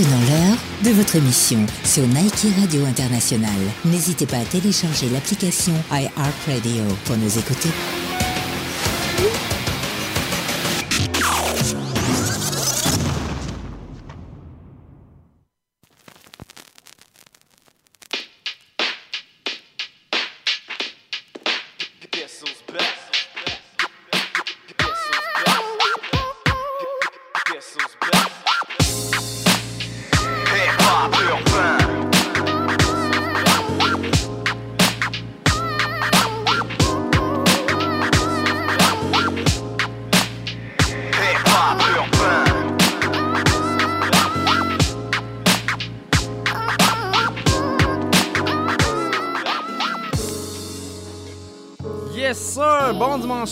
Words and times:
maintenant 0.00 0.20
l'heure 0.28 0.58
de 0.84 0.90
votre 0.90 1.16
émission 1.16 1.64
sur 1.84 2.06
Nike 2.06 2.46
Radio 2.60 2.84
International. 2.84 3.50
N'hésitez 3.84 4.26
pas 4.26 4.38
à 4.38 4.44
télécharger 4.44 5.08
l'application 5.08 5.72
iHeartRadio 5.90 6.84
pour 7.04 7.16
nous 7.16 7.38
écouter. 7.38 7.70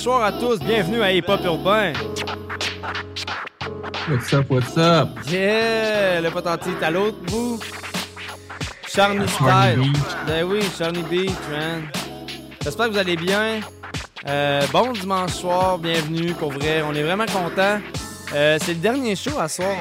Bonsoir 0.07 0.25
à 0.25 0.31
tous, 0.31 0.61
bienvenue 0.61 1.03
à 1.03 1.13
Hip 1.13 1.25
Hop 1.27 1.41
Urbain. 1.45 1.93
What's 4.09 4.33
up, 4.33 4.49
what's 4.49 4.79
up? 4.79 5.09
Yeah, 5.29 6.21
le 6.21 6.31
potentiel 6.31 6.77
est 6.81 6.85
à 6.85 6.93
l'autre 6.93 7.19
bout. 7.23 7.59
Charny 8.87 9.27
Style. 9.27 9.93
Ben 10.25 10.45
oui, 10.45 10.61
Charny 10.79 11.03
Beach, 11.11 11.33
man. 11.51 11.89
J'espère 12.63 12.87
que 12.87 12.93
vous 12.93 12.99
allez 12.99 13.17
bien. 13.17 13.59
Euh, 14.29 14.65
bon 14.73 14.93
dimanche 14.93 15.33
soir, 15.33 15.77
bienvenue, 15.77 16.35
pour 16.35 16.53
vrai. 16.53 16.83
On 16.89 16.95
est 16.95 17.03
vraiment 17.03 17.27
contents. 17.27 17.81
Euh, 18.33 18.59
c'est 18.63 18.75
le 18.75 18.81
dernier 18.81 19.17
show 19.17 19.41
à 19.41 19.49
soir. 19.49 19.75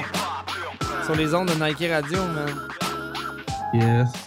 Sur 1.04 1.14
les 1.14 1.32
ondes 1.34 1.50
de 1.50 1.64
Nike 1.64 1.88
Radio, 1.88 2.18
man. 2.18 2.52
Yes 3.74 4.25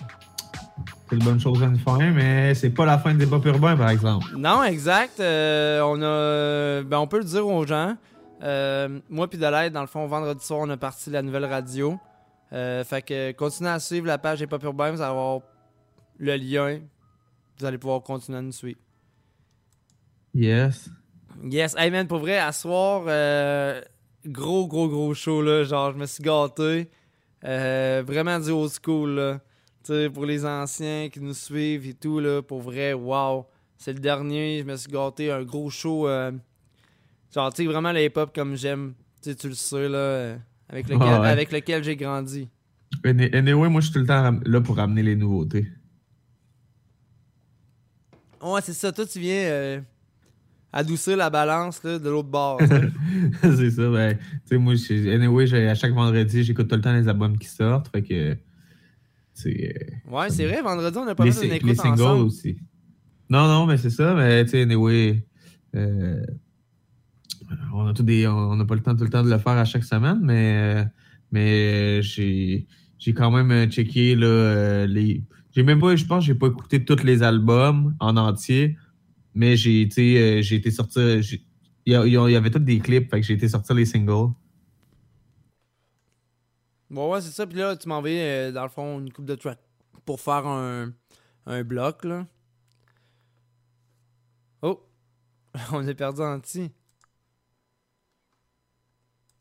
c'est 1.09 1.15
une 1.15 1.23
bonne 1.23 1.39
chose 1.39 1.63
à 1.63 1.67
nous 1.67 1.79
faire, 1.79 2.13
mais 2.13 2.53
c'est 2.53 2.69
pas 2.69 2.85
la 2.85 2.99
fin 2.99 3.13
des 3.13 3.25
débat 3.25 3.39
urbain, 3.45 3.75
par 3.75 3.89
exemple. 3.89 4.27
Non, 4.37 4.63
exact. 4.63 5.19
Euh, 5.19 5.81
on 5.81 6.01
a, 6.01 6.83
ben, 6.83 6.99
on 6.99 7.07
peut 7.07 7.17
le 7.17 7.23
dire 7.23 7.47
aux 7.47 7.65
gens. 7.65 7.97
Euh, 8.43 8.99
moi 9.09 9.27
puis 9.27 9.39
l'aide, 9.39 9.73
dans 9.73 9.81
le 9.81 9.87
fond, 9.87 10.05
vendredi 10.05 10.45
soir, 10.45 10.59
on 10.61 10.69
a 10.69 10.77
parti 10.77 11.09
la 11.09 11.21
nouvelle 11.21 11.45
radio. 11.45 11.97
Euh, 12.53 12.83
fait 12.83 13.01
que 13.01 13.31
continuez 13.31 13.71
à 13.71 13.79
suivre 13.79 14.05
la 14.05 14.17
page 14.17 14.39
des 14.39 14.47
Pop 14.47 14.63
Urbain, 14.63 14.91
vous 14.91 15.01
allez 15.01 15.09
avoir 15.09 15.41
le 16.17 16.35
lien. 16.35 16.79
Vous 17.57 17.65
allez 17.65 17.77
pouvoir 17.77 18.01
continuer 18.03 18.37
à 18.37 18.41
nous 18.41 18.51
suivre. 18.51 18.79
Yes. 20.33 20.89
Yes. 21.43 21.75
Hey 21.77 21.89
man, 21.89 22.07
pour 22.07 22.19
vrai, 22.19 22.37
à 22.37 22.51
soir, 22.51 23.03
gros, 24.25 24.67
gros, 24.67 24.87
gros 24.87 25.13
show 25.15 25.41
là. 25.41 25.63
Genre, 25.63 25.91
je 25.91 25.97
me 25.97 26.05
suis 26.05 26.23
gâté. 26.23 26.89
vraiment 27.41 28.39
du 28.39 28.51
old 28.51 28.71
school 28.71 29.09
là 29.09 29.39
pour 30.13 30.25
les 30.25 30.45
anciens 30.45 31.09
qui 31.09 31.19
nous 31.19 31.33
suivent 31.33 31.87
et 31.87 31.93
tout, 31.93 32.19
là, 32.19 32.41
pour 32.41 32.61
vrai, 32.61 32.93
wow. 32.93 33.45
C'est 33.77 33.93
le 33.93 33.99
dernier, 33.99 34.59
je 34.59 34.65
me 34.65 34.75
suis 34.75 34.91
gâté, 34.91 35.31
un 35.31 35.43
gros 35.43 35.69
show. 35.69 36.07
Euh, 36.07 36.31
genre, 37.33 37.53
tu 37.53 37.63
sais, 37.63 37.67
vraiment 37.69 37.93
les 37.93 38.05
hip-hop 38.05 38.35
comme 38.35 38.55
j'aime. 38.55 38.93
Tu 39.21 39.33
le 39.47 39.53
sais, 39.53 39.87
là, 39.87 39.97
euh, 39.97 40.37
avec 40.67 40.89
lequel, 40.89 41.07
avec 41.07 41.51
lequel 41.51 41.83
j'ai 41.83 41.95
grandi. 41.95 42.49
Anyway, 43.05 43.69
moi, 43.69 43.79
je 43.79 43.85
suis 43.85 43.93
tout 43.93 43.99
le 43.99 44.05
temps 44.05 44.37
là 44.45 44.61
pour 44.61 44.75
ramener 44.75 45.01
les 45.01 45.15
nouveautés. 45.15 45.67
Ouais, 48.41 48.59
c'est 48.61 48.73
ça. 48.73 48.91
Toi, 48.91 49.05
tu 49.05 49.19
viens 49.19 49.43
euh, 49.45 49.81
adoucir 50.73 51.15
la 51.15 51.29
balance 51.29 51.81
là, 51.83 51.99
de 51.99 52.09
l'autre 52.09 52.29
bord. 52.29 52.59
c'est 53.41 53.71
ça. 53.71 53.89
Ben, 53.89 54.17
tu 54.17 54.23
sais, 54.45 54.57
moi, 54.57 54.73
anyway, 55.13 55.69
à 55.69 55.75
chaque 55.75 55.93
vendredi, 55.93 56.43
j'écoute 56.43 56.67
tout 56.67 56.75
le 56.75 56.81
temps 56.81 56.93
les 56.93 57.07
albums 57.07 57.37
qui 57.37 57.47
sortent. 57.47 57.87
Fait 57.89 58.01
que 58.01 58.37
ouais, 59.45 60.29
c'est 60.29 60.45
vrai, 60.45 60.61
vendredi, 60.61 60.97
on 60.97 61.07
a 61.07 61.15
pas 61.15 61.31
fait 61.31 61.45
une 61.45 61.53
écoute 61.53 61.69
Les 61.69 61.75
singles 61.75 62.01
aussi. 62.01 62.57
Non, 63.29 63.47
non, 63.47 63.65
mais 63.65 63.77
c'est 63.77 63.91
ça, 63.91 64.15
mais 64.15 64.43
tu 64.45 64.51
sais, 64.51 64.61
anyway, 64.63 65.23
euh, 65.75 66.25
on 67.73 67.87
a 67.87 67.93
des, 67.93 68.27
on 68.27 68.55
n'a 68.55 68.65
pas 68.65 68.75
le 68.75 68.81
temps 68.81 68.95
tout 68.95 69.03
le 69.03 69.09
temps 69.09 69.23
de 69.23 69.29
le 69.29 69.37
faire 69.37 69.53
à 69.53 69.65
chaque 69.65 69.83
semaine, 69.83 70.19
mais, 70.21 70.85
mais 71.31 72.01
j'ai, 72.01 72.65
j'ai 72.97 73.13
quand 73.13 73.31
même 73.31 73.69
checké 73.69 74.15
là, 74.15 74.85
les. 74.87 75.23
J'ai 75.51 75.63
même 75.63 75.79
pas, 75.79 75.95
je 75.95 76.05
pense, 76.05 76.23
j'ai 76.25 76.35
pas 76.35 76.47
écouté 76.47 76.83
tous 76.85 77.03
les 77.03 77.23
albums 77.23 77.95
en 77.99 78.17
entier, 78.17 78.77
mais 79.33 79.57
j'ai 79.57 79.81
été, 79.81 80.19
euh, 80.19 80.41
j'ai 80.41 80.55
été 80.55 80.71
sortir. 80.71 81.21
Il 81.85 81.93
y, 81.93 82.11
y, 82.11 82.35
avait 82.35 82.51
tous 82.51 82.59
des 82.59 82.79
clips, 82.79 83.09
fait 83.09 83.21
que 83.21 83.25
j'ai 83.25 83.33
été 83.33 83.47
sortir 83.47 83.75
les 83.75 83.85
singles. 83.85 84.31
Bon, 86.89 87.11
ouais, 87.11 87.21
c'est 87.21 87.31
ça. 87.31 87.45
Puis 87.45 87.57
là, 87.57 87.75
tu 87.75 87.87
m'as 87.87 87.95
envoyé, 87.95 88.21
euh, 88.21 88.51
dans 88.51 88.63
le 88.63 88.69
fond, 88.69 88.99
une 88.99 89.11
coupe 89.11 89.25
de 89.25 89.35
track 89.35 89.59
pour 90.05 90.19
faire 90.19 90.47
un, 90.47 90.91
un 91.45 91.63
bloc, 91.63 92.03
là. 92.03 92.25
Oh! 94.61 94.81
On 95.71 95.87
est 95.87 95.93
perdu 95.93 96.21
en 96.21 96.39
petit. 96.39 96.71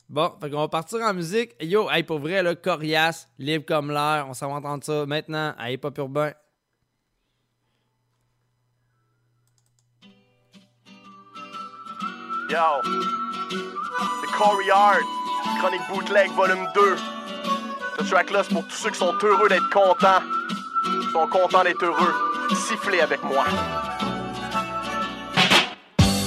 Bon, 0.07 0.31
fait 0.41 0.49
qu'on 0.49 0.59
va 0.59 0.67
partir 0.67 0.99
en 1.01 1.13
musique. 1.13 1.55
Yo, 1.61 1.89
hey, 1.89 2.03
pour 2.03 2.19
vrai, 2.19 2.41
là, 2.41 2.55
coriace, 2.55 3.27
libre 3.37 3.65
comme 3.65 3.91
l'air. 3.91 4.25
On 4.27 4.33
s'en 4.33 4.49
va 4.49 4.55
entendre 4.55 4.83
ça 4.83 5.05
maintenant 5.05 5.53
à 5.57 5.71
Hip 5.71 5.81
Hop 5.83 5.97
Urbain. 5.97 6.33
Yo, 12.49 12.57
c'est 13.51 14.31
Corey 14.35 14.65
Chronique 15.59 15.81
Bootleg 15.91 16.31
Volume 16.31 16.67
2. 16.73 17.18
Ce 17.99 18.09
track-là, 18.09 18.43
c'est 18.43 18.53
pour 18.53 18.65
tous 18.65 18.75
ceux 18.75 18.89
qui 18.91 18.99
sont 18.99 19.13
heureux 19.23 19.49
d'être 19.49 19.69
contents. 19.71 20.21
Qui 20.85 21.11
sont 21.11 21.27
contents 21.27 21.63
d'être 21.63 21.83
heureux. 21.83 22.13
Sifflez 22.55 23.01
avec 23.01 23.21
moi. 23.23 23.43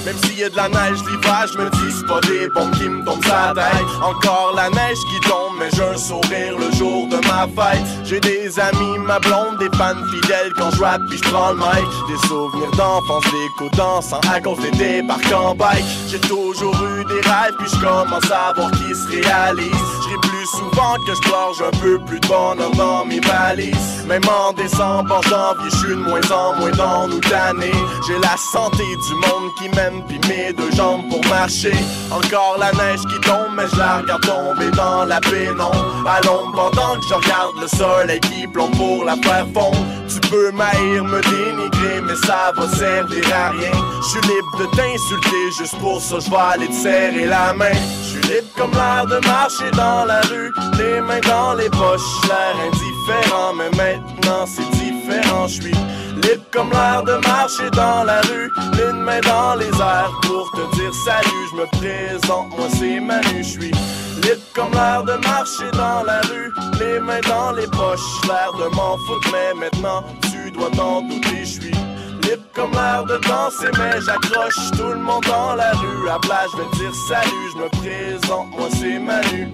Même 0.05 0.17
s'il 0.17 0.39
y 0.39 0.43
a 0.43 0.49
de 0.49 0.55
la 0.55 0.67
neige 0.67 0.99
l'hiver, 1.05 1.45
je 1.51 1.57
me 1.57 1.69
dis 1.69 1.97
c'est 1.97 2.05
pas 2.05 2.19
des 2.21 2.47
bombes 2.49 2.75
qui 2.75 2.89
me 2.89 3.03
tombent 3.05 3.23
sa 3.23 3.53
tête. 3.55 3.87
Encore 4.03 4.53
la 4.55 4.69
neige 4.69 4.97
qui 5.09 5.29
tombe, 5.29 5.53
mais 5.57 5.69
j'ai 5.73 5.83
un 5.83 5.97
sourire 5.97 6.57
le 6.59 6.71
jour 6.75 7.07
de 7.07 7.15
ma 7.27 7.47
fête. 7.47 7.85
J'ai 8.03 8.19
des 8.19 8.59
amis, 8.59 8.99
ma 8.99 9.19
blonde, 9.19 9.57
des 9.59 9.69
fans 9.77 9.95
fidèles 10.11 10.53
quand 10.57 10.71
je 10.71 10.83
rap 10.83 11.01
puis 11.09 11.17
je 11.17 11.29
prends 11.29 11.53
le 11.53 11.57
mic. 11.57 11.89
Des 12.09 12.27
souvenirs 12.27 12.71
d'enfance, 12.71 13.23
des 13.23 13.49
coups 13.57 13.79
à 14.29 14.41
cause 14.41 14.59
des 14.59 14.71
débarques 14.71 15.33
en 15.33 15.55
bike. 15.55 15.85
J'ai 16.07 16.19
toujours 16.19 16.75
eu 16.75 17.05
des 17.05 17.21
rêves 17.29 17.55
puis 17.57 17.69
je 17.69 17.79
commence 17.79 18.31
à 18.31 18.53
voir 18.53 18.71
qu'ils 18.71 18.95
se 18.95 19.07
réalisent. 19.07 19.93
Souvent 20.83 20.95
que 21.05 21.15
je 21.15 21.29
gorge 21.29 21.61
un 21.61 21.77
peu 21.79 21.99
plus 21.99 22.19
de 22.19 22.27
bonheur 22.27 22.71
dans 22.71 23.05
mes 23.05 23.19
valises. 23.21 24.05
Même 24.05 24.23
en 24.27 24.51
décembre, 24.51 25.15
en 25.15 25.21
janvier, 25.21 25.69
je 25.71 25.77
suis 25.77 25.89
de 25.89 25.95
moins 25.95 26.31
en 26.31 26.59
moins 26.59 26.71
dans 26.71 27.07
nous. 27.07 27.21
J'ai 28.05 28.19
la 28.19 28.35
santé 28.51 28.83
du 28.83 29.13
monde 29.15 29.51
qui 29.57 29.69
m'aime 29.69 30.03
pis 30.07 30.19
mes 30.27 30.51
deux 30.51 30.71
jambes 30.71 31.07
pour 31.09 31.25
marcher. 31.29 31.73
Encore 32.11 32.57
la 32.59 32.71
neige 32.73 32.99
qui 33.01 33.12
mais 33.55 33.67
je 33.71 33.77
la 33.77 33.97
regarde 33.97 34.21
tomber 34.21 34.71
dans 34.71 35.05
la 35.05 35.19
pénombre. 35.19 36.05
À 36.07 36.21
l'ombre 36.21 36.69
pendant 36.71 36.99
que 36.99 37.07
je 37.07 37.13
regarde 37.13 37.55
le 37.61 37.67
soleil 37.67 38.19
qui 38.19 38.47
plombe 38.47 38.75
pour 38.75 39.05
la 39.05 39.15
faire 39.17 39.45
fondre. 39.53 39.77
Tu 40.07 40.19
peux 40.29 40.51
m'haïr, 40.51 41.03
me 41.03 41.21
dénigrer, 41.21 42.01
mais 42.01 42.15
ça 42.15 42.51
va 42.55 42.67
servir 42.67 43.23
à 43.33 43.49
rien. 43.49 43.71
Je 44.01 44.07
suis 44.07 44.21
libre 44.21 44.57
de 44.59 44.65
t'insulter, 44.75 45.51
juste 45.57 45.77
pour 45.79 46.01
ça 46.01 46.19
je 46.19 46.29
vais 46.29 46.37
aller 46.37 46.67
te 46.67 46.73
serrer 46.73 47.25
la 47.25 47.53
main. 47.53 47.71
Je 48.03 48.09
suis 48.09 48.21
libre 48.33 48.47
comme 48.57 48.71
l'air 48.71 49.05
de 49.05 49.25
marcher 49.25 49.71
dans 49.71 50.05
la 50.05 50.21
rue, 50.21 50.51
les 50.77 51.01
mains 51.01 51.21
dans 51.21 51.53
les 51.53 51.69
poches, 51.69 52.27
l'air 52.27 52.55
indifférent, 52.67 53.53
mais 53.57 53.69
maintenant 53.69 54.45
c'est 54.45 54.69
différent, 54.71 54.92
je 55.47 55.53
suis 55.61 55.73
Libre 56.23 56.45
comme 56.51 56.69
l'air 56.69 57.03
de 57.03 57.15
marcher 57.27 57.69
dans 57.71 58.03
la 58.03 58.21
rue, 58.21 58.49
une 58.89 59.01
main 59.01 59.19
dans 59.21 59.55
les 59.55 59.67
airs 59.67 60.13
pour 60.21 60.51
te 60.51 60.75
dire 60.75 60.93
salut. 60.93 61.47
Je 61.51 61.55
me 61.57 61.65
présente, 61.79 62.49
moi 62.57 62.67
c'est 62.69 62.99
Manu, 62.99 63.43
je 63.43 63.49
suis 63.49 63.71
libre 63.71 64.41
comme 64.53 64.71
l'air 64.71 65.03
de 65.03 65.13
marcher 65.27 65.69
dans 65.73 66.03
la 66.03 66.21
rue, 66.21 66.53
les 66.79 66.99
mains 66.99 67.19
dans 67.27 67.51
les 67.53 67.67
poches. 67.67 68.27
L'air 68.27 68.53
de 68.53 68.75
m'en 68.75 68.97
foutre, 68.99 69.29
mais 69.31 69.59
maintenant 69.59 70.03
tu 70.31 70.51
dois 70.51 70.69
t'en 70.69 71.01
douter, 71.01 71.39
je 71.39 71.45
suis 71.45 71.71
libre 72.23 72.43
comme 72.53 72.71
l'air 72.71 73.03
de 73.03 73.17
danser, 73.27 73.71
mais 73.77 73.99
j'accroche 73.99 74.71
tout 74.77 74.93
le 74.93 74.99
monde 74.99 75.25
dans 75.25 75.55
la 75.55 75.71
rue. 75.71 76.09
À 76.09 76.19
plage, 76.19 76.49
je 76.53 76.57
vais 76.57 76.77
dire 76.77 76.95
salut, 77.09 77.51
je 77.53 77.57
me 77.57 77.69
présente, 77.69 78.49
moi 78.51 78.69
c'est 78.71 78.99
Manu. 78.99 79.49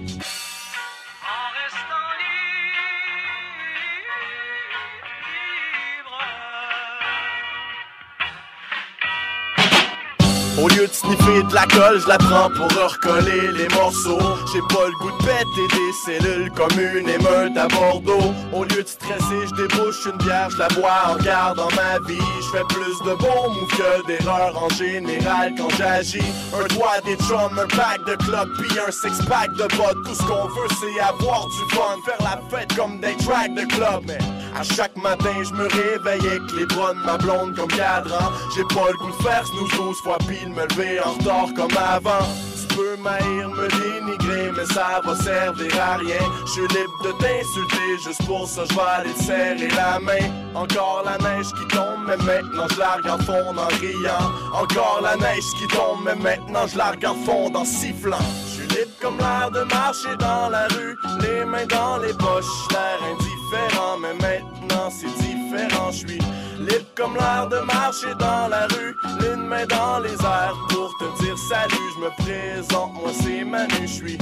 Au 10.58 10.68
lieu 10.68 10.86
de 10.86 10.92
sniffer 10.92 11.42
de 11.44 11.54
la 11.54 11.66
colle, 11.66 12.00
je 12.00 12.08
la 12.08 12.18
prends 12.18 12.50
pour 12.50 12.66
recoller 12.66 13.52
les 13.52 13.68
morceaux. 13.74 14.18
J'ai 14.52 14.60
pas 14.74 14.86
le 14.86 14.92
goût 14.98 15.10
de 15.10 15.24
péter 15.24 15.68
des 15.76 15.92
cellules 16.04 16.50
comme 16.52 16.72
une 16.78 17.08
émeute 17.08 17.56
à 17.56 17.68
Bordeaux. 17.68 18.34
Au 18.52 18.64
lieu 18.64 18.82
de 18.82 18.88
stresser, 18.88 19.46
je 19.48 19.54
débouche 19.54 20.06
une 20.06 20.18
bière, 20.18 20.50
je 20.50 20.58
la 20.58 20.68
bois 20.68 21.14
en 21.14 21.16
gardant 21.22 21.68
ma 21.76 21.98
vie. 22.06 22.18
Je 22.42 22.58
fais 22.58 22.64
plus 22.68 22.98
de 23.04 23.14
bons 23.14 23.50
mots 23.50 23.66
que 23.68 24.06
d'erreurs 24.06 24.62
en 24.62 24.68
général 24.70 25.54
quand 25.56 25.70
j'agis. 25.78 26.32
Un 26.52 26.66
doigt 26.74 27.00
des 27.04 27.16
chums, 27.24 27.58
un 27.58 27.66
pack 27.76 28.04
de 28.06 28.16
clubs, 28.16 28.50
puis 28.58 28.78
un 28.78 28.90
six-pack 28.90 29.50
de 29.52 29.76
bottes. 29.76 30.04
Tout 30.04 30.14
ce 30.14 30.22
qu'on 30.22 30.48
veut, 30.48 30.68
c'est 30.80 31.00
avoir 31.00 31.46
du 31.46 31.74
fun, 31.74 31.96
faire 32.04 32.18
la 32.20 32.40
fête 32.50 32.74
comme 32.76 33.00
des 33.00 33.16
tracks 33.24 33.54
de 33.54 33.64
club. 33.72 34.02
Mais 34.06 34.18
à 34.58 34.62
chaque 34.62 34.96
matin, 34.96 35.32
je 35.42 35.52
me 35.54 35.64
réveille 35.64 36.28
avec 36.28 36.52
les 36.56 36.66
bras 36.66 36.92
de 36.92 36.98
ma 36.98 37.16
blonde 37.16 37.56
comme 37.56 37.68
cadran. 37.68 38.30
J'ai 38.54 38.64
pas 38.64 38.90
le 38.90 38.98
goût 38.98 39.16
de 39.16 39.22
faire 39.22 39.46
snooze 39.46 39.70
12 39.76 39.96
fois 40.02 40.18
pile, 40.40 40.50
me 40.50 40.66
lever 40.66 41.00
en 41.00 41.12
retard 41.12 41.54
comme 41.54 41.76
avant. 41.76 42.26
Tu 42.60 42.76
peux 42.76 42.96
m'haïr, 42.96 43.48
me 43.48 43.68
dénigrer, 43.68 44.52
mais 44.56 44.64
ça 44.66 45.00
va 45.04 45.16
servir 45.16 45.72
à 45.80 45.96
rien. 45.96 46.20
Je 46.46 46.52
suis 46.52 46.62
libre 46.62 47.02
de 47.04 47.12
t'insulter, 47.12 47.98
juste 48.04 48.24
pour 48.26 48.46
ça, 48.46 48.62
je 48.68 48.74
vais 48.74 48.80
aller 48.80 49.12
te 49.12 49.22
serrer 49.22 49.68
la 49.76 49.98
main. 50.00 50.30
Encore 50.54 51.02
la 51.04 51.18
neige 51.18 51.46
qui 51.46 51.66
tombe, 51.68 52.04
mais 52.06 52.16
maintenant 52.16 52.66
je 52.72 52.78
la 52.78 52.94
regarde 52.96 53.22
fondre 53.22 53.62
en 53.62 53.80
riant. 53.80 54.32
Encore 54.52 55.00
la 55.02 55.16
neige 55.16 55.44
qui 55.58 55.66
tombe, 55.68 56.00
mais 56.04 56.14
maintenant 56.14 56.66
je 56.66 56.76
la 56.76 56.90
regarde 56.92 57.18
fondre 57.24 57.60
en 57.60 57.64
sifflant. 57.64 58.18
Je 58.46 58.60
suis 58.60 58.69
libre 58.80 58.92
comme 59.00 59.18
l'air 59.18 59.50
de 59.50 59.62
marcher 59.74 60.16
dans 60.18 60.48
la 60.48 60.66
rue, 60.68 60.96
les 61.20 61.44
mains 61.44 61.66
dans 61.66 61.98
les 61.98 62.12
poches, 62.14 62.68
l'air 62.70 62.98
indifférent, 63.12 63.98
mais 64.00 64.14
maintenant 64.14 64.90
c'est 64.90 65.14
différent. 65.22 65.90
Je 65.90 65.98
suis 65.98 66.18
libre 66.58 66.86
comme 66.94 67.14
l'air 67.14 67.48
de 67.48 67.58
marcher 67.60 68.14
dans 68.18 68.48
la 68.48 68.66
rue, 68.66 68.94
l'une 69.20 69.46
main 69.46 69.66
dans 69.66 69.98
les 70.00 70.12
airs 70.12 70.56
pour 70.70 70.92
te 70.98 71.22
dire 71.22 71.36
salut. 71.36 71.88
Je 71.94 72.00
me 72.04 72.10
présente, 72.22 72.92
moi 72.94 73.10
c'est 73.12 73.44
Manu, 73.44 73.82
je 73.82 73.86
suis 73.86 74.18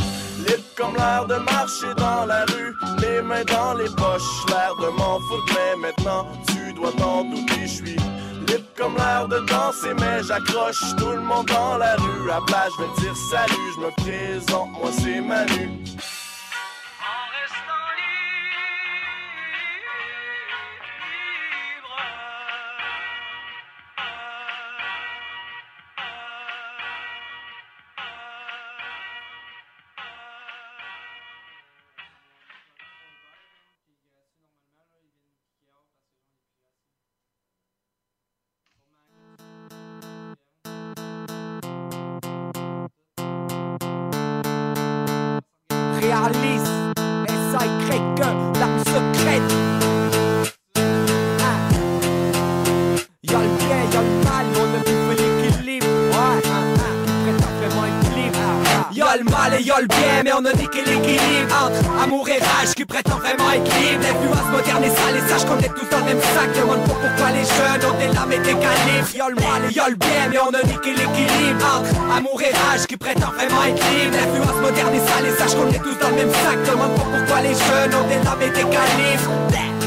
libre 0.47 0.69
comme 0.77 0.95
l'air 0.97 1.27
de 1.27 1.37
marcher 1.37 1.95
dans 1.97 2.25
la 2.27 2.45
rue, 2.47 2.75
les 3.01 3.23
mains 3.23 3.45
dans 3.45 3.75
les 3.75 3.91
poches, 3.97 4.47
l'air 4.49 4.75
de 4.81 4.89
m'en 4.97 5.21
foutre, 5.21 5.55
mais 5.55 5.89
maintenant 5.89 6.27
tu 6.49 6.73
dois 6.73 6.93
t'en 6.93 7.25
douter, 7.25 7.63
je 7.63 7.67
suis 7.67 7.97
comme 8.77 8.97
l'air 8.97 9.29
de 9.29 9.39
danser, 9.41 9.95
mais 9.99 10.23
j'accroche 10.23 10.97
tout 10.97 11.11
le 11.11 11.21
monde 11.21 11.47
dans 11.47 11.79
la 11.79 11.97
rue. 11.97 12.31
À 12.31 12.41
plat, 12.47 12.69
je 12.77 12.83
vais 12.83 13.01
dire 13.01 13.17
salut, 13.31 13.73
je 13.75 13.81
me 13.81 13.91
présente, 13.91 14.71
moi 14.73 14.91
c'est 14.93 15.21
Manu. 15.21 15.71
Calibres. 68.99 69.17
Y'a 69.17 69.29
le 69.29 69.35
mal 69.35 69.71
et 69.71 69.75
y'a 69.75 69.91
bien, 69.91 70.29
mais 70.31 70.39
on 70.39 70.55
a 70.55 70.63
niqué 70.67 70.91
l'équilibre 70.91 71.65
entre 71.79 72.17
amour 72.17 72.41
et 72.43 72.53
rage 72.53 72.87
qui 72.87 72.97
prétend 72.97 73.33
vraiment 73.33 73.65
être 73.65 73.83
libre. 73.91 74.17
L'influence 74.17 74.61
moderne 74.61 74.95
et 74.95 75.01
sale, 75.01 75.27
et 75.27 75.37
sache 75.37 75.55
qu'on 75.55 75.69
est 75.69 75.83
tous 75.83 75.99
dans 75.99 76.11
le 76.11 76.17
même 76.17 76.33
sac. 76.33 76.59
Demande 76.71 76.95
pas 76.95 77.03
pourquoi 77.03 77.41
les 77.43 77.55
jeunes 77.55 77.95
ont 77.95 78.09
des 78.09 78.25
lames 78.25 78.53
des 78.53 78.63
calibres. 78.63 79.78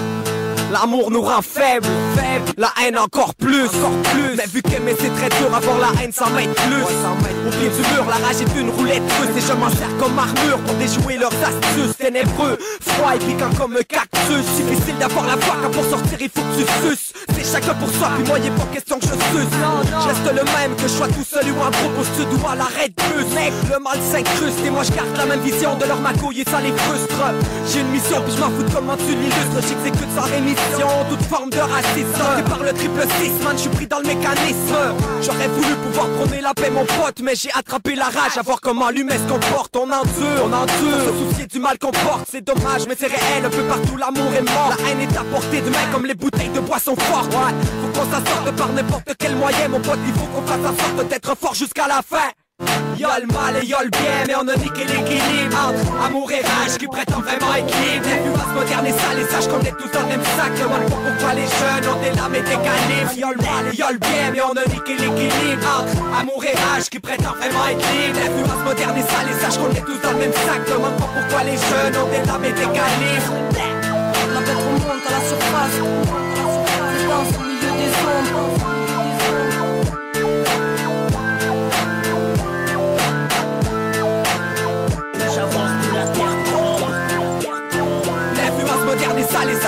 L'amour 0.71 1.11
nous 1.11 1.21
rend 1.21 1.41
faibles, 1.41 1.87
faibles, 2.15 2.53
la 2.57 2.71
haine 2.81 2.97
encore 2.97 3.35
plus, 3.35 3.67
encore 3.67 3.91
plus. 4.13 4.37
Mais 4.37 4.45
vu 4.45 4.61
qu'aimer 4.61 4.95
c'est 4.97 5.13
très 5.15 5.27
dur, 5.37 5.53
avoir 5.53 5.77
la 5.79 6.01
haine 6.01 6.13
s'en 6.13 6.29
met 6.29 6.47
plus. 6.47 6.83
Au 6.83 7.49
pied 7.49 7.67
du 7.67 7.81
mur, 7.93 8.05
la 8.07 8.25
rage 8.25 8.39
est 8.39 8.59
une 8.59 8.69
roulette 8.69 9.03
russe 9.19 9.35
et 9.35 9.41
je 9.41 9.53
m'en 9.53 9.69
sers 9.69 9.91
comme 9.99 10.17
armure 10.17 10.59
pour 10.65 10.75
déjouer 10.75 11.17
leurs 11.17 11.33
astuces 11.33 11.97
ténébreux. 11.97 12.57
Froid 12.87 13.15
et 13.15 13.19
piquant 13.19 13.51
comme 13.57 13.75
un 13.75 13.83
cactus, 13.83 14.45
difficile 14.55 14.95
d'avoir 14.97 15.25
la 15.27 15.35
voix 15.35 15.57
quand 15.61 15.71
pour 15.71 15.83
sortir 15.83 16.17
il 16.21 16.29
faut 16.29 16.41
que 16.41 16.63
tu 16.63 16.87
suces. 16.87 17.11
C'est 17.35 17.51
chacun 17.51 17.73
pour 17.73 17.89
soi, 17.89 18.09
puis 18.15 18.27
moi 18.27 18.39
y 18.39 18.47
est 18.47 18.51
pas 18.51 18.67
question 18.71 18.97
que 18.97 19.07
je 19.07 19.11
suce. 19.11 19.51
Je 19.51 20.07
reste 20.07 20.27
le 20.27 20.45
même 20.55 20.75
que 20.77 20.83
je 20.83 20.95
sois 20.95 21.07
tout 21.07 21.25
seul 21.27 21.51
ou 21.51 21.59
en 21.59 21.71
groupe 21.71 21.99
au 21.99 22.03
studio 22.05 22.39
à 22.49 22.55
l'arrêt 22.55 22.87
de 22.87 22.95
bus. 22.95 23.27
Mec, 23.35 23.51
le 23.69 23.79
mal 23.79 23.99
s'incruste 24.09 24.63
et 24.65 24.69
moi 24.69 24.83
je 24.83 24.91
garde 24.91 25.15
la 25.17 25.25
même 25.25 25.41
vision 25.41 25.75
de 25.75 25.83
leur 25.85 25.99
magouille 25.99 26.41
et 26.41 26.49
ça 26.49 26.61
les 26.61 26.71
frustre. 26.71 27.19
J'ai 27.67 27.81
une 27.81 27.91
mission 27.91 28.21
puis 28.23 28.35
je 28.35 28.39
m'en 28.39 28.49
fous 28.55 28.63
de 28.63 28.71
comment 28.71 28.95
tu 28.95 29.11
l'illustres, 29.11 29.59
j'exécute 29.67 30.07
sans 30.15 30.31
rémission 30.31 30.60
toute 31.09 31.21
forme 31.23 31.49
de 31.49 31.59
racisme. 31.59 32.13
Sorti 32.17 32.43
par 32.43 32.63
le 32.63 32.73
triple 32.73 33.01
6 33.21 33.43
man, 33.43 33.53
je 33.55 33.61
suis 33.61 33.69
pris 33.69 33.87
dans 33.87 33.99
le 33.99 34.07
mécanisme. 34.07 34.75
J'aurais 35.21 35.47
voulu 35.47 35.75
pouvoir 35.75 36.07
prôner 36.09 36.41
la 36.41 36.53
paix 36.53 36.69
mon 36.69 36.85
pote 36.85 37.21
Mais 37.23 37.35
j'ai 37.35 37.51
attrapé 37.53 37.95
la 37.95 38.05
rage. 38.05 38.37
À 38.37 38.41
voir 38.41 38.61
comment 38.61 38.89
l'humain 38.89 39.17
se 39.17 39.31
comporte 39.31 39.75
On 39.75 39.89
endure, 39.89 40.43
on 40.45 40.53
endure 40.53 40.99
Se 41.05 41.29
soucier 41.29 41.47
du 41.47 41.59
mal 41.59 41.77
qu'on 41.77 41.91
porte, 41.91 42.27
c'est 42.29 42.41
dommage 42.41 42.87
mais 42.87 42.95
c'est 42.97 43.07
réel. 43.07 43.45
Un 43.45 43.49
peu 43.49 43.63
partout 43.63 43.97
l'amour 43.97 44.31
est 44.33 44.41
mort. 44.41 44.75
La 44.77 44.89
haine 44.89 45.01
est 45.01 45.17
à 45.17 45.23
portée 45.23 45.61
de 45.61 45.69
main 45.69 45.85
comme 45.91 46.05
les 46.05 46.15
bouteilles 46.15 46.49
de 46.49 46.59
boisson 46.59 46.95
forte 46.95 47.33
ouais. 47.33 47.53
Faut 47.81 47.99
qu'on 47.99 48.05
s'en 48.05 48.25
sorte 48.25 48.51
par 48.55 48.69
n'importe 48.73 49.11
quel 49.17 49.35
moyen 49.35 49.67
Mon 49.67 49.79
pote 49.79 49.99
il 50.05 50.13
faut 50.13 50.27
qu'on 50.27 50.41
fasse 50.47 50.71
en 50.71 50.95
sorte 50.95 51.07
d'être 51.07 51.37
fort 51.37 51.55
jusqu'à 51.55 51.87
la 51.87 52.01
fin 52.01 52.29
Y'a 52.97 53.19
le 53.19 53.27
mal 53.33 53.57
et 53.61 53.65
y'a 53.65 53.81
le 53.83 53.89
bien, 53.89 54.21
mais 54.27 54.35
on 54.35 54.47
a 54.47 54.55
niqué 54.55 54.85
l'équilibre 54.85 55.57
entre 55.57 56.05
amour 56.05 56.31
et 56.31 56.41
rage 56.41 56.77
qui 56.77 56.87
prétend 56.87 57.21
vraiment 57.21 57.55
être 57.55 57.73
libre. 57.81 58.05
L'influence 58.05 58.53
moderne 58.53 58.85
et 58.85 58.93
sale 58.93 59.19
et 59.19 59.25
sache 59.25 59.47
qu'on 59.47 59.61
est 59.65 59.73
tous 59.73 59.89
dans 59.89 60.01
le 60.01 60.07
même 60.13 60.25
sac. 60.37 60.53
Demande 60.53 60.85
pas 60.85 61.01
pourquoi 61.01 61.33
les 61.33 61.49
jeunes 61.49 61.85
ont 61.89 61.99
des 62.01 62.13
lames 62.13 62.35
et 62.35 62.45
des 62.45 62.59
calibres. 62.61 63.13
Y'a 63.17 63.31
le 63.33 63.41
mal 63.41 63.63
et 63.73 63.75
y'a 63.75 63.91
le 63.91 63.97
bien, 63.97 64.25
mais 64.31 64.41
on 64.41 64.53
a 64.53 64.65
niqué 64.69 64.93
l'équilibre 65.01 65.65
entre 65.65 65.97
amour 66.19 66.41
et 66.45 66.53
rage 66.53 66.89
qui 66.89 66.99
prétend 66.99 67.33
vraiment 67.33 67.65
être 67.73 67.87
libre. 67.89 68.19
L'influence 68.21 68.63
moderne 68.69 68.97
et 69.01 69.07
sale 69.09 69.29
et 69.33 69.37
sache 69.41 69.57
qu'on 69.57 69.73
est 69.73 69.85
tous 69.85 69.99
dans 70.05 70.13
le 70.13 70.19
même 70.21 70.35
sac. 70.45 70.61
Demande 70.69 70.97
pas 71.01 71.09
pourquoi 71.09 71.41
les 71.43 71.57
jeunes 71.57 71.95
ont 71.97 72.09
des 72.13 72.21
lames 72.21 72.45
et 72.45 72.53
des 72.53 72.69
calibres. 72.69 73.33
La 74.33 74.39
bête 74.45 74.61
remonte 74.61 75.05
à 75.09 75.11
la 75.11 75.21
surface. 75.25 75.75
Je 75.75 77.01
danse 77.09 77.33
au 77.33 77.43
milieu 77.49 77.71
des 77.81 77.91
ombres. 78.05 78.70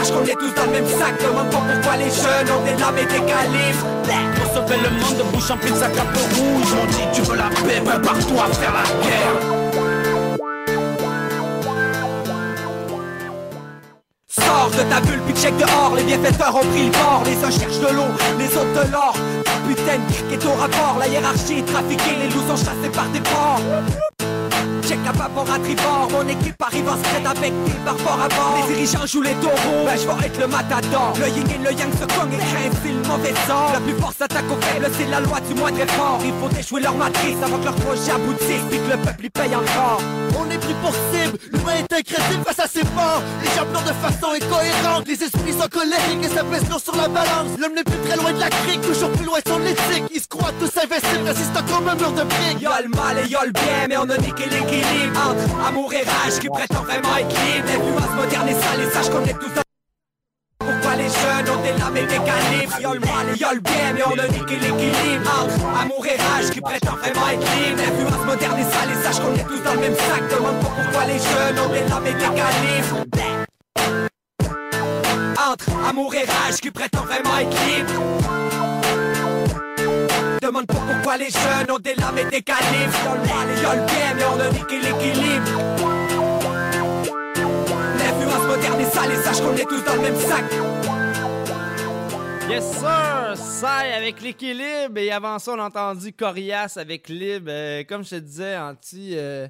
Sache 0.04 0.14
qu'on 0.14 0.26
est 0.26 0.36
tous 0.36 0.54
dans 0.54 0.66
le 0.66 0.72
même 0.72 0.88
sac. 0.88 1.14
Demande 1.22 1.50
pas 1.50 1.58
pourquoi 1.58 1.98
les 1.98 2.10
jeunes 2.10 2.50
ont 2.56 2.64
des 2.64 2.80
lames 2.80 2.98
et 2.98 3.06
des 3.06 3.26
calibres 3.26 3.88
Pour 4.36 4.54
sauver 4.54 4.78
le 4.82 4.90
monde 4.90 5.18
de 5.18 5.24
bouche 5.36 5.52
en 5.52 5.56
de 5.56 5.76
sa 5.76 5.88
cape 5.88 6.18
rouge. 6.36 6.74
M'ont 6.74 6.86
dit 6.88 7.08
tu 7.14 7.22
veux 7.22 7.38
la 7.38 7.50
paix, 7.50 7.82
prépare-toi 7.84 8.44
à 8.44 8.54
faire 8.54 8.74
la 8.74 8.84
guerre. 9.04 9.36
Sors 14.28 14.72
de 14.72 14.84
ta 14.90 15.00
bulle 15.02 15.22
puis 15.26 15.42
check 15.42 15.56
dehors. 15.58 15.94
Les 15.96 16.04
bienfaiteurs 16.04 16.56
ont 16.56 16.66
pris 16.66 16.86
le 16.86 16.92
bord. 16.92 17.24
Les 17.26 17.44
uns 17.44 17.52
cherchent 17.52 17.80
de 17.80 17.94
l'eau, 17.96 18.12
les 18.38 18.48
autres 18.58 18.86
de 18.86 18.92
l'or. 18.92 19.16
Putain 19.68 19.98
de 19.98 20.14
cric 20.14 20.34
est 20.34 20.46
au 20.46 20.54
rapport? 20.54 20.98
La 21.00 21.08
hiérarchie 21.08 21.60
est 21.60 21.66
trafiquée 21.66 22.16
Les 22.22 22.28
loups 22.28 22.48
sont 22.50 22.58
chassés 22.58 22.92
par 22.94 23.08
des 23.08 23.22
porcs 23.22 23.62
Check 24.94 25.08
à 25.08 25.12
vapor 25.12 25.50
à 25.52 25.58
tribord 25.58 26.08
Mon 26.12 26.28
équipe 26.28 26.62
arrive 26.62 26.88
en 26.88 26.98
secret 26.98 27.26
avec 27.26 27.52
des 27.66 27.80
barbares 27.84 28.26
à 28.26 28.30
bord. 28.30 28.68
Les 28.68 28.76
dirigeants 28.76 29.08
jouent 29.08 29.24
les 29.24 29.34
taureaux. 29.42 29.86
Ben 29.86 29.98
je 29.98 30.06
vais 30.06 30.28
être 30.28 30.40
le 30.40 30.46
matador. 30.48 31.14
Le 31.20 31.30
yin 31.30 31.50
et 31.50 31.58
le 31.58 31.72
yang 31.74 31.92
se 31.94 32.06
cognent 32.06 32.34
et 32.34 32.70
c'est 32.84 32.90
le 32.90 33.02
mauvais 33.08 33.34
sort. 33.48 33.72
La 33.74 33.80
plus 33.80 34.00
forte 34.00 34.18
s'attaque 34.20 34.46
aux 34.52 34.62
faibles 34.62 34.88
C'est 34.96 35.10
la 35.10 35.20
loi 35.20 35.40
du 35.40 35.56
moindre 35.56 35.80
effort. 35.80 36.20
Il 36.24 36.34
faut 36.34 36.56
déjouer 36.56 36.82
leur 36.82 36.94
matrice 36.94 37.38
Avant 37.44 37.58
que 37.58 37.66
leur 37.66 37.76
projet 37.76 38.12
aboutisse. 38.12 38.62
Puis 38.70 38.78
que 38.78 38.92
le 38.92 38.98
peuple 38.98 39.26
y 39.26 39.30
paye 39.32 39.56
encore. 39.56 40.00
On 40.38 40.50
est 40.52 40.58
pris 40.58 40.76
pour 40.82 40.94
cible, 41.12 41.38
l'humain 41.52 41.78
est 41.80 41.94
incrédible 41.94 42.44
face 42.46 42.60
à 42.60 42.68
ses 42.68 42.84
morts 42.96 43.22
Les 43.42 43.50
gens 43.56 43.66
pleurent 43.66 43.84
de 43.84 43.98
façon 43.98 44.34
incohérente. 44.34 45.08
Les 45.08 45.24
esprits 45.24 45.54
sont 45.54 45.70
colériques 45.70 46.24
et 46.24 46.30
ça 46.30 46.44
pèse 46.44 46.70
lourd 46.70 46.82
sur 46.82 46.96
la 46.96 47.08
balance. 47.08 47.58
L'homme 47.60 47.74
n'est 47.74 47.84
plus 47.84 47.98
très 48.08 48.18
loin 48.18 48.34
de 48.34 48.40
la 48.40 48.50
crique, 48.50 48.82
toujours 48.82 49.10
plus 49.12 49.26
loin 49.26 49.40
de 49.44 49.50
son 49.50 49.62
éthique. 49.62 50.06
Ils 50.14 50.22
se 50.22 50.28
croient 50.28 50.54
tous 50.60 50.72
invincibles, 50.78 51.26
résistant 51.26 51.62
comme 51.70 51.88
un 51.88 51.96
mur 51.96 52.12
de 52.12 52.24
briques. 52.24 52.62
Y'a 52.62 52.82
le 52.82 52.90
mal 52.90 53.18
et 53.24 53.30
y'a 53.30 53.46
le 53.46 53.52
bien 53.52 53.88
Mais 53.90 53.98
on 53.98 54.10
a 54.10 54.18
niqué 54.18 54.46
l'équilibre 54.84 55.20
entre 55.20 55.68
amour 55.68 55.94
et 55.94 56.04
rage 56.04 56.40
Qui 56.40 56.50
prétend 56.50 56.84
vraiment 56.84 57.18
être 57.18 57.30
libre 57.30 57.68
L'influence 57.68 58.16
moderne 58.16 58.50
et 58.50 58.54
sale 58.54 58.82
et 58.82 58.90
sache 58.92 59.10
qu'on 59.10 59.24
est 59.26 59.34
tous 59.34 59.54
dans 59.54 59.62
pourquoi 60.60 60.96
les 60.96 61.04
les 61.04 61.10
jeunes 61.10 61.50
ont 61.50 61.62
des 61.62 61.78
lames 61.78 61.98
et 61.98 62.06
des 62.06 62.24
calibres? 62.24 62.80
Y'a 62.80 62.94
le 62.94 63.00
mal 63.02 63.36
et 63.36 63.38
y'a 63.38 63.54
le 63.54 63.60
bien 63.60 63.94
mais 63.94 64.04
on 64.06 64.18
a 64.18 64.28
niqué 64.30 64.56
l'équilibre. 64.56 65.30
Entre 65.44 65.82
amour 65.82 66.06
et 66.06 66.16
rage 66.16 66.50
qui 66.52 66.62
prétend 66.62 66.96
vraiment 66.96 67.28
être 67.30 67.48
libre 67.58 67.82
L'influence 67.82 68.26
moderne 68.26 68.60
et 68.60 68.64
sale 68.64 68.92
et 68.92 69.04
sache 69.04 69.20
qu'on 69.20 69.36
est 69.36 69.44
tous 69.44 69.62
dans 69.62 69.74
le 69.74 69.80
même 69.80 69.96
sac 69.96 70.22
Demande 70.32 70.60
pas 70.62 70.72
pourquoi 70.82 71.06
les 71.06 71.20
jeunes 71.20 71.60
ont 71.60 71.70
des 71.70 71.84
lames 71.90 72.08
et 72.08 72.14
des 72.14 72.32
calibres. 72.40 73.04
Entre 75.52 75.90
amour 75.90 76.16
et 76.16 76.24
rage 76.24 76.62
qui 76.62 76.72
prétend 76.72 77.02
vraiment 77.02 77.38
être 77.40 77.58
libre 77.68 78.02
Demande 80.44 80.68
pas 80.68 80.74
pourquoi 80.74 81.16
les 81.16 81.30
jeunes 81.30 81.72
ont 81.72 81.80
des 81.80 81.96
lames 81.96 82.18
et 82.18 82.26
des 82.26 82.42
calibres 82.42 82.92
Y'a 83.06 83.14
le 83.14 83.20
mal 83.22 83.50
et 83.50 83.62
y'a 83.62 83.76
le 83.76 83.86
bien 83.86 84.14
mais 84.14 84.24
on 84.26 84.40
a 84.42 84.50
niqué 84.52 84.78
l'équilibre 84.78 85.52
L'influence 87.98 88.48
moderne 88.48 88.82
et 88.82 88.86
sale 88.86 89.12
et 89.14 89.24
sache 89.24 89.42
qu'on 89.42 89.56
est 89.56 89.64
tous 89.64 89.82
dans 89.86 89.96
le 89.96 90.02
même 90.02 90.18
sac. 90.18 90.44
Yes 92.50 92.72
sir, 92.78 93.38
Sai 93.38 93.94
avec 93.94 94.22
l'équilibre. 94.22 94.98
Et 94.98 95.14
avant 95.14 95.40
ça 95.40 95.54
on 95.54 95.60
a 95.60 95.64
entendu 95.64 96.12
Corias 96.12 96.74
avec 96.76 97.08
Lib. 97.08 97.48
Euh, 97.48 97.86
comme 97.88 98.04
je 98.04 98.10
te 98.10 98.16
disais, 98.16 98.58
Anti, 98.58 99.14
euh, 99.16 99.48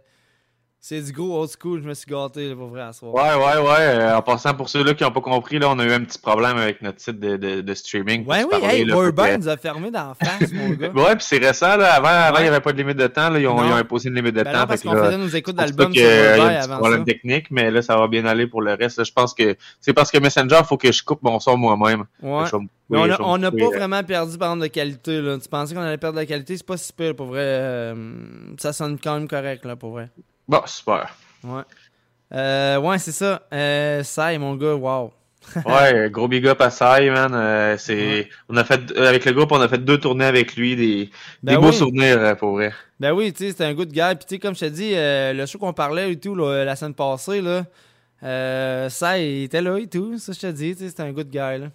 c'est 0.86 1.00
du 1.02 1.14
gros 1.14 1.40
old 1.42 1.50
school, 1.58 1.82
je 1.82 1.88
me 1.88 1.94
suis 1.94 2.06
gâté 2.12 2.50
là, 2.50 2.56
pour 2.58 2.68
vrai 2.68 2.82
à 2.82 2.92
soir. 2.92 3.14
Ouais, 3.14 3.22
ouais, 3.42 3.62
ouais. 3.70 3.80
Euh, 3.80 4.18
en 4.18 4.22
passant, 4.22 4.54
pour 4.54 4.68
ceux-là 4.68 4.94
qui 4.94 5.04
n'ont 5.06 5.12
pas 5.12 5.22
compris, 5.22 5.58
là, 5.58 5.70
on 5.70 5.80
a 5.80 5.86
eu 5.86 5.94
un 5.94 6.02
petit 6.04 6.20
problème 6.20 6.58
avec 6.58 6.82
notre 6.82 7.00
site 7.00 7.22
de, 7.22 7.38
de, 7.38 7.62
de 7.62 7.74
streaming. 7.74 8.26
Ouais, 8.28 8.44
oui, 8.44 8.50
parler, 8.52 8.80
hey, 8.80 8.84
là, 8.86 9.38
nous 9.38 9.48
a 9.48 9.56
fermé 9.56 9.92
dans 9.92 10.10
la 10.10 10.14
face, 10.16 10.52
mon 10.52 10.70
gars. 10.76 10.90
Ouais, 10.90 11.16
puis 11.16 11.24
c'est 11.26 11.38
récent, 11.38 11.78
là. 11.78 11.94
Avant, 11.94 12.10
avant 12.10 12.36
il 12.36 12.36
Ouais. 12.40 12.42
n'y 12.44 12.48
avait 12.50 12.60
pas 12.60 12.74
de 12.74 12.78
limite 12.80 12.98
de 12.98 13.08
temps. 13.08 13.30
Là. 13.30 13.40
Ils, 13.40 13.48
ont, 13.48 13.56
Non. 13.56 13.64
ils 13.66 13.72
ont 13.72 13.76
imposé 13.78 14.10
une 14.10 14.16
limite 14.16 14.36
de 14.36 14.44
Ben 14.44 14.52
temps. 14.52 14.60
non, 14.60 14.68
parce 14.68 14.82
qu'on 14.84 14.92
faisait 14.94 15.18
nos 15.18 15.28
écoutes 15.30 15.56
c'est 15.58 15.66
d'albums 15.68 15.94
sur 15.94 16.04
euh, 16.06 16.08
il 16.10 16.20
y 16.20 16.22
a 16.22 16.36
Burbank 16.36 16.52
un 16.58 16.62
avant 16.64 16.78
problème 16.80 17.00
ça. 17.00 17.06
technique, 17.06 17.46
mais 17.52 17.72
là, 17.72 17.82
ça 17.82 17.96
va 17.96 18.08
bien 18.10 18.26
aller 18.26 18.46
pour 18.48 18.62
le 18.62 18.74
reste. 18.74 19.02
Je 19.06 19.12
pense 19.14 19.34
que 19.34 19.56
c'est 19.80 19.94
parce 19.94 20.12
que 20.12 20.18
Messenger, 20.18 20.58
il 20.60 20.66
faut 20.66 20.76
que 20.78 20.92
je 20.92 21.02
coupe 21.02 21.24
mon 21.24 21.40
son 21.40 21.56
moi-même. 21.56 22.04
Ouais. 22.22 22.44
Mais 22.90 22.98
on 23.22 23.38
n'a 23.38 23.52
pas 23.52 23.58
euh, 23.64 23.70
vraiment 23.78 24.04
perdu 24.04 24.38
par 24.38 24.50
exemple 24.50 24.64
de 24.64 24.68
qualité. 24.68 25.22
Là. 25.22 25.38
Tu 25.42 25.48
pensais 25.48 25.74
qu'on 25.74 25.80
allait 25.82 25.98
perdre 25.98 26.16
de 26.18 26.20
la 26.22 26.26
qualité, 26.26 26.58
c'est 26.58 26.66
pas 26.66 26.76
si 26.76 26.92
pire 26.92 27.16
pour 27.16 27.28
vrai. 27.28 27.40
euh, 27.42 27.96
ça 28.60 28.74
sonne 28.74 29.00
quand 29.02 29.14
même 29.14 29.30
correct 29.30 29.64
là 29.64 29.78
pour 29.78 29.92
vrai. 29.92 30.10
Bon, 30.48 30.62
super. 30.66 31.16
Ouais. 31.44 31.64
Euh, 32.34 32.78
ouais, 32.80 32.98
c'est 32.98 33.12
ça. 33.12 33.44
Euh, 33.54 34.04
Sai, 34.04 34.38
mon 34.38 34.56
gars, 34.56 34.74
wow. 34.74 35.14
Ouais, 35.66 36.10
gros 36.10 36.28
big 36.28 36.48
up 36.48 36.62
à 36.62 36.70
Sai, 36.70 37.10
man. 37.10 37.32
Euh, 37.34 37.78
c'est, 37.78 38.30
on 38.50 38.58
a 38.58 38.64
fait, 38.64 38.98
avec 38.98 39.26
le 39.26 39.34
groupe, 39.34 39.52
on 39.52 39.62
a 39.62 39.68
fait 39.68 39.84
deux 39.84 40.00
tournées 40.00 40.26
avec 40.26 40.56
lui, 40.56 40.76
des, 40.76 41.10
Ben 41.44 41.56
des 41.56 41.62
beaux 41.62 41.72
souvenirs, 41.72 42.36
pour 42.38 42.54
vrai. 42.54 42.74
Ben 43.00 43.12
oui, 43.12 43.34
tu 43.34 43.44
sais, 43.44 43.52
c'était 43.52 43.66
un 43.66 43.74
good 43.74 43.92
guy. 43.92 44.16
Puis 44.16 44.26
tu 44.26 44.36
sais, 44.36 44.40
comme 44.40 44.56
je 44.56 44.62
te 44.62 44.66
dis, 44.66 44.94
euh, 44.96 45.34
le 45.34 45.46
show 45.46 45.58
qu'on 45.58 45.74
parlait 45.74 46.12
et 46.12 46.20
tout 46.20 46.36
là, 46.36 46.64
la 46.64 46.76
semaine 46.76 46.94
passée, 46.94 47.42
là, 47.42 47.66
euh, 48.24 48.90
Sai 48.90 49.40
il 49.40 49.44
était 49.44 49.62
là 49.62 49.78
et 49.78 49.88
tout. 49.88 50.18
Ça, 50.18 50.32
je 50.32 50.40
te 50.40 50.48
dis, 50.48 50.74
tu 50.74 50.84
sais, 50.84 50.90
c'était 50.90 51.04
un 51.04 51.12
good 51.12 51.30
guy. 51.30 51.38
Là. 51.38 51.68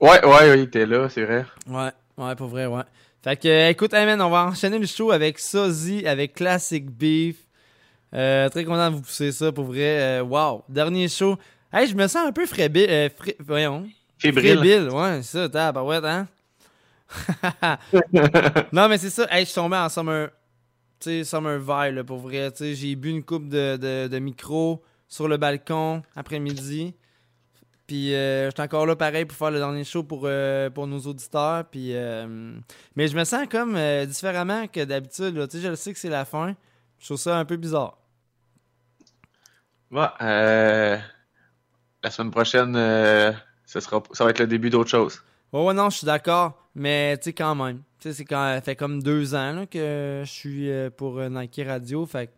Ouais, 0.00 0.24
ouais, 0.24 0.48
ouais, 0.50 0.58
il 0.58 0.62
était 0.64 0.86
là, 0.86 1.08
c'est 1.08 1.24
vrai. 1.24 1.46
Ouais, 1.68 1.90
ouais, 2.18 2.34
pour 2.34 2.48
vrai, 2.48 2.66
ouais. 2.66 2.82
Fait 3.22 3.36
que, 3.36 3.70
écoute, 3.70 3.94
hey 3.94 4.04
man, 4.04 4.20
on 4.20 4.30
va 4.30 4.46
enchaîner 4.46 4.80
le 4.80 4.86
show 4.86 5.12
avec 5.12 5.38
Sozy, 5.38 6.04
avec 6.06 6.34
Classic 6.34 6.84
Beef. 6.84 7.36
Euh, 8.14 8.48
très 8.50 8.64
content 8.64 8.90
de 8.90 8.96
vous 8.96 9.02
pousser 9.02 9.32
ça, 9.32 9.50
pour 9.52 9.64
vrai. 9.64 10.20
Euh, 10.20 10.22
wow, 10.22 10.62
dernier 10.68 11.08
show. 11.08 11.36
Hey, 11.72 11.86
je 11.88 11.94
me 11.96 12.06
sens 12.06 12.26
un 12.28 12.32
peu 12.32 12.44
frébile. 12.46 12.86
Euh, 12.90 13.08
fré- 13.08 13.36
voyons. 13.40 13.86
Fébrile. 14.18 14.58
Frébile, 14.58 14.88
ouais, 14.90 15.22
c'est 15.22 15.38
ça, 15.38 15.48
tabarouette, 15.48 16.04
hein? 16.04 16.28
non, 18.72 18.88
mais 18.88 18.98
c'est 18.98 19.10
ça. 19.10 19.26
Hey, 19.30 19.40
je 19.44 19.50
suis 19.50 19.54
tombé 19.54 19.76
en 19.76 19.88
summer, 19.88 20.28
tu 21.00 21.10
sais, 21.10 21.24
summer 21.24 21.58
vibe, 21.58 21.96
là, 21.96 22.04
pour 22.04 22.18
vrai. 22.18 22.50
Tu 22.52 22.58
sais, 22.58 22.74
j'ai 22.74 22.94
bu 22.96 23.10
une 23.10 23.22
coupe 23.22 23.48
de, 23.48 23.76
de, 23.76 24.08
de 24.08 24.18
micro 24.18 24.82
sur 25.08 25.28
le 25.28 25.36
balcon 25.36 26.02
après-midi. 26.16 26.94
Puis 27.86 28.14
euh, 28.14 28.46
j'étais 28.46 28.62
encore 28.62 28.86
là 28.86 28.96
pareil 28.96 29.24
pour 29.24 29.36
faire 29.36 29.50
le 29.50 29.58
dernier 29.58 29.84
show 29.84 30.02
pour, 30.02 30.22
euh, 30.24 30.70
pour 30.70 30.86
nos 30.86 31.00
auditeurs. 31.00 31.64
Puis, 31.70 31.94
euh, 31.94 32.54
mais 32.96 33.08
je 33.08 33.16
me 33.16 33.24
sens 33.24 33.46
comme 33.50 33.76
différemment 34.06 34.66
que 34.68 34.84
d'habitude. 34.84 35.36
là. 35.36 35.46
Tu 35.46 35.56
sais, 35.58 35.62
je 35.64 35.68
le 35.68 35.76
sais 35.76 35.92
que 35.92 35.98
c'est 35.98 36.08
la 36.08 36.24
fin. 36.24 36.54
Je 36.98 37.06
trouve 37.06 37.18
ça 37.18 37.36
un 37.38 37.44
peu 37.44 37.56
bizarre. 37.56 37.98
Ouais, 39.92 40.06
euh, 40.22 40.96
la 42.02 42.10
semaine 42.10 42.30
prochaine, 42.30 42.74
euh, 42.76 43.32
ce 43.66 43.78
sera, 43.80 44.02
ça 44.12 44.24
va 44.24 44.30
être 44.30 44.38
le 44.40 44.46
début 44.46 44.70
d'autre 44.70 44.90
chose. 44.90 45.22
Ouais, 45.52 45.62
ouais, 45.64 45.74
non, 45.74 45.90
je 45.90 45.98
suis 45.98 46.06
d'accord. 46.06 46.58
Mais 46.74 47.16
tu 47.18 47.24
sais, 47.24 47.32
quand 47.34 47.54
même. 47.54 47.82
Tu 48.00 48.08
sais, 48.08 48.14
c'est 48.14 48.24
quand 48.24 48.54
ça 48.54 48.60
fait 48.62 48.74
comme 48.76 49.02
deux 49.02 49.34
ans 49.34 49.52
là, 49.52 49.66
que 49.66 50.22
je 50.24 50.30
suis 50.30 50.70
euh, 50.70 50.88
pour 50.90 51.18
euh, 51.18 51.28
Nike 51.28 51.60
Radio. 51.66 52.06
Fait 52.06 52.28
que, 52.28 52.32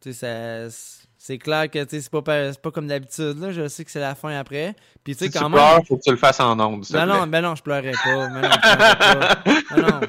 tu 0.00 0.12
sais, 0.12 0.68
ça- 0.70 1.04
c'est 1.18 1.38
clair 1.38 1.68
que 1.70 1.82
tu 1.82 1.90
sais, 1.96 2.00
c'est 2.02 2.10
pas, 2.12 2.22
pas 2.22 2.70
comme 2.70 2.86
d'habitude. 2.86 3.38
là. 3.40 3.50
Je 3.50 3.66
sais 3.66 3.84
que 3.84 3.90
c'est 3.90 3.98
la 4.00 4.14
fin 4.14 4.38
après. 4.38 4.76
Puis 5.02 5.14
tu 5.16 5.18
sais, 5.20 5.24
Si 5.26 5.32
tu 5.32 5.38
quand 5.38 5.50
pleures, 5.50 5.76
même. 5.78 5.84
faut 5.86 5.96
que 5.96 6.02
tu 6.02 6.10
le 6.10 6.16
fasses 6.16 6.38
en 6.38 6.58
ondes, 6.60 6.84
s'il 6.84 6.94
te 6.94 7.00
Ben 7.00 7.06
non, 7.06 7.26
ben 7.26 7.40
non, 7.40 7.54
je 7.56 7.62
pleurais 7.62 7.92
pas. 7.92 8.28
Ben 8.28 8.42
non, 8.42 8.50
je 8.52 8.60
pleurais 8.76 8.94
pas. 8.94 10.00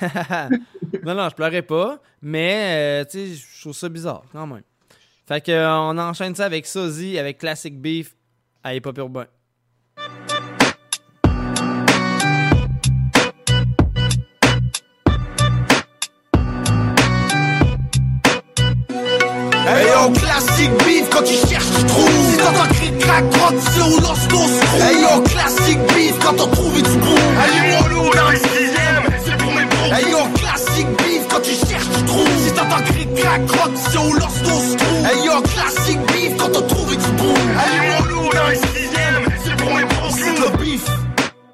Ben 0.00 0.50
non. 1.02 1.14
non, 1.14 1.14
non, 1.22 1.28
je 1.30 1.34
pleurais 1.34 1.62
pas. 1.62 1.98
Mais, 2.22 3.02
euh, 3.02 3.04
tu 3.10 3.18
sais, 3.18 3.34
je 3.34 3.60
trouve 3.62 3.72
ça 3.74 3.88
bizarre 3.88 4.22
quand 4.32 4.46
même. 4.46 4.62
Fait 5.28 5.42
que, 5.42 5.52
euh, 5.52 5.70
on 5.70 5.98
enchaîne 5.98 6.34
ça 6.34 6.46
avec 6.46 6.66
Sozy, 6.66 7.18
avec 7.18 7.36
Classic 7.36 7.78
Beef 7.78 8.16
à 8.64 8.74
Hip 8.74 8.80
Hop 8.86 8.96
Urbain. 8.96 9.26
Hey 19.66 19.86
yo, 19.86 20.10
classique 20.12 20.70
beef, 20.86 21.10
quand 21.10 21.22
tu 21.22 21.34
cherches, 21.46 21.66
tu 21.76 21.84
trouves. 21.84 22.30
Si 22.30 22.38
t'entends 22.38 22.68
cri 22.72 22.98
crack, 22.98 23.28
crotte, 23.28 23.54
c'est 23.60 23.82
où 23.82 24.00
lorsqu'on 24.00 24.46
se 24.48 24.64
trouve. 24.64 24.80
Hey 24.80 25.02
yo, 25.02 25.22
classique 25.24 25.78
beef, 25.94 26.18
quand 26.20 26.40
on 26.40 26.50
trouve 26.50 26.74
du 26.82 26.96
bout. 26.96 27.18
Allez, 27.38 27.76
mollo 27.76 28.14
dans 28.14 28.30
les 28.30 28.38
sixièmes, 28.38 29.02
c'est 29.22 29.36
pour 29.36 29.52
mes 29.52 29.66
bros. 29.66 29.92
Hey 29.92 30.10
yo, 30.10 30.37
quand 31.38 31.44
tu 31.44 31.66
cherches, 31.66 31.88
tu 31.96 32.04
trouves. 32.04 32.46
Si 32.46 32.52
t'entends 32.52 32.82
cri 32.84 33.06
crack, 33.16 33.46
crotte, 33.46 33.72
c'est 33.76 33.98
où 33.98 34.12
lorsqu'on 34.14 34.60
se 34.60 34.76
trouve. 34.76 35.06
Hey 35.06 35.24
yo, 35.24 35.40
classique 35.42 36.00
beef, 36.12 36.36
quand 36.36 36.56
on 36.56 36.66
trouve 36.66 36.90
du 36.90 37.10
bout. 37.12 37.34
Allez, 37.58 37.88
mollo 37.88 38.30
dans 38.32 38.48
les 38.48 38.56
sixièmes, 38.56 39.24
c'est 39.44 39.56
pour 39.56 39.74
mes 39.74 39.84
bros. 39.84 40.10
C'est 40.10 40.40
le 40.40 40.56
beef. 40.56 40.84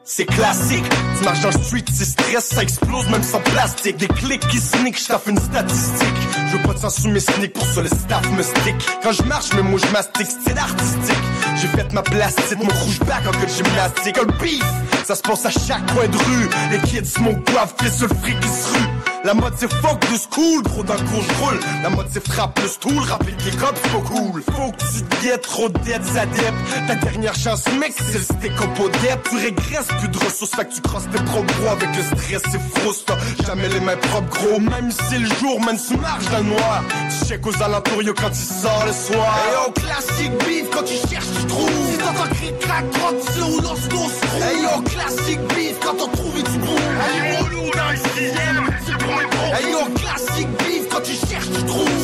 C'est 0.07 0.27
classique, 0.27 0.85
tu 1.19 1.25
marches 1.25 1.41
dans 1.41 1.49
le 1.49 1.65
street, 1.65 1.85
c'est 1.93 2.05
stress, 2.05 2.51
ça 2.51 2.63
explose 2.63 3.09
même 3.09 3.23
sans 3.23 3.41
plastique. 3.41 3.97
Des 3.97 4.07
clics 4.07 4.47
qui 4.49 4.59
sneak, 4.59 4.97
je 4.97 5.31
une 5.31 5.39
statistique. 5.39 6.15
Je 6.47 6.57
veux 6.57 6.63
pas 6.63 6.75
de 6.75 6.79
sang 6.79 6.91
sous 6.91 7.09
mes 7.09 7.21
sneaks, 7.21 7.53
pour 7.53 7.67
ça 7.67 7.83
le 7.83 7.89
staff 7.89 8.31
me 8.31 8.43
stick. 8.43 8.77
Quand 9.03 9.13
je 9.13 9.23
marche, 9.23 9.53
mes 9.55 9.63
mots 9.63 9.79
je 9.79 9.87
mastique, 9.93 10.27
style 10.27 10.59
artistique. 10.59 11.25
J'ai 11.57 11.69
fait 11.69 11.93
ma 11.93 12.03
plastide, 12.03 12.59
mon 12.59 12.73
rouge 12.85 13.01
back 13.01 13.27
en 13.27 13.33
que 13.33 13.45
de 13.45 13.51
gymnastique. 13.51 14.17
Le 14.19 14.33
beef, 14.39 14.63
ça 15.05 15.17
se 15.17 15.23
passe 15.23 15.47
à 15.47 15.51
chaque 15.51 15.85
coin 15.93 16.07
de 16.07 16.17
rue. 16.17 16.49
Les 16.71 16.79
kids 16.81 17.07
smoke 17.07 17.41
boivent, 17.51 17.75
fait 17.81 17.91
sur 17.91 18.07
le 18.07 18.15
fric 18.15 18.39
qui 18.39 18.49
se 18.49 18.75
rue. 18.75 18.94
La 19.25 19.33
mode 19.33 19.55
c'est 19.57 19.73
fuck 19.73 19.99
de 20.01 20.19
school, 20.19 20.63
gros 20.63 20.83
d'un 20.83 20.97
roule. 20.97 21.59
La 21.83 21.89
mode 21.89 22.09
c'est 22.11 22.27
frappe 22.29 22.61
le 22.61 22.69
stool, 22.69 22.99
rappeler 23.09 23.33
que 23.33 23.45
les 23.45 23.57
cops 23.57 23.81
pas 23.81 24.01
cool. 24.05 24.43
Faut 24.43 24.71
que 24.71 24.85
tu 24.93 25.03
te 25.03 25.23
guettes, 25.23 25.41
trop 25.41 25.71
de 25.71 25.79
dettes, 25.79 26.13
dep. 26.13 26.55
Ta 26.87 26.95
dernière 26.97 27.35
chance, 27.35 27.65
mec, 27.81 27.95
c'est 27.97 28.19
le 28.19 28.51
up 28.51 28.81
au. 28.81 28.91
Tu 29.31 29.37
régresses, 29.37 29.89
plus 29.99 30.09
de 30.09 30.19
ressources, 30.19 30.51
fait 30.55 30.67
que 30.67 30.75
tu 30.75 30.83
crosses 30.83 31.09
tes 31.11 31.23
propres 31.25 31.55
gros 31.59 31.71
avec 31.71 31.89
le 31.97 32.03
stress, 32.03 32.43
c'est 32.53 32.79
frousse. 32.79 33.05
T'as 33.07 33.17
Jamais 33.47 33.69
les 33.69 33.81
mains 33.81 33.97
propres, 33.97 34.29
gros, 34.29 34.61
même 34.61 34.91
si 34.91 35.17
le 35.17 35.27
jour, 35.37 35.59
même 35.65 35.79
tu 35.79 35.97
marches 35.97 36.29
dans 36.31 36.39
le 36.39 36.45
noir. 36.45 36.85
Tu 37.09 37.27
check 37.27 37.47
aux 37.47 37.63
alentours, 37.63 38.03
yo, 38.03 38.13
quand 38.13 38.29
il 38.29 38.63
sort 38.63 38.85
le 38.87 38.93
soir. 38.93 39.39
Hey 39.39 39.55
yo, 39.55 39.73
classique 39.73 40.33
beef, 40.45 40.71
quand 40.71 40.83
tu 40.83 40.95
cherches, 41.09 41.33
tu 41.41 41.47
trouves. 41.47 41.71
Si 41.93 41.97
t'entends 41.97 42.35
cri 42.35 42.53
crack, 42.61 42.91
crotte, 42.91 43.17
c'est 43.33 43.41
où 43.41 43.61
lorsqu'on 43.63 44.09
se 44.09 44.21
trouve. 44.21 44.43
Hey 44.43 44.63
yo, 44.63 44.83
classique 44.83 45.41
beef, 45.55 45.81
quand 45.81 45.97
on 45.99 46.09
trouve 46.09 46.35
du 46.35 46.59
bout. 46.59 46.77
Allez, 47.01 47.39
mollo 47.39 47.71
dans 47.71 47.97
sixièmes, 47.97 48.74
c'est 49.17 49.29
pour 49.29 49.41
mes 49.41 49.51
bros. 49.51 49.55
Hey 49.55 49.73
yo, 49.73 49.79
classique 49.95 50.34
beef, 50.34 50.34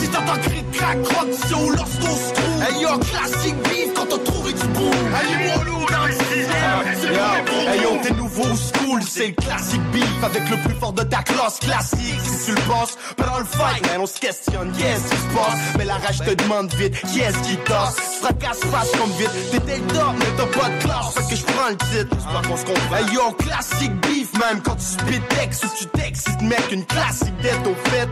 Si 0.00 0.08
t'entends 0.08 1.02
crotte, 1.02 1.28
c'est 1.32 1.54
où 1.54 1.70
lorsqu'on 1.70 2.16
se 2.16 2.32
trouve. 2.32 2.62
Hey 2.62 2.82
yo, 2.82 2.98
classique 2.98 3.56
beef, 3.64 3.94
quand 3.94 4.12
on 4.12 4.18
trouve 4.18 4.52
du 4.52 4.66
bout. 4.68 4.90
Allez, 5.14 5.48
mollo 5.48 5.86
dans 5.90 6.06
les 6.06 6.12
sixièmes, 6.12 6.84
c'est 7.00 7.08
pour 7.08 7.28
mes 7.28 7.42
bros. 7.42 7.72
Hey 7.72 7.82
yo, 7.82 7.98
t'es 8.02 8.14
nouveau 8.14 8.44
school, 8.44 9.02
c'est 9.06 9.28
le 9.28 9.32
classique 9.34 9.82
beef 9.92 10.24
avec 10.24 10.48
le 10.48 10.56
plus 10.56 10.74
fort 10.74 10.92
de 10.92 11.02
ta 11.02 11.22
classe 11.22 11.58
classique. 11.58 12.20
Si 12.22 12.46
tu 12.46 12.52
le 12.52 12.60
penses, 12.62 12.96
pendant 13.16 13.38
le 13.38 13.44
fight, 13.44 13.86
man, 13.86 14.00
on 14.00 14.06
se 14.06 14.18
questionne, 14.18 14.72
qu'est-ce 14.72 15.10
qui 15.10 15.16
se 15.16 15.34
passe? 15.34 15.58
Mais 15.78 15.84
la 15.84 15.94
rage 15.94 16.18
te 16.18 16.34
demande 16.34 16.72
vite, 16.74 16.94
qu'est-ce 17.12 17.38
qui 17.48 17.56
tosse? 17.58 17.96
Fracasse 18.20 18.60
face 18.70 18.90
comme 18.92 19.10
vite, 19.18 19.30
t'étais 19.50 19.78
le 19.78 19.86
top, 19.88 20.14
mais 20.18 20.26
t'as 20.36 20.58
pas 20.58 20.68
de 20.68 20.82
classe, 20.82 21.14
fait 21.14 21.34
que 21.34 21.36
je 21.36 21.44
prends 21.44 21.68
le 21.68 21.76
titre. 21.76 22.16
J'espère 22.16 22.42
qu'on 22.48 22.56
se 22.56 22.64
comprend. 22.64 22.96
Hey 22.96 23.14
yo, 23.14 23.32
classique 23.32 24.00
beef, 24.02 24.32
même 24.34 24.60
quand 24.62 24.76
tu 24.76 24.84
spit 24.84 25.20
texte 25.36 25.64
ou 25.64 25.68
tu 25.78 25.86
t'excites, 25.86 26.42
mec, 26.42 26.64
une 26.72 26.84
classique 26.86 27.36
dette 27.42 27.66
au 27.66 27.90
fait. 27.90 28.08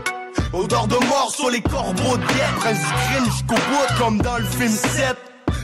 Odeur 0.53 0.87
de 0.87 0.95
mort 1.07 1.31
sur 1.35 1.49
les 1.49 1.61
corbeaux 1.61 2.17
de 2.17 2.21
du 2.21 2.27
crime 2.27 3.25
jusqu'au 3.25 3.55
bout, 3.55 3.97
comme 3.97 4.21
dans 4.21 4.37
le 4.37 4.45
film 4.45 4.71
7. 4.71 5.15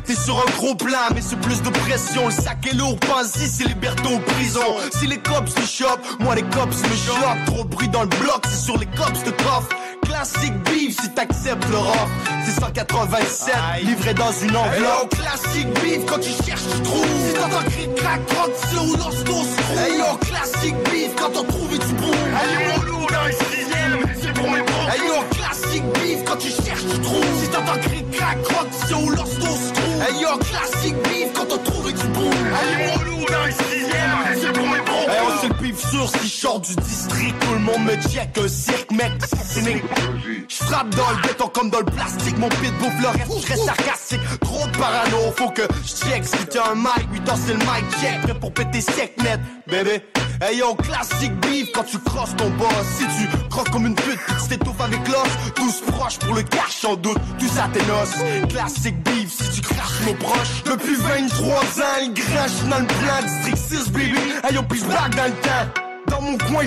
T'es 0.06 0.16
sur 0.16 0.38
un 0.38 0.52
gros 0.58 0.76
plan, 0.76 1.10
mais 1.16 1.22
c'est 1.22 1.40
plus 1.40 1.62
de 1.64 1.70
pression. 1.70 2.28
Le 2.28 2.32
sac 2.32 2.68
est 2.68 2.76
lourd, 2.76 2.98
pense-y, 3.00 3.48
c'est 3.48 3.64
liberté 3.68 4.08
en 4.08 4.20
prison. 4.20 4.76
Si 4.92 5.08
les 5.08 5.18
cops 5.18 5.56
me 5.58 5.66
chopent, 5.66 6.20
moi 6.20 6.36
les 6.36 6.44
cops 6.44 6.78
me 6.84 6.96
chopent. 6.96 7.46
Trop 7.48 7.64
bruit 7.64 7.90
dans 7.90 8.04
le 8.04 8.10
bloc, 8.10 8.44
c'est 8.48 8.66
sur 8.66 8.78
les 8.78 8.86
cops 8.86 9.24
de 9.24 9.32
coffre. 9.32 9.70
classique 10.04 10.54
beef 10.66 10.96
si 11.02 11.10
t'acceptes 11.10 11.68
le 11.72 11.78
rock. 11.78 12.10
C'est 12.46 12.60
187, 12.60 13.56
livré 13.84 14.14
dans 14.14 14.32
une 14.32 14.56
enveloppe. 14.56 15.14
Hey, 15.14 15.20
classique 15.20 15.74
beef 15.82 16.06
quand 16.06 16.20
tu 16.20 16.30
cherches, 16.46 16.68
tu 16.72 16.82
trouves. 16.84 17.08
Si 17.28 17.34
t'entends 17.34 17.66
cri 17.66 17.90
crack, 17.96 18.22
rock, 18.38 18.52
c'est 18.70 18.78
où 18.78 18.96
l'ostos 18.96 19.48
se 19.48 19.80
Hey 19.80 19.98
yo, 19.98 20.18
classique 20.18 20.76
beef 20.84 21.16
quand 21.18 21.32
t'en 21.32 21.44
trouves 21.46 21.74
et 21.74 21.80
tu 21.80 21.94
bouges. 21.96 22.14
Hey 22.14 22.78
yo, 22.78 22.84
lourd 22.84 23.08
dans 23.12 23.26
le 23.26 23.32
sixième, 23.32 24.05
pour 24.46 24.54
mes 24.54 24.62
bros. 24.62 24.90
Hey 24.92 25.00
yo, 25.08 25.24
classique 25.32 25.84
beef 25.94 26.24
quand 26.26 26.38
tu 26.38 26.50
cherches, 26.50 26.86
tu 26.92 27.00
trouves. 27.00 27.44
Si 27.44 27.50
t'entends 27.50 27.80
cri 27.82 28.06
crack, 28.12 28.38
rock, 28.48 28.68
c'est 28.72 28.94
où 28.94 29.12
se 29.12 29.40
trouve. 29.40 29.74
Hey 30.08 30.22
yo, 30.22 30.38
classique 30.38 30.96
beef 31.04 31.34
quand 31.34 31.46
t'en 31.46 31.58
trouves 31.58 31.90
et 31.90 31.94
tu 31.94 32.08
bouges. 32.08 32.26
Hey 32.28 32.88
yo, 32.88 33.04
lourd 33.04 33.26
dans 33.32 33.46
le 33.46 33.52
sixième, 33.52 34.40
c'est 34.40 34.54
pour 34.54 34.68
mes 34.68 34.80
bros. 34.80 35.10
Hey, 35.10 35.20
on 35.22 35.48
le 35.48 35.54
pif 35.56 35.90
sûr 35.90 36.10
si 36.10 36.28
je 36.28 36.34
sors 36.34 36.60
du 36.60 36.76
district, 36.76 37.36
tout 37.40 37.54
le 37.54 37.60
monde 37.60 37.86
me 37.86 37.96
check 37.96 38.38
un 38.38 38.48
cirque, 38.48 38.92
mec, 38.92 39.12
c'est 39.28 39.62
Je 39.64 40.56
frappe 40.66 40.90
dans 40.96 41.10
le 41.12 41.28
béton 41.28 41.48
comme 41.48 41.70
dans 41.70 41.80
le 41.80 41.86
plastique, 41.86 42.38
mon 42.38 42.50
pit 42.50 42.74
bouffe 42.80 43.02
le 43.02 43.08
reste, 43.08 43.48
je 43.48 43.48
reste 43.48 43.66
sarcastique. 43.66 44.22
Trop 44.42 44.68
de 44.68 44.78
parano, 44.78 45.18
faut 45.36 45.50
que 45.50 45.64
je 45.84 46.08
check 46.08 46.24
si 46.26 46.46
t'as 46.48 46.72
un 46.72 46.76
mic, 46.76 47.08
8 47.14 47.30
ans 47.30 47.36
c'est 47.46 47.54
le 47.54 47.60
mic 47.60 47.86
check, 48.02 48.22
prêt 48.22 48.40
pour 48.40 48.52
péter 48.54 48.82
sec 48.82 49.16
net, 49.24 49.40
bébé. 49.68 50.04
Hey 50.42 50.62
classique 50.84 51.34
beef 51.42 51.72
quand 51.74 51.84
tu 51.84 51.98
crosses 52.00 52.36
ton 52.36 52.50
boss. 52.52 52.70
Si 52.98 53.06
tu 53.06 53.50
croques 53.50 53.70
comme 53.70 53.86
une 53.86 53.96
pute, 53.96 54.20
tu 54.42 54.50
t'étouffes 54.50 54.82
avec 54.82 55.08
l'os. 55.08 55.54
Tous 55.56 55.82
proches 55.92 56.20
pour 56.20 56.36
le 56.36 56.44
cash 56.44 56.84
en 56.84 56.96
doute, 56.96 57.18
tout 57.40 57.48
ça 57.48 57.70
tes 57.74 57.86
noces. 57.86 58.50
Classique 58.50 59.02
beef 59.04 59.32
si 59.32 59.50
tu 59.50 59.62
craches 59.62 60.02
nos 60.06 60.14
proches. 60.16 60.64
Depuis 60.66 60.96
23 60.96 61.56
ans, 61.56 62.02
il 62.02 62.14
grinche 62.14 62.70
dans 62.70 62.80
le 62.80 62.86
plan 62.86 63.22
District 63.24 63.86
6, 63.86 63.92
baby. 63.92 64.18
Hey 64.44 64.56
yo, 64.56 64.64
puis 64.64 64.80
je 64.80 64.86
dans 64.86 65.26
le 65.26 65.42
temps 65.42 65.95
dans 66.16 66.22
mon 66.22 66.38
coin, 66.38 66.64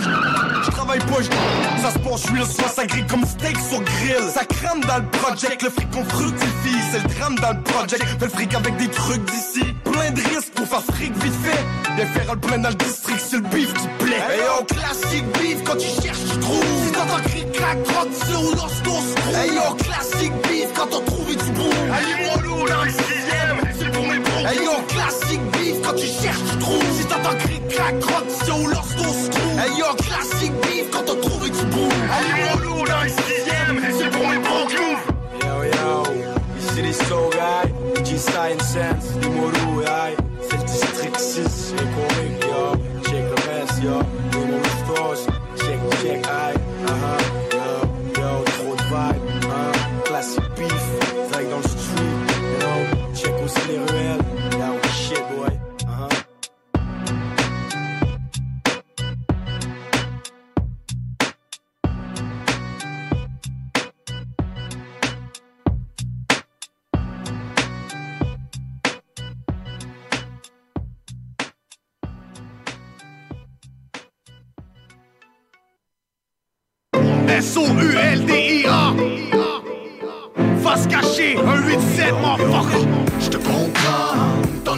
je 0.64 0.70
travaille 0.70 0.98
pas, 0.98 1.22
ça 1.82 1.90
se 1.92 1.98
passe, 1.98 2.22
je 2.22 2.26
suis 2.26 2.38
le 2.38 2.44
soir, 2.44 2.68
ça 2.70 2.86
grille 2.86 3.06
comme 3.06 3.24
steak 3.24 3.56
sur 3.58 3.80
grill. 3.82 4.30
Ça 4.32 4.44
crame 4.44 4.80
dans 4.80 4.98
le 4.98 5.06
project, 5.18 5.62
le 5.62 5.70
fric 5.70 5.90
qu'on 5.90 6.04
fructifie, 6.04 6.78
c'est 6.90 7.02
le 7.02 7.08
drame 7.14 7.34
dans 7.36 7.52
le 7.52 7.62
project. 7.62 8.04
Fais 8.04 8.26
le 8.26 8.30
fric 8.30 8.54
avec 8.54 8.76
des 8.76 8.88
trucs 8.88 9.24
d'ici, 9.24 9.64
plein 9.84 10.10
de 10.10 10.20
risques 10.20 10.52
pour 10.54 10.66
faire 10.66 10.82
fric 10.82 11.12
vite 11.22 11.34
fait. 11.44 11.64
Bien 11.96 12.06
faire 12.06 12.34
le 12.34 12.40
plein 12.40 12.58
dans 12.58 12.68
le 12.68 12.74
district, 12.74 13.20
c'est 13.26 13.36
le 13.36 13.42
beef 13.42 13.72
qui 13.74 13.88
plaît. 14.04 14.22
Hey 14.30 14.40
yo, 14.40 14.64
classique 14.64 15.24
beef, 15.38 15.64
quand 15.64 15.76
tu 15.76 15.88
cherches, 16.02 16.24
tu 16.30 16.38
trouves. 16.38 16.64
Si 16.84 16.92
t'entends 16.92 17.22
cri 17.24 17.44
crack, 17.52 17.82
croque, 17.84 18.08
c'est 18.12 18.34
où 18.34 18.50
l'ostos 18.50 19.04
Hey 19.34 19.54
yo, 19.54 19.74
classique 19.76 20.32
beef, 20.42 20.68
quand 20.74 20.94
on 20.94 21.00
trouve 21.04 21.26
tu 21.28 21.50
bouges. 21.52 21.74
Hey 21.96 22.24
yo, 22.24 22.42
lourd 22.42 22.68
dans 22.68 22.84
le 22.84 22.90
sixième, 22.90 23.58
c'est 23.78 23.92
pour 23.92 24.06
mes 24.06 24.18
bros. 24.18 24.46
Hey 24.46 24.58
yo, 24.64 24.72
tu 26.00 26.06
cherches, 26.06 26.44
tu 26.50 26.58
trouves. 26.58 26.98
Si 26.98 27.04
t'entends 27.06 27.36
cri 27.38 27.60
crack, 27.68 27.98
croque, 28.00 28.26
c'est 28.28 28.50
où 28.52 28.66
l'ostos 28.66 29.30
Hey 29.58 29.78
yo, 29.78 29.86
classique 29.96 30.52
beef, 30.62 30.90
quand 30.90 31.10
on 31.10 31.20
trouve 31.20 31.46
et 31.46 31.50
tu 31.50 31.64
bouges. 31.66 31.92
Hey 32.12 32.40
yo, 32.40 32.64
lourd 32.64 32.84
dans 32.84 33.02
le 33.02 33.08
sixième, 33.08 33.98
c'est 33.98 34.10
pour 34.10 34.28
mes 34.28 34.38
bros 34.38 34.68
Yo 34.70 35.64
yo, 35.64 36.02
ici 36.58 36.82
les 36.82 36.92
So 36.92 37.30
Guy, 37.30 38.04
G-Science 38.04 38.62
Sense, 38.62 39.14
numéro, 39.22 39.80
aïe. 39.80 40.16
C'est 40.48 40.56
le 40.56 40.64
district 40.64 41.18
6, 41.18 41.74
j'ai 41.76 41.84
comique, 41.84 42.44
yo. 42.44 42.76
Check 43.04 43.24
le 43.24 43.60
reste, 43.60 43.82
yo. 43.82 44.17
Motherfucker 82.12 83.57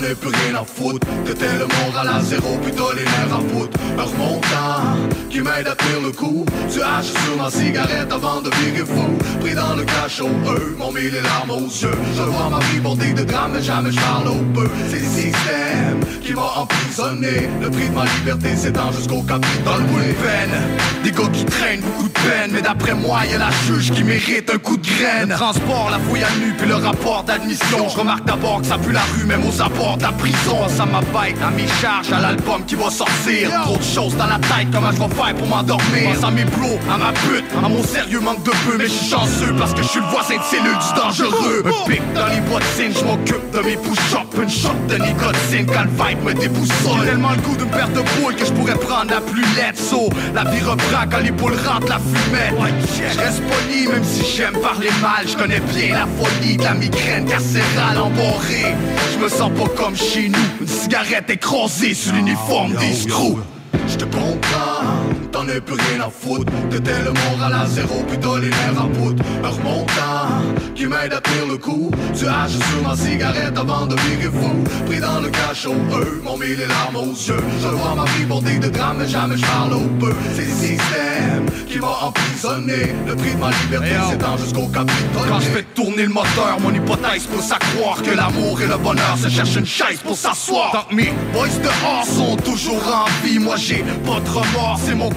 Je 0.00 0.06
te 0.06 0.12
comprends, 0.12 0.12
t'en 0.12 0.12
as 0.12 0.14
plus 0.14 0.28
rien 0.28 0.60
à 0.60 0.64
foutre. 0.64 1.06
Que 1.24 1.32
t'es 1.32 1.52
le 1.58 1.66
moral 1.66 2.08
à 2.08 2.20
zéro 2.22 2.58
puis 2.62 2.72
t'as 2.72 2.94
les 2.94 3.04
nerfs 3.04 3.34
à 3.34 3.40
foutre. 3.52 3.78
Un 3.98 4.02
remontant 4.02 5.10
qui 5.28 5.40
m'aide 5.40 5.68
à 5.68 5.74
tenir 5.74 6.00
le 6.02 6.12
coup. 6.12 6.44
Tu 6.72 6.80
haches 6.80 7.12
sur 7.24 7.36
ma 7.36 7.50
cigarette 7.50 8.12
avant 8.12 8.40
de 8.40 8.50
virer 8.50 8.86
fou. 8.86 9.18
Pris 9.40 9.54
dans 9.54 9.74
le 9.74 9.84
cachot, 9.84 10.28
eux 10.28 10.76
m'ont 10.78 10.92
mis 10.92 11.10
les 11.10 11.20
larmes 11.20 11.50
aux 11.50 11.68
yeux. 11.68 11.98
Je 12.16 12.22
vois 12.22 12.50
ma 12.50 12.58
vie 12.66 12.80
bordée 12.80 13.12
de 13.12 13.24
drames 13.24 13.52
mais 13.54 13.62
jamais 13.62 13.92
je 13.92 14.00
parle 14.00 14.28
au 14.28 14.42
peu. 14.54 14.68
C'est 14.88 15.00
le 15.00 15.06
système 15.06 16.00
qui 16.22 16.32
m'a 16.34 16.52
emprisonné. 16.56 17.48
Le 17.60 17.70
prix 17.70 17.88
de 17.88 17.94
ma 17.94 18.04
liberté 18.04 18.56
s'étend 18.56 18.92
jusqu'au 18.92 19.22
capitaine 19.22 19.64
Dans 19.64 19.76
le 19.76 19.84
bout 19.84 19.98
de 19.98 20.12
peine, 20.12 20.60
des 21.04 21.10
gars 21.10 21.28
qui 21.32 21.44
traînent 21.44 21.80
beaucoup 21.80 22.08
de 22.08 22.12
peine 22.12 22.50
Mais 22.52 22.62
d'après 22.62 22.94
moi 22.94 23.20
y'a 23.30 23.38
la 23.38 23.50
juge 23.66 23.90
qui 23.90 24.02
mérite 24.02 24.50
un 24.52 24.58
coup 24.58 24.76
de 24.76 24.86
graine. 24.86 25.28
Le 25.28 25.34
transport, 25.34 25.88
la 25.90 25.98
fouille 25.98 26.22
à 26.22 26.30
nu 26.40 26.52
puis 26.56 26.68
le 26.68 26.76
rapport 26.76 27.24
d'admission. 27.24 27.88
Je 27.88 27.96
remarque 27.96 28.24
d'abord 28.24 28.60
que 28.60 28.66
ça 28.66 28.78
pue 28.78 28.92
la 28.92 29.02
rue 29.14 29.24
même 29.24 29.44
aux 29.46 29.60
de 29.96 30.02
la 30.02 30.12
prison. 30.12 30.68
Ça 30.68 30.86
m'abaisse 30.86 31.40
à 31.42 31.50
mes 31.50 31.66
charges, 31.80 32.12
à 32.12 32.20
l'album 32.20 32.64
qui 32.66 32.74
va 32.74 32.90
sortir. 32.90 33.50
Trop 33.62 33.76
de 33.76 33.82
choses 33.82 34.16
dans 34.16 34.26
la 34.26 34.38
tête, 34.38 34.68
comment 34.72 34.90
je 34.92 35.00
vais 35.00 35.14
faire 35.14 35.34
pour 35.34 35.46
m'endormir? 35.46 36.14
Pense 36.14 36.24
à 36.24 36.30
mes 36.30 36.44
plots, 36.44 36.78
à 36.90 36.98
ma 36.98 37.12
pute, 37.12 37.44
à 37.56 37.68
mon 37.68 37.82
sérieux 37.82 38.20
manque 38.20 38.42
de 38.44 38.50
peu 38.50 38.78
Mais 38.78 38.84
je 38.84 38.90
suis 38.90 39.10
chanceux 39.10 39.54
parce 39.58 39.74
que 39.74 39.82
je 39.82 39.88
suis 39.88 40.00
le 40.00 40.06
voisin 40.06 40.36
de 40.36 40.42
cellule 40.42 40.78
du 40.78 41.00
dangereux. 41.00 41.62
Un 41.66 41.90
pic 41.90 42.02
dans 42.14 42.26
les 42.26 42.40
bottines, 42.40 42.92
je 42.98 43.04
m'occupe 43.04 43.50
de 43.52 43.60
mes 43.60 43.76
push-ups. 43.76 44.36
Une 44.40 44.50
shot 44.50 44.68
de 44.88 44.94
nicotine 44.96 45.66
quand 45.66 45.84
le 45.84 45.90
vibe 45.90 46.24
me 46.24 46.34
déboussole. 46.34 47.04
Tellement 47.04 47.30
le 47.30 47.42
goût 47.42 47.56
d'une 47.56 47.70
paire 47.70 47.88
de 47.88 48.02
boules 48.20 48.34
que 48.34 48.44
je 48.44 48.52
pourrais 48.52 48.76
prendre 48.76 49.10
la 49.10 49.20
plus 49.20 49.44
laide. 49.56 49.76
So, 49.76 50.08
la 50.34 50.44
vie 50.44 50.62
reprend 50.62 51.04
quand 51.10 51.18
les 51.18 51.30
rentrent 51.30 51.88
la 51.88 51.98
fumette 51.98 52.54
Je 52.96 53.18
reste 53.18 53.42
poli 53.42 53.88
même 53.88 54.04
si 54.04 54.24
j'aime 54.36 54.58
parler 54.60 54.90
mal. 55.00 55.26
Je 55.26 55.36
connais 55.36 55.60
bien 55.60 55.94
la 55.94 56.06
folie 56.06 56.56
de 56.56 56.62
la 56.62 56.74
migraine 56.74 57.26
carcérale 57.26 57.98
emborrée 57.98 58.74
Je 59.12 59.18
me 59.18 59.28
sens 59.28 59.50
pas 59.50 59.68
comme 59.80 59.96
chez 59.96 60.28
nous. 60.28 60.38
Une 60.60 60.66
cigarette 60.66 61.30
écrasée 61.30 61.94
sur 61.94 62.12
l'uniforme 62.12 62.74
des 62.74 62.92
screws. 62.92 63.40
je 63.88 63.96
te 63.96 64.04
comprends, 64.04 64.84
t'en 65.32 65.48
as 65.48 65.60
plus 65.60 65.74
rien 65.74 66.00
à 66.06 66.10
foutre. 66.10 66.52
T'es 66.70 67.02
le 67.04 67.12
moral 67.12 67.52
à 67.52 67.66
zéro 67.66 68.04
puis 68.08 68.18
t'as 68.18 68.38
les 68.38 68.48
nerfs 68.48 68.80
à 68.80 68.86
poudre. 68.88 69.22
Un 69.44 69.48
remontant 69.48 70.54
qui 70.74 70.86
m'aide 70.86 71.12
à 71.12 71.20
tenir 71.20 71.46
le 71.46 71.56
coup. 71.56 71.90
Tu 72.16 72.26
haches 72.26 72.52
sur 72.52 72.88
ma 72.88 72.96
cigarette 72.96 73.56
avant 73.56 73.86
de 73.86 73.94
virer 73.96 74.30
fou. 74.32 74.64
Pris 74.86 75.00
dans 75.00 75.20
le 75.20 75.28
cachot, 75.28 75.74
eux 75.92 76.20
m'ont 76.24 76.36
mis 76.38 76.56
les 76.56 76.66
larmes 76.66 76.96
aux 76.96 77.12
yeux. 77.12 77.44
Je 77.62 77.68
vois 77.68 77.94
ma 77.94 78.04
vie 78.12 78.24
bordée 78.24 78.58
de 78.58 78.68
drames 78.68 78.96
mais 78.98 79.08
jamais 79.08 79.36
je 79.36 79.46
parle 79.46 79.74
au 79.74 79.88
peu. 80.00 80.14
C'est 80.34 80.46
le 80.46 80.50
système 80.50 81.46
qui 81.68 81.78
m'a 81.78 81.98
emprisonné. 82.02 82.94
Le 83.06 83.14
prix 83.16 83.34
de 83.34 83.40
ma 83.40 83.50
liberté 83.50 83.94
s'étend 84.10 84.36
jusqu'au 84.36 84.66
capitole. 84.68 85.28
Quand 85.28 85.40
je 85.40 85.48
fais 85.48 85.62
tourner 85.74 86.04
le 86.04 86.12
moteur, 86.12 86.58
mon 86.60 86.72
hypothèse 86.72 87.26
pousse 87.26 87.52
à 87.52 87.58
croire 87.58 88.02
Que 88.02 88.10
l'amour 88.10 88.60
et 88.60 88.66
le 88.66 88.76
bonheur 88.76 89.16
se 89.18 89.28
cherchent 89.28 89.56
une 89.56 89.66
chaise 89.66 89.98
pour 90.02 90.16
s'asseoir. 90.16 90.72
Tant 90.72 90.84
que 90.88 90.94
mes 90.94 91.12
boys 91.32 91.48
dehors 91.62 92.04
sont 92.04 92.36
toujours 92.36 92.82
en 92.86 93.26
vie. 93.26 93.38
Moi 93.38 93.56
j'ai 93.56 93.84
pas 94.06 94.20
de 94.20 94.28
remords, 94.28 94.80
c'est 94.82 94.94
mon 94.94 95.10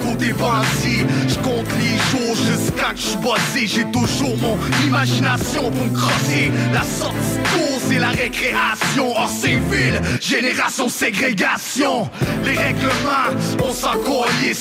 Je 1.28 1.34
compte 1.36 1.66
les 1.78 1.96
jours 2.10 2.36
jusqu'à 2.36 2.92
que 2.92 2.98
je 2.98 3.16
bossé. 3.18 3.66
J'ai 3.66 3.84
toujours 3.86 4.36
mon 4.38 4.58
imagination 4.86 5.70
pour 5.70 5.84
me 5.84 5.94
crosser. 5.94 6.50
La 6.72 6.82
sortie 6.82 7.44
c'est 7.88 7.98
la 7.98 8.08
récréation. 8.08 9.16
Hors 9.16 9.28
civil, 9.28 10.00
génération 10.20 10.88
ségrégation. 10.88 12.08
Les 12.44 12.56
règlements, 12.56 13.30
on 13.62 13.72
s'en 13.72 13.94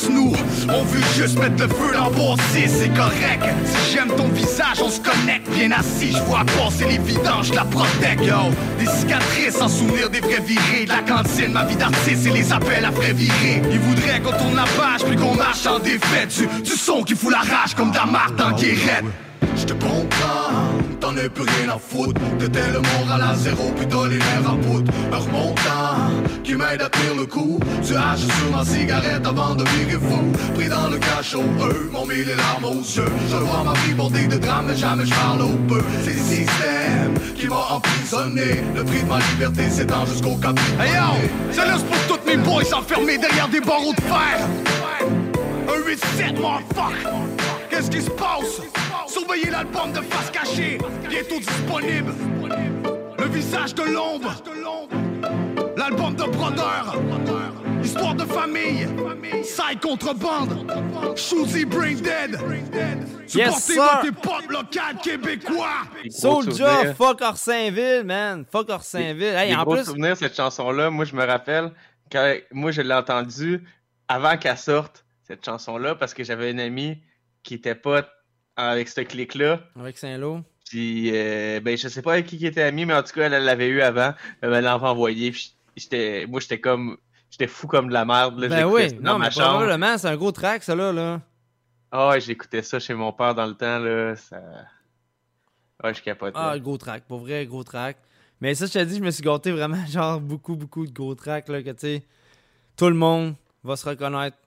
nous. 0.10 0.34
On 0.70 0.84
veut 0.84 1.04
juste 1.16 1.40
mettre 1.40 1.62
le 1.62 1.68
feu 1.68 1.94
dans 1.94 2.36
c'est 2.54 2.94
correct. 2.94 3.44
Si 3.66 3.94
j'aime 3.94 4.10
ton 4.16 4.28
visage, 4.30 4.82
on 4.84 4.90
se 4.90 5.00
connecte 5.00 5.50
Bien 5.52 5.72
assis, 5.72 6.12
je 6.12 6.22
vois 6.24 6.44
passer 6.58 6.86
les 6.86 6.98
vidanges, 6.98 7.48
je 7.48 7.54
la 7.54 7.66
protège 7.66 8.26
Yo, 8.26 8.52
des 8.80 8.86
cicatrices 8.86 9.58
sans 9.58 9.68
souvenir 9.68 10.10
des 10.10 10.20
vrais 10.20 10.42
virés. 10.42 10.86
De 10.86 10.90
la 10.90 11.02
cantine, 11.02 11.52
ma 11.52 11.66
vie 11.66 11.76
d'artiste 11.76 12.26
et 12.28 12.32
les 12.32 12.52
appels 12.52 12.86
à 12.86 12.92
frais 12.92 13.14
virés 13.14 13.62
Ils 13.72 13.80
voudraient 13.80 14.20
qu'on 14.22 14.32
tourne 14.32 14.56
la 14.56 14.64
page 14.64 15.04
puis 15.08 15.16
qu'on 15.16 15.33
marche 15.34 15.66
en 15.66 15.80
défaite. 15.80 16.36
Du, 16.38 16.62
du 16.62 16.72
son 16.72 17.04
qui 17.04 17.16
fout 17.16 17.32
la 17.32 17.40
rage 17.40 17.76
comme 17.76 17.92
Damar 17.92 18.32
dans 18.32 18.52
Guérette 18.52 19.06
je 19.56 19.66
te 19.66 19.74
comprends, 19.74 20.74
t'en 21.00 21.16
as 21.18 21.30
plus 21.30 21.44
rien 21.44 21.70
à 21.76 21.78
foutre. 21.78 22.20
T'es 22.40 22.72
le 22.72 22.82
moral 22.82 23.22
à 23.22 23.36
zéro 23.36 23.72
puis 23.76 23.88
t'as 23.88 24.08
les 24.08 24.18
nerfs 24.18 24.50
à 24.50 24.56
poudre 24.56 24.92
Un 25.12 25.18
remontant 25.18 26.42
qui 26.44 26.56
m'aide 26.56 26.82
à 26.82 26.90
tenir 26.90 27.16
le 27.16 27.26
coup. 27.26 27.60
Tu 27.86 27.96
haches 27.96 28.20
sur 28.20 28.58
ma 28.58 28.66
cigarette 28.66 29.26
avant 29.26 29.56
de 29.56 29.64
virer 29.64 30.00
fou. 30.00 30.32
Pris 30.56 30.70
dans 30.70 30.90
le 30.90 30.98
cachot, 30.98 31.44
eux 31.62 31.90
m'ont 31.92 32.06
mis 32.06 32.24
les 32.24 32.36
larmes 32.36 32.66
aux 32.66 32.82
yeux. 32.82 33.12
Je 33.30 33.36
vois 33.36 33.64
ma 33.64 33.74
vie 33.82 33.94
bordée 33.94 34.28
de 34.28 34.38
drames 34.38 34.66
mais 34.68 34.76
jamais 34.76 35.06
je 35.06 35.14
parle 35.14 35.42
au 35.42 35.58
peu. 35.68 35.82
C'est 36.04 36.14
le 36.14 36.20
système 36.20 37.14
qui 37.36 37.48
m'a 37.48 37.68
emprisonné. 37.72 38.64
Le 38.76 38.84
prix 38.84 39.04
de 39.04 39.10
ma 39.10 39.20
liberté 39.20 39.70
s'étend 39.70 40.06
jusqu'au 40.06 40.36
capitaine 40.36 40.82
Hey 40.82 40.94
yo, 40.94 41.64
laisse 41.64 41.84
pour 41.84 41.98
toutes 42.08 42.26
mes 42.26 42.38
boys 42.38 42.74
enfermés 42.74 43.18
derrière 43.18 43.48
des 43.48 43.62
barreaux 43.62 43.94
de 43.94 44.02
fer 44.02 45.23
8-7 45.86 46.40
motherfucker 46.40 47.10
Qu'est-ce 47.70 47.90
qui 47.90 48.02
se 48.02 48.10
passe? 48.12 48.62
Surveiller 49.08 49.50
l'album 49.50 49.92
de 49.92 50.02
face 50.02 50.30
cachée, 50.32 50.78
bientôt 51.10 51.40
disponible. 51.40 52.14
Le 53.18 53.26
visage 53.26 53.74
de 53.76 53.84
l'ombre, 53.84 54.32
l'album 55.76 56.16
de 56.16 56.24
Brodeur. 56.24 56.96
Histoire 57.84 58.16
de 58.16 58.24
famille, 58.24 58.88
side 59.44 59.82
contrebande, 59.82 60.72
Shoozy 61.18 61.66
Brain 61.66 61.96
Dead. 61.96 62.40
Yes, 63.34 63.66
Supportez 63.66 63.74
sir. 63.74 63.84
votre 63.84 64.06
hip-hop 64.06 64.50
local 64.50 64.96
québécois. 65.04 65.82
Soulja, 66.10 66.94
fuck 66.94 67.22
Orsainville, 67.22 68.04
man. 68.06 68.46
Fuck 68.50 68.70
Orsainville. 68.70 69.36
Hey, 69.36 69.56
en 69.56 69.66
plus, 69.66 69.84
souvenirs, 69.84 70.16
cette 70.16 70.36
chanson-là. 70.36 70.90
Moi, 70.90 71.06
je 71.06 71.16
me 71.16 71.26
rappelle, 71.26 71.72
quand 72.12 72.34
moi, 72.52 72.72
je 72.72 72.82
l'ai 72.82 72.94
entendue 72.94 73.64
avant 74.08 74.38
qu'elle 74.38 74.58
sorte, 74.58 75.04
cette 75.24 75.46
chanson-là, 75.46 75.96
parce 75.96 76.14
que 76.14 76.24
j'avais 76.24 76.50
un 76.52 76.58
ami 76.60 76.98
qui 77.44 77.56
était 77.56 77.76
pote 77.76 78.08
avec 78.56 78.88
ce 78.88 79.02
clic-là. 79.02 79.62
avec 79.80 79.98
Saint-Lô. 79.98 80.42
Puis, 80.70 81.12
euh, 81.14 81.60
ben, 81.60 81.78
je 81.78 81.88
sais 81.88 82.02
pas 82.02 82.14
avec 82.14 82.26
qui 82.28 82.38
qui 82.38 82.48
était 82.48 82.64
ami, 82.64 82.86
mais 82.86 82.94
en 82.94 83.04
tout 83.04 83.14
cas, 83.14 83.30
elle 83.30 83.44
l'avait 83.44 83.68
eu 83.68 83.82
avant. 83.82 84.14
Elle 84.42 84.50
me 84.50 84.60
l'avait 84.60 84.86
envoyé. 84.86 85.34
J'étais, 85.76 86.26
moi, 86.28 86.40
j'étais 86.40 86.60
comme, 86.60 86.98
j'étais 87.30 87.48
fou 87.48 87.68
comme 87.68 87.90
de 87.90 87.94
la 87.94 88.06
merde. 88.06 88.40
Là, 88.40 88.48
Ben 88.48 88.66
oui, 88.66 88.94
dans 88.94 89.14
non, 89.14 89.20
ma 89.20 89.26
mais 89.26 89.32
chambre. 89.32 89.50
probablement, 89.60 89.98
c'est 89.98 90.08
un 90.08 90.16
gros 90.16 90.32
track, 90.32 90.64
ça, 90.64 90.74
là. 90.76 90.92
là. 90.94 91.22
Ah 91.92 92.10
ouais, 92.10 92.22
j'écoutais 92.22 92.62
ça 92.64 92.80
chez 92.80 92.94
mon 92.94 93.12
père 93.12 93.36
dans 93.36 93.46
le 93.46 93.54
temps, 93.54 93.78
là. 93.80 94.16
Ça... 94.16 94.42
Ouais, 95.84 95.94
je 95.94 96.02
capotais. 96.02 96.32
Ah, 96.36 96.58
gros 96.60 96.78
track, 96.78 97.04
pour 97.08 97.20
vrai, 97.20 97.46
gros 97.46 97.64
track. 97.64 97.98
Mais 98.42 98.56
ça, 98.56 98.66
je 98.66 98.72
te 98.74 98.84
dis, 98.84 98.98
je 98.98 99.04
me 99.04 99.12
suis 99.12 99.24
gâté 99.24 99.52
vraiment, 99.52 99.86
genre, 99.88 100.20
beaucoup, 100.20 100.56
beaucoup 100.56 100.86
de 100.88 100.92
gros 100.92 101.14
tracks, 101.16 101.50
là, 101.50 101.62
que, 101.62 101.70
tu 101.72 101.80
sais, 101.80 102.04
tout 102.78 102.88
le 102.88 102.96
monde 102.96 103.36
va 103.64 103.76
se 103.76 103.88
reconnaître. 103.88 104.38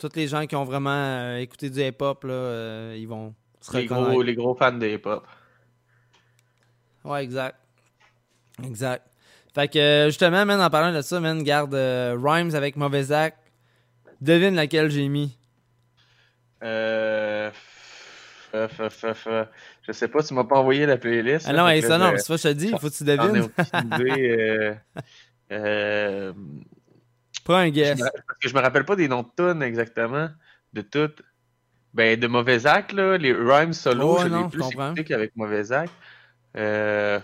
Tous 0.00 0.08
les 0.16 0.26
gens 0.26 0.46
qui 0.46 0.56
ont 0.56 0.64
vraiment 0.64 0.90
euh, 0.90 1.36
écouté 1.38 1.68
du 1.70 1.80
hip-hop, 1.80 2.24
là, 2.24 2.32
euh, 2.32 2.96
ils 2.98 3.06
vont 3.06 3.34
se 3.60 3.76
les, 3.76 3.84
gros, 3.86 4.22
les 4.22 4.34
gros 4.34 4.54
fans 4.54 4.72
de 4.72 4.86
hip-hop. 4.86 5.26
Ouais, 7.04 7.22
exact. 7.22 7.56
Exact. 8.64 9.06
Fait 9.54 9.68
que, 9.68 9.78
euh, 9.78 10.06
justement, 10.06 10.44
man, 10.46 10.60
en 10.60 10.70
parlant 10.70 10.96
de 10.96 11.02
ça, 11.02 11.20
man, 11.20 11.42
garde 11.42 11.74
Rhymes 11.74 12.54
avec 12.54 12.76
Mauvais 12.76 13.12
Acte. 13.12 13.38
Devine 14.20 14.54
laquelle 14.54 14.90
j'ai 14.90 15.08
mis. 15.08 15.36
Euh... 16.62 17.50
f- 18.52 18.88
f- 18.90 19.46
Je 19.82 19.92
sais 19.92 20.08
pas, 20.08 20.22
tu 20.22 20.34
m'as 20.34 20.44
pas 20.44 20.58
envoyé 20.58 20.84
la 20.86 20.98
playlist. 20.98 21.46
Ah 21.48 21.52
non, 21.52 21.68
que 21.70 21.80
ça, 21.80 21.98
là, 21.98 22.12
non, 22.12 22.18
c'est 22.18 22.28
pas, 22.28 22.36
je 22.36 22.42
te 22.42 22.48
dis, 22.52 22.68
il 22.68 22.78
faut 22.78 22.88
que 22.90 22.94
tu 22.94 23.02
ai 23.08 23.16
devines. 23.16 23.40
aucune 23.42 23.86
idée. 23.94 24.36
euh, 24.38 24.74
euh, 25.52 26.32
Prends 27.50 27.60
un 27.62 27.66
je 27.66 27.70
guess. 27.70 27.98
me- 27.98 28.04
Parce 28.04 28.38
que 28.40 28.48
je 28.48 28.54
me 28.54 28.60
rappelle 28.60 28.84
pas 28.84 28.96
des 28.96 29.08
noms 29.08 29.22
de 29.22 29.28
tunes 29.36 29.62
exactement, 29.62 30.28
de 30.72 30.80
toutes. 30.82 31.22
Ben, 31.92 32.18
de 32.18 32.26
Mauvais 32.28 32.66
Acte, 32.66 32.92
là, 32.92 33.16
les 33.18 33.32
rhymes 33.32 33.72
solo, 33.72 34.14
Ouais, 34.16 34.20
je 34.22 34.28
l'ai 34.28 34.42
je 34.44 34.48
plus 34.48 34.68
écouté 34.70 35.04
qu'avec 35.04 35.34
Mauvais 35.36 35.72
Acte. 35.72 35.92
Euh... 36.56 37.18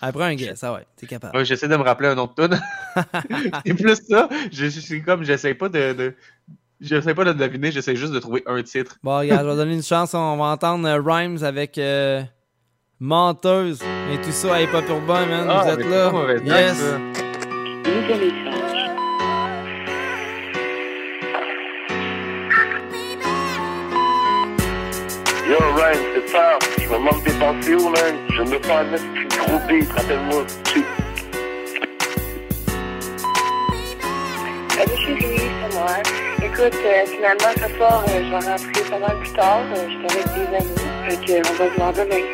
Après 0.00 0.24
un 0.24 0.34
guess, 0.34 0.62
ah 0.64 0.72
ouais, 0.74 0.86
t'es 0.96 1.06
capable. 1.06 1.36
Ouais, 1.36 1.44
j'essaie 1.44 1.68
de 1.68 1.76
me 1.76 1.82
rappeler 1.82 2.08
un 2.08 2.14
nom 2.16 2.26
de 2.26 2.46
tune. 2.46 2.60
c'est 3.66 3.74
plus 3.74 3.96
ça. 4.08 4.28
Je, 4.52 4.64
je 4.66 4.80
suis 4.80 5.02
comme, 5.02 5.22
j'essaie 5.24 5.54
pas 5.54 5.68
de, 5.68 5.92
de... 5.92 6.14
J'essaie 6.80 7.14
pas 7.14 7.24
de 7.24 7.30
le 7.30 7.34
deviner, 7.36 7.72
j'essaie 7.72 7.96
juste 7.96 8.12
de 8.12 8.18
trouver 8.20 8.42
un 8.46 8.62
titre. 8.62 8.96
Bon, 9.02 9.18
regarde, 9.18 9.44
je 9.44 9.50
vais 9.50 9.56
donner 9.56 9.74
une 9.74 9.82
chance. 9.82 10.14
On 10.14 10.36
va 10.36 10.44
entendre 10.44 10.86
euh, 10.88 11.00
Rhymes 11.04 11.42
avec 11.42 11.76
euh, 11.78 12.22
Menteuse 13.00 13.80
et 14.12 14.20
tout 14.20 14.30
ça 14.30 14.54
à 14.54 14.60
Hip 14.62 14.68
Hop 14.74 14.84
Urbain, 14.88 15.26
man. 15.26 15.46
Ah, 15.48 15.62
Vous 15.64 15.70
êtes 15.70 15.80
c'est 15.82 15.88
là. 15.88 16.10
pas 16.10 16.60
Yes. 16.60 16.78
ça. 16.78 16.98
Yo, 25.48 25.56
Ryan, 25.56 26.02
c'est 26.14 26.28
ça. 26.30 26.58
Je 26.78 26.84
me 26.84 26.92
demande 26.92 27.24
tes 27.24 27.32
pensées 27.32 27.74
où, 27.74 27.88
man. 27.88 28.14
Je 28.28 28.42
me 28.42 28.58
fais 28.58 28.70
un 28.70 28.84
petit 28.84 29.38
gros 29.38 29.58
beat, 29.66 29.90
rappelle-moi. 29.92 30.44
Salut 34.74 34.96
chérie, 35.06 35.50
c'est 35.62 35.74
moi. 35.74 35.96
Écoute, 36.42 36.78
euh, 36.84 37.06
finalement, 37.06 37.52
ce 37.56 37.76
soir, 37.76 38.04
euh, 38.08 38.24
je 38.24 38.30
vais 38.30 38.50
rentrer 38.50 38.90
pas 38.90 38.98
mal 38.98 39.18
plus 39.20 39.32
tard. 39.32 39.60
Euh, 39.74 39.86
je 39.88 39.94
suis 39.94 40.18
avec 40.18 40.26
des 40.34 40.56
amis. 40.56 41.08
Fait 41.08 41.26
que, 41.26 41.32
euh, 41.32 41.42
on 41.50 41.54
va 41.54 41.70
se 41.70 41.76
voir 41.76 41.92
demain. 41.94 42.24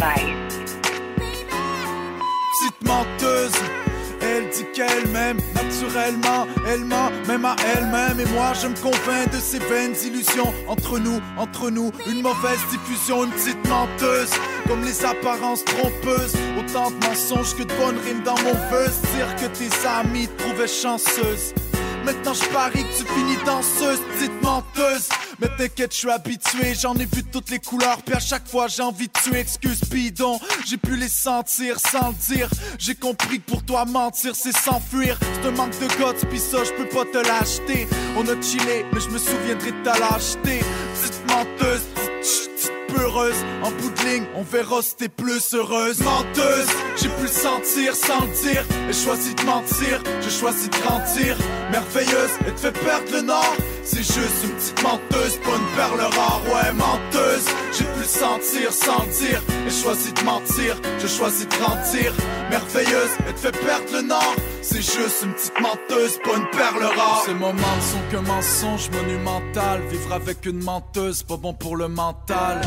Bye. 0.00 0.34
petite 2.58 2.84
menteuse. 2.84 3.87
Elle 4.28 4.48
dit 4.50 4.66
qu'elle 4.74 5.08
m'aime 5.08 5.38
naturellement, 5.54 6.46
elle 6.66 6.84
ment 6.84 7.10
même 7.26 7.44
à 7.44 7.56
elle-même. 7.74 8.20
Et 8.20 8.30
moi, 8.32 8.52
je 8.60 8.68
me 8.68 8.74
convainc 8.76 9.32
de 9.32 9.38
ces 9.38 9.58
vaines 9.58 9.94
illusions. 10.04 10.52
Entre 10.66 10.98
nous, 10.98 11.20
entre 11.36 11.70
nous, 11.70 11.90
une 12.06 12.22
mauvaise 12.22 12.60
diffusion, 12.70 13.24
une 13.24 13.30
petite 13.30 13.68
menteuse. 13.68 14.30
Comme 14.66 14.84
les 14.84 15.04
apparences 15.04 15.64
trompeuses. 15.64 16.36
Autant 16.58 16.90
de 16.90 17.06
mensonges 17.06 17.54
que 17.56 17.62
de 17.62 17.74
bonnes 17.74 17.98
rimes 18.04 18.22
dans 18.22 18.38
mon 18.42 18.54
buzz. 18.70 19.00
Dire 19.16 19.34
que 19.36 19.46
tes 19.46 19.70
amis 19.86 20.28
te 20.28 20.42
trouvaient 20.42 20.68
chanceuse. 20.68 21.54
Maintenant 22.04 22.34
je 22.34 22.48
parie 22.48 22.84
que 22.84 22.96
tu 22.98 23.04
finis 23.04 23.36
danseuse, 23.44 24.00
petite 24.14 24.42
menteuse. 24.42 25.08
Mais 25.40 25.48
t'inquiète, 25.56 25.92
je 25.92 25.98
suis 25.98 26.10
habitué, 26.10 26.74
j'en 26.74 26.94
ai 26.94 27.04
vu 27.04 27.22
toutes 27.22 27.50
les 27.50 27.58
couleurs. 27.58 27.98
Puis 28.04 28.14
à 28.14 28.20
chaque 28.20 28.48
fois 28.48 28.66
j'ai 28.68 28.82
envie 28.82 29.08
de 29.08 29.12
tuer, 29.22 29.40
excuse 29.40 29.80
bidon. 29.90 30.40
J'ai 30.66 30.76
pu 30.76 30.96
les 30.96 31.08
sentir 31.08 31.78
sans 31.78 32.08
le 32.08 32.34
dire. 32.34 32.48
J'ai 32.78 32.94
compris 32.94 33.40
que 33.40 33.50
pour 33.50 33.64
toi 33.64 33.84
mentir 33.84 34.34
c'est 34.34 34.56
s'enfuir. 34.56 35.18
C'est 35.34 35.48
un 35.48 35.52
manque 35.52 35.78
de 35.78 35.86
guts, 35.86 36.26
pis 36.30 36.38
ça 36.38 36.64
je 36.64 36.72
peux 36.72 36.88
pas 36.88 37.04
te 37.04 37.18
l'acheter. 37.18 37.86
On 38.16 38.26
a 38.26 38.40
chillé, 38.40 38.84
mais 38.92 39.00
je 39.00 39.08
me 39.08 39.18
souviendrai 39.18 39.72
de 39.72 39.82
ta 39.84 39.98
lâcheté. 39.98 40.60
En 43.08 43.70
bout 43.70 43.90
de 43.90 44.06
ligne, 44.06 44.24
on 44.34 44.42
verra 44.42 44.82
si 44.82 44.94
t'es 44.94 45.08
plus 45.08 45.54
heureuse. 45.54 46.00
Menteuse, 46.00 46.68
j'ai 46.96 47.08
pu 47.08 47.22
le 47.22 47.28
sentir 47.28 47.94
sans 47.94 48.20
le 48.20 48.42
dire. 48.42 48.64
Et 48.88 48.92
choisi 48.92 49.34
de 49.34 49.42
mentir, 49.44 50.02
j'ai 50.20 50.30
choisi 50.30 50.68
de 50.68 50.76
grandir. 50.76 51.36
Merveilleuse, 51.70 52.30
et 52.46 52.52
te 52.52 52.60
fait 52.60 52.72
perdre 52.72 53.10
le 53.12 53.22
nord. 53.22 53.56
C'est 53.90 54.02
juste 54.02 54.44
une 54.44 54.50
petite 54.50 54.82
menteuse, 54.82 55.38
pas 55.38 55.56
une 55.56 55.74
perle 55.74 56.00
rare, 56.00 56.42
ouais, 56.44 56.72
menteuse. 56.74 57.46
J'ai 57.72 57.84
pu 57.84 58.00
le 58.00 58.04
sentir 58.04 58.70
dire. 59.18 59.42
Et 59.66 59.70
choisi 59.70 60.12
de 60.12 60.22
mentir, 60.24 60.76
j'ai 60.98 61.08
choisi 61.08 61.46
de 61.46 61.54
grandir. 61.56 62.12
Merveilleuse, 62.50 63.10
et 63.26 63.32
te 63.32 63.38
fait 63.40 63.52
perdre 63.52 63.90
le 63.94 64.02
nord. 64.02 64.34
C'est 64.60 64.82
juste 64.82 65.22
une 65.24 65.32
petite 65.32 65.58
menteuse, 65.58 66.18
pas 66.22 66.36
une 66.36 66.50
perle 66.50 66.84
rare. 66.84 67.22
Ces 67.24 67.32
moments 67.32 67.80
sont 67.80 68.02
qu'un 68.10 68.20
mensonge 68.20 68.90
monumental. 68.90 69.80
Vivre 69.90 70.12
avec 70.12 70.44
une 70.44 70.62
menteuse, 70.62 71.22
pas 71.22 71.38
bon 71.38 71.54
pour 71.54 71.74
le 71.74 71.88
mental. 71.88 72.60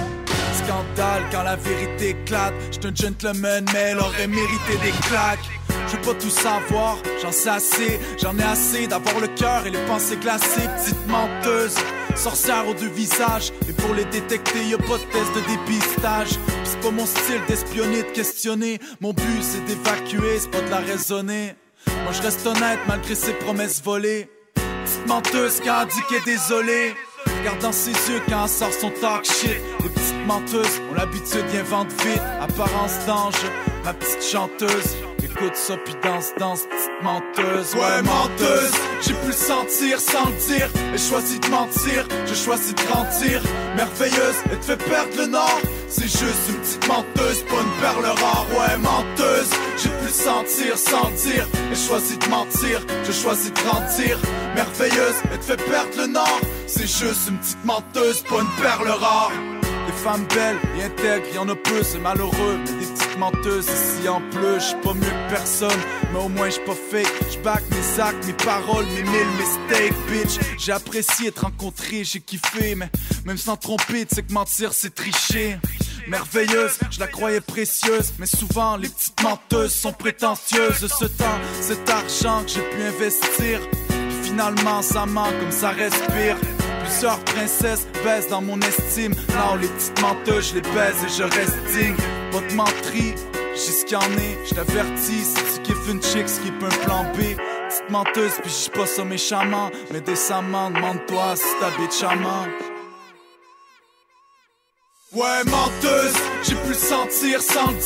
Scandale 0.55 1.23
quand 1.31 1.43
la 1.43 1.55
vérité 1.55 2.10
éclate. 2.10 2.55
J'suis 2.71 2.88
un 2.88 2.95
gentleman, 2.95 3.63
mais 3.71 3.79
elle 3.91 3.99
aurait 3.99 4.27
mérité 4.27 4.73
des 4.81 4.91
claques. 5.07 5.39
Je 5.88 5.98
veux 5.98 6.02
pas 6.02 6.13
tout 6.13 6.30
savoir, 6.30 6.98
j'en 7.22 7.32
sais 7.32 7.50
assez. 7.50 8.00
J'en 8.22 8.38
ai 8.38 8.44
assez 8.44 8.88
d'avoir 8.88 9.20
le 9.20 9.28
cœur 9.28 9.65
et 9.65 9.70
les 9.70 9.86
pensées 9.86 10.17
glacées. 10.17 10.67
Petite 10.78 11.08
menteuse, 11.08 11.76
sorcière 12.15 12.67
aux 12.67 12.74
deux 12.74 12.89
visages. 12.89 13.52
Et 13.67 13.74
pour 13.74 13.94
les 13.94 14.06
détecter, 14.06 14.63
y 14.65 14.74
a 14.74 14.78
pas 14.78 14.98
de 14.98 15.12
test 15.12 15.36
de 15.36 15.41
dépistage. 15.41 16.30
Pis 16.30 16.38
c'est 16.63 16.80
pas 16.80 16.91
mon 16.91 17.06
style 17.06 17.41
d'espionner, 17.48 18.04
de 18.04 18.12
questionner. 18.12 18.80
Mon 19.02 19.13
but 19.13 19.41
c'est 19.41 19.65
d'évacuer, 19.65 20.39
c'est 20.39 20.52
pas 20.52 20.62
de 20.62 20.70
la 20.70 20.78
raisonner. 20.78 21.56
Moi 22.04 22.12
je 22.13 22.22
reste 22.22 22.46
honnête 22.46 22.80
malgré 22.88 23.15
ses 23.15 23.34
promesses 23.34 23.82
volées. 23.84 24.30
Petite 24.56 25.08
menteuse 25.08 25.60
qui 25.60 25.70
a 25.70 25.86
dit 25.86 26.00
qu'elle 26.10 26.20
est 26.20 26.38
désolée. 26.38 26.94
Regarde 27.39 27.60
dans 27.60 27.72
ses 27.72 27.91
yeux 27.91 28.22
quand 28.30 28.44
elle 28.44 28.50
sort 28.50 28.74
son 28.74 28.91
talk 29.02 29.26
shit. 29.26 29.58
Les 29.84 29.89
petites 29.89 30.28
menteuses 30.28 30.82
ont 30.91 30.96
l'habitude 30.96 31.46
d'y 31.48 31.58
inventer 31.58 31.96
vite. 32.06 32.22
Apparence 32.39 33.06
d'ange, 33.08 33.41
ma 33.84 33.94
petite 33.94 34.24
chanteuse. 34.24 34.96
Ça 35.41 35.75
puis 35.75 35.95
danse, 36.04 36.34
danse, 36.38 36.67
menteuse. 37.01 37.73
Ouais, 37.73 38.01
menteuse, 38.04 38.71
j'ai 39.01 39.13
pu 39.13 39.27
le 39.27 39.34
sentir 39.34 39.99
sans 39.99 40.30
dire. 40.47 40.69
Et 40.93 40.97
choisi 40.99 41.39
de 41.39 41.47
mentir, 41.47 42.08
j'ai 42.27 42.36
choisi 42.36 42.75
de 42.75 42.82
grandir. 42.84 43.41
Merveilleuse, 43.75 44.36
et 44.51 44.58
te 44.58 44.65
fait 44.65 44.77
perdre 44.77 45.17
le 45.17 45.25
nord. 45.25 45.60
C'est 45.89 46.04
juste 46.04 46.47
une 46.47 46.58
petite 46.58 46.88
menteuse, 46.88 47.43
pas 47.43 47.56
une 47.56 47.82
perle 47.82 48.06
rare. 48.06 48.45
Ouais, 48.51 48.77
menteuse, 48.77 49.49
j'ai 49.77 49.89
pu 49.89 50.06
le 50.06 50.10
sentir 50.10 50.77
sans 50.77 51.10
le 51.10 51.15
dire. 51.15 51.47
Et 51.71 51.75
choisi 51.75 52.17
de 52.17 52.27
mentir, 52.27 52.80
j'ai 53.04 53.13
choisi 53.13 53.49
de 53.49 53.60
grandir. 53.62 54.19
Merveilleuse, 54.54 55.15
et 55.34 55.38
te 55.39 55.43
fait 55.43 55.69
perdre 55.69 55.97
le 55.97 56.08
nord. 56.08 56.39
C'est 56.67 56.88
juste 56.88 57.30
une 57.30 57.38
petite 57.39 57.65
menteuse, 57.65 58.21
pas 58.21 58.41
une 58.41 58.63
perle 58.63 58.89
rare. 58.89 59.32
Des 59.88 59.94
femmes 59.94 60.26
belles 60.34 60.58
et 60.78 60.84
intègres, 60.84 61.26
y'en 61.34 61.50
a 61.50 61.56
peu, 61.56 61.84
c'est 61.84 62.00
malheureux. 62.00 62.60
Mais 62.60 62.86
des 62.86 62.91
petites 62.91 63.17
menteuses 63.17 63.65
ici 63.65 64.08
en 64.08 64.20
bleu, 64.20 64.60
j'suis 64.60 64.76
pas 64.82 64.94
mieux 64.94 65.02
que 65.02 65.30
personne. 65.30 65.80
Mais 66.13 66.20
au 66.20 66.30
moins 66.30 66.50
j'suis 66.50 66.63
pas 66.65 66.76
fake. 66.76 67.12
J'back 67.32 67.63
mes 67.72 68.02
actes, 68.02 68.26
mes 68.28 68.34
paroles, 68.34 68.86
mes 68.86 69.04
mille 69.04 69.28
mistakes, 69.38 69.94
bitch. 70.10 70.39
J'ai 70.58 70.72
apprécié 70.72 71.32
te 71.32 71.41
rencontrer, 71.41 72.04
j'ai 72.04 72.20
kiffé. 72.20 72.76
Mais 72.76 72.89
même 73.26 73.38
sans 73.38 73.58
tromper, 73.58 74.06
tu 74.06 74.15
sais 74.15 74.24
que 74.24 74.34
mentir 74.34 74.74
c'est 74.74 74.94
tricher. 74.94 75.58
Merveilleuse, 76.08 76.80
je 76.89 77.00
la 77.00 77.08
croyais 77.08 77.41
précieuse. 77.41 78.13
Mais 78.20 78.26
souvent 78.26 78.78
les 78.78 78.89
petites 78.89 79.22
menteuses 79.24 79.74
sont 79.74 79.94
prétentieuses. 79.94 80.88
Ce 80.88 81.06
temps, 81.06 81.39
cet 81.60 81.89
argent 81.89 82.44
que 82.44 82.50
j'ai 82.50 82.62
pu 82.62 82.82
investir. 82.84 83.60
Finalement 84.41 84.82
ça 84.82 85.06
ment 85.06 85.30
comme 85.39 85.51
ça 85.51 85.69
respire. 85.69 86.36
Plusieurs 86.84 87.19
princesses 87.25 87.88
baissent 88.04 88.27
dans 88.27 88.41
mon 88.41 88.60
estime. 88.62 89.13
Là 89.36 89.56
les 89.62 89.67
petites 89.67 90.01
menteuses, 90.01 90.49
je 90.49 90.56
les 90.56 90.62
baise 90.62 90.95
et 91.06 91.10
je 91.10 91.21
reste 91.21 91.58
digne. 91.71 91.95
De 92.32 92.56
menterie, 92.56 93.13
j'ai 93.54 93.71
ce 93.71 93.86
qu'il 93.86 93.97
en 93.97 94.01
est. 94.01 94.47
Je 94.49 94.56
t'avertis, 94.56 95.25
si 95.25 95.36
tu 95.36 95.62
kiffes 95.62 95.88
une 95.91 96.01
chick, 96.01 96.27
skip 96.27 96.56
un 96.63 96.86
plan 96.86 97.04
B. 97.13 97.38
Petite 97.69 97.89
menteuse, 97.91 98.34
puis 98.41 98.49
j'suis 98.49 98.71
pas 98.71 98.88
ça 98.88 99.06
méchamment. 99.06 99.69
Mais 99.93 100.01
décemment, 100.01 100.71
demande-toi 100.71 101.36
si 101.36 101.45
t'habites 101.60 101.93
chaman. 101.93 102.49
Ouais, 105.13 105.43
menteuse, 105.43 106.13
j'ai 106.41 106.56
pu 106.56 106.69
le 106.69 106.74
sentir 106.74 107.39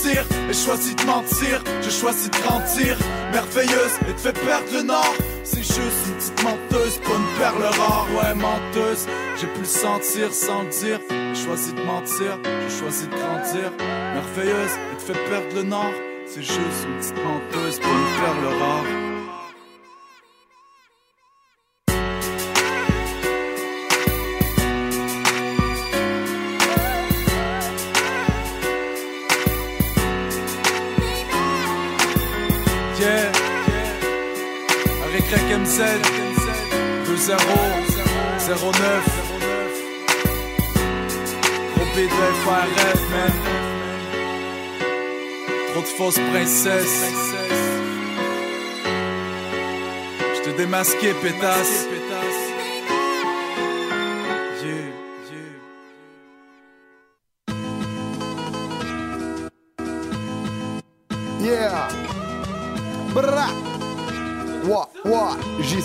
dire. 0.04 0.26
Et 0.48 0.54
choisi 0.54 0.94
de 0.94 1.04
mentir, 1.06 1.64
j'ai 1.82 1.90
choisi 1.90 2.30
de 2.30 2.38
grandir. 2.38 2.96
Merveilleuse, 3.34 3.98
et 4.08 4.14
te 4.14 4.20
fait 4.20 4.34
perdre 4.46 4.68
le 4.72 4.84
nord. 4.84 5.16
C'est 5.44 5.64
juste 5.64 6.06
une 6.08 6.14
petite 6.14 6.44
menteuse, 6.44 7.00
pas 7.00 7.16
une 7.16 7.40
perle 7.40 7.64
rare. 7.64 8.08
Ouais, 8.16 8.36
menteuse, 8.36 9.08
j'ai 9.42 9.48
pu 9.48 9.60
le 9.60 9.66
sentir 9.66 10.30
dire. 10.30 11.00
J'ai 11.10 11.46
choisi 11.46 11.74
de 11.74 11.82
mentir, 11.82 12.38
j'ai 12.44 12.80
choisi 12.80 13.08
de 13.08 13.16
grandir. 13.16 13.72
Merveilleuse, 14.14 14.74
et 14.94 14.98
te 14.98 15.12
fait 15.12 15.30
perdre 15.30 15.56
le 15.56 15.64
nord. 15.64 15.94
C'est 16.28 16.44
juste 16.44 16.86
une 16.88 16.98
petite 17.00 17.24
menteuse, 17.24 17.80
pas 17.80 17.88
une 17.88 18.22
perle 18.22 18.62
rare. 18.62 19.05
Avec 35.36 35.48
Rec 35.48 35.58
MZ 35.60 35.82
2 37.08 37.18
0 37.18 37.40
0 38.40 38.72
9 38.72 38.82
Gros 41.76 41.86
B 41.86 41.98
de 41.98 42.10
FRF 42.44 43.02
man. 43.12 43.34
Trop 45.72 45.82
de 45.82 45.88
fausses 45.88 46.20
princesses. 46.32 47.04
Je 50.36 50.42
te 50.42 50.58
démasqué 50.58 51.14
pétasse 51.22 51.88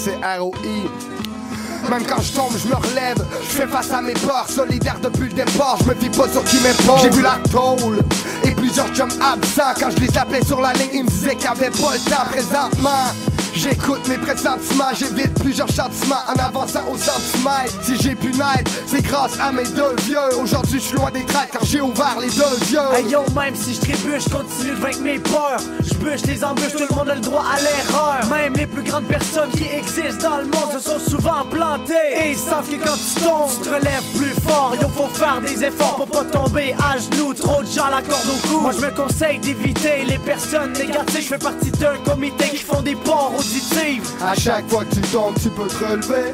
wa, 0.00 0.12
J-C-R-O-I. 0.12 1.90
Même 1.90 2.04
quand 2.06 2.20
je 2.20 2.32
tombe, 2.32 2.52
je 2.56 2.68
me 2.68 2.74
relève, 2.74 3.16
je 3.42 3.48
fais 3.48 3.66
face 3.66 3.90
à 3.90 4.02
mes 4.02 4.12
peurs, 4.12 4.46
solidaire 4.48 4.98
depuis 5.02 5.28
le 5.28 5.32
départ, 5.32 5.78
je 5.80 5.88
me 5.88 5.94
fie 5.94 6.10
pas 6.10 6.28
sur 6.28 6.44
qui 6.44 6.56
m'épaule. 6.60 7.00
J'ai 7.02 7.10
vu 7.10 7.22
la 7.22 7.38
tôle 7.50 7.98
et 8.44 8.54
plusieurs 8.54 8.88
chums 8.94 9.10
absents. 9.20 9.74
Quand 9.78 9.90
je 9.90 9.96
les 9.96 10.18
appelais 10.18 10.44
sur 10.44 10.60
la 10.60 10.72
ligne, 10.74 10.90
ils 10.92 11.04
me 11.04 11.08
disaient 11.08 11.34
qu'il 11.34 11.48
avait 11.48 11.70
pas 11.70 11.94
le 11.94 12.10
temps 12.10 12.26
présentement. 12.30 13.12
J'écoute 13.54 14.06
mes 14.08 14.16
pressentiments, 14.18 14.94
j'évite 14.94 15.34
plusieurs 15.40 15.68
chantiments 15.68 16.22
en 16.28 16.38
avançant 16.38 16.82
au 16.90 16.96
centimètre. 16.96 17.72
Si 17.82 17.96
j'ai 18.00 18.14
pu 18.14 18.28
naître, 18.28 18.70
c'est 18.86 19.02
grâce 19.02 19.38
à 19.40 19.52
mes 19.52 19.64
deux 19.64 19.94
vieux. 20.04 20.18
Aujourd'hui, 20.40 20.78
je 20.78 20.84
suis 20.84 20.96
loin 20.96 21.10
des 21.10 21.24
traites 21.24 21.50
car 21.52 21.64
j'ai 21.64 21.80
ouvert 21.80 22.16
les 22.20 22.28
deux 22.28 22.72
yeux. 22.72 22.78
Hey 22.94 23.08
yo, 23.10 23.24
même 23.34 23.54
si 23.54 23.74
je 23.74 23.80
trébuche, 23.80 24.28
continue 24.28 24.70
de 24.70 24.76
vaincre 24.76 25.00
mes 25.00 25.18
peurs. 25.18 25.60
Je 25.80 25.94
bûche 25.94 26.22
les 26.26 26.44
embûches, 26.44 26.72
tout 26.72 26.86
le 26.88 26.96
monde 26.96 27.08
a 27.10 27.14
le 27.14 27.20
droit 27.20 27.44
à 27.52 27.60
l'erreur. 27.60 28.26
Même 28.30 28.54
les 28.54 28.66
plus 28.66 28.82
grandes 28.82 29.06
personnes 29.06 29.50
qui 29.50 29.64
existent 29.64 30.30
dans 30.30 30.38
le 30.38 30.44
monde 30.44 30.72
se 30.72 30.80
sont 30.80 30.98
souvent 30.98 31.44
plantées. 31.50 31.94
Et 32.22 32.30
ils 32.30 32.38
savent 32.38 32.68
que 32.68 32.76
quand 32.76 32.96
tu 32.96 33.22
tombes, 33.22 33.50
tu 33.62 33.68
te 33.68 33.74
relèves 33.74 34.04
plus 34.16 34.39
fort. 34.50 34.74
Yo, 34.80 34.88
faut 34.88 35.08
faire 35.08 35.40
des 35.40 35.64
efforts 35.64 35.96
pour 35.96 36.06
pas 36.06 36.24
tomber 36.24 36.74
à 36.78 36.98
genoux. 36.98 37.34
Trop 37.34 37.62
de 37.62 37.68
gens 37.68 37.88
la 37.88 38.02
corde 38.02 38.28
au 38.34 38.48
cou. 38.48 38.60
Moi, 38.60 38.72
je 38.72 38.86
me 38.86 38.90
conseille 38.90 39.38
d'éviter 39.38 40.04
les 40.06 40.18
personnes 40.18 40.72
négatives. 40.72 41.22
Je 41.22 41.28
fais 41.34 41.38
partie 41.38 41.70
d'un 41.72 41.96
comité 42.04 42.44
qui 42.50 42.64
font 42.70 42.82
des 42.82 42.96
ports 42.96 43.32
auditives. 43.38 44.08
À 44.22 44.34
chaque 44.34 44.68
fois 44.68 44.84
que 44.84 44.94
tu 44.96 45.00
tombes, 45.12 45.34
tu 45.42 45.48
peux 45.50 45.66
te 45.66 45.84
relever. 45.84 46.32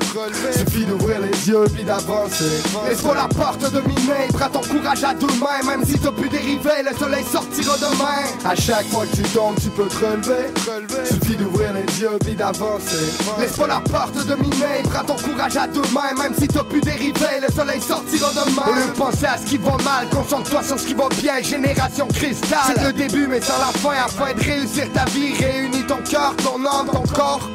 Suffit 0.52 0.85
d'ouvrir 0.85 1.20
les 1.20 1.48
yeux 1.48 1.64
puis 1.74 1.85
d'avancer. 1.85 2.62
Laisse 2.88 3.02
pas 3.02 3.14
la 3.14 3.29
porte 3.29 3.70
dominer, 3.72 4.29
prends 4.33 4.48
ton 4.48 4.61
courage 4.61 5.05
à 5.05 5.14
deux 5.14 5.35
mains. 5.40 5.62
Même 5.66 5.85
si 5.85 5.98
t'as 5.98 6.12
pu 6.12 6.29
dériver, 6.29 6.83
le 6.88 6.96
soleil 6.96 7.24
sortira 7.24 7.76
demain. 7.79 8.22
À 8.44 8.55
chaque 8.55 8.87
fois 8.88 9.05
que 9.07 9.16
tu 9.16 9.22
tombes, 9.35 9.57
tu 9.61 9.68
peux 9.70 9.87
te 9.87 10.05
relever. 10.05 10.46
Suffit 11.05 11.37
d'ouvrir 11.37 11.72
les 11.72 12.00
yeux 12.00 12.18
puis 12.24 12.35
d'avancer. 12.35 13.07
Laisse 13.38 13.57
pas 13.57 13.66
la 13.66 13.81
porte 13.81 14.26
dominer, 14.26 14.83
prends 14.85 15.05
ton 15.05 15.16
courage 15.16 15.57
à 15.57 15.66
deux 15.66 15.88
mains. 15.92 16.14
Même 16.22 16.35
si 16.38 16.48
t'as 16.48 16.64
pu 16.64 16.81
dériver, 16.81 17.40
le 17.46 17.52
soleil 17.55 17.81
sortira 17.81 18.06
Au 18.07 18.73
lieu 18.73 18.87
de 18.87 18.97
penser 18.97 19.27
à 19.27 19.37
ce 19.37 19.47
qui 19.47 19.59
va 19.59 19.77
mal, 19.85 20.09
concentre-toi 20.11 20.62
sur 20.62 20.79
ce 20.79 20.87
qui 20.87 20.95
va 20.95 21.09
bien. 21.21 21.42
Génération 21.42 22.07
cristal. 22.07 22.59
C'est 22.66 22.85
le 22.85 22.92
début, 22.92 23.27
mais 23.27 23.40
sans 23.40 23.59
la 23.59 23.73
fin. 23.79 24.05
Afin 24.05 24.33
de 24.33 24.40
réussir 24.40 24.92
ta 24.92 25.05
vie, 25.07 25.35
réunis 25.35 25.85
ton 25.87 25.99
cœur, 26.09 26.35
ton 26.37 26.64
âme, 26.64 26.87
ton 26.92 27.03
corps. 27.12 27.49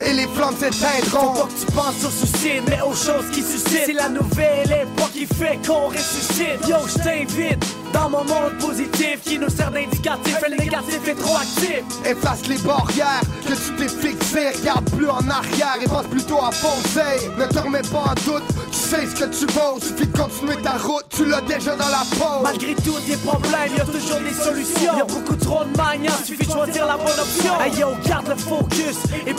Et 0.00 0.12
les 0.12 0.26
flammes 0.28 0.54
s'éteindront. 0.58 1.34
Faut 1.34 1.42
pas 1.42 1.48
que 1.48 1.60
tu 1.60 1.72
penses 1.72 2.04
au 2.04 2.10
suicide, 2.10 2.62
mais 2.68 2.80
aux 2.82 2.94
choses 2.94 3.28
qui 3.32 3.42
suscitent. 3.42 3.86
C'est 3.86 3.92
la 3.92 4.08
nouvelle 4.08 4.70
époque 4.70 5.12
qui 5.12 5.26
fait 5.26 5.58
qu'on 5.66 5.88
ressuscite. 5.88 6.68
Yo, 6.68 6.76
je 6.86 7.02
t'invite 7.02 7.64
dans 7.92 8.10
mon 8.10 8.24
monde 8.24 8.58
positif 8.60 9.20
qui 9.24 9.38
nous 9.38 9.48
sert 9.48 9.70
d'indicatif. 9.70 10.36
Et 10.46 10.50
le 10.50 10.56
négatif 10.56 11.00
est 11.06 11.14
trop 11.14 11.36
actif. 11.36 11.82
Efface 12.04 12.46
les 12.48 12.58
barrières 12.58 13.20
que 13.46 13.54
tu 13.54 13.72
t'es 13.76 13.88
fixé. 13.88 14.50
Regarde 14.58 14.90
plus 14.90 15.08
en 15.08 15.28
arrière 15.28 15.76
et 15.82 15.88
pense 15.88 16.06
plutôt 16.06 16.38
à 16.42 16.50
foncer. 16.50 17.30
Ne 17.38 17.46
te 17.46 17.58
remets 17.58 17.82
pas 17.82 18.04
en 18.10 18.14
doute, 18.30 18.44
tu 18.70 18.78
sais 18.78 19.06
ce 19.06 19.14
que 19.14 19.24
tu 19.24 19.46
vaux. 19.52 19.80
Suffit 19.80 20.06
de 20.06 20.16
continuer 20.16 20.56
ta 20.62 20.72
route, 20.72 21.04
tu 21.10 21.24
l'as 21.24 21.40
déjà 21.40 21.74
dans 21.76 21.88
la 21.88 22.04
peau. 22.18 22.42
Malgré 22.42 22.74
tous 22.74 22.98
tes 23.06 23.16
problèmes, 23.16 23.72
y 23.76 23.80
a 23.80 23.84
toujours 23.84 24.20
des 24.20 24.34
solutions. 24.34 24.96
Y 24.96 25.00
a 25.00 25.04
beaucoup 25.04 25.36
trop 25.36 25.64
de 25.64 25.76
manières, 25.76 26.18
suffit 26.24 26.46
de 26.46 26.52
choisir 26.52 26.86
la 26.86 26.96
bonne 26.96 27.18
option. 27.18 27.60
Hey 27.60 27.72
yo, 27.80 27.88
garde 28.06 28.28
le 28.28 28.36
focus 28.36 28.96
et 29.26 29.32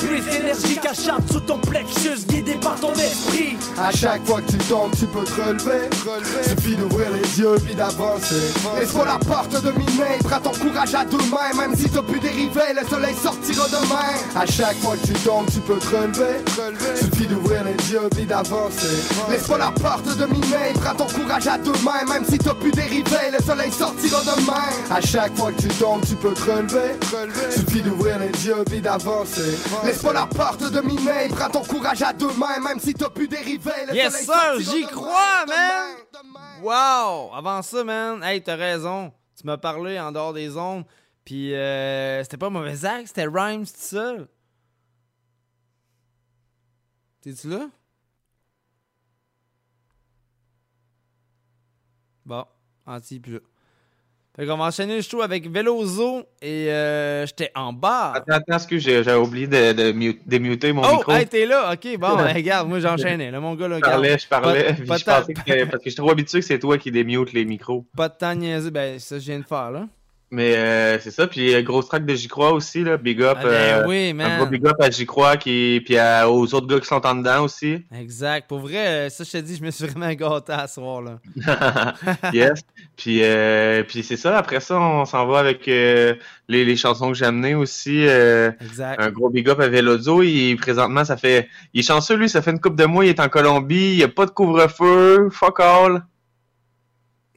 plus 0.47 0.61
d'énergie 0.61 0.79
cachable 0.79 1.23
sous 1.31 1.39
ton 1.41 1.57
plexus, 1.57 2.25
guidé 2.27 2.53
par 2.55 2.75
ton 2.79 2.93
esprit. 2.93 3.57
À 3.77 3.91
chaque 3.91 4.25
fois 4.25 4.41
que 4.41 4.51
tu 4.51 4.57
tombes, 4.57 4.91
tu 4.97 5.05
peux 5.07 5.23
te 5.23 5.41
relever. 5.41 5.89
Suffit 6.43 6.75
d'ouvrir 6.75 7.07
les 7.11 7.39
yeux 7.39 7.55
puis 7.63 7.75
d'avancer. 7.75 8.53
Laisse 8.79 8.91
pas 8.91 9.05
la 9.05 9.17
porte 9.17 9.61
dominer, 9.61 10.17
prends 10.23 10.39
ton 10.39 10.51
courage 10.51 10.95
à 10.95 11.05
deux 11.05 11.17
mains. 11.17 11.53
Même 11.57 11.75
si 11.75 11.89
t'as 11.89 12.01
pu 12.01 12.19
dériver, 12.19 12.73
le 12.79 12.87
soleil 12.87 13.15
sortira 13.15 13.67
demain. 13.67 14.13
À 14.35 14.45
chaque 14.45 14.77
fois 14.77 14.95
que 14.97 15.07
tu 15.07 15.13
tombes, 15.13 15.47
tu 15.51 15.59
peux 15.59 15.77
te 15.77 15.95
relever. 15.95 16.43
Suffit 16.95 17.27
d'ouvrir 17.27 17.63
les 17.63 17.91
yeux 17.91 18.09
puis 18.15 18.25
d'avancer. 18.25 18.97
Laisse 19.29 19.47
pas 19.47 19.57
la 19.57 19.71
porte 19.71 20.17
dominer, 20.17 20.73
prends 20.75 20.95
ton 20.95 21.05
courage 21.05 21.47
à 21.47 21.57
deux 21.57 21.71
mains. 21.83 22.05
Même 22.07 22.25
si 22.29 22.37
t'as 22.37 22.53
pu 22.53 22.71
dériver, 22.71 23.31
le 23.37 23.43
soleil 23.43 23.71
sortira 23.71 24.21
demain. 24.21 24.67
À 24.89 25.01
chaque 25.01 25.35
fois 25.35 25.51
que 25.51 25.61
tu 25.61 25.67
tombes, 25.67 26.01
tu 26.07 26.15
peux 26.15 26.33
te 26.33 26.51
relever. 26.51 26.95
Suffit 27.51 27.81
d'ouvrir 27.81 28.19
les 28.19 28.45
yeux 28.45 28.63
puis 28.65 28.81
d'avancer. 28.81 29.57
Laisse 29.83 30.01
pas 30.01 30.13
la 30.13 30.25
porte 30.37 30.71
dominer, 30.71 31.27
prends 31.29 31.49
ton 31.49 31.63
courage 31.63 32.01
à 32.03 32.13
deux 32.13 32.31
mains. 32.33 32.59
Même 32.59 32.79
si 32.79 32.93
t'as 32.93 33.09
pu 33.09 33.27
dériver, 33.27 33.85
le 33.87 33.95
Yes 33.95 34.23
sir, 34.23 34.59
j'y 34.59 34.81
demain. 34.81 34.87
crois, 34.91 35.45
man! 35.47 35.95
Wow! 36.61 37.33
Avant 37.33 37.61
ça, 37.63 37.83
man, 37.83 38.23
hey, 38.23 38.41
t'as 38.41 38.55
raison. 38.55 39.11
Tu 39.35 39.45
m'as 39.45 39.57
parlé 39.57 39.99
en 39.99 40.11
dehors 40.11 40.33
des 40.33 40.55
ondes. 40.55 40.85
Puis 41.25 41.53
euh, 41.53 42.23
c'était 42.23 42.37
pas 42.37 42.49
mauvais 42.49 42.85
acte, 42.85 43.07
c'était 43.07 43.27
Rhymes 43.27 43.65
tout 43.65 43.73
seul. 43.75 44.27
T'es-tu 47.21 47.49
là? 47.49 47.67
Bon, 52.25 52.45
anti 52.85 53.19
plus 53.19 53.33
là. 53.33 53.39
Fait 54.39 54.45
qu'on 54.45 54.55
va 54.57 54.65
enchaîner 54.65 54.97
le 54.97 55.01
show 55.01 55.21
avec 55.23 55.49
Velozo 55.51 56.19
et 56.43 56.69
euh, 56.71 57.25
j'étais 57.25 57.51
en 57.55 57.73
bas. 57.73 58.13
Attends, 58.15 58.33
attends, 58.35 58.55
excuse, 58.57 58.83
j'ai- 58.83 59.03
j'avais 59.03 59.17
oublié 59.17 59.47
de, 59.47 59.71
de 59.73 59.91
mute- 59.93 60.63
mon 60.73 60.83
Oh, 60.83 60.97
micro. 60.97 61.11
hey, 61.11 61.25
t'es 61.25 61.47
là? 61.47 61.71
Ok, 61.73 61.97
bon, 61.97 62.15
ben, 62.17 62.33
regarde, 62.35 62.69
moi 62.69 62.79
j'enchaînais. 62.79 63.31
Là, 63.31 63.39
mon 63.39 63.55
gars, 63.55 63.67
là, 63.67 63.77
Je 63.77 63.81
parlais, 63.81 64.17
je 64.19 64.27
parlais, 64.27 64.63
Pas- 64.65 64.73
puis 64.73 64.85
pas 64.85 64.97
je 64.97 65.05
pensais 65.05 65.33
que, 65.33 65.63
parce 65.65 65.77
que 65.83 65.85
je 65.85 65.89
suis 65.89 65.95
trop 65.95 66.11
habitué 66.11 66.39
que 66.41 66.45
c'est 66.45 66.59
toi 66.59 66.77
qui 66.77 66.91
démute 66.91 67.33
les 67.33 67.45
micros. 67.45 67.85
Pas 67.97 68.09
de 68.09 68.13
temps 68.15 68.35
niaiser, 68.35 68.69
ben 68.69 68.99
ça 68.99 69.17
je 69.17 69.25
viens 69.25 69.39
de 69.39 69.45
faire 69.45 69.71
là. 69.71 69.87
Mais 70.29 70.57
euh, 70.57 70.99
c'est 70.99 71.11
ça, 71.11 71.25
puis 71.25 71.55
euh, 71.55 71.61
grosse 71.61 71.87
track 71.87 72.05
de 72.05 72.13
J'y 72.13 72.27
crois 72.27 72.51
aussi, 72.51 72.83
là, 72.83 72.97
big 72.97 73.21
up. 73.21 73.37
Ah 73.39 73.43
ben 73.43 73.49
euh, 73.49 73.85
oui, 73.87 74.09
Un 74.09 74.13
man. 74.13 74.37
gros 74.39 74.45
big 74.47 74.67
up 74.67 74.75
à 74.81 74.89
J'y 74.89 75.05
crois, 75.05 75.37
qui, 75.37 75.81
puis 75.85 75.97
à- 75.97 76.29
aux 76.29 76.53
autres 76.53 76.67
gars 76.67 76.81
qui 76.81 76.85
sont 76.85 77.03
en 77.07 77.15
dedans 77.15 77.43
aussi. 77.45 77.77
Exact. 77.97 78.45
Pour 78.45 78.59
vrai, 78.59 79.09
ça 79.09 79.23
je 79.23 79.31
te 79.31 79.37
dis, 79.37 79.55
je 79.55 79.63
me 79.63 79.71
suis 79.71 79.85
vraiment 79.87 80.11
gâté 80.13 80.51
à 80.51 80.67
ce 80.67 80.75
soir 80.75 81.01
là. 81.01 81.19
yes. 82.33 82.59
Puis, 82.97 83.19
euh, 83.23 83.83
puis 83.83 84.01
c'est 84.01 84.17
ça, 84.17 84.37
après 84.39 84.59
ça, 84.59 84.79
on 84.79 85.05
s'en 85.05 85.27
va 85.27 85.37
avec 85.39 85.67
euh, 85.67 86.15
les, 86.49 86.65
les 86.65 86.75
chansons 86.75 87.09
que 87.09 87.13
j'ai 87.13 87.25
amenées 87.25 87.53
aussi. 87.53 88.07
euh, 88.07 88.51
Exact. 88.59 88.99
Un 88.99 89.11
gros 89.11 89.29
big 89.29 89.47
up 89.49 89.59
à 89.59 89.67
Velozo. 89.67 90.23
Il, 90.23 90.55
présentement, 90.57 91.05
ça 91.05 91.15
fait. 91.15 91.47
Il 91.73 91.81
est 91.81 91.83
chanceux, 91.87 92.15
lui, 92.15 92.27
ça 92.27 92.41
fait 92.41 92.49
une 92.51 92.59
couple 92.59 92.75
de 92.77 92.85
mois, 92.85 93.05
il 93.05 93.09
est 93.09 93.19
en 93.19 93.29
Colombie, 93.29 93.91
il 93.91 93.97
n'y 93.97 94.03
a 94.03 94.07
pas 94.07 94.25
de 94.25 94.31
couvre-feu, 94.31 95.29
fuck 95.31 95.59
all. 95.59 96.03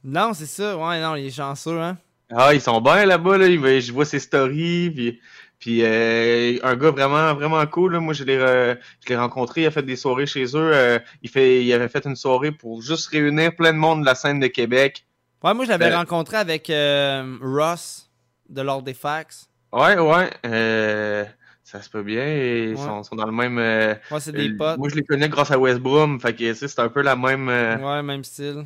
Non, 0.03 0.33
c'est 0.33 0.47
ça. 0.47 0.75
Ouais, 0.77 0.99
non, 0.99 1.15
il 1.15 1.27
est 1.27 1.35
chanceux, 1.35 1.79
hein. 1.79 1.97
Ah, 2.33 2.53
ils 2.53 2.61
sont 2.61 2.81
bien 2.81 3.05
là-bas, 3.05 3.37
là. 3.37 3.47
Je 3.47 3.91
vois 3.91 4.05
ses 4.05 4.19
stories, 4.19 4.89
puis, 4.89 5.19
Puis 5.59 5.83
euh, 5.83 6.57
un 6.63 6.75
gars 6.75 6.89
vraiment, 6.89 7.35
vraiment 7.35 7.63
cool. 7.67 7.93
là. 7.93 7.99
Moi, 7.99 8.15
je 8.15 8.23
l'ai, 8.23 8.37
re- 8.39 8.77
je 9.03 9.09
l'ai 9.09 9.15
rencontré. 9.17 9.61
Il 9.61 9.65
a 9.67 9.71
fait 9.71 9.83
des 9.83 9.95
soirées 9.95 10.25
chez 10.25 10.45
eux. 10.55 10.71
Euh, 10.73 10.97
il, 11.21 11.29
fait, 11.29 11.63
il 11.63 11.71
avait 11.71 11.87
fait 11.89 12.05
une 12.05 12.15
soirée 12.15 12.51
pour 12.51 12.81
juste 12.81 13.09
réunir 13.09 13.55
plein 13.55 13.73
de 13.73 13.77
monde 13.77 14.01
de 14.01 14.05
la 14.07 14.15
scène 14.15 14.39
de 14.39 14.47
Québec. 14.47 15.05
Ouais, 15.43 15.53
moi, 15.53 15.65
je 15.65 15.69
l'avais 15.69 15.91
Euh, 15.91 15.97
rencontré 15.97 16.37
avec 16.37 16.69
euh, 16.69 17.37
Ross 17.41 18.09
de 18.49 18.61
l'Ordre 18.61 18.83
des 18.83 18.93
Fax. 18.93 19.49
Ouais, 19.73 19.97
ouais. 19.97 20.29
euh, 20.45 21.25
ça 21.63 21.81
se 21.81 21.89
peut 21.89 22.03
bien. 22.03 22.25
Ils 22.27 22.69
Ouais. 22.71 22.75
sont, 22.75 23.03
sont 23.03 23.15
dans 23.15 23.25
le 23.25 23.31
même. 23.31 23.57
euh, 23.57 23.95
Ouais, 24.11 24.19
c'est 24.19 24.31
des 24.33 24.49
potes. 24.51 24.77
Moi, 24.77 24.89
je 24.89 24.95
les 24.95 25.03
connais 25.03 25.29
grâce 25.29 25.51
à 25.51 25.57
West 25.59 25.79
Brom. 25.79 26.19
Fait 26.19 26.35
que 26.35 26.53
c'est 26.53 26.79
un 26.79 26.89
peu 26.89 27.01
la 27.01 27.15
même. 27.15 27.47
Ouais, 27.47 28.03
même 28.03 28.23
style. 28.23 28.65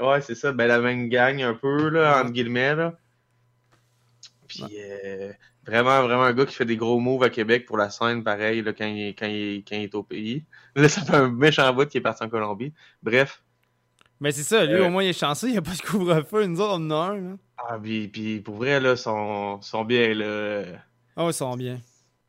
Ouais, 0.00 0.20
c'est 0.20 0.34
ça. 0.34 0.52
Ben, 0.52 0.66
la 0.66 0.78
même 0.80 1.08
gang, 1.08 1.40
un 1.42 1.54
peu, 1.54 1.88
là, 1.88 2.20
entre 2.20 2.32
guillemets, 2.32 2.74
là. 2.74 2.94
Puis, 4.48 4.62
euh, 4.78 5.32
vraiment, 5.66 6.02
vraiment 6.02 6.22
un 6.22 6.32
gars 6.32 6.46
qui 6.46 6.54
fait 6.54 6.64
des 6.64 6.76
gros 6.76 7.00
moves 7.00 7.22
à 7.22 7.30
Québec 7.30 7.66
pour 7.66 7.76
la 7.78 7.90
scène, 7.90 8.22
pareil, 8.22 8.62
là, 8.62 8.72
quand 8.72 8.86
il, 8.86 9.14
quand 9.14 9.26
il, 9.26 9.64
quand 9.66 9.76
il 9.76 9.82
est 9.84 9.94
au 9.94 10.02
pays. 10.02 10.44
Là, 10.76 10.88
ça 10.88 11.00
fait 11.02 11.14
un 11.16 11.28
méchant 11.30 11.72
bout 11.72 11.88
qui 11.88 11.98
est 11.98 12.02
parti 12.02 12.22
en 12.22 12.28
Colombie. 12.28 12.72
Bref. 13.02 13.42
Mais 14.20 14.32
c'est 14.32 14.42
ça, 14.42 14.64
lui, 14.64 14.74
Euh, 14.74 14.86
au 14.86 14.90
moins, 14.90 15.02
il 15.02 15.08
est 15.08 15.18
chanceux, 15.18 15.48
il 15.48 15.52
n'y 15.52 15.58
a 15.58 15.62
pas 15.62 15.74
de 15.74 15.82
couvre-feu. 15.82 16.46
Nous 16.46 16.60
autres, 16.60 16.74
on 16.78 16.86
en 16.86 16.90
a 16.90 16.94
un. 17.12 17.14
Là. 17.16 17.36
Ah, 17.58 17.78
puis, 17.82 18.08
puis 18.08 18.40
pour 18.40 18.56
vrai, 18.56 18.80
là, 18.80 18.96
sont, 18.96 19.60
sont 19.62 19.84
bien, 19.84 20.14
là. 20.14 20.62
Ah, 21.16 21.24
ils 21.26 21.32
sont 21.34 21.56
bien. 21.56 21.80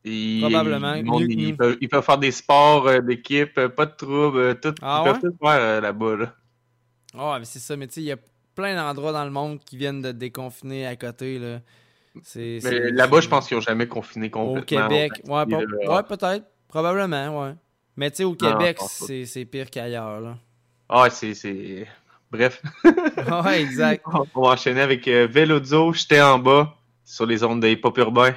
Ils, 0.03 0.41
Probablement, 0.41 0.93
Ils, 0.95 1.55
peuvent, 1.57 1.77
ils 1.81 1.89
peuvent 1.89 2.03
faire 2.03 2.17
des 2.17 2.31
sports 2.31 2.87
euh, 2.87 3.01
d'équipe, 3.01 3.57
euh, 3.57 3.67
pas 3.67 3.85
de 3.85 3.91
trouble, 3.95 4.37
euh, 4.37 4.53
tout. 4.53 4.73
Ah 4.81 5.01
ils 5.03 5.07
ouais? 5.07 5.19
peuvent 5.19 5.31
tout 5.31 5.37
faire 5.45 5.59
euh, 5.59 5.81
là-bas, 5.81 6.15
là. 6.15 6.33
Ah, 7.17 7.37
mais 7.39 7.45
c'est 7.45 7.59
ça. 7.59 7.75
Mais 7.75 7.87
tu 7.87 7.95
sais, 7.95 8.01
il 8.01 8.05
y 8.07 8.11
a 8.11 8.17
plein 8.55 8.75
d'endroits 8.75 9.11
dans 9.11 9.25
le 9.25 9.31
monde 9.31 9.59
qui 9.59 9.75
viennent 9.75 10.01
de 10.01 10.11
déconfiner 10.11 10.87
à 10.87 10.95
côté. 10.95 11.39
Là. 11.39 11.59
C'est, 12.23 12.59
Mais 12.63 12.91
là-bas, 12.91 13.19
je 13.21 13.27
pense 13.27 13.47
qu'ils 13.47 13.57
ont 13.57 13.61
jamais 13.61 13.87
confiné 13.87 14.27
Au 14.27 14.29
complètement. 14.31 14.87
Québec. 14.87 15.11
Ouais, 15.27 15.43
ouais, 15.45 16.03
peut-être. 16.03 16.45
Probablement, 16.67 17.41
ouais. 17.43 17.53
Mais 17.97 18.09
tu 18.11 18.17
sais, 18.17 18.23
au 18.23 18.33
Québec, 18.35 18.77
c'est 18.81 19.45
pire 19.45 19.69
qu'ailleurs. 19.69 20.21
Là. 20.21 20.37
Ah, 20.89 21.09
c'est. 21.09 21.33
c'est... 21.33 21.87
Bref. 22.31 22.61
ouais, 23.45 23.61
exact. 23.61 24.03
On 24.35 24.41
va 24.41 24.49
enchaîner 24.49 24.81
avec 24.81 25.07
euh, 25.07 25.27
Velozo, 25.29 25.93
j'étais 25.93 26.21
en 26.21 26.39
bas, 26.39 26.75
sur 27.05 27.25
les 27.25 27.43
ondes 27.43 27.61
des 27.61 27.77
pop 27.77 27.97
urbains. 27.97 28.35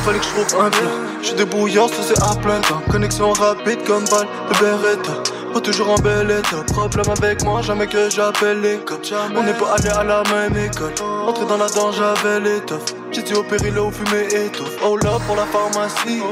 Fallait 0.00 0.18
que 0.18 0.24
je 0.24 0.30
trouve 0.30 0.62
un 0.62 0.70
plan. 0.70 0.90
J'suis 1.22 1.34
débrouillard, 1.34 1.88
ça 1.88 2.02
c'est 2.02 2.22
à 2.22 2.34
plein 2.36 2.60
temps. 2.60 2.82
Connexion 2.90 3.32
rapide 3.32 3.84
comme 3.86 4.04
balle 4.04 4.26
de 4.48 4.58
Beretta. 4.58 5.12
Pas 5.52 5.60
toujours 5.60 5.90
en 5.90 5.96
bel 5.96 6.30
état. 6.30 6.62
Problème 6.72 7.10
avec 7.18 7.42
moi, 7.42 7.60
jamais 7.60 7.88
que 7.88 8.08
j'appelle 8.08 8.60
l'école. 8.60 9.00
On 9.36 9.42
n'est 9.42 9.54
pas 9.54 9.74
allé 9.74 9.88
à 9.88 10.04
la 10.04 10.22
même 10.32 10.56
école. 10.56 10.94
Entré 11.26 11.44
dans 11.46 11.56
la 11.56 11.68
danse, 11.68 11.96
j'avais 11.96 12.38
l'étoffe. 12.38 12.94
J'étais 13.10 13.36
au 13.36 13.42
péril 13.42 13.76
où 13.78 13.90
fumée 13.90 14.28
étouffe. 14.32 14.76
Oh 14.84 14.96
là 14.96 15.18
pour 15.26 15.34
la 15.34 15.46
pharmacie. 15.46 16.22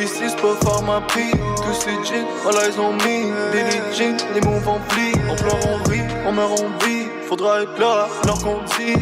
Ici 0.00 0.24
c'est 0.28 0.40
pas 0.40 0.56
pharmaprix. 0.64 1.32
Tous 1.56 1.74
ces 1.74 1.92
jeans, 2.08 2.26
voilà 2.42 2.60
ils 2.68 2.80
ont 2.80 2.94
mis. 2.94 3.30
Billy 3.52 3.78
Jean, 3.94 4.16
les 4.34 4.40
mots 4.40 4.58
vont 4.60 4.80
plier. 4.88 5.12
On 5.30 5.36
pleure, 5.36 5.58
on 5.68 5.90
rit, 5.90 6.00
on 6.26 6.32
meurt, 6.32 6.58
on 6.58 6.86
vit. 6.86 7.08
Faudra 7.28 7.62
être 7.62 7.78
là 7.78 8.08
alors 8.24 8.38
qu'on 8.42 8.60
dit. 8.78 8.92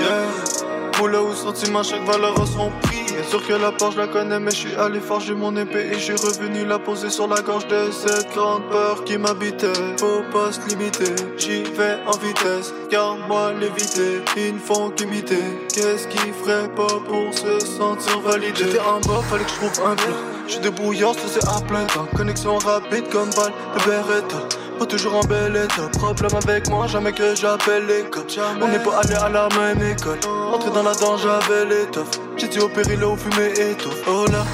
Yeah. 0.00 0.54
Moula 0.98 1.22
ou 1.22 1.34
sentiment, 1.34 1.82
chaque 1.82 2.06
valeur 2.06 2.40
a 2.40 2.46
son 2.46 2.70
prix. 2.82 2.93
Sûr 3.28 3.44
que 3.46 3.52
la 3.54 3.72
porte, 3.72 3.94
je 3.94 3.98
la 3.98 4.06
connais, 4.06 4.38
mais 4.38 4.50
je 4.50 4.56
suis 4.56 4.74
allé 4.76 5.00
forger 5.00 5.34
mon 5.34 5.56
épée 5.56 5.88
et 5.90 5.94
je 5.94 5.98
suis 5.98 6.12
revenu 6.14 6.64
la 6.64 6.78
poser 6.78 7.10
sur 7.10 7.26
la 7.26 7.40
gorge 7.40 7.66
de 7.66 7.90
cette 7.90 8.32
grande 8.32 8.68
peur 8.70 9.02
qui 9.04 9.18
m'habitait. 9.18 9.72
Faut 9.98 10.22
pas 10.32 10.52
se 10.52 10.60
limiter, 10.68 11.14
j'y 11.36 11.62
vais 11.62 11.98
en 12.06 12.16
vitesse, 12.18 12.72
car 12.90 13.16
moi 13.26 13.52
l'éviter, 13.52 14.22
ils 14.36 14.54
ne 14.54 14.58
font 14.58 14.90
qu'imiter. 14.90 15.42
Qu'est-ce 15.74 16.06
qu'ils 16.08 16.32
feraient 16.32 16.72
pas 16.74 17.00
pour 17.08 17.34
se 17.34 17.58
sentir 17.58 18.20
validé? 18.20 18.52
J'étais 18.56 18.78
en 18.80 19.00
bas, 19.00 19.20
fallait 19.28 19.44
que 19.44 19.50
je 19.50 19.56
trouve 19.56 19.86
un 19.86 19.96
plan. 19.96 20.14
Je 20.46 20.52
suis 20.52 20.60
débrouillard, 20.60 21.14
c'est 21.26 21.48
à 21.48 21.60
plein 21.66 21.84
temps. 21.86 22.06
Connexion 22.16 22.58
rapide 22.58 23.08
comme 23.10 23.30
balle 23.30 23.52
de 23.74 23.90
Beretta. 23.90 24.63
Pas 24.78 24.86
toujours 24.86 25.16
en 25.16 25.24
bel 25.24 25.56
état. 25.56 25.88
Problème 25.98 26.34
avec 26.42 26.68
moi, 26.68 26.86
jamais 26.86 27.12
que 27.12 27.34
j'appelle 27.34 27.86
l'école. 27.86 28.24
On 28.60 28.68
n'est 28.68 28.78
pas 28.78 28.98
allé 29.00 29.14
à 29.14 29.28
la 29.28 29.48
même 29.56 29.82
école. 29.82 30.18
Entré 30.52 30.70
dans 30.70 30.82
la 30.82 30.94
danse, 30.94 31.22
j'avais 31.22 31.64
l'étoffe. 31.66 32.10
J'étais 32.36 32.60
au 32.60 32.68
péril 32.68 33.04
où 33.04 33.16
fumée 33.16 33.52
étouffe. 33.58 34.02
Oh 34.08 34.26
là, 34.30 34.44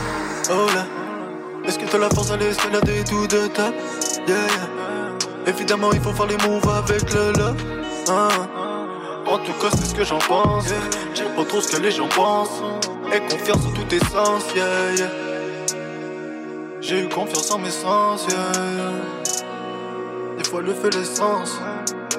oh 0.50 0.66
là. 0.74 0.84
Est-ce 1.66 1.78
que 1.78 1.86
t'as 1.86 1.98
la 1.98 2.10
force 2.10 2.28
d'aller 2.28 2.46
escalader 2.46 3.04
tout 3.04 3.26
de 3.26 3.46
table? 3.48 3.76
Yeah, 4.26 4.36
yeah. 4.36 4.80
Évidemment, 5.46 5.90
il 5.92 6.00
faut 6.00 6.12
faire 6.12 6.26
les 6.26 6.36
moves 6.48 6.68
avec 6.68 7.12
le 7.12 7.32
love. 7.32 7.56
Hein. 8.08 8.28
En 9.26 9.38
tout 9.38 9.52
cas, 9.52 9.68
c'est 9.70 9.86
ce 9.86 9.94
que 9.94 10.04
j'en 10.04 10.18
pense. 10.18 10.66
J'aime 11.14 11.34
pas 11.34 11.44
trop 11.44 11.60
ce 11.60 11.76
que 11.76 11.80
les 11.80 11.90
gens 11.90 12.08
pensent. 12.08 12.62
Et 13.12 13.20
confiance 13.20 13.64
en 13.66 13.70
tous 13.72 13.84
tes 13.84 13.98
sens, 13.98 14.42
yeah, 14.54 14.94
yeah. 14.96 15.10
J'ai 16.80 17.00
eu 17.00 17.08
confiance 17.08 17.50
en 17.50 17.58
mes 17.58 17.70
sens, 17.70 18.26
yeah, 18.28 19.19
fois 20.50 20.62
le 20.62 20.74
fait 20.74 20.92
l'essence 20.96 21.60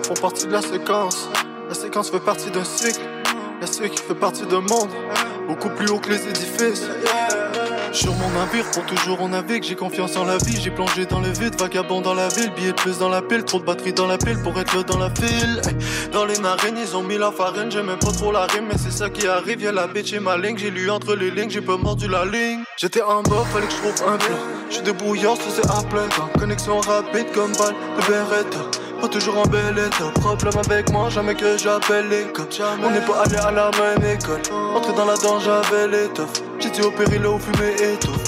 font 0.04 0.13
partie 0.13 0.48
de 0.48 0.54
la 0.54 0.62
séquence. 0.62 1.28
La 1.67 1.76
séquence 1.76 2.10
fait 2.10 2.22
partie 2.22 2.50
d'un 2.50 2.63
cycle. 2.63 3.02
La 3.60 3.67
cycle 3.67 4.02
fait 4.02 4.15
partie 4.15 4.46
d'un 4.46 4.62
monde 4.62 4.89
beaucoup 5.50 5.70
plus 5.70 5.89
haut 5.89 6.00
que 6.00 6.12
les 6.12 6.30
édifices. 6.30 6.88
Sur 7.93 8.13
mon 8.15 8.30
navire, 8.30 8.65
pour 8.71 8.86
toujours 8.86 9.21
on 9.21 9.30
navigue. 9.30 9.63
J'ai 9.63 9.75
confiance 9.75 10.15
en 10.15 10.23
la 10.23 10.38
vie, 10.38 10.60
j'ai 10.62 10.71
plongé 10.71 11.06
dans 11.06 11.19
le 11.19 11.30
vide, 11.30 11.60
vagabond 11.60 11.99
dans 11.99 12.13
la 12.13 12.30
ville, 12.30 12.49
billet 12.56 12.71
de 12.71 12.75
plus 12.75 12.97
dans 12.97 13.10
la 13.10 13.21
pile, 13.21 13.43
trop 13.43 13.60
de 13.60 13.65
batterie 13.65 13.91
dans 13.91 14.08
la 14.08 14.17
pile 14.17 14.41
pour 14.41 14.58
être 14.60 14.73
là 14.75 14.84
dans 14.84 14.97
la 14.97 15.10
file. 15.10 15.62
Dans 16.13 16.25
les 16.25 16.38
narines, 16.39 16.77
ils 16.77 16.95
ont 16.95 17.04
mis 17.04 17.17
la 17.17 17.32
farine, 17.32 17.69
j'aimais 17.69 17.97
pas 17.97 18.12
trop 18.12 18.32
la 18.32 18.45
rime, 18.45 18.65
mais 18.69 18.77
c'est 18.77 18.91
ça 18.91 19.10
qui 19.10 19.27
arrive. 19.27 19.62
Y'a 19.62 19.73
la 19.73 19.88
bitch 19.88 20.13
et 20.13 20.19
ma 20.19 20.38
ligne, 20.38 20.58
j'ai 20.58 20.71
lu 20.71 20.89
entre 20.89 21.15
les 21.15 21.32
lignes, 21.32 21.49
j'ai 21.49 21.62
pas 21.62 21.77
mordu 21.77 22.08
la 22.08 22.23
ligne. 22.23 22.63
J'étais 22.77 23.01
en 23.01 23.23
bas, 23.23 23.43
fallait 23.51 23.67
que 23.67 23.73
je 23.73 23.77
trouve 23.77 24.10
un 24.10 24.17
plan. 24.17 24.38
J'suis 24.69 24.84
débrouillard, 24.84 25.36
ça 25.36 25.49
c'est 25.49 25.69
à 25.69 25.84
plein 25.84 26.08
temps. 26.08 26.30
Connexion 26.39 26.80
rapide 26.80 27.27
comme 27.34 27.51
balle 27.58 27.75
de 27.97 28.08
Beretta. 28.08 28.60
Pas 29.01 29.08
toujours 29.08 29.39
en 29.39 29.47
bel 29.47 29.77
état. 29.77 30.12
Problème 30.21 30.54
avec 30.63 30.91
moi, 30.91 31.10
jamais 31.10 31.34
que 31.34 31.58
j'appelle 31.58 32.08
l'école. 32.08 32.45
On 32.84 32.91
n'est 32.91 33.01
pas 33.01 33.23
allé 33.25 33.36
à 33.36 33.51
la 33.51 33.71
même 33.71 34.12
école. 34.12 34.41
Entré 34.75 34.93
dans 34.93 35.06
la 35.06 35.17
danse, 35.17 35.43
j'avais 35.43 35.88
l'étoffe. 35.88 36.43
J'étais 36.60 36.84
au 36.86 36.91
péril 36.91 37.25
où 37.25 37.39
fumée 37.39 37.73
étouffe. 37.82 38.12
Euh, 38.13 38.20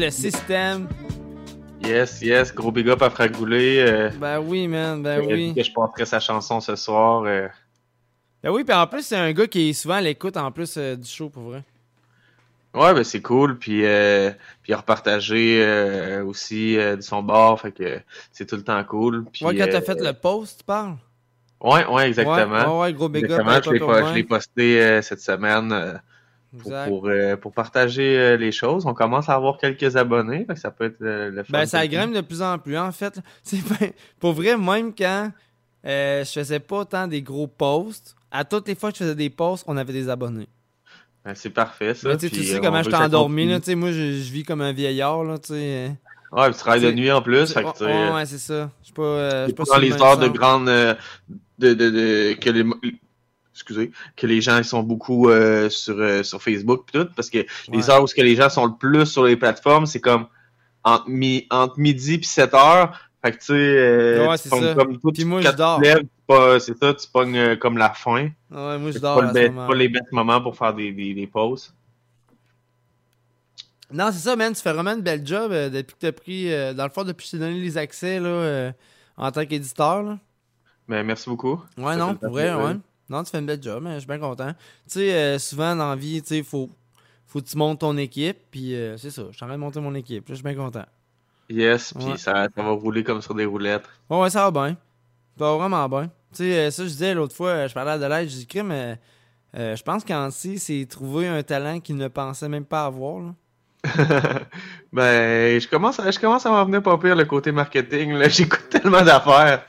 le 0.00 0.10
système. 0.10 0.88
Yes, 1.84 2.22
yes, 2.22 2.54
gros 2.54 2.72
big 2.72 2.88
up 2.88 3.02
à 3.02 3.10
Fragoulé. 3.10 3.84
euh, 3.86 4.10
Ben 4.18 4.40
oui, 4.40 4.66
man, 4.66 5.02
ben 5.02 5.22
oui. 5.26 5.48
dit 5.48 5.54
que 5.54 5.62
je 5.62 5.72
passerai 5.72 6.06
sa 6.06 6.20
chanson 6.20 6.58
ce 6.60 6.74
soir. 6.74 7.24
euh. 7.26 7.48
Ben 8.42 8.50
oui, 8.50 8.64
puis 8.64 8.74
en 8.74 8.86
plus, 8.86 9.02
c'est 9.02 9.16
un 9.16 9.30
gars 9.32 9.46
qui 9.46 9.68
est 9.68 9.72
souvent 9.74 9.96
à 9.96 10.00
l'écoute 10.00 10.38
en 10.38 10.50
plus 10.50 10.74
euh, 10.78 10.96
du 10.96 11.06
show, 11.06 11.28
pour 11.28 11.42
vrai. 11.42 11.62
Ouais, 12.72 12.94
ben 12.94 13.04
c'est 13.04 13.20
cool. 13.20 13.58
Puis, 13.58 13.82
puis 13.82 14.68
il 14.68 14.74
a 14.74 14.76
repartagé 14.78 16.20
aussi 16.24 16.76
de 16.76 17.00
son 17.00 17.22
bar, 17.22 17.60
fait 17.60 17.72
que 17.72 18.00
c'est 18.32 18.46
tout 18.46 18.56
le 18.56 18.62
temps 18.62 18.82
cool. 18.84 19.26
Puis, 19.30 19.44
ouais, 19.44 19.56
quand 19.56 19.66
t'as 19.70 19.82
fait 19.82 20.00
le 20.00 20.12
post, 20.12 20.60
tu 20.60 20.64
parles? 20.64 20.96
Ouais, 21.60 21.84
ouais, 21.86 22.08
exactement. 22.08 22.78
Ouais, 22.78 22.86
ouais, 22.86 22.92
gros 22.94 23.08
big 23.08 23.24
up 23.24 23.40
Exactement, 23.40 24.06
je 24.06 24.14
l'ai 24.14 24.24
posté 24.24 25.02
cette 25.02 25.20
semaine 25.20 26.00
pour, 26.88 27.06
euh, 27.06 27.36
pour 27.36 27.52
partager 27.52 28.18
euh, 28.18 28.36
les 28.36 28.52
choses. 28.52 28.86
On 28.86 28.94
commence 28.94 29.28
à 29.28 29.34
avoir 29.34 29.58
quelques 29.58 29.96
abonnés, 29.96 30.44
fait 30.46 30.54
que 30.54 30.60
ça 30.60 30.70
peut 30.70 30.84
être 30.84 31.02
euh, 31.02 31.30
le 31.30 31.44
fun. 31.44 31.52
Ben, 31.52 31.66
ça 31.66 31.86
grimpe 31.86 32.12
de 32.12 32.20
plus 32.20 32.42
en 32.42 32.58
plus, 32.58 32.76
en 32.76 32.92
fait. 32.92 33.20
Ben- 33.52 33.92
pour 34.18 34.32
vrai, 34.32 34.56
même 34.56 34.92
quand 34.94 35.30
je 35.84 36.30
faisais 36.32 36.60
pas 36.60 36.84
tant 36.84 37.06
des 37.06 37.22
gros 37.22 37.46
posts, 37.46 38.16
à 38.30 38.44
toutes 38.44 38.68
les 38.68 38.74
fois 38.74 38.90
que 38.90 38.98
je 38.98 39.04
faisais 39.04 39.14
des 39.14 39.30
posts, 39.30 39.64
on 39.66 39.76
avait 39.76 39.92
des 39.92 40.08
abonnés. 40.08 40.48
Ben, 41.24 41.34
c'est 41.34 41.50
parfait, 41.50 41.94
ça. 41.94 42.16
Tu 42.16 42.28
sais, 42.28 42.60
comment 42.60 42.82
je 42.82 42.90
t'ai 42.90 42.96
endormi, 42.96 43.46
là. 43.46 43.58
Moi, 43.76 43.92
je, 43.92 44.12
je 44.12 44.32
vis 44.32 44.42
comme 44.42 44.60
un 44.60 44.72
vieillard, 44.72 45.22
là, 45.24 45.38
tu 45.38 45.54
sais. 45.54 45.96
Ouais, 46.32 46.44
puis 46.46 46.54
tu 46.54 46.60
travailles 46.60 46.82
de 46.82 46.92
nuit 46.92 47.10
en 47.10 47.22
plus, 47.22 47.52
fait 47.52 47.60
que 47.60 47.66
ouais, 47.66 47.72
tu 47.72 47.78
sais, 47.78 47.84
ouais, 47.86 48.12
ouais, 48.12 48.26
c'est 48.26 48.38
ça. 48.38 48.70
Je 48.80 48.84
suis 48.84 48.94
pas, 48.94 49.02
je 49.02 49.44
suis 49.46 49.46
C'est 49.48 49.56
pas 49.56 49.74
dans 49.74 49.80
les 49.80 49.92
heures 49.92 50.18
de 50.18 50.28
grande 50.28 50.66
de, 50.66 51.74
de, 51.74 51.90
de 51.90 52.32
que 52.34 52.50
les 52.50 52.64
excusez 53.54 53.90
que 54.16 54.26
les 54.26 54.40
gens 54.40 54.58
ils 54.58 54.64
sont 54.64 54.82
beaucoup 54.82 55.28
euh, 55.28 55.68
sur 55.70 55.98
euh, 55.98 56.22
sur 56.22 56.42
Facebook 56.42 56.86
pis 56.86 56.98
tout 56.98 57.08
parce 57.16 57.30
que 57.30 57.44
les 57.68 57.90
heures 57.90 58.02
où 58.02 58.06
que 58.06 58.22
les 58.22 58.36
gens 58.36 58.48
sont 58.48 58.66
le 58.66 58.74
plus 58.78 59.06
sur 59.06 59.24
les 59.24 59.36
plateformes 59.36 59.86
c'est 59.86 60.00
comme 60.00 60.26
entre, 60.84 61.08
mi 61.08 61.46
entre 61.50 61.78
midi 61.78 62.18
puis 62.18 62.26
7 62.26 62.54
heures 62.54 62.98
fait 63.22 63.32
que 63.32 63.38
tu 63.38 63.44
sais 63.46 63.52
euh, 63.54 64.28
Ouais, 64.28 64.38
tu 64.38 64.48
ça. 64.48 64.74
comme 64.74 64.98
tout 64.98 65.12
Puis 65.12 65.24
moi, 65.24 65.42
je 65.42 65.50
dors. 65.50 65.80
c'est 66.60 66.78
ça 66.78 66.94
tu 66.94 67.06
pognes 67.12 67.56
comme 67.56 67.76
la 67.76 67.90
fin 67.90 68.30
Ouais, 68.50 68.78
moi, 68.78 68.90
je 68.92 68.98
dors 68.98 69.20
pas, 69.20 69.32
le 69.32 69.66
pas 69.66 69.74
les 69.74 69.88
best 69.88 70.10
moments 70.12 70.40
pour 70.40 70.56
faire 70.56 70.72
des, 70.72 70.90
des, 70.92 71.12
des 71.12 71.26
pauses 71.26 71.74
Non, 73.92 74.08
c'est 74.12 74.20
ça, 74.20 74.36
man. 74.36 74.54
Tu 74.54 74.62
fais 74.62 74.72
vraiment 74.72 74.92
une 74.94 75.02
belle 75.02 75.26
job 75.26 75.52
depuis 75.52 75.94
que 75.96 76.00
t'as 76.00 76.12
pris. 76.12 76.50
dans 76.74 76.84
le 76.84 76.90
fond, 76.90 77.04
depuis 77.04 77.26
que 77.26 77.32
t'ai 77.32 77.38
donné 77.38 77.60
les 77.60 77.76
accès, 77.76 78.20
là, 78.20 78.72
en 79.18 79.30
tant 79.30 79.44
qu'éditeur, 79.44 80.16
mais 80.90 81.04
merci 81.04 81.30
beaucoup 81.30 81.62
Ouais, 81.78 81.92
Ça 81.92 81.96
non, 81.98 82.16
pour 82.16 82.30
vrai, 82.30 82.52
ouais. 82.52 82.76
Non, 83.10 83.22
tu 83.24 83.30
fais 83.30 83.38
une 83.40 83.46
belle 83.46 83.62
job, 83.62 83.82
mais 83.82 83.94
je 83.94 83.98
suis 84.00 84.06
bien 84.06 84.18
content. 84.18 84.52
Tu 84.52 84.56
sais, 84.86 85.12
euh, 85.14 85.38
souvent 85.38 85.74
dans 85.76 85.90
la 85.90 85.96
vie, 85.96 86.22
tu 86.22 86.28
sais, 86.28 86.42
faut, 86.42 86.70
faut 87.26 87.40
que 87.40 87.46
tu 87.46 87.56
montes 87.58 87.80
ton 87.80 87.96
équipe, 87.96 88.38
puis 88.50 88.74
euh, 88.74 88.96
c'est 88.96 89.10
ça. 89.10 89.22
Je 89.30 89.36
suis 89.36 89.44
en 89.44 89.48
train 89.48 89.56
de 89.56 89.60
monter 89.60 89.80
mon 89.80 89.94
équipe, 89.94 90.24
je 90.28 90.34
suis 90.34 90.44
bien 90.44 90.54
content. 90.54 90.84
yes 91.48 91.92
puis 91.94 92.04
Ouais. 92.06 92.16
ça, 92.16 92.48
ça 92.54 92.62
va 92.62 92.70
rouler 92.70 93.02
comme 93.04 93.20
sur 93.20 93.34
des 93.34 93.44
roulettes 93.44 93.84
Ouais, 94.08 94.20
ouais, 94.20 94.30
ça 94.30 94.48
va 94.48 94.50
bien. 94.68 94.76
Ça 95.38 95.44
va 95.44 95.56
vraiment 95.56 95.88
bien. 95.88 96.06
Tu 96.32 96.36
sais, 96.44 96.58
euh, 96.58 96.70
ça, 96.70 96.84
je 96.84 96.88
disais 96.88 97.12
l'autre 97.14 97.34
fois, 97.34 97.66
je 97.66 97.74
parlais 97.74 97.90
à 97.90 97.94
Adelaide, 97.94 98.30
crime, 98.48 98.70
euh, 98.70 98.94
euh, 99.56 99.74
je 99.74 99.82
pense 99.82 100.04
qu'Ansi 100.04 100.60
s'est 100.60 100.86
trouvé 100.88 101.26
un 101.26 101.42
talent 101.42 101.80
qu'il 101.80 101.96
ne 101.96 102.06
pensait 102.06 102.48
même 102.48 102.64
pas 102.64 102.84
avoir, 102.86 103.18
là. 103.20 103.34
ben 104.92 105.58
je 105.58 105.66
commence 105.66 105.98
à, 106.00 106.10
je 106.10 106.18
commence 106.18 106.44
à 106.44 106.50
m'en 106.50 106.64
venir 106.66 106.82
pas 106.82 106.98
pire 106.98 107.16
le 107.16 107.24
côté 107.24 107.50
marketing 107.50 108.22
j'écoute 108.28 108.68
tellement 108.68 109.02
d'affaires 109.02 109.64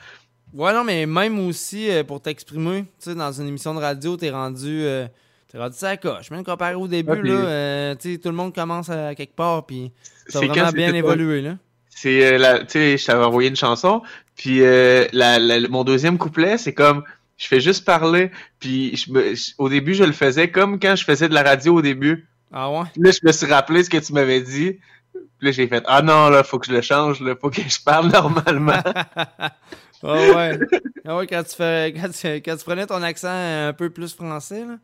Ouais, 0.54 0.72
non, 0.72 0.84
mais 0.84 1.06
même 1.06 1.38
aussi 1.46 1.90
euh, 1.90 2.04
pour 2.04 2.20
t'exprimer, 2.20 2.82
tu 3.02 3.10
sais, 3.10 3.14
dans 3.14 3.32
une 3.32 3.48
émission 3.48 3.74
de 3.74 3.80
radio, 3.80 4.16
t'es 4.16 4.30
rendu. 4.30 4.82
euh, 4.84 5.06
t'es 5.50 5.58
rendu 5.58 5.76
ça 5.76 5.96
coche. 5.96 6.30
Même 6.30 6.44
comparé 6.44 6.74
au 6.74 6.86
début, 6.88 7.10
là, 7.22 7.34
euh, 7.34 7.94
tu 7.94 8.12
sais, 8.12 8.18
tout 8.18 8.28
le 8.28 8.34
monde 8.34 8.54
commence 8.54 8.90
à 8.90 9.14
quelque 9.14 9.34
part, 9.34 9.64
puis 9.66 9.92
t'as 10.30 10.40
vraiment 10.48 10.70
bien 10.76 10.88
évolué, 10.98 11.40
là. 11.42 11.56
C'est 11.88 12.34
euh, 12.34 12.38
la, 12.38 12.58
tu 12.60 12.66
sais, 12.70 12.98
je 12.98 13.04
t'avais 13.06 13.24
envoyé 13.24 13.48
une 13.48 13.56
chanson, 13.56 14.02
puis 14.36 14.60
la, 14.60 15.38
la- 15.38 15.68
mon 15.68 15.84
deuxième 15.84 16.18
couplet, 16.18 16.58
c'est 16.58 16.74
comme, 16.74 17.02
je 17.38 17.46
fais 17.46 17.60
juste 17.60 17.84
parler, 17.84 18.30
puis 18.60 18.94
je 18.96 19.10
me, 19.12 19.34
je- 19.34 19.52
au 19.58 19.68
début, 19.68 19.94
je 19.94 20.04
le 20.04 20.12
faisais 20.12 20.50
comme 20.50 20.78
quand 20.80 20.96
je 20.96 21.04
faisais 21.04 21.28
de 21.28 21.34
la 21.34 21.42
radio 21.42 21.74
au 21.76 21.82
début. 21.82 22.26
Ah 22.52 22.70
ouais? 22.70 22.84
Là, 22.96 23.10
je 23.10 23.26
me 23.26 23.32
suis 23.32 23.46
rappelé 23.46 23.82
ce 23.84 23.88
que 23.90 23.96
tu 23.98 24.12
m'avais 24.12 24.40
dit. 24.42 24.78
Puis 25.12 25.22
là, 25.46 25.50
j'ai 25.52 25.66
fait, 25.66 25.82
ah 25.86 26.02
non, 26.02 26.28
là, 26.28 26.42
faut 26.44 26.58
que 26.58 26.66
je 26.66 26.72
le 26.72 26.80
change, 26.82 27.20
là, 27.20 27.34
faut 27.40 27.50
que 27.50 27.62
je 27.62 27.78
parle 27.84 28.08
normalement. 28.12 28.82
Ah 30.02 30.14
ouais. 30.34 30.58
Ah 31.04 31.16
ouais, 31.16 31.26
quand 31.26 31.42
tu, 31.42 31.54
fais, 31.56 31.92
quand, 31.96 32.08
tu, 32.10 32.26
quand 32.28 32.56
tu 32.56 32.64
prenais 32.64 32.86
ton 32.86 33.02
accent 33.02 33.28
un 33.68 33.72
peu 33.72 33.90
plus 33.90 34.14
français, 34.14 34.64
là. 34.64 34.76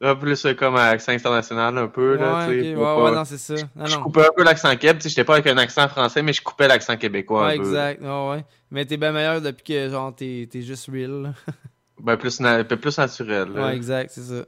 Là, 0.00 0.14
plus 0.14 0.44
euh, 0.46 0.54
comme 0.54 0.76
accent 0.76 1.10
international, 1.10 1.76
un 1.76 1.88
peu, 1.88 2.16
là, 2.16 2.46
Ouais, 2.46 2.60
ouais, 2.62 2.74
pas- 2.74 3.04
ouais, 3.04 3.10
non, 3.16 3.24
c'est 3.24 3.38
ça. 3.38 3.54
Non, 3.74 3.86
je 3.86 3.96
non. 3.96 4.02
coupais 4.04 4.26
un 4.26 4.30
peu 4.36 4.44
l'accent 4.44 4.76
québécois, 4.76 5.08
j'étais 5.08 5.24
pas 5.24 5.34
avec 5.34 5.46
un 5.48 5.58
accent 5.58 5.88
français, 5.88 6.22
mais 6.22 6.32
je 6.32 6.40
coupais 6.40 6.68
l'accent 6.68 6.96
québécois 6.96 7.46
Ouais, 7.46 7.54
un 7.54 7.56
peu. 7.56 7.62
exact. 7.64 8.02
Ouais, 8.02 8.30
ouais. 8.30 8.44
Mais 8.70 8.84
t'es 8.84 8.96
bien 8.96 9.10
meilleur 9.10 9.40
depuis 9.40 9.64
que, 9.64 9.88
genre, 9.88 10.14
t'es 10.14 10.48
t'es 10.50 10.62
juste 10.62 10.88
real. 10.92 11.32
Ben, 12.00 12.16
plus, 12.16 12.38
na- 12.38 12.62
peu 12.62 12.76
plus 12.76 12.96
naturel, 12.96 13.48
là. 13.52 13.66
Ouais, 13.66 13.74
exact, 13.76 14.12
c'est 14.14 14.22
ça. 14.22 14.44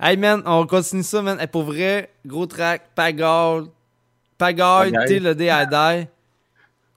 Hey 0.00 0.16
man, 0.16 0.42
on 0.46 0.66
continue 0.66 1.02
ça, 1.02 1.20
man. 1.20 1.38
Hey, 1.38 1.48
pour 1.48 1.64
vrai, 1.64 2.10
gros 2.24 2.46
track, 2.46 2.94
Pagode, 2.94 3.68
Pagode, 4.38 4.92
the 4.92 5.34
Day 5.36 5.50
I 5.50 5.66
Die. 5.66 6.08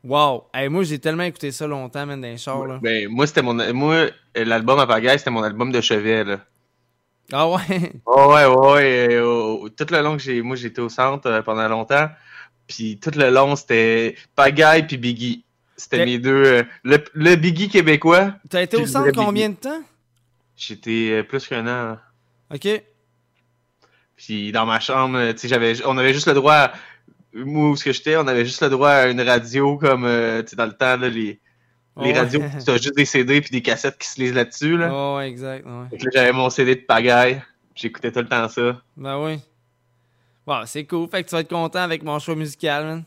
Wow. 0.03 0.45
Hey, 0.53 0.69
moi, 0.69 0.83
j'ai 0.83 0.99
tellement 0.99 1.23
écouté 1.23 1.51
ça 1.51 1.67
longtemps, 1.67 2.05
man, 2.05 2.21
dans 2.21 2.27
les 2.27 2.37
chars, 2.37 2.65
là. 2.65 2.79
Ben, 2.81 3.07
moi, 3.09 3.27
c'était 3.27 3.41
mon, 3.41 3.53
moi, 3.73 4.07
l'album 4.35 4.79
à 4.79 4.87
pagaille, 4.87 5.17
c'était 5.19 5.31
mon 5.31 5.43
album 5.43 5.71
de 5.71 5.81
chevet, 5.81 6.23
là. 6.23 6.39
Ah 7.33 7.49
ouais? 7.49 7.91
Oh, 8.05 8.31
ouais, 8.33 8.45
ouais, 8.45 8.71
ouais. 8.71 9.07
euh, 9.11 9.69
tout 9.69 9.85
le 9.91 10.01
long 10.01 10.15
que 10.15 10.23
j'ai, 10.23 10.41
moi, 10.41 10.55
j'étais 10.55 10.79
au 10.81 10.87
centre 10.89 11.27
euh, 11.27 11.41
pendant 11.41 11.67
longtemps. 11.67 12.09
Puis 12.67 12.99
tout 12.99 13.11
le 13.15 13.29
long, 13.29 13.55
c'était 13.55 14.15
pagaille 14.35 14.87
puis 14.87 14.97
Biggie. 14.97 15.43
C'était 15.75 16.05
mes 16.05 16.19
deux. 16.19 16.43
euh, 16.45 16.63
le, 16.83 16.97
le 17.13 17.35
Biggie 17.35 17.69
québécois. 17.69 18.33
T'as 18.49 18.61
été 18.61 18.77
au 18.77 18.85
centre 18.85 19.11
combien 19.11 19.49
de 19.49 19.55
temps? 19.55 19.81
J'étais 20.55 21.09
euh, 21.11 21.23
plus 21.23 21.47
qu'un 21.47 21.63
an. 21.67 21.85
là. 21.91 22.01
Ok. 22.53 22.67
Puis 24.15 24.51
dans 24.51 24.65
ma 24.65 24.79
chambre, 24.79 25.31
tu 25.33 25.37
sais, 25.39 25.47
j'avais, 25.47 25.85
on 25.85 25.97
avait 25.97 26.13
juste 26.13 26.27
le 26.27 26.33
droit, 26.33 26.53
à- 26.55 26.73
moi 27.45 27.69
où 27.71 27.75
ce 27.75 27.83
que 27.85 27.91
j'étais, 27.93 28.15
on 28.17 28.27
avait 28.27 28.45
juste 28.45 28.61
le 28.61 28.69
droit 28.69 28.89
à 28.89 29.07
une 29.07 29.21
radio 29.21 29.77
comme, 29.77 30.05
euh, 30.05 30.41
tu 30.43 30.49
sais, 30.49 30.55
dans 30.55 30.65
le 30.65 30.73
temps, 30.73 30.97
là, 30.97 31.09
les, 31.09 31.09
les 31.09 31.39
Ouais. 32.11 32.13
radios, 32.17 32.41
t'as 32.65 32.73
juste 32.77 32.95
des 32.95 33.05
CD 33.05 33.41
puis 33.41 33.49
des 33.51 33.61
cassettes 33.61 33.97
qui 33.97 34.07
se 34.07 34.19
lisent 34.21 34.33
là-dessus, 34.33 34.77
là. 34.77 34.89
Oh, 34.91 35.15
ouais, 35.17 35.27
exact. 35.29 35.65
Ouais. 35.65 35.85
Fait 35.91 35.97
que 35.97 36.03
là, 36.05 36.11
j'avais 36.13 36.31
mon 36.31 36.49
CD 36.49 36.75
de 36.75 36.81
pagaille. 36.81 37.41
J'écoutais 37.75 38.11
tout 38.11 38.19
le 38.19 38.27
temps 38.27 38.47
ça. 38.49 38.81
Ben 38.95 39.17
oui. 39.23 39.39
Bon, 40.45 40.61
c'est 40.65 40.85
cool. 40.85 41.07
Fait 41.09 41.23
que 41.23 41.29
tu 41.29 41.35
vas 41.35 41.41
être 41.41 41.49
content 41.49 41.79
avec 41.81 42.03
mon 42.03 42.17
choix 42.19 42.35
musical, 42.35 42.85
man. 42.85 43.03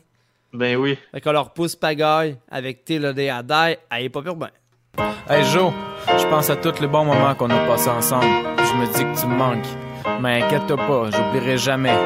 Ben 0.53 0.75
oui. 0.77 0.97
Fait 1.11 1.21
qu'on 1.21 1.31
leur 1.31 1.51
pousse 1.53 1.75
pagaille 1.75 2.37
avec 2.49 2.85
Till 2.85 3.13
Day 3.13 3.29
à 3.29 3.41
Die. 3.43 3.77
Elle 3.89 4.05
est 4.05 4.09
pas 4.09 4.21
pire 4.21 4.35
ben. 4.35 4.49
Hey 5.29 5.43
Joe, 5.45 5.71
je 6.07 6.25
pense 6.27 6.49
à 6.49 6.55
tous 6.57 6.79
les 6.81 6.87
bons 6.87 7.05
moments 7.05 7.33
qu'on 7.35 7.49
a 7.49 7.65
passés 7.67 7.89
ensemble. 7.89 8.25
Je 8.57 8.73
me 8.75 8.85
dis 8.93 9.03
que 9.03 9.21
tu 9.21 9.27
me 9.27 9.35
manques. 9.35 9.65
Mais 10.21 10.41
inquiète-toi 10.43 10.77
pas, 10.77 11.09
j'oublierai 11.11 11.57
jamais. 11.57 11.97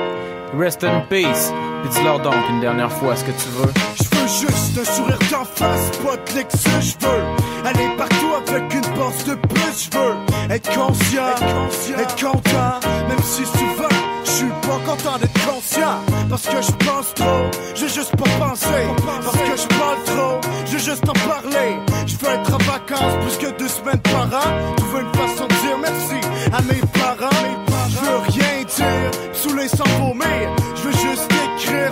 Rest 0.57 0.84
in 0.84 1.01
peace. 1.09 1.51
Puis 1.86 1.99
dis-leur 1.99 2.19
donc 2.19 2.33
une 2.49 2.61
dernière 2.61 2.91
fois 2.91 3.15
ce 3.15 3.23
que 3.23 3.31
tu 3.31 3.47
veux. 3.49 3.71
Je 3.97 4.17
veux 4.17 4.27
juste 4.27 4.75
un 4.79 4.83
sourire 4.83 5.19
d'en 5.31 5.45
face, 5.45 5.91
pas 6.03 6.17
de 6.17 6.36
l'excès, 6.36 6.81
je 6.81 7.05
veux 7.05 7.23
aller 7.63 7.95
partout 7.95 8.33
avec 8.47 8.73
une 8.73 8.95
bosse 8.95 9.23
de 9.25 9.36
plus, 9.36 9.89
je 9.91 9.97
veux 9.97 10.15
être 10.49 10.67
conscient, 10.73 11.29
être 11.99 12.15
content, 12.15 12.79
même 13.07 13.21
si 13.21 13.45
souvent 13.45 13.95
je 14.23 14.31
suis 14.31 14.49
pas 14.63 14.79
content 14.83 15.19
d'être 15.19 15.45
conscient, 15.45 15.99
parce 16.27 16.47
que 16.47 16.59
je 16.59 16.71
pense 16.71 17.13
trop, 17.13 17.51
je 17.75 17.81
veux 17.81 17.88
juste 17.88 18.15
pas 18.15 18.47
penser, 18.47 18.88
parce 19.23 19.38
que 19.38 19.55
je 19.55 19.77
parle 19.77 20.03
trop, 20.05 20.41
je 20.65 20.71
veux 20.71 20.79
juste 20.79 21.07
en 21.07 21.13
parler, 21.13 21.77
je 22.07 22.15
veux 22.17 22.33
être 22.33 22.51
en 22.51 22.57
vacances 22.57 23.13
plus 23.21 23.38
que 23.38 23.57
deux 23.59 23.67
semaines 23.67 24.01
par 24.01 24.25
an, 24.25 24.75
trouver 24.77 25.01
une 25.01 25.13
façon 25.13 25.45
de 25.45 25.53
dire 25.53 25.77
merci 25.79 26.27
à 26.51 26.61
mes 26.63 26.81
parents, 26.99 27.45
je 27.89 27.97
veux 27.97 28.17
rien 28.41 28.63
dire, 28.63 29.11
saouler 29.33 29.67
sans 29.67 29.83
vomir, 29.99 30.49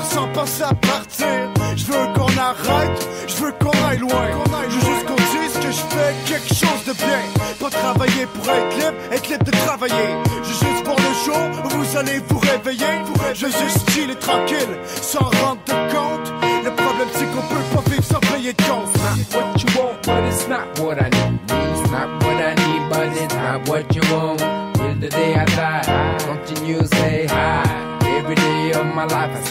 sans 0.04 0.28
penser 0.30 0.64
à 0.64 0.74
partir, 0.74 1.28
je 1.76 1.86
veux 1.86 2.06
qu'on 2.14 2.38
arrête, 2.38 3.08
je 3.28 3.36
veux 3.44 3.52
qu'on 3.54 3.88
aille 3.88 4.00
loin, 4.00 4.28
je 4.70 4.76
veux 4.76 4.94
juste 4.94 5.06
qu'on 5.06 5.16
dise 5.16 5.54
que 5.54 5.72
je 5.72 5.96
fais 5.96 6.14
quelque 6.26 6.54
chose 6.54 6.84
de 6.88 6.94
bien, 6.94 7.22
pas 7.60 7.70
travailler 7.70 8.26
pour 8.26 8.50
être 8.50 8.76
libre, 8.78 8.94
être 9.12 9.30
libre 9.30 9.46
de 9.46 9.52
travailler, 9.52 10.10
je 10.44 10.50
veux 10.50 10.70
juste 10.72 10.86
voir 10.86 10.98
le 10.98 11.14
jour 11.26 11.66
où 11.66 11.70
vous 11.70 11.98
allez 11.98 12.22
vous 12.28 12.40
réveiller, 12.40 12.94
je 13.34 13.46
veux 13.46 13.52
juste 13.52 13.90
chiller 13.92 14.16
tranquille, 14.16 14.78
sans 15.02 15.20
rendre 15.20 15.62
de 15.66 15.94
compte, 15.94 16.32
le 16.64 16.72
problème 16.72 17.10
c'est 17.14 17.26
qu'on 17.26 17.42
peut 17.42 17.76
pas 17.76 17.90
vivre 17.90 18.04
sans 18.04 18.20
payer 18.20 18.54
de 18.54 18.64
compte. 18.64 18.94
what 19.34 19.64
you 19.64 19.80
want, 19.80 20.04
but 20.04 20.24
it's 20.26 20.48
not 20.48 20.80
what 20.80 21.02
I 21.02 21.10
need. 21.10 21.40
It's 21.50 21.92
what 22.24 22.44
I 22.44 22.56
need, 22.56 22.90
but 22.90 23.18
it's 23.18 23.34
not 23.36 23.70
what 23.70 23.96
you 23.96 24.02
want. 24.12 24.43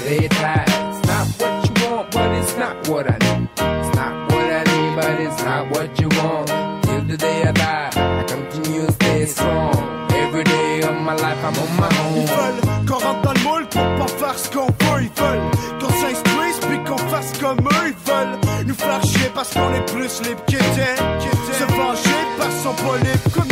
Tight. 0.07 0.67
It's 0.69 1.07
not 1.07 1.27
what 1.39 1.69
you 1.69 1.91
want, 1.91 2.11
but 2.11 2.31
it's 2.33 2.57
not 2.57 2.89
what 2.89 3.07
I 3.11 3.17
need. 3.19 3.49
It's 3.57 3.95
not 3.97 4.33
what 4.33 4.53
I 4.53 4.63
need, 4.65 4.97
but 4.97 5.21
it's 5.21 5.43
not 5.45 5.71
what 5.71 6.01
you 6.01 6.09
want. 6.21 6.49
Till 6.85 7.03
the 7.05 7.17
day 7.17 7.43
I 7.43 7.53
die, 7.53 7.91
I 8.21 8.25
continue 8.25 8.87
to 8.87 8.93
stay 8.93 9.27
strong. 9.27 9.75
Every 10.13 10.45
day 10.45 10.83
of 10.83 10.97
my 11.01 11.15
life, 11.15 11.39
I'm 11.45 11.55
on 11.63 11.71
my 11.77 11.89
Ils 11.89 12.21
own. 12.21 12.27
veulent 12.27 12.87
qu'on 12.89 12.99
rentre 12.99 13.23
dans 13.23 13.33
le 13.33 13.41
moule 13.41 13.67
pour 13.69 13.83
pas 13.99 14.09
faire 14.09 14.39
ce 14.39 14.51
qu'on 14.51 14.67
veut. 14.67 15.03
Ils 15.03 15.23
veulent 15.23 15.51
qu'on 15.81 15.93
s'instruise 16.01 16.59
puis 16.67 16.79
qu'on 16.85 16.99
fasse 16.99 17.33
comme 17.39 17.59
eux. 17.61 17.87
Ils 17.87 18.11
veulent 18.11 18.39
nous 18.67 18.75
chier 19.07 19.31
parce 19.35 19.53
qu'on 19.55 19.73
est 19.75 19.87
plus 19.93 20.21
libre 20.23 20.45
qu'ils 20.47 20.59
étaient. 20.59 20.97
Se 21.59 21.65
venger 21.65 22.21
parce 22.39 22.55
qu'on 22.65 22.75
pas 22.75 22.97
libre 22.99 23.31
comme 23.35 23.52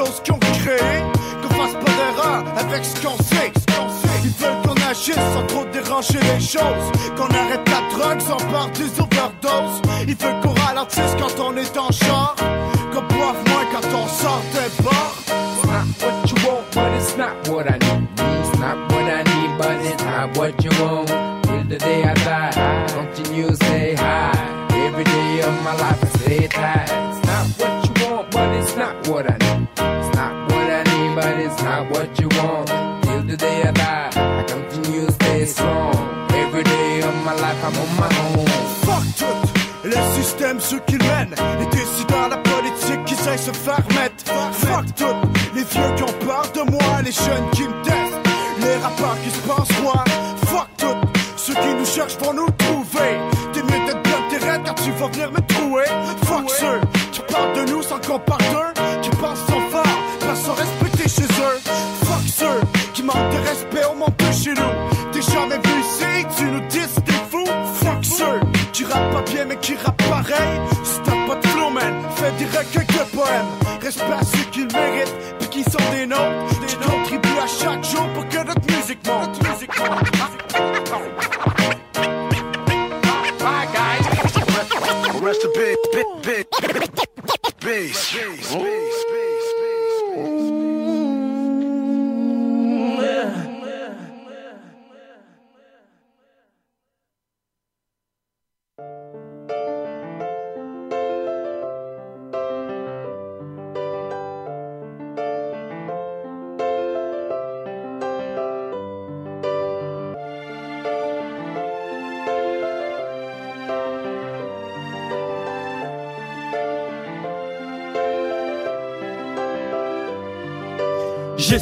ont 0.00 0.38
créées. 0.38 1.02
Qu'on 1.42 1.54
fasse 1.54 1.72
pas 1.74 1.92
d'erreur 1.92 2.44
avec 2.56 2.84
ce 2.84 2.94
qu'on 3.00 3.16
sait. 3.22 3.52
qu'on. 3.52 3.86
Ils 4.24 4.30
veulent 4.30 4.62
qu'on 4.66 4.90
agisse 4.90 5.14
sans 5.34 5.46
trop 5.46 5.64
déranger 5.72 6.18
les 6.20 6.40
choses. 6.40 6.88
Qu'on 7.16 7.28
arrête 7.28 7.68
la 7.68 7.96
drogue 7.96 8.20
sans 8.20 8.44
part 8.50 8.70
des 8.70 8.90
overdoses. 9.00 9.82
Ils 10.08 10.16
veulent 10.16 10.40
qu'on 10.42 10.54
ralentisse 10.66 11.14
quand 11.18 11.40
on 11.40 11.56
est 11.56 11.76
en 11.78 11.92
char. 11.92 12.34
Qu'on 12.92 13.02
boive 13.02 13.42
moins 13.48 13.66
quand 13.72 13.86
on 13.94 14.06
sort 14.08 14.42
se 43.44 43.52
faire 43.52 43.84
mettre. 43.94 44.24
Fuck 44.52 44.94
tout. 44.94 45.04
Les 45.54 45.64
vieux 45.64 45.94
qui 45.96 46.02
ont 46.02 46.18
peur 46.26 46.44
de 46.54 46.70
moi 46.70 47.02
Les 47.04 47.12
jeunes 47.12 47.50
qui 47.52 47.62
me 47.62 47.82
testent 47.82 48.20
Les 48.60 48.76
rappeurs 48.76 49.16
qui 49.22 49.30
se 49.30 49.40
pensent 49.40 49.82
moi. 49.82 50.02
Fuck 50.46 50.68
tout. 50.78 51.00
Ceux 51.36 51.54
qui 51.54 51.74
nous 51.78 51.84
cherchent 51.84 52.18
vont 52.18 52.32
nous 52.32 52.50
trouver. 52.58 53.18
T'es 53.52 53.62
mieux 53.62 53.86
d'être 53.86 54.02
bien 54.02 54.20
terrain 54.30 54.58
quand 54.64 54.74
tu 54.74 54.90
vas 54.92 55.08
venir 55.08 55.30
me 55.30 55.40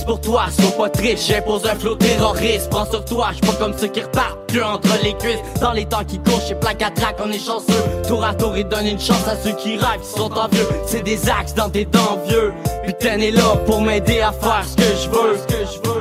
Pour 0.06 0.20
toi, 0.20 0.46
sois 0.58 0.70
pas 0.76 0.88
triste, 0.90 1.28
j'impose 1.28 1.64
un 1.66 1.74
flot 1.74 1.94
terroriste. 1.96 2.70
Prends 2.70 2.86
sur 2.86 3.04
toi, 3.04 3.28
j'suis 3.32 3.46
pas 3.46 3.58
comme 3.58 3.74
ceux 3.76 3.88
qui 3.88 4.00
repartent. 4.00 4.38
Plus 4.48 4.62
entre 4.62 4.88
les 5.02 5.14
cuisses. 5.14 5.38
Dans 5.60 5.72
les 5.72 5.86
temps 5.86 6.04
qui 6.04 6.18
courent, 6.18 6.40
chez 6.40 6.54
plaque 6.54 6.82
à 6.82 6.90
traque, 6.90 7.16
on 7.24 7.30
est 7.30 7.38
chanceux. 7.38 7.72
Tour 8.06 8.24
à 8.24 8.34
tour 8.34 8.56
et 8.56 8.64
donne 8.64 8.86
une 8.86 9.00
chance 9.00 9.26
à 9.26 9.36
ceux 9.36 9.52
qui 9.52 9.76
rêvent, 9.76 10.00
qui 10.02 10.18
sont 10.18 10.32
envieux. 10.32 10.68
C'est 10.86 11.02
des 11.02 11.28
axes 11.28 11.54
dans 11.54 11.68
des 11.68 11.84
dents 11.84 12.18
vieux. 12.26 12.52
Putain 12.84 13.18
est 13.20 13.30
là 13.30 13.56
pour 13.66 13.80
m'aider 13.80 14.20
à 14.20 14.32
faire 14.32 14.64
ce 14.66 14.76
que 14.76 14.82
je 14.82 15.08
veux, 15.08 15.38
ce 15.38 15.54
que 15.54 15.60
je 15.64 15.88
veux. 15.88 15.92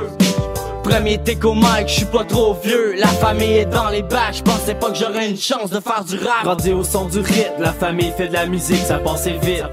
Premier 0.82 1.16
déco 1.16 1.54
mic, 1.54 1.86
je 1.86 1.92
suis 1.92 2.04
pas 2.04 2.24
trop 2.24 2.54
vieux. 2.62 2.94
La 2.98 3.06
famille 3.06 3.58
est 3.58 3.66
dans 3.66 3.88
les 3.88 4.02
bacs, 4.02 4.34
je 4.34 4.42
pensais 4.42 4.74
pas 4.74 4.90
que 4.90 4.98
j'aurais 4.98 5.30
une 5.30 5.38
chance 5.38 5.70
de 5.70 5.78
faire 5.78 6.04
du 6.04 6.16
rap. 6.16 6.42
Grandi 6.42 6.72
au 6.72 6.82
son 6.82 7.06
du 7.06 7.20
rythme, 7.20 7.60
la 7.60 7.72
famille 7.72 8.12
fait 8.16 8.28
de 8.28 8.32
la 8.32 8.46
musique, 8.46 8.84
ça 8.84 8.98
passait 8.98 9.38
vite. 9.40 9.64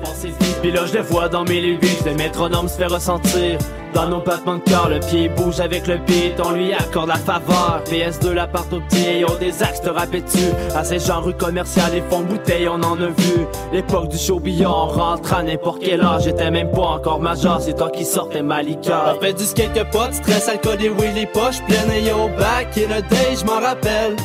Puis 0.61 0.71
là 0.71 0.86
je 0.86 0.93
le 0.93 1.01
vois 1.01 1.27
dans 1.27 1.43
mes 1.43 1.59
lyrics, 1.59 2.05
le 2.05 2.13
métronome 2.13 2.69
se 2.69 2.75
fait 2.75 2.86
ressentir. 2.86 3.57
Dans 3.93 4.07
nos 4.07 4.21
battements 4.21 4.55
de 4.55 4.61
cœur, 4.61 4.87
le 4.89 4.99
pied 4.99 5.29
bouge 5.29 5.59
avec 5.59 5.87
le 5.87 5.97
beat, 5.97 6.39
on 6.43 6.51
lui 6.51 6.73
accorde 6.73 7.09
la 7.09 7.15
faveur. 7.15 7.81
PS2 7.85 8.31
l'appart 8.33 8.71
au 8.71 8.79
petit, 8.81 9.25
ont 9.25 9.37
des 9.39 9.63
axes 9.63 9.81
te 9.81 9.89
dessus. 9.89 10.53
À 10.75 10.83
ces 10.83 10.99
gens 10.99 11.21
rue 11.21 11.33
commerciale 11.33 11.95
et 11.95 12.03
fonds 12.09 12.21
de 12.21 12.27
bouteille, 12.27 12.67
on 12.67 12.75
en 12.75 13.01
a 13.01 13.07
vu. 13.07 13.47
L'époque 13.73 14.09
du 14.09 14.17
show 14.17 14.39
billard, 14.39 14.71
on 14.71 14.87
rentre 14.87 15.33
à 15.33 15.43
n'importe 15.43 15.81
quel 15.83 16.01
âge, 16.01 16.23
j'étais 16.23 16.51
même 16.51 16.71
pas 16.71 16.81
encore 16.81 17.19
majeur, 17.19 17.61
c'est 17.61 17.75
toi 17.75 17.89
qui 17.89 18.05
sortais 18.05 18.43
ma 18.43 18.61
liqueur. 18.61 19.15
On 19.17 19.21
fait 19.21 19.33
du 19.33 19.43
skate 19.43 19.73
que 19.73 19.91
pas 19.91 20.09
de 20.09 20.13
stress, 20.13 20.47
alcool 20.47 20.81
et 20.81 20.89
Willy 20.89 21.25
poche 21.25 21.61
pleine 21.67 21.91
et 21.91 22.11
au 22.11 22.27
back 22.37 22.77
et 22.77 22.87
le 22.87 23.01
day, 23.09 23.35
je 23.39 23.45
m'en 23.45 23.59
rappelle. 23.59 24.15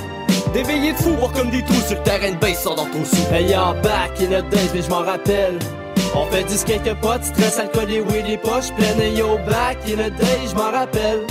Des 0.52 0.62
veillées 0.62 0.92
de 0.92 0.98
fou, 0.98 1.10
voir 1.18 1.32
comme 1.32 1.50
des 1.50 1.62
trous 1.64 1.74
sur 1.86 1.96
le 1.96 2.02
terrain 2.02 2.30
de 2.30 2.36
base, 2.36 2.62
sort 2.62 2.76
dans 2.76 2.86
ton 2.86 3.04
sou. 3.04 3.16
Hey, 3.32 3.50
yo, 3.50 3.74
back 3.82 4.12
in 4.20 4.26
the 4.26 4.48
days, 4.50 4.70
mais 4.74 4.82
je 4.82 4.90
m'en 4.90 5.00
rappelle. 5.00 5.58
On 6.16 6.26
fait 6.26 6.44
du 6.44 6.54
skate 6.54 7.00
pas, 7.00 7.20
stress, 7.22 7.58
alcool 7.58 7.90
et 7.90 8.00
oui, 8.00 8.22
les 8.26 8.38
poches 8.38 8.72
pleines. 8.76 9.00
Hey, 9.00 9.16
yo, 9.16 9.36
back 9.46 9.78
in 9.86 9.96
the 9.96 10.10
days, 10.16 10.50
je 10.50 10.54
m'en 10.54 10.70
rappelle. 10.70 11.26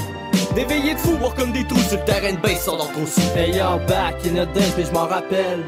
Des 0.56 0.66
de 0.66 0.98
fou, 1.00 1.18
voir 1.18 1.34
comme 1.36 1.52
des 1.52 1.66
trous 1.66 1.80
sur 1.80 1.98
le 1.98 2.06
terrain 2.06 2.34
de 2.34 2.38
base, 2.38 2.66
dans 2.66 2.78
ton 2.78 3.06
sou. 3.06 3.22
Hey, 3.36 3.56
yo, 3.56 3.80
back 3.88 4.16
in 4.26 4.34
the 4.34 4.54
days, 4.54 4.74
mais 4.78 4.86
je 4.86 4.92
m'en 4.92 5.08
rappelle. 5.08 5.64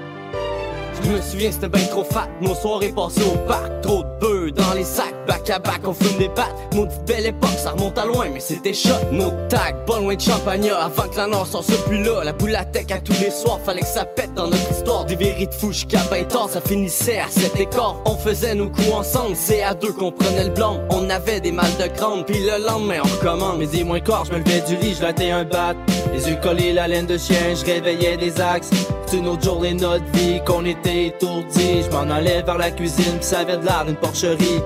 Je 1.02 1.10
me 1.10 1.22
souviens, 1.22 1.52
c'était 1.52 1.70
ben 1.70 1.88
trop 1.88 2.04
fat. 2.04 2.28
Nos 2.42 2.56
soirées 2.56 2.90
passées 2.90 3.24
au 3.24 3.38
parc. 3.48 3.82
Trop 3.82 4.04
de 4.04 4.20
bœufs 4.20 4.52
dans 4.52 4.74
les 4.74 4.84
sacs. 4.84 5.15
Back 5.28 5.50
à 5.50 5.60
back, 5.60 5.82
on 5.86 5.94
fume 5.94 6.18
des 6.18 6.30
pattes. 6.30 6.54
Maudite 6.74 7.04
belle 7.06 7.26
époque, 7.28 7.58
ça 7.58 7.72
remonte 7.72 7.98
à 7.98 8.06
loin, 8.06 8.28
mais 8.34 8.40
c'était 8.40 8.74
shot. 8.74 8.92
Nos 9.12 9.32
tags, 9.50 9.74
pas 9.86 10.00
loin 10.00 10.16
de. 10.16 10.72
Avant 10.72 11.08
que 11.08 11.18
la 11.18 11.28
nord 11.28 11.48
sorte 11.48 11.72
plus 11.86 12.04
là. 12.04 12.24
La 12.24 12.34
boule 12.34 12.56
à 12.56 12.66
tech 12.66 12.86
à 12.92 13.00
tous 13.00 13.20
les 13.22 13.32
soirs. 13.32 13.60
Fallait 13.66 13.82
que 13.82 13.88
ça 13.88 14.06
pète 14.06 14.34
dans 14.34 14.48
notre 14.48 14.72
histoire. 14.72 15.06
Des 15.06 15.16
vérités 15.16 15.48
de 15.48 15.54
fou 15.54 15.72
jusqu'à 15.72 16.00
20 16.00 16.36
ans. 16.36 16.48
Ça 16.48 16.62
finissait 16.62 17.20
à 17.20 17.28
cet 17.30 17.60
écart. 17.60 17.96
On 18.06 18.16
faisait 18.16 18.56
nos 18.56 18.70
coups 18.70 18.92
ensemble. 18.94 19.36
C'est 19.36 19.64
à 19.64 19.74
deux 19.74 19.94
qu'on 19.94 20.12
prenait 20.12 20.46
le 20.46 20.52
blanc. 20.52 20.80
On 20.90 21.10
avait 21.10 21.40
des 21.40 21.52
mal 21.52 21.72
de 21.80 21.88
crâne. 21.88 22.24
Puis 22.26 22.40
le 22.40 22.64
lendemain, 22.66 23.00
on 23.04 23.08
recommence. 23.08 23.56
Mais 23.58 23.68
dis-moi 23.68 24.00
corps, 24.02 24.26
je 24.26 24.34
me 24.34 24.40
levais 24.40 24.62
du 24.62 24.76
lit, 24.78 24.96
je 24.96 25.02
latais 25.02 25.32
un 25.32 25.44
bat. 25.44 25.74
Les 26.14 26.30
yeux 26.30 26.38
collés, 26.42 26.74
la 26.74 26.88
laine 26.88 27.06
de 27.06 27.18
chien, 27.18 27.56
je 27.56 27.66
réveillais 27.66 28.18
des 28.18 28.40
axes. 28.40 28.70
C'est 29.06 29.18
une 29.18 29.28
autre 29.28 29.44
journée, 29.44 29.74
notre 29.74 30.06
vie, 30.14 30.42
qu'on 30.46 30.66
était 30.66 31.08
étourdis. 31.08 31.84
Je 31.84 31.92
m'en 31.92 32.10
allais 32.14 32.42
vers 32.42 32.58
la 32.58 32.72
cuisine, 32.72 33.20
pis 33.20 33.26
ça 33.26 33.40
avait 33.40 33.58
de 33.58 33.66
l'air 33.66 33.86
d'une 33.86 33.96
porcherie. 33.96 34.62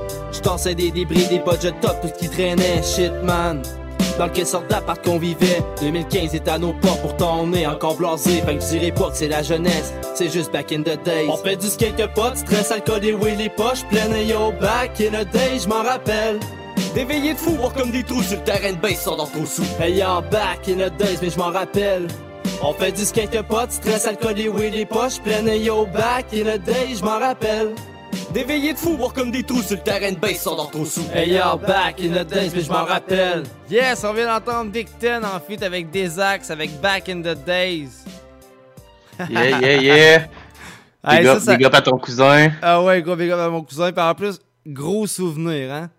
Tassais 0.51 0.75
des 0.75 0.91
débris, 0.91 1.27
des 1.27 1.39
budgets 1.39 1.73
top, 1.81 2.01
tout 2.01 2.07
ce 2.07 2.19
qui 2.19 2.29
traînait, 2.29 2.81
shit 2.83 3.11
man. 3.23 3.61
Dans 4.17 4.29
quelle 4.29 4.45
sorte 4.45 4.69
d'appart 4.69 5.01
qu'on 5.03 5.17
vivait? 5.17 5.61
2015 5.79 6.35
est 6.35 6.47
à 6.47 6.57
nos 6.57 6.73
portes, 6.73 7.01
pourtant 7.01 7.41
on 7.41 7.53
est 7.53 7.65
encore 7.65 7.95
blasé. 7.95 8.41
Fait 8.41 8.55
que 8.57 8.61
je 8.61 8.67
dirais 8.67 8.91
pas 8.91 9.09
que 9.09 9.15
c'est 9.15 9.27
la 9.27 9.43
jeunesse, 9.43 9.93
c'est 10.13 10.29
juste 10.29 10.51
back 10.51 10.71
in 10.71 10.81
the 10.81 11.01
days. 11.03 11.29
On 11.29 11.37
fait 11.37 11.55
du 11.55 11.67
skate 11.67 12.13
pot, 12.13 12.35
stress, 12.35 12.71
alcool 12.71 13.05
et 13.05 13.13
oui 13.13 13.35
les 13.37 13.49
poches 13.49 13.85
pleines. 13.89 14.27
Yo, 14.27 14.51
back 14.59 14.99
in 14.99 15.11
the 15.11 15.31
days, 15.31 15.61
je 15.63 15.69
m'en 15.69 15.83
rappelle. 15.83 16.39
Des 16.95 17.05
de 17.05 17.37
fou, 17.37 17.51
voir 17.51 17.71
comme 17.73 17.91
des 17.91 18.03
trous 18.03 18.23
sur 18.23 18.39
le 18.39 18.43
terrain 18.43 18.73
de 18.73 18.77
base, 18.77 18.99
sort 18.99 19.15
dans 19.17 19.27
ton 19.27 19.45
sou. 19.45 19.63
Hey 19.79 19.99
yo, 19.99 20.21
back 20.29 20.67
in 20.67 20.75
the 20.75 20.91
days, 20.97 21.19
mais 21.21 21.29
je 21.29 21.37
m'en 21.37 21.51
rappelle. 21.51 22.07
On 22.61 22.73
fait 22.73 22.91
du 22.91 23.05
skate 23.05 23.41
pot, 23.43 23.71
stress, 23.71 24.05
alcool 24.05 24.37
et 24.39 24.49
oui 24.49 24.69
les 24.71 24.85
poches 24.85 25.19
pleines. 25.19 25.63
Yo, 25.63 25.85
back 25.85 26.25
in 26.33 26.43
the 26.43 26.59
days, 26.59 26.97
je 26.99 27.05
m'en 27.05 27.19
rappelle 27.19 27.73
Des 28.33 28.43
veillées 28.43 28.73
de 28.73 28.77
fou, 28.77 28.95
voir 28.95 29.13
comme 29.13 29.31
des 29.31 29.43
trous 29.43 29.61
sur 29.63 29.75
le 29.77 29.81
terrain 29.83 30.11
de 30.11 30.17
base, 30.17 30.37
sort 30.39 30.55
dans 30.55 30.65
ton 30.67 30.85
sou. 30.85 31.01
Hey 31.13 31.33
yo, 31.33 31.57
back 31.57 31.99
in 31.99 32.09
the 32.09 32.27
days, 32.27 32.51
mais 32.53 32.61
je 32.61 32.69
m'en 32.71 32.85
rappelle 32.85 33.43
Yes, 33.69 34.03
on 34.03 34.13
vient 34.13 34.27
d'entendre 34.27 34.71
Dick 34.71 34.87
Ten 34.99 35.23
en 35.25 35.39
feat 35.39 35.63
avec 35.63 35.89
Desax 35.89 36.51
avec 36.51 36.79
Back 36.79 37.09
in 37.09 37.21
the 37.21 37.35
Days. 37.45 37.89
Yeah, 39.29 39.59
yeah, 39.59 39.81
yeah. 39.81 40.27
Hey, 41.03 41.19
Big, 41.19 41.25
ça, 41.27 41.33
up, 41.35 41.39
ça- 41.41 41.55
big 41.55 41.65
up 41.65 41.73
à 41.73 41.81
ton 41.81 41.97
cousin. 41.97 42.51
Ah 42.61 42.81
ouais, 42.83 43.01
gros 43.01 43.15
big 43.15 43.31
up 43.31 43.39
à 43.39 43.49
mon 43.49 43.63
cousin. 43.63 43.91
Puis 43.93 44.01
en 44.03 44.13
plus, 44.13 44.37
gros 44.67 45.07
souvenir, 45.07 45.71
hein. 45.73 45.89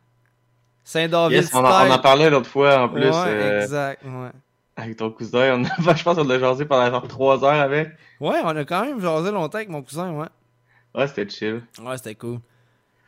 Saint-David 0.85 1.39
Yes, 1.43 1.51
on, 1.55 1.59
en, 1.65 1.87
on 1.89 1.91
en 1.91 1.99
parlait 1.99 2.29
l'autre 2.31 2.49
fois 2.51 2.83
en 2.83 2.89
plus. 2.91 3.09
Ouais, 3.09 3.13
euh, 3.27 3.63
exact, 3.63 4.03
ouais. 4.05 4.29
Avec 4.77 4.97
ton 4.99 5.11
cousin. 5.11 5.59
On 5.59 5.65
a- 5.65 5.95
je 5.97 6.03
pense 6.03 6.17
qu'on 6.17 6.25
l'a 6.25 6.39
jasé 6.39 6.65
pendant 6.67 6.91
genre 6.91 7.09
3 7.09 7.45
heures 7.45 7.61
avec. 7.63 7.89
Ouais, 8.21 8.41
on 8.45 8.55
a 8.57 8.65
quand 8.65 8.85
même 8.85 9.01
jasé 9.01 9.31
longtemps 9.31 9.57
avec 9.57 9.71
mon 9.71 9.83
cousin, 9.83 10.11
ouais. 10.13 10.27
Ouais, 10.95 11.07
c'était 11.07 11.29
chill. 11.29 11.63
Ouais, 11.81 11.97
c'était 11.97 12.15
cool. 12.15 12.41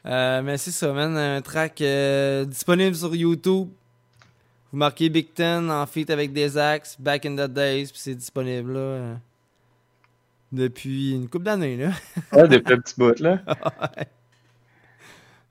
Euh, 0.07 0.43
mais 0.43 0.59
c'est 0.59 0.71
ça, 0.71 0.93
man. 0.93 1.17
Un 1.17 1.41
track 1.43 1.81
euh, 1.81 2.45
disponible 2.45 2.95
sur 2.95 3.15
YouTube. 3.15 3.69
Vous 4.73 4.79
marquez 4.79 5.09
Big 5.09 5.35
Ten 5.35 5.71
en 5.71 5.87
feat 5.87 6.09
avec 6.11 6.33
des 6.33 6.57
axes, 6.57 6.97
Back 6.99 7.27
in 7.27 7.37
the 7.37 7.51
Days, 7.51 7.87
puis 7.89 8.01
c'est 8.01 8.15
disponible 8.15 8.73
là. 8.73 8.79
euh, 8.79 9.15
depuis 10.51 11.13
une 11.13 11.29
couple 11.29 11.45
d'années, 11.45 11.77
là. 11.77 11.91
Ouais, 12.33 12.49
depuis 12.49 12.73
un 12.73 12.79
petit 12.79 12.95
bout, 12.97 13.19
là. 13.21 13.39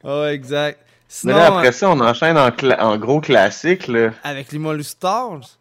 ouais. 0.06 0.12
Ouais, 0.12 0.34
exact. 0.34 0.80
Mais 0.82 0.88
Sinon, 1.08 1.36
là, 1.36 1.48
après 1.56 1.68
euh, 1.68 1.72
ça, 1.72 1.90
on 1.92 2.00
enchaîne 2.00 2.38
en, 2.38 2.98
gros 2.98 3.22
classique, 3.22 3.88
là. 3.88 4.12
avec 4.24 4.52
les 4.52 4.60
Molus 4.60 4.86
Stars. 4.88 5.60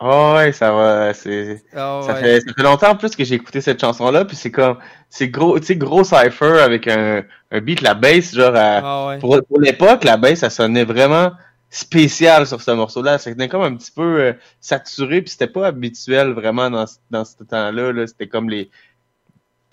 Ah 0.00 0.34
ouais, 0.34 0.52
ça 0.52 0.72
va. 0.72 1.12
C'est, 1.14 1.62
Ah 1.74 2.00
ça, 2.04 2.14
ouais. 2.14 2.20
fait, 2.20 2.40
ça 2.40 2.52
fait 2.56 2.62
longtemps 2.62 2.90
en 2.90 2.96
plus 2.96 3.14
que 3.16 3.24
j'ai 3.24 3.34
écouté 3.34 3.60
cette 3.60 3.80
chanson-là, 3.80 4.24
puis 4.24 4.36
c'est 4.36 4.50
comme. 4.50 4.78
C'est 5.10 5.28
gros, 5.28 5.58
tu 5.58 5.66
sais, 5.66 5.76
gros 5.76 6.04
cypher 6.04 6.60
avec 6.60 6.86
un, 6.88 7.22
un 7.50 7.60
beat, 7.60 7.80
la 7.80 7.94
bass, 7.94 8.34
genre. 8.34 8.54
à- 8.56 8.80
Ah 8.82 9.06
ouais. 9.08 9.18
pour, 9.18 9.38
pour 9.46 9.60
l'époque, 9.60 10.04
la 10.04 10.16
bass, 10.16 10.38
ça 10.40 10.50
sonnait 10.50 10.84
vraiment 10.84 11.32
spécial 11.70 12.46
sur 12.46 12.62
ce 12.62 12.70
morceau-là. 12.70 13.18
C'était 13.18 13.48
comme 13.48 13.62
un 13.62 13.74
petit 13.76 13.90
peu 13.92 14.20
euh, 14.20 14.32
saturé, 14.60 15.20
puis 15.22 15.30
c'était 15.30 15.46
pas 15.48 15.66
habituel 15.66 16.30
vraiment 16.32 16.70
dans, 16.70 16.86
ce- 16.86 16.96
dans 17.10 17.24
ce 17.24 17.42
temps-là. 17.44 17.92
Là. 17.92 18.06
C'était 18.06 18.28
comme 18.28 18.48
les. 18.48 18.70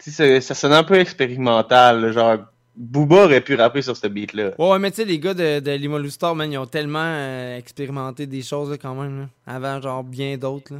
Tu 0.03 0.11
sais, 0.11 0.41
ça 0.41 0.47
ça 0.53 0.55
sonnait 0.55 0.75
un 0.75 0.83
peu 0.83 0.95
expérimental, 0.99 2.01
là, 2.01 2.11
genre. 2.11 2.37
Booba 2.77 3.25
aurait 3.25 3.41
pu 3.41 3.55
rapper 3.55 3.81
sur 3.81 3.95
ce 3.95 4.07
beat-là. 4.07 4.51
Ouais, 4.59 4.69
ouais, 4.71 4.79
mais 4.79 4.91
tu 4.91 4.97
sais, 4.97 5.05
les 5.05 5.19
gars 5.19 5.33
de, 5.33 5.59
de 5.59 6.09
Star, 6.09 6.35
man, 6.35 6.51
ils 6.51 6.57
ont 6.57 6.65
tellement 6.65 6.99
euh, 7.03 7.57
expérimenté 7.57 8.27
des 8.27 8.41
choses 8.41 8.69
là, 8.69 8.77
quand 8.77 8.95
même, 8.95 9.19
là, 9.21 9.25
avant 9.47 9.81
genre 9.81 10.03
bien 10.03 10.37
d'autres. 10.37 10.73
là. 10.73 10.79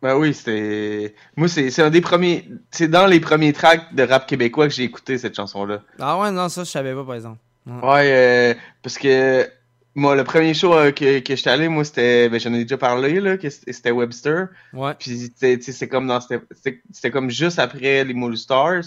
Ben 0.00 0.16
oui, 0.16 0.32
c'était. 0.32 1.14
Moi, 1.36 1.48
c'est 1.48 1.70
c'est 1.70 1.82
un 1.82 1.90
des 1.90 2.00
premiers. 2.00 2.48
C'est 2.70 2.86
dans 2.88 3.06
les 3.06 3.18
premiers 3.18 3.52
tracks 3.52 3.92
de 3.94 4.04
rap 4.04 4.28
québécois 4.28 4.68
que 4.68 4.72
j'ai 4.74 4.84
écouté 4.84 5.18
cette 5.18 5.34
chanson-là. 5.34 5.82
Ah 5.98 6.18
ouais, 6.20 6.30
non, 6.30 6.48
ça, 6.48 6.62
je 6.62 6.70
savais 6.70 6.94
pas, 6.94 7.04
par 7.04 7.16
exemple. 7.16 7.38
Ouais. 7.66 7.72
Ouais, 7.82 8.12
euh, 8.12 8.54
parce 8.82 8.96
que 8.96 9.48
moi, 9.96 10.14
le 10.14 10.22
premier 10.22 10.54
show 10.54 10.72
euh, 10.72 10.92
que, 10.92 11.18
que 11.18 11.34
j'étais 11.34 11.50
allé, 11.50 11.68
moi, 11.68 11.84
c'était. 11.84 12.28
Ben, 12.28 12.38
j'en 12.38 12.54
ai 12.54 12.62
déjà 12.62 12.78
parlé, 12.78 13.20
là, 13.20 13.36
que 13.36 13.50
c'était 13.50 13.90
Webster. 13.90 14.46
Ouais. 14.72 14.92
Puis, 15.00 15.30
tu 15.30 15.60
sais, 15.60 15.72
c'est 15.72 15.88
comme 15.88 16.06
dans. 16.06 16.20
C'était 16.20 16.40
c'était- 16.52 16.80
c'était 16.92 17.10
comme 17.10 17.28
juste 17.28 17.58
après 17.58 18.04
les 18.04 18.36
Stars. 18.36 18.84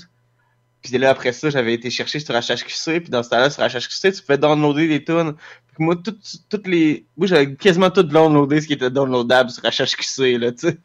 Puis 0.82 0.98
là, 0.98 1.12
après 1.12 1.32
ça, 1.32 1.50
j'avais 1.50 1.74
été 1.74 1.90
chercher 1.90 2.20
sur 2.20 2.34
HHQC. 2.34 3.02
Puis 3.02 3.10
dans 3.10 3.22
ce 3.24 3.30
temps-là, 3.30 3.50
sur 3.50 3.64
HHQC, 3.64 4.14
tu 4.14 4.22
pouvais 4.24 4.38
downloader 4.38 4.88
des 4.88 5.04
tunes. 5.04 5.34
Puis 5.76 5.84
moi, 5.86 5.96
toutes, 5.96 6.20
toutes 6.50 6.68
les. 6.68 7.06
Moi, 7.18 7.28
j'avais 7.28 7.54
quasiment 7.56 7.90
tout 7.92 8.04
downloadé 8.04 8.62
ce 8.62 8.68
qui 8.68 8.74
était 8.74 8.90
downloadable 8.90 9.50
sur 9.52 9.64
HHQC, 9.64 10.38
là, 10.40 10.52
tu 10.52 10.68
sais. 10.70 10.78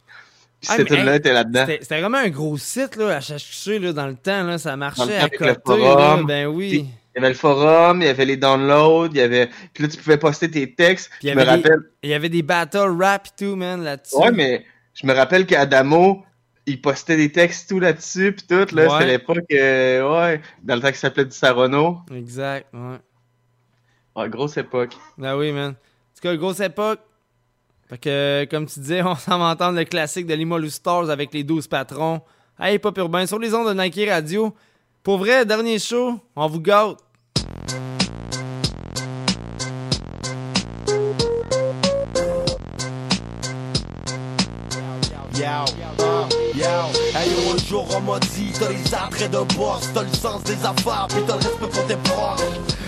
Puis 0.59 0.68
Ah, 0.70 0.76
cette 0.76 0.86
tune-là 0.88 1.12
hey, 1.12 1.18
était 1.18 1.32
là-dedans. 1.32 1.64
C'était 1.66 2.01
vraiment 2.01 2.18
un 2.18 2.28
gros 2.30 2.57
site, 2.57 2.97
là, 2.97 3.18
HHQC, 3.20 3.78
là, 3.80 3.92
dans 3.92 4.07
le 4.07 4.14
temps, 4.16 4.42
là, 4.42 4.59
ça 4.59 4.76
marchait 4.76 5.16
à 5.16 5.28
côté, 5.28 5.44
là, 5.47 5.57
forum. 5.64 6.26
ben 6.26 6.47
oui. 6.47 6.86
Il 7.14 7.18
y 7.18 7.18
avait 7.18 7.28
le 7.28 7.34
forum, 7.34 8.03
il 8.03 8.07
y 8.07 8.09
avait 8.09 8.24
les 8.26 8.36
downloads, 8.36 9.09
il 9.12 9.16
y 9.16 9.20
avait. 9.22 9.49
Puis 9.72 9.84
là, 9.84 9.88
tu 9.90 9.97
pouvais 9.97 10.18
poster 10.18 10.51
tes 10.51 10.74
textes. 10.74 11.11
Puis 11.18 11.28
il 11.28 11.30
y 11.30 11.32
je 11.32 11.36
me 11.36 11.42
avait 11.42 11.51
des- 11.62 11.68
rappelle. 11.68 11.80
Il 12.03 12.11
y 12.11 12.14
avait 12.14 12.28
des 12.28 12.42
battle 12.42 12.94
rap 13.01 13.26
et 13.26 13.44
tout, 13.44 13.57
man, 13.57 13.82
là-dessus. 13.82 14.16
Ouais, 14.16 14.30
mais 14.32 14.64
je 14.94 15.07
me 15.07 15.12
rappelle 15.14 15.47
qu'Adamo, 15.47 16.22
il 16.66 16.80
postait 16.80 17.16
des 17.16 17.30
textes 17.32 17.68
tout 17.68 17.78
là-dessus, 17.80 18.32
puis 18.32 18.46
tout, 18.46 18.74
là, 18.74 18.82
Ouais. 18.84 18.88
c'était 18.90 19.06
l'époque, 19.06 19.44
euh, 19.52 20.12
ouais, 20.12 20.40
dans 20.62 20.74
le 20.74 20.80
temps 20.80 20.88
qu'il 20.88 20.96
s'appelait 20.96 21.24
du 21.24 21.30
Sarono. 21.36 21.98
Exact, 22.12 22.66
ouais. 22.74 22.98
Ouais, 24.16 24.28
grosse 24.28 24.56
époque. 24.56 24.96
Ben 25.18 25.36
oui, 25.36 25.52
man. 25.52 25.70
En 25.70 25.72
tout 25.72 26.22
cas, 26.22 26.36
grosse 26.36 26.60
époque. 26.60 27.00
Fait 27.88 27.98
que, 27.98 28.46
comme 28.50 28.66
tu 28.66 28.80
disais, 28.80 29.02
on 29.04 29.14
s'en 29.14 29.38
va 29.38 29.46
entendre 29.46 29.78
le 29.78 29.84
classique 29.84 30.26
de 30.26 30.34
Limolu 30.34 30.70
Stars 30.70 31.10
avec 31.10 31.32
les 31.34 31.44
12 31.44 31.68
patrons. 31.68 32.20
Hey, 32.58 32.78
Pop 32.78 32.96
Urbain, 32.98 33.26
sur 33.26 33.38
les 33.38 33.54
ondes 33.54 33.68
de 33.68 33.80
Nike 33.80 34.08
Radio. 34.08 34.54
Pour 35.02 35.18
vrai, 35.18 35.44
dernier 35.46 35.78
show, 35.78 36.18
on 36.34 36.46
vous 36.48 36.60
gâte. 36.60 36.96
On 47.77 48.01
m'a 48.01 48.18
dit 48.20 48.53
T'as 48.59 48.68
les 48.68 48.95
attraits 48.95 49.31
de 49.31 49.55
boss, 49.55 49.89
t'as 49.93 50.03
le 50.03 50.12
sens 50.12 50.43
des 50.45 50.64
affaires 50.64 51.07
Puis 51.09 51.22
t'as 51.27 51.35
le 51.35 51.41
respect 51.41 51.66
pour 51.66 51.87
tes 51.87 51.97
proches 51.97 52.41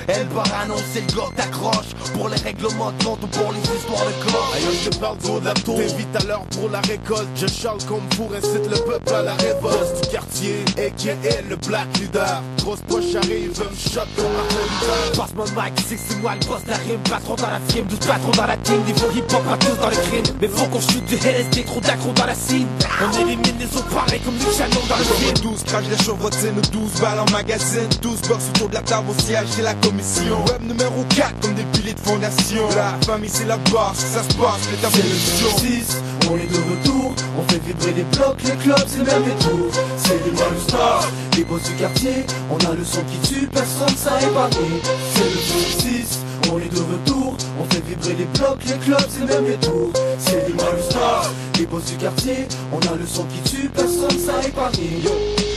Elle 0.08 0.26
part 0.28 0.46
annoncer 0.62 1.02
le 1.06 1.14
gars 1.14 1.28
que 1.30 1.36
t'accroches 1.36 1.92
Pour 2.14 2.28
les 2.28 2.36
règlements 2.38 2.92
de 2.92 3.04
compte 3.04 3.22
ou 3.22 3.26
pour 3.26 3.52
les 3.52 3.60
histoires 3.60 4.06
de 4.06 4.24
cloche 4.24 4.54
Aïe, 4.54 4.78
je 4.84 4.88
te 4.88 4.96
parle 4.96 5.18
du 5.18 5.30
haut 5.30 5.40
de 5.40 5.44
la 5.44 5.54
tour. 5.54 5.76
T'invite 5.76 6.16
à 6.16 6.24
l'heure 6.24 6.44
pour 6.50 6.70
la 6.70 6.80
récolte. 6.80 7.28
Je 7.36 7.46
charle 7.46 7.78
comme 7.84 8.06
pour 8.16 8.32
incite 8.34 8.70
le 8.70 8.78
peuple 8.84 9.14
à 9.14 9.22
la 9.22 9.34
révolte. 9.34 10.02
Du 10.02 10.08
quartier, 10.08 10.64
a.k.a. 10.78 11.42
le 11.48 11.56
black 11.56 11.86
leader. 12.00 12.42
Grosse 12.58 12.80
poche 12.88 13.14
arrive, 13.14 13.50
me 13.50 13.76
shot 13.76 14.00
comme 14.16 14.24
Luther. 14.24 15.12
Passe 15.16 15.34
mon 15.34 15.44
mic, 15.44 15.72
c'est 15.86 15.96
que 15.96 16.00
c'est 16.08 16.16
moi 16.20 16.34
le 16.34 16.46
boss 16.46 16.60
la 16.66 16.76
rime 16.76 17.00
Patron 17.08 17.34
dans 17.36 17.50
la 17.50 17.60
frime, 17.68 17.86
12 17.86 17.98
patrons 18.00 18.30
dans 18.32 18.46
la 18.46 18.56
team 18.58 18.82
Niveau 18.84 19.10
hip-hop, 19.14 19.42
pas 19.44 19.56
tous 19.56 19.76
dans 19.80 19.88
le 19.88 19.96
crime 19.96 20.36
Mais 20.40 20.48
faut 20.48 20.66
qu'on 20.66 20.80
shoot 20.80 21.04
du 21.06 21.14
LSD, 21.16 21.64
trop 21.64 21.80
d'accro 21.80 22.12
dans 22.12 22.26
la 22.26 22.34
scene 22.34 22.66
On 23.00 23.20
élimine 23.20 23.58
les 23.58 23.76
autres 23.76 23.88
pareils 23.88 24.20
comme 24.20 24.36
du 24.36 24.44
Shannon 24.44 24.80
dans 24.88 24.96
le 24.96 25.04
film 25.04 25.34
12 25.42 25.64
crash 25.64 25.84
les 25.90 26.04
chevrotines, 26.04 26.60
12 26.72 27.00
balles 27.00 27.20
en 27.20 27.30
magazine 27.32 27.88
12 28.02 28.22
box 28.28 28.44
autour 28.54 28.68
de 28.68 28.74
la 28.74 28.82
table 28.82 29.08
au 29.10 29.22
siège 29.22 29.46
c'est 29.50 29.62
la 29.62 29.74
commission 29.98 30.44
Web 30.46 30.62
numéro 30.62 31.04
4 31.16 31.40
comme 31.40 31.54
des 31.54 31.64
piliers 31.72 31.94
de 31.94 32.00
fondation 32.00 32.68
La 32.76 32.96
famille 33.04 33.30
c'est 33.30 33.46
la 33.46 33.56
base, 33.56 33.96
ça 33.96 34.22
se 34.22 34.34
passe, 34.34 34.68
les 34.70 34.88
C'est 34.88 35.02
le 35.02 35.80
6, 35.80 36.02
on 36.30 36.36
est 36.36 36.46
de 36.46 36.56
retour, 36.56 37.14
on 37.36 37.42
fait 37.50 37.58
vibrer 37.58 37.92
les 37.92 38.04
blocs, 38.16 38.40
les 38.44 38.56
clubs, 38.62 38.84
c'est 38.86 38.98
le 38.98 39.04
même 39.04 39.24
détour. 39.24 39.70
C'est 39.96 40.24
les 40.24 40.30
Malu 40.30 40.60
Stars, 40.68 41.08
les 41.36 41.44
boss 41.44 41.62
du 41.64 41.74
quartier, 41.74 42.26
on 42.50 42.56
a 42.58 42.74
le 42.74 42.84
son 42.84 43.02
qui 43.02 43.28
tue, 43.28 43.46
personne 43.48 43.96
ça 43.96 44.20
épargné. 44.22 44.80
C'est 45.14 45.24
le 45.24 46.04
6, 46.04 46.18
on 46.52 46.58
est 46.58 46.72
de 46.72 46.80
retour, 46.80 47.36
on 47.60 47.64
fait 47.64 47.84
vibrer 47.84 48.14
les 48.14 48.38
blocs, 48.38 48.64
les 48.66 48.78
clubs, 48.78 49.08
c'est 49.08 49.20
le 49.20 49.26
même 49.26 49.46
détour. 49.46 49.92
C'est 50.18 50.48
les 50.48 50.54
Malu 50.54 50.82
Stars, 50.88 51.30
les 51.58 51.66
boss 51.66 51.84
du 51.84 51.96
quartier, 51.96 52.46
on 52.72 52.78
a 52.78 52.96
le 52.96 53.06
son 53.06 53.24
qui 53.24 53.50
tue, 53.50 53.68
personne 53.68 54.18
ça 54.18 54.46
épargné. 54.46 55.02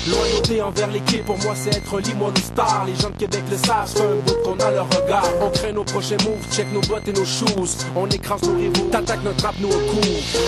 Loyauté 0.08 0.62
envers 0.62 0.88
l'équipe, 0.88 1.26
pour 1.26 1.38
moi 1.39 1.54
c'est 1.56 1.76
être 1.76 1.99
libre 1.99 2.32
star. 2.38 2.86
Les 2.86 2.95
gens 2.95 3.10
de 3.10 3.18
Québec 3.18 3.43
le 3.52 3.58
savent, 3.58 3.88
c'est 3.88 4.02
un 4.02 4.16
bout 4.26 4.36
qu'on 4.43 4.58
a 4.58 4.72
leur 4.72 4.88
regard. 4.89 5.24
On 5.41 5.49
crée 5.49 5.72
nos 5.72 5.84
prochains 5.84 6.18
moves, 6.24 6.45
check 6.52 6.72
nos 6.74 6.82
bottes 6.82 7.08
et 7.08 7.14
nos 7.14 7.26
shoes. 7.26 7.86
On 7.95 8.08
écrase 8.10 8.41
nos 8.43 8.58
rivaux, 8.58 8.89
t'attaques 8.91 9.24
notre 9.24 9.43
rap, 9.45 9.56
nous 9.60 9.70
au 9.70 9.72
cou. 9.72 10.02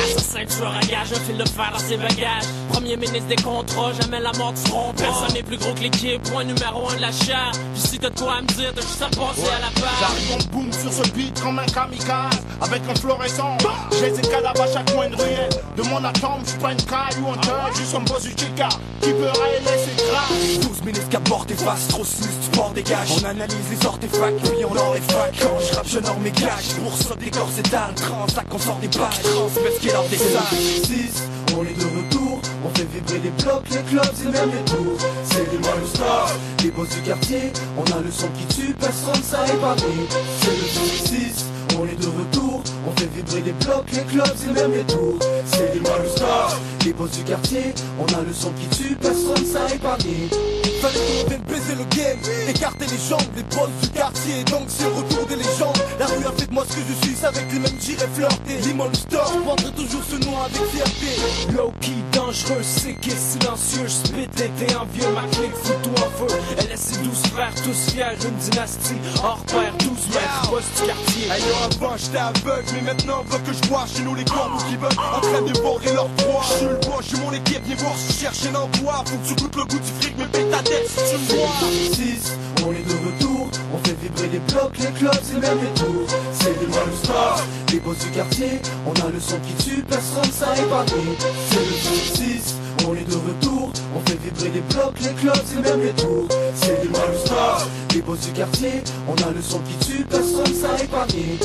Assassin, 0.04 0.46
tueur 0.46 0.74
à 0.76 0.80
gage, 0.82 1.14
un 1.14 1.20
fil 1.20 1.38
de 1.38 1.48
fer 1.48 1.70
dans 1.72 1.80
ses 1.80 1.98
bagages. 1.98 2.46
Premier 2.72 2.98
ministre 2.98 3.28
des 3.28 3.36
contrats, 3.36 3.94
jamais 4.02 4.20
la 4.20 4.32
mort 4.34 4.54
du 4.54 4.62
front. 4.62 4.94
Personne 4.98 5.34
n'est 5.34 5.44
plus 5.44 5.58
gros 5.58 5.74
que 5.74 5.82
l'équipe, 5.82 6.22
point 6.32 6.44
numéro 6.44 6.90
un 6.90 6.96
de 6.96 7.02
la 7.02 7.12
chair. 7.12 7.52
Puis 7.74 7.82
si 7.82 8.00
t'as 8.00 8.10
de 8.10 8.20
quoi 8.20 8.34
à 8.38 8.42
me 8.42 8.48
dire, 8.48 8.72
t'as 8.76 8.82
juste 8.82 9.02
à 9.02 9.08
passer 9.08 9.50
à 9.56 9.60
la 9.60 9.82
page. 9.82 9.94
J'arrive 10.00 10.34
en 10.34 10.58
boom 10.58 10.74
sur 10.74 10.92
ce 10.92 11.10
beat 11.12 11.40
comme 11.42 11.60
un 11.60 11.66
kamikaze 11.66 12.40
Avec 12.62 12.82
un 12.90 12.96
fluorescent 12.96 13.58
J'ai 14.00 14.12
des 14.12 14.22
cadavres 14.28 14.62
à 14.62 14.68
chaque 14.68 14.92
coin 14.94 15.10
de 15.10 15.16
ruelle 15.16 15.50
De 15.78 15.84
mon 15.84 16.04
atome, 16.04 16.42
j'suis 16.46 16.58
pas 16.58 16.72
une 16.72 16.82
caille 16.84 17.22
ou 17.24 17.30
un 17.30 17.38
cœur 17.38 17.70
Juste 17.76 17.96
un 17.96 18.00
boss 18.02 18.24
du 18.24 18.32
chica 18.32 18.70
Qui 19.02 19.12
peut 19.12 19.28
révéler 19.44 19.84
ses 19.84 20.04
traces 20.04 20.60
12 20.68 20.84
minutes 20.84 21.10
qu'aborde 21.10 21.48
tes 21.48 21.56
faces, 21.56 21.88
trop 21.88 22.04
snus, 22.04 22.44
des 22.74 22.84
gages. 22.84 23.10
On 23.22 23.26
analyse 23.26 23.70
les 23.70 23.86
artefacts, 23.86 24.40
puis 24.42 24.66
on 24.66 24.74
leur 24.74 24.94
les 24.94 25.02
facs. 25.02 25.36
Quand 25.42 25.60
je 25.60 25.76
rappe, 25.76 25.88
je 25.88 26.00
norme 26.00 26.22
mes 26.24 26.32
gages. 26.32 26.74
Pour 26.82 26.96
ça, 26.98 27.16
des 27.16 27.30
corps 27.30 27.50
s'étalent, 27.50 27.96
transac, 27.96 28.46
on 28.52 28.60
sort 28.60 28.78
des 28.78 28.88
pages. 28.88 29.22
Transmets 29.22 29.72
ce 29.76 29.80
qui 29.80 29.90
est 29.90 29.94
leur 29.94 30.08
des 30.08 30.18
sages. 30.18 30.84
6, 30.84 31.24
on 31.58 31.64
est 31.64 31.78
de 31.78 31.86
retour. 31.86 32.42
On 32.66 32.70
fait 32.70 32.86
vibrer 32.86 33.20
les 33.20 33.44
blocs, 33.44 33.70
les 33.72 33.84
clubs 33.84 34.16
et 34.22 34.30
même 34.30 34.52
les 34.52 34.72
tours. 34.72 34.98
C'est 35.24 35.52
les 35.52 35.58
Mario 35.60 35.86
Stars, 35.94 36.32
les 36.64 36.72
boss 36.72 36.90
du 36.90 37.02
quartier. 37.02 37.52
On 37.78 37.84
a 37.92 38.02
le 38.02 38.12
son 38.12 38.28
qui 38.30 38.46
tue, 38.56 38.74
personne 38.74 39.22
ça 39.22 39.46
épargné. 39.46 40.08
C'est 40.42 40.52
le 40.52 41.30
6, 41.32 41.46
on 41.80 41.86
est 41.86 42.00
de 42.00 42.08
retour. 42.08 42.64
On 42.88 42.92
fait 43.00 43.10
vibrer 43.14 43.42
les 43.42 43.52
blocs, 43.54 43.92
les 43.92 44.04
clubs 44.04 44.38
et 44.50 44.54
même 44.54 44.72
les 44.72 44.84
tours. 44.84 45.20
C'est 45.46 45.74
les 45.74 45.80
Mario 45.80 46.10
Stars, 46.10 46.60
les 46.86 46.94
boss 46.94 47.12
du 47.12 47.24
quartier. 47.24 47.74
On 48.00 48.06
a 48.14 48.22
le 48.22 48.34
son 48.34 48.52
qui 48.52 48.68
tue, 48.68 48.96
personne 48.96 49.46
ça 49.46 49.74
épargné. 49.74 50.30
Fallait 50.84 51.00
qu'on 51.00 51.30
vienne 51.30 51.42
baiser 51.48 51.76
le 51.76 51.86
game, 51.96 52.20
écarter 52.50 52.86
les 52.92 53.00
jambes, 53.08 53.22
les 53.38 53.44
boss 53.56 53.70
du 53.82 53.90
quartier. 53.92 54.44
Donc 54.52 54.64
c'est 54.68 54.84
le 54.84 54.92
retour 54.92 55.26
des 55.28 55.38
légendes. 55.38 55.80
La 55.98 56.08
rue 56.08 56.26
a 56.26 56.32
fait 56.38 56.48
de 56.48 56.54
moi 56.54 56.66
ce 56.68 56.76
que 56.76 56.82
je 56.82 57.08
suis, 57.08 57.26
avec 57.26 57.46
les 57.54 57.60
mêmes 57.60 57.80
j'irai 57.80 58.06
flirter. 58.14 58.58
Limon 58.68 58.94
Store, 58.94 59.32
je 59.34 59.40
prendrai 59.40 59.72
toujours 59.72 60.02
ce 60.04 60.18
nom 60.26 60.42
avec 60.42 60.62
fierté. 60.74 61.56
Low-key, 61.56 62.04
dangereux, 62.12 62.60
et 62.60 63.16
silencieux. 63.16 63.84
Je 63.86 63.88
spit 63.88 64.28
t'es 64.28 64.76
envieux, 64.76 65.08
ma 65.16 65.22
clique 65.32 65.56
fout 65.56 65.78
tout 65.84 66.04
en 66.04 66.28
feu. 66.28 66.36
Elle 66.58 66.68
laisse 66.68 66.82
ses 66.82 66.98
douze 66.98 67.24
frères, 67.32 67.56
tous 67.64 67.92
fiers, 67.94 68.20
une 68.22 68.36
dynastie. 68.36 69.00
Hors 69.24 69.40
pair, 69.48 69.72
12 69.80 69.88
mètres, 69.88 70.52
boss 70.52 70.64
du 70.76 70.88
quartier. 70.88 71.28
Yo, 71.28 71.56
avant 71.64 71.96
j'étais 71.96 72.18
aveugle, 72.18 72.68
mais 72.74 72.82
maintenant 72.82 73.24
veut 73.30 73.40
que 73.40 73.54
je 73.54 73.70
vois 73.70 73.86
chez 73.88 74.04
nous 74.04 74.16
les 74.16 74.26
corbeaux 74.26 74.62
qui 74.68 74.76
veulent 74.76 74.92
en 75.00 75.22
train 75.22 75.42
de 75.44 75.54
dévorer 75.54 75.94
leur 75.94 76.10
proie. 76.10 76.44
Je 76.44 76.58
suis 76.58 76.66
le 76.66 76.76
bois, 76.76 77.00
j'ai 77.08 77.18
mon 77.24 77.32
équipe, 77.32 77.64
viens 77.64 77.76
voir 77.78 77.96
si 77.96 78.14
tu 78.14 78.20
cherches 78.26 78.46
un 78.52 78.56
emploi. 78.56 79.04
Faut 79.06 79.16
que 79.16 79.28
tu 79.30 79.36
goûtes 79.36 79.56
le 79.56 79.64
goût 79.64 79.80
du 79.80 79.92
fric, 80.02 80.14
mais 80.18 80.26
paye 80.26 80.44
ta 80.74 80.80
tête 80.80 80.90
si 80.90 80.96
tu 80.96 81.18
me 81.18 81.26
vois. 81.38 81.50
6, 81.94 82.34
on 82.66 82.72
est 82.72 82.88
de 82.88 82.94
retour, 83.06 83.50
on 83.74 83.78
fait 83.80 83.96
vibrer 84.02 84.30
les 84.30 84.40
blocs, 84.40 84.78
les 84.80 84.92
clubs 84.92 85.14
et 85.14 85.40
même 85.40 85.60
les 85.62 85.74
tours. 85.80 86.08
C'est 86.34 86.60
les 86.60 86.68
Mario 86.68 86.96
Stars, 87.04 87.44
les 87.72 87.80
boss 87.80 88.00
du 88.00 88.12
quartier, 88.12 88.62
on 88.86 88.94
a 88.94 89.10
le 89.12 89.20
son 89.20 89.40
qui 89.40 89.54
tue, 89.64 89.84
personne 89.84 90.32
ça 90.32 90.56
épargné. 90.58 91.18
C'est 91.50 91.60
le 91.60 92.42
6, 92.42 92.56
on 92.88 92.96
est 92.96 93.10
de 93.10 93.16
retour, 93.16 93.72
on 93.96 94.00
fait 94.10 94.20
vibrer 94.20 94.50
les 94.50 94.62
blocs, 94.62 95.00
les 95.02 95.14
clubs 95.14 95.36
et 95.58 95.62
même 95.62 95.82
les 95.82 95.94
tours. 95.94 96.28
C'est 96.56 96.84
les 96.84 96.90
Mario 96.90 97.18
Stars, 97.26 97.68
les 97.94 98.02
boss 98.02 98.20
du 98.20 98.32
quartier, 98.32 98.84
on 99.08 99.16
a 99.16 99.32
le 99.32 99.42
son 99.42 99.60
qui 99.60 99.76
tue, 99.86 100.04
personne 100.06 100.54
ça 100.54 100.82
épargné. 100.82 101.40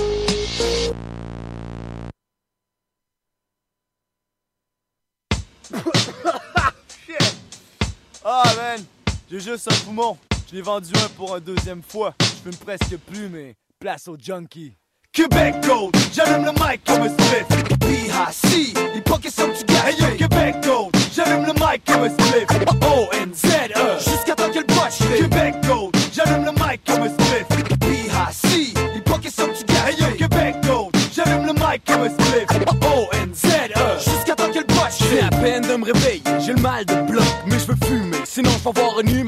Ah 8.30 8.42
man, 8.56 8.84
j'ai 9.30 9.40
juste 9.40 9.70
un 9.70 9.84
poumon. 9.84 10.16
Je 10.50 10.56
l'ai 10.56 10.62
vendu 10.62 10.90
un 10.96 11.08
pour 11.16 11.34
un 11.34 11.40
deuxième 11.40 11.82
fois. 11.82 12.14
Je 12.20 12.50
fume 12.50 12.56
presque 12.56 12.96
plus, 13.10 13.28
mais 13.28 13.54
place 13.78 14.08
au 14.08 14.16
junkie. 14.18 14.72
Québec 15.12 15.56
Gold, 15.66 15.96
j'allume 16.12 16.44
le 16.44 16.52
mic 16.52 16.84
comme 16.84 17.02
un 17.02 17.08
spliff. 17.08 17.46
BHC, 17.78 18.74
les 18.94 19.00
pockets 19.00 19.32
sont 19.32 19.48
du 19.48 19.64
gars. 19.64 19.88
Hey 19.88 19.96
yo, 19.98 20.16
Québec 20.16 20.56
Gold, 20.64 20.94
j'allume 21.14 21.46
le 21.46 21.52
mic 21.54 21.84
comme 21.84 22.02
un 22.04 22.10
spliff. 22.10 22.46
O-N-Z-E, 22.82 23.98
jusqu'à 23.98 24.34
temps 24.34 24.50
qu'elle 24.50 24.66
botche. 24.66 24.98
Québec 25.16 25.54
Gold, 25.66 25.96
j'allume 26.12 26.44
le 26.44 26.52
mic 26.52 26.84
comme 26.86 27.02
un 27.02 27.08
spliff. 27.08 27.67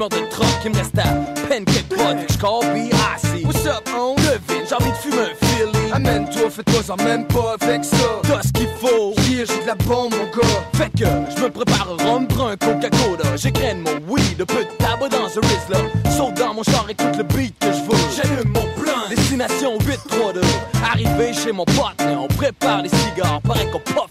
Humeur 0.01 0.09
de 0.09 0.29
troc 0.29 0.47
qui 0.61 0.69
me 0.69 0.75
reste 0.75 0.97
à 0.97 1.03
peine 1.47 1.65
quelques 1.65 1.89
potes. 1.89 2.25
Que 2.25 2.33
je 2.33 2.37
call 2.39 2.73
BIC. 2.73 3.45
What's 3.45 3.65
up, 3.65 3.87
on? 3.95 4.15
Devine, 4.15 4.65
j'ai 4.67 4.75
envie 4.75 4.91
de 4.91 4.97
fumer 4.97 5.21
un 5.21 5.45
Philly. 5.45 5.91
Amène-toi, 5.91 6.49
fais-toi 6.49 6.93
en 6.93 7.03
même 7.03 7.27
pas 7.27 7.55
avec 7.59 7.83
ça. 7.83 7.97
T'as 8.23 8.41
ce 8.41 8.51
qu'il 8.53 8.69
faut. 8.79 9.13
Hier, 9.21 9.45
j'ai 9.45 9.61
de 9.61 9.67
la 9.67 9.75
bombe, 9.75 10.13
mon 10.13 10.25
gars. 10.25 10.61
Fait 10.73 10.89
que 10.97 11.05
je 11.05 11.43
me 11.43 11.49
prépare 11.49 11.87
un 11.99 12.03
rhum, 12.03 12.27
prends 12.27 12.47
un 12.47 12.57
Coca-Cola. 12.57 13.35
J'écrène 13.35 13.81
mon 13.81 14.13
weed, 14.13 14.41
un 14.41 14.45
peu 14.45 14.63
de 14.63 14.71
tabac 14.79 15.09
dans 15.09 15.29
ce 15.29 15.39
Rizzler. 15.39 15.89
Saute 16.15 16.35
dans 16.35 16.53
mon 16.53 16.63
char, 16.63 16.85
écoute 16.89 17.17
le 17.17 17.23
beat 17.23 17.57
que 17.59 17.67
je 17.67 17.81
veux. 17.81 17.97
J'allume 18.15 18.53
mon 18.53 18.81
plan. 18.81 19.09
Destination 19.09 19.77
832. 19.85 20.41
Arrivé 20.83 21.33
chez 21.33 21.51
mon 21.51 21.65
partenaire, 21.65 22.21
on 22.21 22.27
prépare 22.27 22.81
les 22.81 22.89
cigares. 22.89 23.41
Paraît 23.41 23.67
qu'on 23.67 23.79
puff 23.79 24.10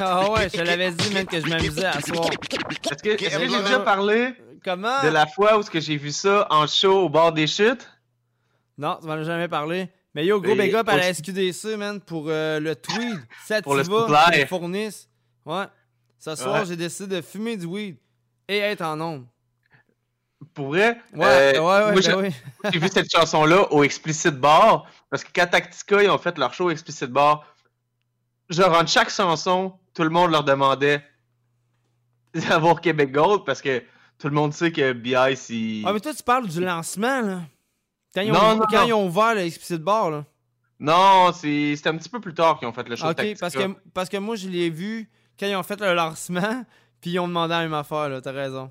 Ah 0.00 0.30
ouais, 0.30 0.48
je 0.52 0.56
te 0.58 0.62
l'avais 0.62 0.90
dit, 0.92 1.12
même 1.14 1.26
que 1.26 1.40
je 1.40 1.46
m'amusais 1.46 1.84
à 1.86 2.00
soir. 2.00 2.28
Est-ce 2.30 3.02
que, 3.02 3.08
est-ce 3.08 3.38
que 3.38 3.48
j'ai 3.48 3.62
déjà 3.62 3.80
parlé 3.80 4.34
Comment? 4.64 5.02
de 5.02 5.08
la 5.08 5.26
fois 5.26 5.56
où 5.56 5.60
est-ce 5.60 5.70
que 5.70 5.80
j'ai 5.80 5.96
vu 5.96 6.10
ça 6.12 6.46
en 6.50 6.66
show 6.66 7.04
au 7.04 7.08
bord 7.08 7.32
des 7.32 7.46
chutes? 7.46 7.88
Non, 8.78 8.98
tu 9.00 9.06
m'en 9.06 9.14
as 9.14 9.22
jamais 9.24 9.48
parlé. 9.48 9.88
Mais 10.14 10.24
yo, 10.24 10.40
gros 10.40 10.54
big 10.54 10.74
up 10.74 10.88
à 10.88 10.96
la 10.96 11.12
SQDC, 11.12 11.76
man, 11.76 12.00
pour 12.00 12.26
euh, 12.28 12.58
le 12.58 12.74
tweed. 12.74 13.18
Ça 13.46 13.60
Pour 13.62 13.74
le 13.74 13.82
qu'ils 13.84 14.46
fournissent. 14.46 15.08
Ouais. 15.44 15.64
Ce 16.18 16.34
soir, 16.34 16.60
Ouais. 16.60 16.66
j'ai 16.66 16.76
décidé 16.76 17.16
de 17.16 17.22
fumer 17.22 17.56
du 17.56 17.66
weed 17.66 17.96
et 18.48 18.58
être 18.58 18.82
en 18.82 18.98
ombre. 19.00 19.26
Pour 20.54 20.68
vrai? 20.68 20.98
Ouais, 21.14 21.24
euh, 21.26 21.52
ouais, 21.52 21.58
ouais, 21.60 21.82
moi, 21.82 21.92
ben 21.92 22.02
j'ai- 22.02 22.14
oui. 22.14 22.28
j'ai 22.72 22.78
vu 22.78 22.88
cette 22.88 23.10
chanson-là 23.10 23.70
au 23.72 23.84
Explicit 23.84 24.34
Bar. 24.34 24.86
Parce 25.10 25.22
que 25.24 25.28
quand 25.34 25.46
Tactica, 25.46 26.02
ils 26.02 26.10
ont 26.10 26.18
fait 26.18 26.36
leur 26.38 26.52
show 26.54 26.64
au 26.66 26.70
Explicit 26.70 27.10
Bar, 27.10 27.44
genre, 28.50 28.72
entre 28.76 28.90
chaque 28.90 29.10
chanson, 29.10 29.72
tout 29.94 30.02
le 30.02 30.10
monde 30.10 30.30
leur 30.30 30.44
demandait 30.44 31.02
d'avoir 32.34 32.80
Québec 32.80 33.12
Gold 33.12 33.44
parce 33.44 33.62
que 33.62 33.82
tout 34.18 34.28
le 34.28 34.34
monde 34.34 34.52
sait 34.52 34.72
que 34.72 34.92
B.I.C. 34.92 35.54
il- 35.54 35.84
Ah, 35.86 35.92
mais 35.92 36.00
toi, 36.00 36.12
tu 36.14 36.22
parles 36.22 36.48
du 36.48 36.60
lancement, 36.64 37.20
là. 37.22 37.40
Quand 38.14 38.22
ils 38.22 38.30
ont, 38.30 38.34
Non, 38.34 38.56
non, 38.56 38.64
quand 38.70 38.80
non. 38.82 38.86
ils 38.86 38.92
ont 38.92 39.06
ouvert 39.06 39.34
le 39.34 39.40
Explicit 39.42 39.80
Bar, 39.82 40.10
là. 40.10 40.24
Non, 40.78 41.32
c'est 41.32 41.74
c'était 41.76 41.88
un 41.88 41.96
petit 41.96 42.08
peu 42.10 42.20
plus 42.20 42.34
tard 42.34 42.58
qu'ils 42.58 42.68
ont 42.68 42.72
fait 42.72 42.86
le 42.88 42.96
show 42.96 43.04
de 43.06 43.10
Ok, 43.10 43.16
Tactica. 43.16 43.38
parce 43.40 43.54
que, 43.54 43.72
parce 43.94 44.08
que 44.10 44.16
moi, 44.18 44.36
je 44.36 44.48
l'ai 44.48 44.68
vu 44.68 45.08
quand 45.38 45.46
ils 45.46 45.56
ont 45.56 45.62
fait 45.62 45.80
le 45.80 45.94
lancement, 45.94 46.64
puis 47.00 47.12
ils 47.12 47.18
ont 47.18 47.28
demandé 47.28 47.50
la 47.54 47.60
même 47.62 47.74
affaire, 47.74 48.08
là. 48.10 48.20
T'as 48.20 48.32
raison. 48.32 48.70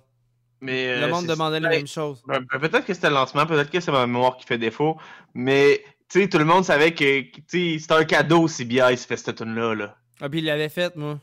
Mais, 0.61 0.99
Le 0.99 1.03
euh, 1.03 1.09
monde 1.09 1.21
c'est- 1.25 1.27
demandait 1.27 1.59
les 1.59 1.69
mêmes 1.69 1.87
choses. 1.87 2.23
ben, 2.27 2.39
ben, 2.51 2.59
peut-être 2.59 2.85
que 2.85 2.93
c'était 2.93 3.09
le 3.09 3.15
lancement, 3.15 3.45
peut-être 3.45 3.69
que 3.69 3.79
c'est 3.79 3.91
ma 3.91 4.05
mémoire 4.07 4.37
qui 4.37 4.45
fait 4.45 4.57
défaut, 4.57 4.97
mais 5.33 5.83
tu 6.09 6.21
sais, 6.21 6.29
tout 6.29 6.37
le 6.37 6.45
monde 6.45 6.63
savait 6.63 6.93
que 6.93 7.23
c'était 7.47 7.93
un 7.93 8.03
cadeau 8.05 8.47
si 8.47 8.65
B.I. 8.65 8.97
se 8.97 9.05
fait 9.07 9.17
cette 9.17 9.35
tune-là. 9.35 9.73
Là. 9.75 9.95
Ah, 10.21 10.29
puis 10.29 10.39
il 10.39 10.45
l'avait 10.45 10.69
fait, 10.69 10.95
moi. 10.95 11.19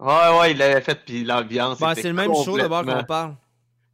Ouais, 0.00 0.38
ouais, 0.40 0.50
il 0.52 0.58
l'avait 0.58 0.80
fait, 0.80 0.98
puis 1.04 1.24
l'ambiance. 1.24 1.78
Ben, 1.78 1.94
c'est 1.94 2.02
le 2.08 2.12
même 2.14 2.32
show 2.34 2.56
d'abord 2.56 2.80
qu'on 2.80 2.86
complètement- 2.86 3.04
parle. 3.06 3.36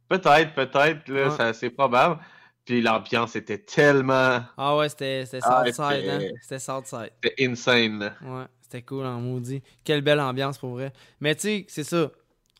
Peut-être, 0.07 0.53
peut-être, 0.55 1.07
là, 1.07 1.27
Ouais. 1.47 1.53
c'est 1.53 1.69
probable. 1.69 2.19
Puis 2.65 2.81
l'ambiance 2.81 3.35
était 3.35 3.57
tellement. 3.59 4.41
Ah 4.57 4.75
ouais, 4.77 4.89
c'était 4.89 5.25
c'était 5.25 5.39
Ah, 5.43 5.63
Southside, 5.65 5.85
c'était- 5.95 6.09
hein. 6.11 6.31
C'était 6.41 6.59
Southside. 6.59 7.11
C'était 7.23 7.45
insane, 7.45 7.99
là. 7.99 8.13
Ouais, 8.23 8.45
c'était 8.61 8.81
cool 8.83 9.05
en 9.05 9.19
maudit. 9.19 9.61
Quelle 9.83 10.01
belle 10.01 10.19
ambiance 10.19 10.57
pour 10.57 10.71
vrai. 10.71 10.93
Mais 11.19 11.35
tu 11.35 11.41
sais, 11.41 11.65
c'est 11.67 11.83
ça. 11.83 12.09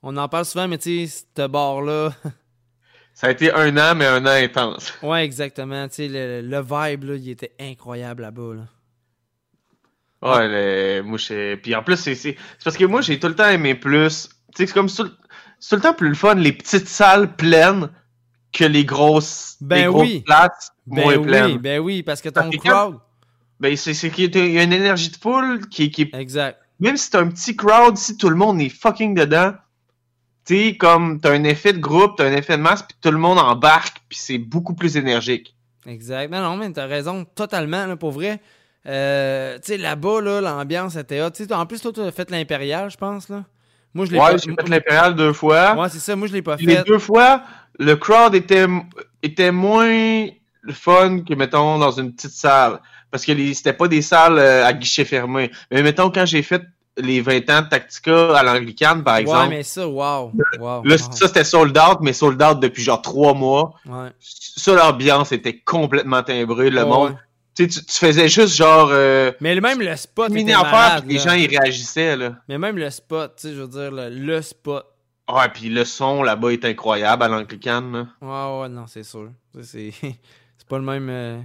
On 0.01 0.15
en 0.17 0.27
parle 0.29 0.45
souvent, 0.45 0.67
mais 0.67 0.77
tu 0.77 1.07
sais, 1.07 1.25
ce 1.35 1.47
bar-là. 1.47 2.11
Ça 3.19 3.27
a 3.27 3.31
été 3.31 3.51
un 3.51 3.75
an, 3.77 3.95
mais 3.95 4.05
un 4.05 4.25
an 4.25 4.29
intense. 4.29 4.93
ouais, 5.03 5.25
exactement. 5.25 5.89
Tu 5.89 5.95
sais, 5.95 6.07
le, 6.07 6.41
le 6.41 6.59
vibe, 6.61 7.03
là, 7.03 7.15
il 7.15 7.29
était 7.31 7.51
incroyable 7.59 8.21
là-bas. 8.21 8.53
Là. 8.55 8.61
Ouais, 10.21 10.47
le- 10.47 11.01
moi, 11.03 11.17
je- 11.17 11.55
Puis 11.55 11.75
en 11.75 11.83
plus, 11.83 11.97
c'est 11.97 12.37
parce 12.63 12.77
que 12.77 12.85
moi, 12.85 13.01
j'ai 13.01 13.19
tout 13.19 13.27
le 13.27 13.35
temps 13.35 13.49
aimé 13.49 13.75
plus. 13.75 14.29
Tu 14.55 14.63
sais, 14.63 14.67
c'est 14.67 14.73
comme 14.73 14.89
tout, 14.89 15.09
c'est 15.59 15.69
tout 15.69 15.75
le 15.75 15.81
temps 15.81 15.93
plus 15.93 16.07
le 16.07 16.15
fun, 16.15 16.35
les 16.35 16.53
petites 16.53 16.87
salles 16.87 17.35
pleines 17.35 17.89
que 18.53 18.63
les 18.63 18.85
grosses, 18.85 19.57
Ben 19.59 19.75
les 19.75 19.85
grosses 19.87 20.01
oui. 20.07 20.23
places 20.25 20.71
Ben 20.87 21.03
moins 21.03 21.15
oui, 21.17 21.25
pleines. 21.27 21.57
ben 21.57 21.79
oui, 21.81 22.03
parce 22.03 22.21
que 22.21 22.29
ton 22.29 22.49
crowd. 22.49 22.61
quand- 22.93 23.01
Ben, 23.59 23.75
c'est 23.75 23.93
qu'il 24.11 24.33
y 24.33 24.57
a 24.59 24.63
une 24.63 24.71
énergie 24.71 25.09
de 25.09 25.17
foule 25.17 25.67
qui, 25.67 25.91
qui. 25.91 26.09
Exact. 26.13 26.57
Même 26.79 26.95
si 26.95 27.09
t'as 27.11 27.19
un 27.19 27.27
petit 27.27 27.53
crowd, 27.57 27.97
si 27.97 28.15
tout 28.15 28.29
le 28.29 28.37
monde 28.37 28.61
est 28.61 28.69
fucking 28.69 29.13
dedans, 29.13 29.53
tu 30.49 30.55
sais, 30.55 30.77
comme 30.77 31.19
t'as 31.19 31.31
un 31.31 31.43
effet 31.43 31.73
de 31.73 31.77
groupe, 31.79 32.13
t'as 32.17 32.25
un 32.25 32.33
effet 32.33 32.57
de 32.57 32.63
masse, 32.63 32.81
puis 32.81 32.97
tout 32.99 33.11
le 33.11 33.19
monde 33.19 33.37
embarque, 33.37 33.97
puis 34.09 34.17
c'est 34.19 34.39
beaucoup 34.39 34.73
plus 34.73 34.97
énergique. 34.97 35.55
Exact. 35.85 36.31
Non, 36.31 36.41
non, 36.41 36.57
mais 36.57 36.71
t'as 36.71 36.87
raison, 36.87 37.23
totalement, 37.23 37.85
là, 37.85 37.95
pour 37.95 38.09
vrai. 38.09 38.41
Euh, 38.87 39.57
tu 39.57 39.73
sais, 39.73 39.77
là-bas, 39.77 40.21
là, 40.21 40.41
l'ambiance 40.41 40.95
était 40.95 41.21
hot. 41.21 41.29
Tu 41.29 41.45
sais, 41.45 41.53
en 41.53 41.67
plus, 41.67 41.81
toi, 41.81 41.93
tu 41.93 42.01
as 42.01 42.11
fait 42.11 42.31
l'Impérial, 42.31 42.89
je 42.89 42.97
pense, 42.97 43.29
là. 43.29 43.43
Moi, 43.93 44.07
je 44.07 44.11
l'ai 44.11 44.19
Ouais, 44.19 44.39
j'ai 44.39 44.51
fait 44.55 44.69
l'Impérial 44.69 45.15
deux 45.15 45.33
fois. 45.33 45.75
Ouais, 45.75 45.89
c'est 45.89 45.99
ça, 45.99 46.15
moi, 46.15 46.27
je 46.27 46.33
l'ai 46.33 46.41
pas 46.41 46.57
Puis 46.57 46.65
Les 46.65 46.77
fait. 46.77 46.83
deux 46.83 46.99
fois, 46.99 47.43
le 47.77 47.95
crowd 47.95 48.33
était, 48.33 48.65
était 49.21 49.51
moins 49.51 50.25
fun 50.71 51.21
que, 51.21 51.35
mettons, 51.35 51.77
dans 51.77 51.91
une 51.91 52.11
petite 52.11 52.31
salle. 52.31 52.79
Parce 53.11 53.23
que 53.23 53.53
c'était 53.53 53.73
pas 53.73 53.87
des 53.87 54.01
salles 54.01 54.39
euh, 54.39 54.65
à 54.65 54.73
guichet 54.73 55.05
fermé. 55.05 55.51
Mais 55.69 55.83
mettons, 55.83 56.09
quand 56.09 56.25
j'ai 56.25 56.41
fait 56.41 56.63
les 57.01 57.21
20 57.21 57.49
ans 57.49 57.61
de 57.61 57.69
Tactica 57.69 58.37
à 58.37 58.43
l'Anglicane, 58.43 59.03
par 59.03 59.17
exemple, 59.17 59.39
Ouais, 59.39 59.49
mais 59.49 59.63
ça, 59.63 59.87
wow. 59.87 60.31
wow. 60.59 60.83
ça, 60.97 61.27
c'était 61.27 61.43
sold 61.43 61.77
out, 61.77 61.99
mais 62.01 62.13
sold 62.13 62.41
out 62.41 62.59
depuis 62.59 62.83
genre 62.83 63.01
trois 63.01 63.33
mois. 63.33 63.73
Ouais. 63.85 64.09
Ça, 64.19 64.73
l'ambiance 64.75 65.31
était 65.31 65.57
complètement 65.59 66.21
timbrée. 66.23 66.69
Le 66.69 66.83
Ouais, 66.83 66.89
monde, 66.89 67.09
ouais. 67.11 67.17
tu 67.55 67.67
tu 67.67 67.81
faisais 67.87 68.27
juste 68.27 68.55
genre... 68.55 68.89
Euh, 68.91 69.31
Mais 69.41 69.59
même 69.59 69.81
le 69.81 69.95
spot 69.95 70.31
était 70.35 70.53
malade, 70.53 71.03
les 71.07 71.19
gens, 71.19 71.33
ils 71.33 71.47
réagissaient, 71.47 72.15
là. 72.15 72.35
Mais 72.47 72.57
même 72.57 72.77
le 72.77 72.89
spot, 72.89 73.33
tu 73.35 73.47
sais, 73.47 73.53
je 73.55 73.61
veux 73.61 73.67
dire, 73.67 73.91
le, 73.91 74.09
le 74.09 74.41
spot. 74.41 74.85
Ouais, 75.31 75.47
puis 75.53 75.69
le 75.69 75.85
son, 75.85 76.23
là-bas, 76.23 76.51
est 76.53 76.65
incroyable 76.65 77.23
à 77.23 77.27
l'Anglicane, 77.27 77.91
là. 77.91 78.07
Ouais, 78.21 78.61
ouais, 78.61 78.69
non, 78.69 78.85
c'est 78.87 79.03
sûr. 79.03 79.29
C'est 79.61 80.67
pas 80.67 80.77
le 80.77 80.83
même, 80.83 81.07
euh, 81.09 81.39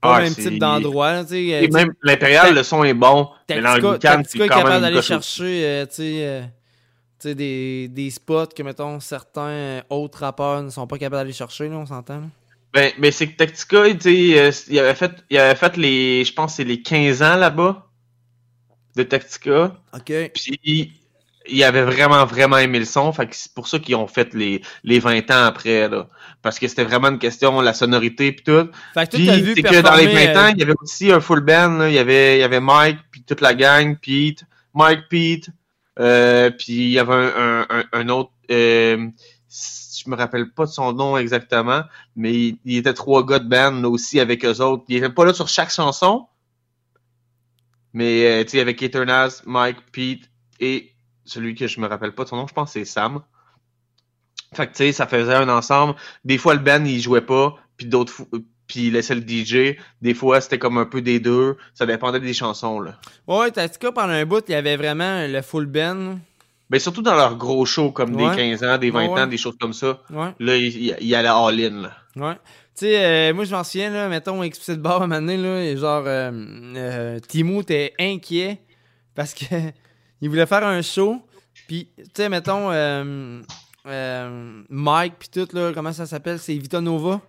pas 0.00 0.16
Ah, 0.16 0.18
le 0.18 0.24
même 0.26 0.34
type 0.34 0.58
d'endroit. 0.58 1.08
euh, 1.08 1.24
Et 1.30 1.68
même 1.68 1.92
l'Impérial, 2.02 2.54
le 2.54 2.62
son 2.62 2.84
est 2.84 2.94
bon, 2.94 3.28
mais 3.48 3.60
Tactica, 3.60 3.60
l'Anglicane, 3.80 4.22
Tactica 4.22 4.28
c'est 4.28 4.44
est 4.44 4.48
quand 4.48 4.56
capable 4.58 4.80
d'aller 4.82 5.02
chercher, 5.02 5.64
euh, 5.64 5.86
tu 5.86 5.94
sais, 5.94 6.26
euh, 6.26 6.42
tu 6.42 7.28
sais, 7.28 7.34
des, 7.34 7.88
des 7.88 8.10
spots 8.10 8.46
que, 8.56 8.62
mettons, 8.62 9.00
certains 9.00 9.48
euh, 9.48 9.82
autres 9.90 10.20
rappeurs 10.20 10.62
ne 10.62 10.70
sont 10.70 10.86
pas 10.86 10.98
capables 10.98 11.22
d'aller 11.22 11.32
chercher, 11.32 11.68
là, 11.68 11.76
on 11.76 11.86
s'entend. 11.86 12.22
Ben, 12.72 12.92
ben 12.98 13.10
c'est 13.10 13.26
que 13.28 13.36
Tactica, 13.36 13.76
euh, 13.78 14.52
il 14.68 14.78
avait 14.78 14.94
fait, 14.94 15.12
il 15.30 15.38
avait 15.38 15.54
fait 15.54 15.76
les, 15.76 16.24
je 16.24 16.32
pense, 16.32 16.54
c'est 16.54 16.64
les 16.64 16.82
15 16.82 17.22
ans 17.22 17.36
là-bas 17.36 17.86
de 18.94 19.02
Tactica. 19.02 19.74
OK. 19.94 20.12
Puis 20.34 20.92
il 21.48 21.62
avait 21.64 21.82
vraiment, 21.82 22.24
vraiment 22.24 22.58
aimé 22.58 22.78
le 22.78 22.84
son. 22.84 23.12
Fait 23.12 23.26
que 23.26 23.34
c'est 23.34 23.52
pour 23.52 23.68
ça 23.68 23.78
qu'ils 23.78 23.96
ont 23.96 24.06
fait 24.06 24.34
les, 24.34 24.62
les 24.84 24.98
20 24.98 25.30
ans 25.30 25.44
après, 25.44 25.88
là. 25.88 26.08
Parce 26.42 26.58
que 26.58 26.68
c'était 26.68 26.84
vraiment 26.84 27.08
une 27.08 27.18
question, 27.18 27.60
la 27.60 27.74
sonorité 27.74 28.32
puis 28.32 28.44
tout. 28.44 28.70
Fait 28.94 29.06
que 29.06 29.16
Puis 29.16 29.42
vu 29.42 29.54
dans 29.62 29.70
les 29.96 30.06
20 30.06 30.12
performer, 30.12 30.36
ans, 30.36 30.44
euh, 30.44 30.50
il 30.50 30.58
y 30.58 30.62
avait 30.62 30.74
aussi 30.80 31.12
un 31.12 31.20
full 31.20 31.40
band, 31.40 31.78
là. 31.78 31.88
Il 31.88 31.94
y 31.94 31.98
avait, 31.98 32.38
il 32.38 32.40
y 32.40 32.44
avait 32.44 32.60
Mike, 32.60 32.98
puis 33.10 33.22
toute 33.22 33.40
la 33.40 33.54
gang, 33.54 33.96
Pete, 34.00 34.44
Mike, 34.74 35.08
Pete, 35.08 35.50
euh, 35.98 36.50
puis 36.50 36.72
il 36.72 36.90
y 36.90 36.98
avait 36.98 37.14
un, 37.14 37.32
un, 37.36 37.66
un, 37.70 37.84
un 37.92 38.08
autre, 38.08 38.30
euh, 38.50 39.08
je 39.50 40.10
me 40.10 40.16
rappelle 40.16 40.50
pas 40.50 40.66
de 40.66 40.70
son 40.70 40.92
nom 40.92 41.16
exactement, 41.16 41.82
mais 42.14 42.32
il, 42.32 42.58
il 42.64 42.76
était 42.76 42.94
trois 42.94 43.26
gars 43.26 43.40
de 43.40 43.48
band 43.48 43.72
là, 43.72 43.88
aussi 43.88 44.20
avec 44.20 44.44
eux 44.44 44.60
autres. 44.60 44.84
Il 44.88 44.96
était 44.96 45.08
pas 45.08 45.24
là 45.24 45.34
sur 45.34 45.48
chaque 45.48 45.70
chanson, 45.70 46.26
mais 47.92 48.26
euh, 48.26 48.44
tu 48.44 48.50
sais, 48.50 48.60
avec 48.60 48.82
Eternaz, 48.82 49.42
Mike, 49.44 49.78
Pete 49.92 50.30
et 50.60 50.92
celui 51.28 51.54
que 51.54 51.66
je 51.66 51.80
me 51.80 51.86
rappelle 51.86 52.12
pas 52.14 52.24
de 52.24 52.28
son 52.28 52.36
nom, 52.36 52.46
je 52.46 52.54
pense 52.54 52.72
que 52.72 52.80
c'est 52.80 52.84
Sam. 52.84 53.20
Fait 54.54 54.66
que 54.66 54.72
tu 54.72 54.78
sais, 54.78 54.92
ça 54.92 55.06
faisait 55.06 55.34
un 55.34 55.48
ensemble. 55.48 55.94
Des 56.24 56.38
fois, 56.38 56.54
le 56.54 56.60
band, 56.60 56.84
il 56.84 57.00
jouait 57.00 57.20
pas, 57.20 57.56
puis 57.76 57.86
d'autres 57.86 58.12
fou- 58.12 58.28
puis 58.66 58.88
il 58.88 58.92
laissait 58.92 59.14
le 59.14 59.22
DJ. 59.26 59.76
Des 60.02 60.14
fois, 60.14 60.40
c'était 60.40 60.58
comme 60.58 60.76
un 60.78 60.84
peu 60.84 61.00
des 61.02 61.20
deux. 61.20 61.56
Ça 61.74 61.86
dépendait 61.86 62.20
des 62.20 62.34
chansons, 62.34 62.80
là. 62.80 62.98
Ouais, 63.26 63.50
Tactica, 63.50 63.92
pendant 63.92 64.12
un 64.12 64.24
bout, 64.26 64.44
il 64.48 64.52
y 64.52 64.54
avait 64.54 64.76
vraiment 64.76 65.26
le 65.26 65.40
full 65.42 65.66
band? 65.66 66.18
Ben, 66.70 66.78
surtout 66.78 67.00
dans 67.00 67.14
leurs 67.14 67.36
gros 67.36 67.64
shows, 67.64 67.92
comme 67.92 68.14
Ouais. 68.16 68.30
des 68.30 68.36
15 68.36 68.64
ans, 68.64 68.76
des 68.78 68.90
20 68.90 69.06
Ouais, 69.06 69.08
ouais. 69.14 69.20
ans, 69.22 69.26
des 69.26 69.38
choses 69.38 69.56
comme 69.58 69.72
ça. 69.72 70.02
Ouais. 70.10 70.34
Là, 70.38 70.56
il, 70.56 70.64
il, 70.76 70.96
il 71.00 71.14
allait 71.14 71.28
all-in, 71.28 71.82
là. 71.82 71.92
Ouais. 72.16 72.34
Tu 72.34 72.86
sais, 72.86 73.04
euh, 73.30 73.34
moi, 73.34 73.44
je 73.44 73.54
m'en 73.54 73.64
souviens, 73.64 73.90
là, 73.90 74.08
mettons, 74.08 74.42
Explicit 74.42 74.78
Bar, 74.80 75.00
à 75.00 75.04
un 75.04 75.06
moment 75.08 75.20
donné, 75.20 75.36
là, 75.38 75.62
et 75.64 75.76
genre, 75.78 76.04
euh, 76.06 76.30
euh, 76.76 77.18
Timo 77.20 77.62
était 77.62 77.94
inquiet 77.98 78.60
parce 79.14 79.32
que 79.34 79.44
il 80.20 80.28
voulait 80.28 80.46
faire 80.46 80.66
un 80.66 80.82
show. 80.82 81.22
Puis, 81.66 81.88
tu 81.96 82.04
sais, 82.14 82.28
mettons, 82.28 82.70
euh, 82.70 83.40
euh, 83.86 84.62
Mike, 84.68 85.14
puis 85.18 85.28
tout, 85.28 85.48
là, 85.54 85.72
comment 85.74 85.92
ça 85.92 86.06
s'appelle? 86.06 86.38
C'est 86.38 86.54
Vita 86.54 86.80
Nova? 86.80 87.20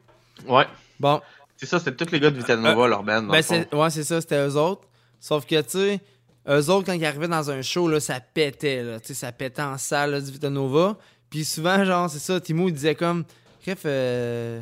Ouais. 0.47 0.65
Bon. 0.99 1.21
C'est 1.57 1.65
ça, 1.65 1.79
c'était 1.79 2.05
tous 2.05 2.11
les 2.11 2.19
gars 2.19 2.31
de 2.31 2.37
Vitanova, 2.37 2.87
leur 2.87 3.03
band. 3.03 3.23
Ben 3.23 3.41
c'est, 3.41 3.73
ouais, 3.73 3.89
c'est 3.89 4.03
ça, 4.03 4.21
c'était 4.21 4.47
eux 4.47 4.55
autres. 4.55 4.87
Sauf 5.19 5.45
que, 5.45 5.59
tu 5.61 5.69
sais, 5.71 5.99
eux 6.47 6.69
autres, 6.69 6.85
quand 6.85 6.93
ils 6.93 7.05
arrivaient 7.05 7.27
dans 7.27 7.51
un 7.51 7.61
show, 7.61 7.89
là, 7.89 7.99
ça 7.99 8.21
pétait, 8.21 8.81
là. 8.81 8.99
Tu 8.99 9.07
sais, 9.07 9.13
ça 9.13 9.31
pétait 9.33 9.61
en 9.61 9.77
salle, 9.77 10.11
là, 10.11 10.21
du 10.21 10.31
Vita 10.31 10.49
Nova. 10.49 10.97
Puis 11.29 11.43
souvent, 11.43 11.83
genre, 11.83 12.09
c'est 12.09 12.19
ça, 12.19 12.39
Timo, 12.39 12.69
il 12.69 12.73
disait 12.73 12.95
comme, 12.95 13.25
bref, 13.65 13.81
euh... 13.85 14.61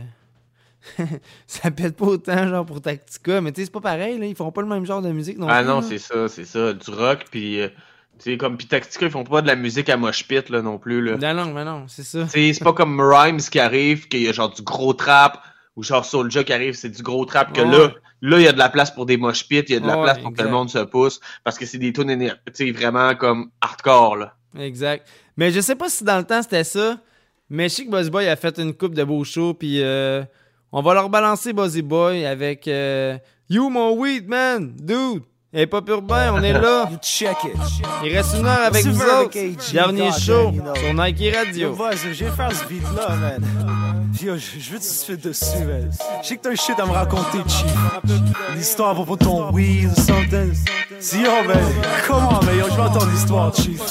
ça 1.47 1.69
pète 1.69 1.95
pas 1.95 2.05
autant, 2.05 2.47
genre, 2.47 2.65
pour 2.65 2.81
Tactica. 2.81 3.41
Mais 3.41 3.51
tu 3.51 3.61
sais, 3.61 3.65
c'est 3.65 3.73
pas 3.73 3.81
pareil, 3.81 4.17
là. 4.17 4.25
Ils 4.25 4.35
font 4.35 4.51
pas 4.51 4.61
le 4.61 4.67
même 4.67 4.85
genre 4.85 5.01
de 5.01 5.11
musique 5.11 5.37
non 5.37 5.47
Ah 5.49 5.59
plus, 5.59 5.67
non, 5.67 5.81
c'est 5.83 5.99
ça, 5.99 6.27
c'est 6.27 6.45
ça. 6.45 6.73
Du 6.73 6.89
rock, 6.89 7.25
puis 7.29 7.61
euh, 7.61 7.69
C'est 8.19 8.37
comme 8.37 8.57
pis 8.57 8.67
Tactica, 8.67 9.05
ils 9.05 9.11
font 9.11 9.23
pas 9.23 9.41
de 9.41 9.47
la 9.47 9.55
musique 9.55 9.89
à 9.89 9.97
mosh 9.97 10.27
pit 10.27 10.49
là 10.49 10.61
non 10.61 10.77
plus 10.77 11.01
là. 11.01 11.17
Non, 11.17 11.45
non, 11.45 11.53
mais 11.53 11.63
non, 11.63 11.85
c'est 11.87 12.03
ça. 12.03 12.27
C'est 12.27 12.63
pas 12.63 12.73
comme 12.73 12.99
Rhymes 12.99 13.41
qui 13.41 13.59
arrive, 13.59 14.07
qu'il 14.07 14.21
y 14.21 14.27
a 14.27 14.31
genre 14.31 14.49
du 14.49 14.61
gros 14.61 14.93
trap, 14.93 15.43
ou 15.75 15.83
genre 15.83 16.03
Soulja 16.03 16.43
qui 16.43 16.53
arrive, 16.53 16.73
c'est 16.73 16.89
du 16.89 17.03
gros 17.03 17.25
trap, 17.25 17.53
que 17.53 17.61
là, 17.61 17.93
là, 18.21 18.39
il 18.39 18.43
y 18.43 18.47
a 18.47 18.51
de 18.51 18.57
la 18.57 18.69
place 18.69 18.91
pour 18.91 19.05
des 19.05 19.17
mosh 19.17 19.47
pits, 19.47 19.63
il 19.67 19.73
y 19.73 19.75
a 19.75 19.79
de 19.79 19.87
la 19.87 19.97
place 19.97 20.17
pour 20.17 20.29
que 20.29 20.35
exact. 20.35 20.45
le 20.45 20.51
monde 20.51 20.69
se 20.69 20.79
pousse, 20.79 21.19
parce 21.43 21.57
que 21.57 21.65
c'est 21.65 21.77
des 21.77 21.93
tunes 21.93 22.31
vraiment 22.73 23.15
comme 23.15 23.51
hardcore, 23.61 24.17
là. 24.17 24.33
Exact. 24.57 25.07
Mais 25.35 25.51
je 25.51 25.61
sais 25.61 25.75
pas 25.75 25.89
si 25.89 26.03
dans 26.03 26.17
le 26.17 26.23
temps 26.23 26.41
c'était 26.41 26.63
ça, 26.63 26.97
mais 27.49 27.69
je 27.69 27.75
sais 27.75 27.85
que 27.85 27.91
Buzzy 27.91 28.09
Boy 28.09 28.27
a 28.27 28.35
fait 28.35 28.57
une 28.57 28.73
coupe 28.73 28.95
de 28.95 29.03
beaux 29.03 29.23
shows, 29.23 29.53
puis 29.53 29.81
euh, 29.83 30.23
on 30.71 30.81
va 30.81 30.95
leur 30.95 31.09
balancer 31.09 31.53
Buzzy 31.53 31.83
Boy 31.83 32.25
avec 32.25 32.67
euh, 32.67 33.17
You 33.49 33.69
mon 33.69 33.95
weed 33.97 34.27
man, 34.27 34.75
dude. 34.75 35.23
Et 35.53 35.65
pas 35.65 35.81
urbain, 35.87 36.33
on 36.33 36.43
est 36.43 36.51
là. 36.51 36.89
Il 38.03 38.15
reste 38.15 38.35
une 38.37 38.45
heure 38.45 38.65
avec 38.65 38.85
vous 38.85 39.01
autres. 39.01 39.71
Dernier 39.71 40.11
show 40.11 40.51
sur 40.51 40.93
Nike 40.93 41.33
Radio. 41.33 41.73
vas-y, 41.73 42.13
je 42.13 42.25
vais 42.25 42.31
faire 42.31 42.51
ce 42.51 42.65
beat 42.65 42.83
là, 42.95 43.15
man. 43.15 43.43
Yo, 44.21 44.35
je 44.35 44.71
veux 44.71 44.79
tu 44.79 44.87
te 44.87 45.05
fais 45.05 45.17
dessus, 45.17 45.65
man. 45.65 45.89
Je 46.21 46.27
sais 46.27 46.37
que 46.37 46.41
t'as 46.41 46.51
un 46.51 46.55
shit 46.55 46.79
à 46.79 46.85
me 46.85 46.91
raconter, 46.91 47.37
Chief. 47.47 47.71
Une 48.53 48.59
histoire 48.59 48.89
à 48.89 48.93
propos 48.95 49.15
de 49.15 49.23
ton 49.23 49.51
weed 49.51 49.89
ou 49.89 50.01
something. 50.01 50.53
Si 50.99 51.21
yo, 51.21 51.31
man. 51.47 51.57
Comment, 52.05 52.41
man? 52.43 52.57
Yo, 52.57 52.65
je 52.69 52.75
veux 52.75 52.81
entendre 52.81 53.09
l'histoire, 53.11 53.55
Chief. 53.55 53.81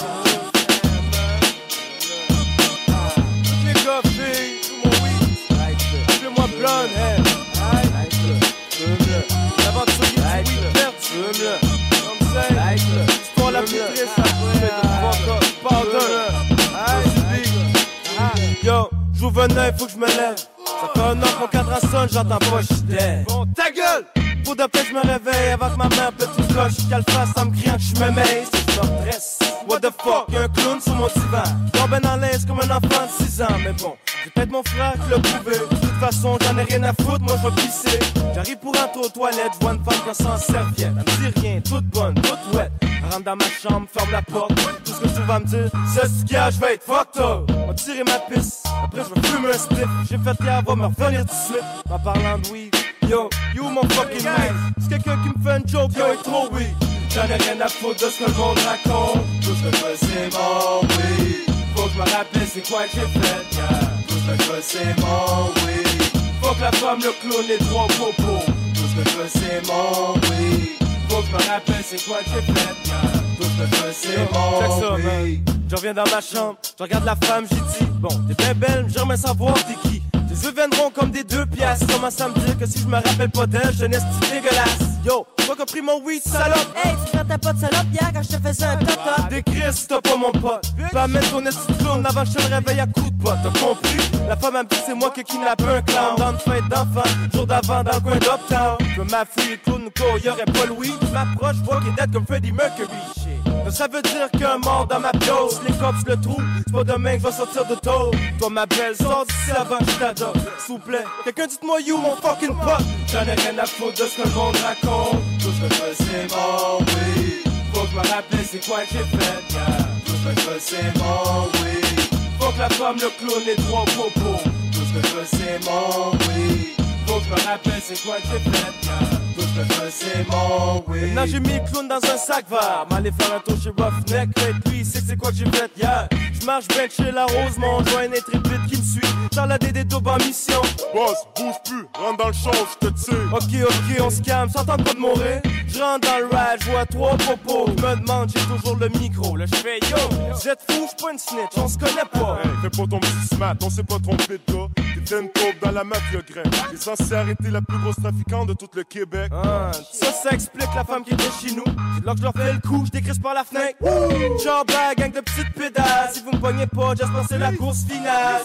J'ouvre 19.27 19.47
faut 19.79 19.87
que 19.87 19.93
je 19.93 19.97
me 19.97 20.07
lève. 20.07 20.37
Ça 20.37 20.91
fait 20.95 21.01
un 21.01 21.23
an 21.23 21.27
que 21.27 21.41
mon 21.41 21.47
cadran 21.49 21.81
sonne, 21.91 22.09
j'entends 22.11 22.39
dead. 22.85 23.27
Bon, 23.27 23.47
ta 23.55 23.71
gueule! 23.71 24.05
Pour 24.45 24.55
de 24.55 24.65
paix, 24.67 24.85
je 24.89 24.95
me 24.95 25.01
réveille 25.01 25.53
avec 25.53 25.77
ma 25.77 25.89
main 25.89 26.11
tout 26.19 26.43
cloche. 26.53 26.89
Qu'elle 26.89 27.03
fasse 27.13 27.37
en 27.37 27.47
me 27.47 27.51
criant 27.51 27.77
que 27.77 27.83
je 27.83 28.05
me 28.05 28.11
mêle, 28.13 28.45
c'est 28.53 28.77
dresse. 28.77 29.39
What 29.69 29.81
the 29.81 29.91
fuck, 30.01 30.29
y'a 30.31 30.43
un 30.43 30.49
clown 30.49 30.81
sur 30.81 30.95
mon 30.95 31.09
divan. 31.09 31.43
Tombé 31.73 32.01
dans 32.01 32.17
l'aise 32.17 32.47
comme 32.47 32.61
un 32.61 32.77
enfant 32.77 33.07
de 33.07 33.25
6 33.25 33.43
ans, 33.43 33.47
mais 33.65 33.73
bon, 33.73 33.97
peut-être 34.37 34.51
mon 34.51 34.63
frère 34.63 34.95
l'a 35.11 35.19
prouvé. 35.19 35.59
De 35.59 35.77
toute 35.77 36.01
façon, 36.01 36.39
j'en 36.43 36.59
ai 36.59 36.63
rien 36.63 36.83
à 36.85 36.93
foutre, 36.93 37.23
moi 37.23 37.37
je 37.43 37.49
vais 37.49 37.55
pisser. 37.55 37.99
J'arrive 38.35 38.59
pour 38.59 38.71
entrer 38.71 39.01
aux 39.05 39.09
toilettes, 39.09 39.53
vois 39.61 39.73
une 39.73 39.85
femme 39.85 40.01
qui 40.09 40.23
s'en 40.23 40.37
serviette. 40.37 40.77
Elle 40.79 40.93
me 40.93 41.31
dit 41.33 41.41
rien, 41.41 41.61
toute 41.61 41.85
bonne, 41.87 42.15
toute. 42.15 42.39
Elle 42.55 43.13
rentre 43.13 43.25
dans 43.25 43.37
ma 43.37 43.45
chambre, 43.45 43.87
ferme 43.93 44.13
la 44.13 44.23
porte. 44.23 44.55
Tout 44.85 44.93
ce 44.93 45.01
que 45.01 45.09
tu 45.09 45.23
vas 45.23 45.41
me 45.41 45.47
dire, 45.47 45.71
c'est 45.95 46.07
ce 46.07 46.25
qu'il 46.25 46.33
y 46.33 46.37
a, 46.37 46.51
je 46.51 46.61
vais 46.61 46.75
être 46.75 46.85
fucked 46.85 47.21
up. 47.21 47.51
On 47.69 47.73
tirer 47.75 48.05
ma 48.05 48.19
pisse, 48.31 48.63
après 48.85 49.03
je 49.05 49.21
vais 49.21 49.27
fumer 49.27 49.49
un 49.49 49.59
split. 49.59 49.77
J'ai 50.11 50.19
fait 50.19 50.37
qu'elle 50.39 50.65
va 50.65 50.77
me 50.77 50.87
revenir 50.87 51.21
tout 51.21 51.27
de 51.27 51.55
suite. 51.55 51.65
En 51.91 51.99
parlant 51.99 52.39
de 52.39 52.49
weed, 52.49 52.77
yo, 53.09 53.31
you 53.55 53.65
mon 53.65 53.89
fucking 53.89 54.25
man. 54.25 54.73
C'est 54.81 54.89
quelqu'un 54.89 55.19
qui 55.23 55.39
me 55.39 55.45
fait 55.45 55.59
une 55.59 55.69
joke, 55.69 55.93
yo, 55.97 56.07
est 56.07 56.23
trop 56.23 56.49
weed. 56.53 56.75
J'en 57.11 57.23
ai 57.25 57.37
rien 57.37 57.61
à 57.65 57.69
foutre 57.69 58.05
de 58.05 58.11
ce 58.11 58.25
que 58.25 58.31
le 58.31 58.37
monde 58.37 58.59
raconte. 58.59 59.23
Tout 59.43 59.55
ce 59.55 59.71
que 59.71 59.77
je 59.77 59.85
veux, 59.85 59.97
c'est 59.97 60.37
mon 60.37 60.81
weed. 60.81 61.56
Faut 61.87 61.93
que 61.93 62.05
je 62.05 62.11
me 62.11 62.17
rappelle 62.17 62.49
c'est 62.53 62.69
quoi 62.69 62.83
que 62.83 62.91
j'ai 62.95 63.21
fait, 63.21 63.57
yeah. 63.57 63.69
Tout 64.09 64.15
ce 64.15 64.49
que 64.49 64.61
c'est 64.61 65.01
mon 65.01 65.47
weed. 65.67 66.03
Faut 66.43 66.55
que 66.55 66.61
la 66.61 66.73
femme, 66.73 66.99
le 66.99 67.13
clown, 67.21 67.45
les 67.47 67.59
trois 67.59 67.87
popos. 67.87 68.45
Tout 68.75 68.89
ce 68.97 69.15
que 69.15 69.29
c'est 69.29 69.63
mon 69.69 70.15
weed. 70.15 70.71
Faut 71.09 71.21
que 71.21 71.27
je 71.29 71.33
me 71.33 71.49
rappelle 71.49 71.85
c'est 71.85 72.05
quoi 72.05 72.19
que 72.19 72.31
j'ai 72.31 72.53
fait, 72.53 72.89
yeah. 72.89 73.13
Tout 73.39 73.45
ce 73.45 73.71
que 73.71 73.93
c'est 73.93 74.33
mon 74.33 74.97
weed. 74.97 75.49
Je 75.69 75.77
reviens 75.77 75.95
dans 75.95 76.11
ma 76.11 76.21
chambre, 76.21 76.57
je 76.77 76.83
regarde 76.83 77.05
la 77.05 77.15
femme, 77.17 77.47
j'ai 77.51 77.57
dit 77.57 77.91
Bon, 78.01 78.09
t'es 78.27 78.35
bien 78.35 78.55
belle, 78.55 78.87
j'aimerais 78.89 79.17
savoir 79.17 79.55
t'es 79.55 79.89
qui 79.89 80.03
Tes 80.29 80.47
yeux 80.47 80.53
viendront 80.55 80.91
comme 80.91 81.11
des 81.11 81.25
deux 81.25 81.47
piastres 81.47 81.87
Commence 81.93 82.21
à 82.21 82.29
me 82.29 82.35
dire 82.35 82.59
que 82.59 82.67
si 82.67 82.81
je 82.81 82.87
me 82.87 82.95
rappelle 82.95 83.31
pas 83.31 83.47
d'elle, 83.47 83.73
je 83.77 83.85
n'ai 83.85 83.99
dégueulasse? 84.31 84.86
Yo, 85.07 85.25
toi 85.37 85.55
qui 85.55 85.63
as 85.63 85.67
pris 85.67 85.83
mon 85.83 86.03
weed, 86.03 86.21
salope. 86.21 86.67
Hey, 86.75 86.97
tu 87.05 87.13
traitais 87.17 87.39
pas 87.39 87.53
de 87.53 87.61
salope 87.61 87.87
hier 87.93 88.11
quand 88.13 88.23
je 88.25 88.37
te 88.37 88.43
faisais 88.43 88.65
un 88.65 88.77
top-top. 88.77 89.29
Des 89.31 89.43
Chris, 89.45 89.87
t'as 89.89 90.01
pas 90.01 90.17
mon 90.17 90.33
pote. 90.33 90.67
Pas 90.91 91.05
amène 91.05 91.23
ton 91.31 91.47
esti 91.47 91.73
clown 91.79 92.05
avant 92.05 92.25
que 92.25 92.31
je 92.31 92.35
te 92.35 92.53
réveille 92.53 92.81
à 92.81 92.87
coups 92.87 93.13
de 93.13 93.23
pote. 93.23 93.37
T'as 93.41 93.61
compris? 93.61 94.11
La 94.29 94.37
femme 94.37 94.57
elle 94.57 94.65
me 94.65 94.69
dit 94.69 94.83
c'est 94.85 94.97
moi 94.97 95.13
qui 95.15 95.23
kidnappe 95.23 95.63
un 95.63 95.81
clown 95.83 96.17
Dans 96.17 96.33
une 96.33 96.39
fête 96.41 96.69
d'enfant, 96.69 97.09
jour 97.33 97.47
d'avant 97.47 97.85
dans 97.85 97.93
le 97.93 98.01
coin 98.01 98.17
d'Uptown. 98.17 98.79
Je 98.81 99.01
le 99.01 99.57
clown 99.59 99.91
quoi, 99.97 100.19
y'aurait 100.25 100.45
pas 100.45 100.73
weed 100.77 100.95
Je 101.01 101.13
m'approche, 101.13 101.57
vois 101.63 101.79
qu'il 101.79 101.91
est 101.91 102.03
dead 102.03 102.13
comme 102.13 102.27
Freddie 102.27 102.51
Mercury. 102.51 102.89
Shit. 103.15 103.56
Ça 103.71 103.89
veut 103.89 104.03
dire 104.03 104.31
qu'un 104.39 104.59
mort 104.59 104.87
dans 104.87 105.01
ma 105.01 105.11
piose 105.11 105.61
Les 105.67 105.75
cops 105.75 106.05
le 106.07 106.17
trouvent, 106.21 106.45
c'est 106.67 106.73
pas 106.73 106.85
demain 106.85 107.17
que 107.17 107.23
vais 107.23 107.33
sortir 107.33 107.67
de 107.67 107.75
taux 107.75 108.11
Toi 108.39 108.51
ma 108.51 108.65
belle, 108.67 108.95
sors 108.97 109.27
d'ici 109.27 109.51
avant 109.57 109.79
que 109.79 109.91
je 109.91 109.99
t'adopte 109.99 110.39
S'il 110.59 110.75
vous 110.75 110.79
plaît, 110.79 111.05
quelqu'un 111.25 111.47
dites-moi 111.47 111.81
you 111.81 111.97
mon 111.97 112.15
fucking 112.17 112.55
pote 112.55 112.85
J'en 113.13 113.23
ai 113.23 113.35
rien 113.35 113.59
à 113.59 113.67
foutre 113.67 114.03
de 114.03 114.09
ce 114.09 114.23
que 114.23 114.29
le 114.29 114.35
monde 114.35 114.57
raconte. 114.57 115.21
Tout 115.41 115.51
ce 115.51 115.69
que 115.69 115.75
je 115.75 115.83
veux 115.83 115.95
c'est 115.99 116.35
mon 116.35 116.79
weed 116.79 117.53
Faut 117.75 117.83
que 117.83 117.89
je 117.91 117.97
me 117.97 118.15
rappelle 118.15 118.47
c'est 118.49 118.67
quoi 118.67 118.79
que 118.79 118.89
j'ai 118.93 119.19
fait 119.19 119.55
yeah. 119.55 119.67
Tout 120.05 120.13
ce 120.13 120.35
que 120.35 120.41
je 120.41 120.47
veux 120.47 120.61
c'est 120.61 120.99
mon 120.99 121.43
weed 121.61 122.01
Faut 122.39 122.53
que 122.53 122.59
la 122.61 122.69
femme, 122.71 122.97
le 122.97 123.11
clown, 123.19 123.43
les 123.45 123.57
trois 123.57 123.85
popos 123.85 124.43
Tout 124.73 124.79
ce 124.79 125.01
que 125.01 125.09
je 125.09 125.15
veux 125.17 125.27
c'est 125.27 125.59
mon 125.69 126.13
weed 126.13 126.69
Faut 127.07 127.19
que 127.19 127.25
je 127.25 127.31
me 127.31 127.49
rappelle 127.49 127.83
c'est 127.83 128.01
quoi 128.03 128.17
que 128.17 128.29
j'ai 128.33 128.51
fait 128.51 128.87
yeah. 128.87 129.26
Tout 129.37 129.43
veux 129.43 129.91
c'est 129.91 130.27
mon 130.31 130.83
Maintenant 130.89 131.27
j'ai 131.27 131.41
mis 131.41 131.55
le 131.55 131.71
clown 131.71 131.89
dans 131.89 131.97
un 131.97 132.17
sac 132.17 132.49
vert 132.49 132.87
M'aller 132.91 133.13
faire 133.13 133.35
un 133.35 133.41
tour 133.41 133.57
chez 133.63 133.71
Roughneck 133.71 134.31
Avec 134.39 134.69
lui, 134.69 134.81
que 134.81 134.87
c'est 134.87 135.17
quoi 135.17 135.31
que 135.31 135.37
j'ai 135.37 135.51
fait 135.51 135.71
hier 135.77 136.09
Je 136.41 136.47
marche 136.47 136.69
bien 136.69 136.89
chez 136.89 137.13
la 137.13 137.27
rose 137.27 137.59
Mon 137.59 137.85
joint 137.85 138.03
est 138.03 138.19
intrépide 138.19 138.67
qui 138.69 138.79
me 138.79 138.83
suit 138.83 139.15
Dans 139.35 139.47
la 139.47 139.59
DD 139.59 139.85
Daube 139.85 140.09
en 140.09 140.17
mission 140.17 140.63
Boss, 140.95 141.17
bouge 141.37 141.55
plus, 141.65 141.87
rentre 142.01 142.17
dans 142.17 142.29
le 142.29 142.33
champ, 142.33 142.51
je 142.53 142.89
te 142.89 142.93
tire. 142.95 143.33
Ok, 143.33 143.69
ok, 143.69 144.01
on 144.01 144.11
se 144.11 144.23
calme, 144.23 144.49
s'entend 144.49 144.77
pas 144.79 144.95
de 144.95 144.99
mourir. 144.99 145.43
Je 145.69 145.79
rentre 145.79 146.09
dans 146.09 146.19
le 146.19 146.27
ride, 146.27 146.61
je 146.61 146.71
vois 146.71 146.87
trois 146.87 147.17
popos. 147.19 147.67
Je 147.77 147.83
me 147.83 147.97
demande, 148.01 148.31
j'ai 148.35 148.41
toujours 148.47 148.77
le 148.77 148.89
micro. 148.99 149.37
Là, 149.37 149.45
je 149.47 149.57
fais 149.57 149.79
yo, 149.91 149.97
vous 150.33 150.49
êtes 150.49 150.61
fous, 150.69 150.87
je 150.91 151.03
pas 151.05 151.13
une 151.13 151.19
snitch, 151.19 151.53
on 151.57 151.69
se 151.69 151.77
connaît 151.77 152.09
pas. 152.11 152.39
Hey, 152.43 152.51
fais 152.63 152.71
pas 152.71 152.87
ton 152.89 152.99
petit 152.99 153.35
smat, 153.35 153.57
on 153.63 153.69
s'est 153.69 153.83
pas 153.83 153.99
trompé 153.99 154.41
de 154.47 154.53
gars. 154.53 154.69
T'es 155.05 155.21
une 155.21 155.31
taupe 155.31 155.61
dans 155.63 155.71
la 155.71 155.85
mafia 155.85 156.21
grain. 156.29 156.43
T'es 156.71 156.77
censé 156.77 157.13
arrêter 157.13 157.51
la 157.51 157.61
plus 157.61 157.79
grosse 157.79 157.97
trafiquante 157.97 158.49
de 158.49 158.55
tout 158.55 158.69
le 158.75 158.85
Québec. 158.85 159.26
Ah, 159.33 159.71
ça, 159.93 160.13
ça 160.13 160.31
explique 160.31 160.75
la 160.75 160.85
femme 160.85 161.05
qui 161.05 161.15
était 161.15 161.25
chez 161.41 161.55
nous. 161.55 161.65
C'est 161.97 162.05
là 162.05 162.13
que 162.13 162.19
je 162.19 162.23
leur 162.23 162.33
fais 162.33 162.53
le 162.53 162.61
coup, 162.61 162.85
je 162.87 162.91
décrisse 162.91 163.19
par 163.19 163.35
la 163.35 163.45
fenêtre. 163.45 163.77
Bag, 163.81 164.99
gang 164.99 165.13
de 165.13 165.21
petites 165.21 165.53
pédales. 165.55 166.11
Si 166.13 166.23
vous 166.23 166.33
me 166.33 166.39
pognez 166.39 166.67
pas, 166.67 166.95
que 166.95 167.05
c'est 167.29 167.39
la 167.39 167.53
course 167.53 167.85
finale. 167.85 168.43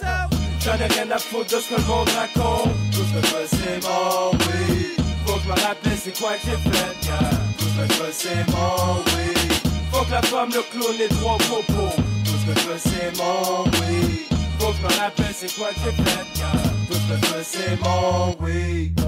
J'en 0.59 0.75
ai 0.75 0.88
rien 0.88 1.09
à 1.11 1.17
foutre 1.17 1.55
de 1.55 1.59
ce 1.59 1.69
que 1.69 1.82
le 1.82 1.88
monde 1.88 2.09
raconte. 2.09 2.71
Tout 2.91 2.99
ce 2.99 3.19
que 3.19 3.27
je 3.27 3.47
c'est 3.49 3.79
mon 3.84 4.32
weed. 4.32 5.01
Faut 5.25 5.34
que 5.34 5.41
je 5.41 5.47
me 5.47 5.67
rappelle 5.67 5.97
c'est 5.97 6.19
quoi 6.19 6.34
que 6.34 6.45
j'ai 6.45 6.69
fait, 6.69 7.07
yeah. 7.07 7.29
Tout 7.57 7.65
ce 7.65 7.88
que 7.88 7.93
je 7.93 8.11
c'est 8.11 8.45
mon 8.51 8.95
weed. 9.15 9.53
Faut 9.91 10.05
que 10.05 10.11
la 10.11 10.21
femme, 10.21 10.49
le 10.49 10.61
clown, 10.71 10.95
les 10.99 11.07
trois 11.07 11.38
popos. 11.38 11.95
Tout 12.25 12.38
ce 12.38 12.53
que 12.53 12.59
je 12.59 12.89
c'est 12.89 13.17
mon 13.17 13.63
weed. 13.63 14.27
Faut 14.59 14.71
que 14.71 14.77
je 14.77 14.84
me 14.84 14.99
rappelle 14.99 15.34
c'est 15.36 15.55
quoi 15.55 15.69
que 15.69 15.79
j'ai 15.84 16.03
fait, 16.03 16.25
yeah. 16.38 16.51
Tout 16.88 16.93
ce 16.93 17.13
que 17.13 17.38
je 17.38 17.43
c'est 17.43 17.79
mon 17.82 18.36
weed. 18.39 19.01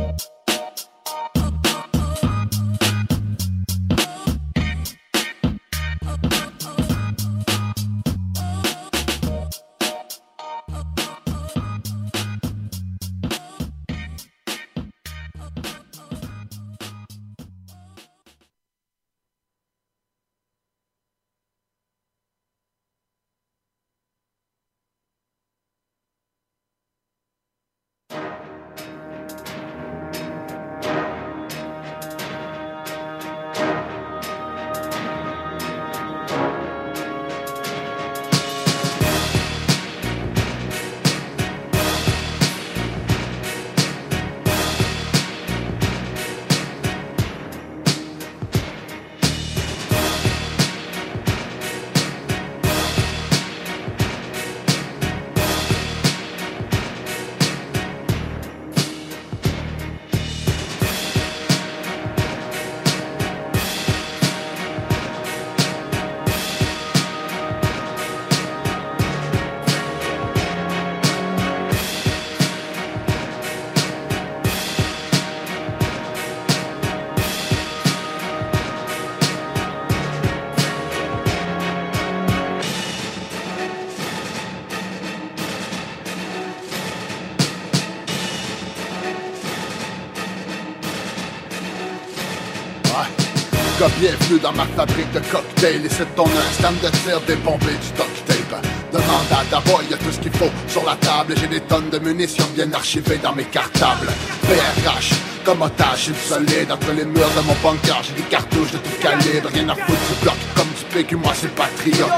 Bienvenue 94.00 94.39
dans 94.39 94.52
ma 94.54 94.66
fabrique 94.66 95.12
de 95.12 95.20
cocktails. 95.20 95.86
Ici, 95.86 96.04
ton 96.16 96.26
un 96.26 96.72
de 96.72 96.89
tir 97.04 97.20
débombé 97.28 97.66
du 97.66 97.91
duct 97.96 98.26
tape. 98.26 98.66
Demande 98.91 99.32
à 99.32 99.44
Daboy, 99.50 99.86
y 99.89 99.94
a 99.94 99.98
tout 99.98 100.12
ce 100.12 100.20
qu'il 100.20 100.32
faut 100.32 100.50
sur 100.68 100.84
la 100.86 100.96
table. 100.96 101.34
J'ai 101.39 101.48
des 101.48 101.62
tonnes 101.62 101.89
de 101.89 102.00
munitions 102.00 102.48
bien 102.56 102.72
archivées 102.74 103.20
dans 103.22 103.34
mes 103.34 103.46
cartables. 103.46 104.08
BRH, 104.44 105.14
comme 105.44 105.62
otage, 105.62 106.08
du 106.08 106.14
solide 106.16 106.72
entre 106.72 106.91
les 106.96 107.06
murs 107.06 107.30
de 107.36 107.41
mon 107.41 107.56
bunker. 107.64 108.02
J'ai 108.04 108.14
des 108.14 108.30
cartouches 108.30 108.72
de 108.72 108.78
tout 108.78 108.98
calibre, 109.02 109.50
rien 109.54 109.70
à 109.70 109.76
foutre 109.76 110.08
du 110.10 110.22
bloc 110.22 110.36
comme 110.56 110.68
du 110.68 110.84
PQ, 110.94 111.16
moi 111.18 111.34
c'est 111.36 111.54
patriote. 111.56 112.10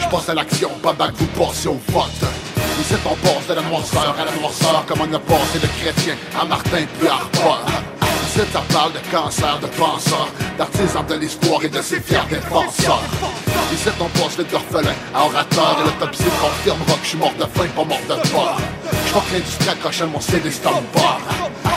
Je 0.00 0.08
pense 0.08 0.28
à 0.28 0.34
l'action, 0.34 0.70
pas 0.82 0.92
bac, 0.92 1.12
vous 1.16 1.26
pensez 1.26 1.68
au 1.68 1.80
vote. 1.88 2.10
Ici 2.80 2.94
on 3.04 3.14
passe 3.16 3.46
de 3.48 3.54
la 3.54 3.62
noirceur 3.62 4.14
à 4.20 4.24
la 4.24 4.32
noirceur 4.38 4.84
Comme 4.86 5.00
on 5.00 5.14
a 5.14 5.18
passé 5.18 5.58
de 5.58 5.66
chrétien 5.80 6.14
à 6.38 6.44
Martin 6.44 6.84
puis 6.98 7.08
à. 7.08 7.20
Ici 8.28 8.40
ça 8.52 8.62
parle 8.72 8.92
de 8.92 8.98
cancer, 9.10 9.58
de 9.60 9.66
penseurs 9.66 10.28
D'artisans 10.58 11.04
de 11.06 11.14
l'histoire 11.16 11.62
et 11.64 11.68
de 11.68 11.82
ses 11.82 12.00
fiers 12.00 12.18
défenseurs. 12.30 13.02
Ici 13.72 13.88
on 14.00 14.08
passe 14.18 14.36
d'orphelin 14.38 14.94
à 15.14 15.24
orateur 15.24 15.78
Et 15.80 15.84
l'autopsie 15.84 16.24
confirmera 16.40 16.98
que 17.02 17.06
je 17.06 17.16
mort 17.16 17.34
de 17.38 17.44
faim, 17.44 17.68
pas 17.74 17.84
mort 17.84 18.00
de 18.08 18.28
peur. 18.30 18.56
Je 19.04 19.10
crois 19.10 19.22
que 19.28 19.34
l'industrie 19.34 19.68
accroche 19.68 20.00
à 20.00 20.06
mon 20.06 20.20
CD 20.20 20.50
Stomper 20.50 21.00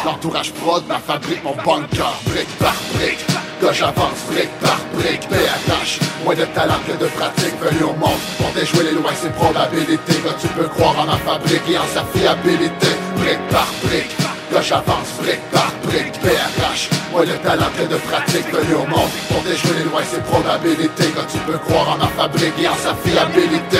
L'entourage 0.06 0.54
prod, 0.54 0.84
ma 0.88 1.00
fabrique, 1.00 1.44
mon 1.44 1.56
bunker 1.56 2.14
Brique 2.26 2.58
par 2.58 2.76
brique 2.94 3.26
que 3.60 3.74
j'avance 3.74 4.24
brique 4.32 4.58
par 4.62 4.80
brique. 4.94 5.28
BRH, 5.30 6.00
moins 6.24 6.36
de 6.36 6.46
talent 6.46 6.80
que 6.88 6.94
de 6.94 7.10
pratique 7.10 7.56
Venu 7.62 7.84
au 7.84 7.94
monde. 7.94 8.20
Pour 8.38 8.50
déjouer 8.52 8.86
les 8.86 8.92
lois 8.92 9.12
et 9.12 9.16
ses 9.16 9.30
probabilités 9.32 10.14
Que 10.14 10.42
tu 10.42 10.48
peux 10.48 10.68
croire 10.70 10.98
en 11.00 11.06
ma 11.06 11.18
fabrique 11.18 11.70
et 11.70 11.78
en 11.78 11.88
sa 11.94 12.06
fiabilité. 12.06 12.88
Brique 13.18 13.48
par 13.50 13.68
brique 13.84 14.29
j'avance 14.62 15.14
brique 15.20 15.42
par 15.52 15.72
brique 15.84 16.20
BRH, 16.22 16.90
moins 17.12 17.24
de 17.24 17.34
talent 17.44 17.70
que 17.78 17.84
de 17.84 17.98
pratique 17.98 18.46
Venu 18.52 18.76
au 18.76 18.86
monde 18.86 19.10
pour 19.30 19.42
déjouer 19.44 19.80
et 19.80 20.06
ses 20.06 20.22
probabilités 20.22 21.12
Que 21.12 21.32
tu 21.32 21.38
peux 21.46 21.58
croire 21.58 21.90
en 21.90 21.98
ma 21.98 22.08
fabrique 22.08 22.54
et 22.62 22.68
en 22.68 22.76
sa 22.76 22.96
fiabilité. 22.96 23.78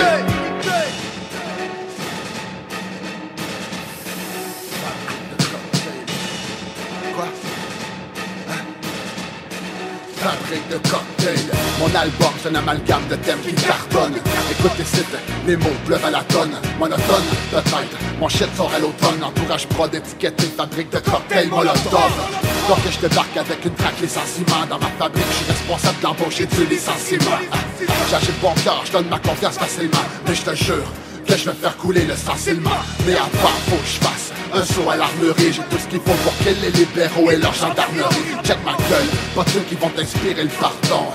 Fabrique 10.16 10.68
de 10.68 10.88
cocktails. 10.88 11.59
Mon 11.80 11.94
album, 11.94 12.28
c'est 12.42 12.50
un 12.50 12.56
amalgame 12.56 13.06
de 13.08 13.16
thèmes 13.16 13.40
qui 13.40 13.54
cartonnent. 13.54 14.20
Écoute 14.50 14.72
les 14.78 14.84
sites, 14.84 15.16
les 15.46 15.56
mots 15.56 15.78
pleuvent 15.86 16.04
à 16.04 16.10
la 16.10 16.20
tonne. 16.24 16.52
Monotone, 16.78 17.24
peut-être. 17.50 17.96
Mon 18.20 18.28
shit 18.28 18.54
sort 18.54 18.70
à 18.76 18.78
l'automne. 18.78 19.24
Entourage 19.24 19.66
prod 19.66 19.94
étiqueté, 19.94 20.44
fabrique 20.54 20.90
de 20.90 20.98
cocktails 20.98 21.48
molotov. 21.48 22.12
Donc 22.68 22.78
je 22.90 23.08
débarque 23.08 23.34
avec 23.34 23.64
une 23.64 23.74
traque 23.74 23.98
licenciement 23.98 24.66
Dans 24.68 24.78
ma 24.78 24.88
fabrique, 24.98 25.24
je 25.30 25.36
suis 25.36 25.46
responsable 25.46 26.00
d'embaucher 26.02 26.44
du 26.44 26.66
licenciement. 26.66 27.38
J'agis 28.10 28.32
bon 28.42 28.52
cœur, 28.62 28.82
je 28.84 28.92
donne 28.92 29.08
ma 29.08 29.18
confiance 29.18 29.56
facilement. 29.56 30.04
Mais 30.28 30.34
je 30.34 30.42
te 30.42 30.54
jure 30.54 30.92
que 31.26 31.34
je 31.34 31.48
vais 31.48 31.56
faire 31.56 31.76
couler 31.78 32.04
le 32.04 32.14
sensilement. 32.14 32.80
Mais 33.06 33.14
avant, 33.14 33.56
faut 33.70 33.76
que 33.76 33.86
je 33.86 34.06
fasse 34.06 34.32
un 34.52 34.64
saut 34.64 34.90
à 34.90 34.96
l'armurerie, 34.96 35.52
j'ai 35.52 35.62
tout 35.62 35.78
ce 35.78 35.86
qu'il 35.88 36.00
faut 36.00 36.18
pour 36.24 36.36
qu'il 36.44 36.60
les 36.60 36.72
libéraux 36.72 37.30
et 37.30 37.36
leur 37.36 37.54
gendarmerie? 37.54 38.36
Check 38.44 38.58
ma 38.66 38.72
gueule, 38.72 39.06
pas 39.34 39.44
ceux 39.50 39.60
qui 39.60 39.76
vont 39.76 39.88
t'inspirer 39.88 40.42
le 40.42 40.50
pardon. 40.50 41.06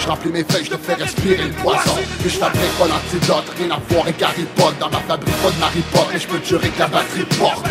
Je 0.00 0.08
remplis 0.08 0.30
mes 0.30 0.44
feuilles, 0.44 0.64
je 0.64 0.70
te 0.70 0.78
fais 0.78 0.94
respirer 0.94 1.44
le 1.44 1.52
poison. 1.62 1.96
Puis 2.20 2.30
je 2.30 2.38
fabrique 2.38 2.72
pas 2.78 2.86
l'antidote, 2.88 3.44
rien 3.58 3.70
à 3.70 3.78
voir 3.88 4.04
avec 4.04 4.22
Harry. 4.22 4.46
Dans 4.80 4.88
ma 4.88 4.98
fabrique, 5.00 5.36
pas 5.42 5.50
de 5.50 5.62
Harry 5.62 5.84
et 6.14 6.18
je 6.18 6.26
peux 6.26 6.40
jurer 6.42 6.70
que 6.70 6.78
la 6.78 6.86
batterie 6.86 7.24
porte. 7.38 7.66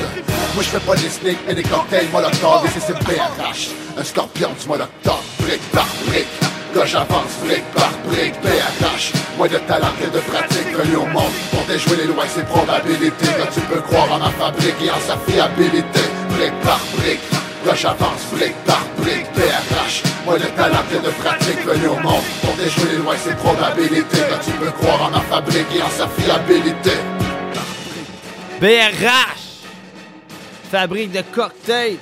Moi 0.54 0.64
je 0.64 0.70
fais 0.70 0.80
pas 0.80 0.96
des 0.96 1.10
sneaks, 1.10 1.40
mais 1.48 1.56
des 1.56 1.64
cocktails 1.64 2.10
molotov. 2.12 2.66
Et 2.66 2.70
c'est 2.74 2.86
c'est 2.86 3.00
BRH, 3.04 3.70
un 3.98 4.04
scorpion 4.04 4.50
du 4.62 4.68
molotov, 4.68 5.24
brique 5.40 5.72
par 5.72 5.88
brique. 6.08 6.28
Que 6.74 6.86
j'avance 6.86 7.34
brique 7.44 7.66
par 7.74 7.92
brique, 8.06 8.36
BRH 8.44 9.12
Moins 9.40 9.48
de 9.48 9.58
talent 9.58 9.88
que 10.00 10.06
de 10.06 10.20
pratique 10.20 10.72
venu 10.78 10.98
au 10.98 11.06
monde 11.08 11.34
Pour 11.50 11.64
déjouer 11.64 11.96
les 11.96 12.06
lois 12.06 12.26
et 12.26 12.30
ses 12.30 12.44
probabilités 12.44 13.26
Que 13.26 13.54
tu 13.56 13.60
peux 13.62 13.82
croire 13.82 14.12
en 14.12 14.20
ma 14.20 14.30
fabrique 14.30 14.76
et 14.80 14.92
en 14.92 15.00
sa 15.00 15.18
fiabilité 15.28 16.02
Brique 16.30 16.60
par 16.62 16.80
brique 16.96 17.39
que 17.64 17.76
j'avance 17.76 18.26
brique 18.32 18.56
par 18.66 18.86
brique 18.98 19.28
BRH 19.36 20.04
Moins 20.26 20.38
de 20.38 20.46
talent 20.56 20.84
que 20.90 20.98
de 20.98 21.12
pratique 21.12 21.66
venu 21.66 21.88
au 21.88 22.00
monde 22.00 22.24
Pour 22.42 22.56
déjouer 22.56 23.14
et 23.14 23.18
ses 23.18 23.36
probabilités. 23.36 24.18
Que 24.18 24.46
tu 24.46 24.52
peux 24.58 24.72
croire 24.72 25.04
en 25.04 25.12
ma 25.12 25.22
fabrique 25.22 25.68
et 25.76 25.82
en 25.82 25.90
sa 25.90 26.08
fiabilité. 26.08 26.92
BRH 28.60 29.66
Fabrique 30.72 31.12
de 31.12 31.22
cocktails 31.34 31.98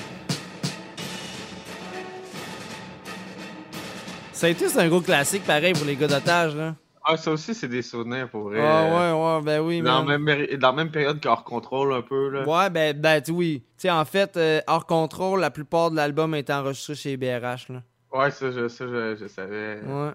Ça 4.34 4.48
a 4.48 4.82
un 4.82 4.88
gros 4.88 5.02
classique 5.02 5.44
pareil 5.46 5.74
pour 5.74 5.86
les 5.86 5.96
gars 5.96 6.08
d'otage 6.08 6.56
là. 6.56 6.76
Ah, 7.10 7.16
ça 7.18 7.32
aussi, 7.32 7.54
c'est 7.56 7.68
des 7.70 7.82
souvenirs 7.82 8.30
pour 8.30 8.44
vrai. 8.50 8.60
Ah 8.62 8.84
ouais, 9.14 9.38
ouais, 9.38 9.42
ben 9.44 9.62
oui. 9.66 9.82
Dans, 9.82 10.04
man. 10.04 10.22
même, 10.22 10.46
dans 10.58 10.68
la 10.68 10.74
même 10.74 10.92
période 10.92 11.22
qu'hors 11.22 11.44
contrôle, 11.46 11.94
un 11.94 12.02
peu. 12.02 12.30
Là. 12.30 12.46
Ouais, 12.48 12.70
ben, 12.70 13.00
ben 13.00 13.22
tu- 13.22 13.32
oui. 13.32 13.64
Tu 13.78 13.84
sais, 13.84 13.90
en 13.92 14.04
fait, 14.04 14.36
euh, 14.36 14.60
hors 14.68 14.86
contrôle, 14.86 15.40
la 15.40 15.50
plupart 15.52 15.90
de 15.92 15.96
l'album 15.96 16.36
est 16.36 16.50
enregistré 16.50 16.96
chez 16.96 17.16
BRH 17.18 17.70
là. 17.70 17.82
Ouais, 18.12 18.30
ça, 18.32 18.52
je, 18.52 18.68
ça, 18.68 18.86
je, 18.88 19.16
je 19.20 19.28
savais. 19.28 19.80
Ouais. 19.86 20.12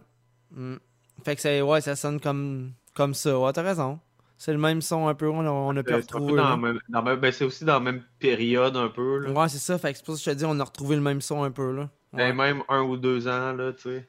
Mm. 0.50 0.76
Fait 1.24 1.34
que 1.36 1.40
ça, 1.40 1.64
ouais, 1.64 1.80
ça 1.80 1.96
sonne 1.96 2.20
comme, 2.20 2.72
comme 2.94 3.14
ça. 3.14 3.38
Ouais, 3.38 3.52
t'as 3.52 3.62
raison. 3.62 3.98
C'est 4.36 4.52
le 4.52 4.58
même 4.58 4.82
son 4.82 5.06
un 5.08 5.14
peu, 5.14 5.28
on, 5.30 5.40
a- 5.46 5.50
on 5.50 5.76
a 5.76 5.82
pu 5.82 5.92
Euh, 5.92 5.96
retrouver. 5.98 6.32
dans 6.34 6.42
là. 6.42 6.50
la 6.50 6.56
même- 6.56 6.78
dans 6.88 6.98
la 7.02 7.10
même- 7.12 7.20
ben, 7.20 7.30
c'est 7.32 7.44
aussi 7.44 7.64
dans 7.64 7.74
la 7.74 7.80
même 7.80 8.02
période, 8.18 8.76
un 8.76 8.88
peu. 8.88 9.18
Là. 9.18 9.30
Ouais, 9.30 9.48
c'est 9.48 9.58
ça. 9.58 9.78
Fait 9.78 9.92
que 9.92 9.98
c'est 9.98 10.04
pour 10.04 10.16
ça 10.16 10.18
que 10.18 10.24
je 10.24 10.34
te 10.34 10.36
dis, 10.40 10.44
on 10.44 10.58
a 10.60 10.64
retrouvé 10.64 10.96
le 10.96 11.02
même 11.02 11.20
son 11.20 11.42
un 11.44 11.50
peu 11.52 11.70
là. 11.72 11.88
Ben, 12.12 12.34
même 12.34 12.62
un 12.68 12.82
ou 12.82 12.96
deux 12.96 13.28
ans, 13.28 13.52
là, 13.52 13.72
tu 13.72 13.82
sais. 13.84 14.06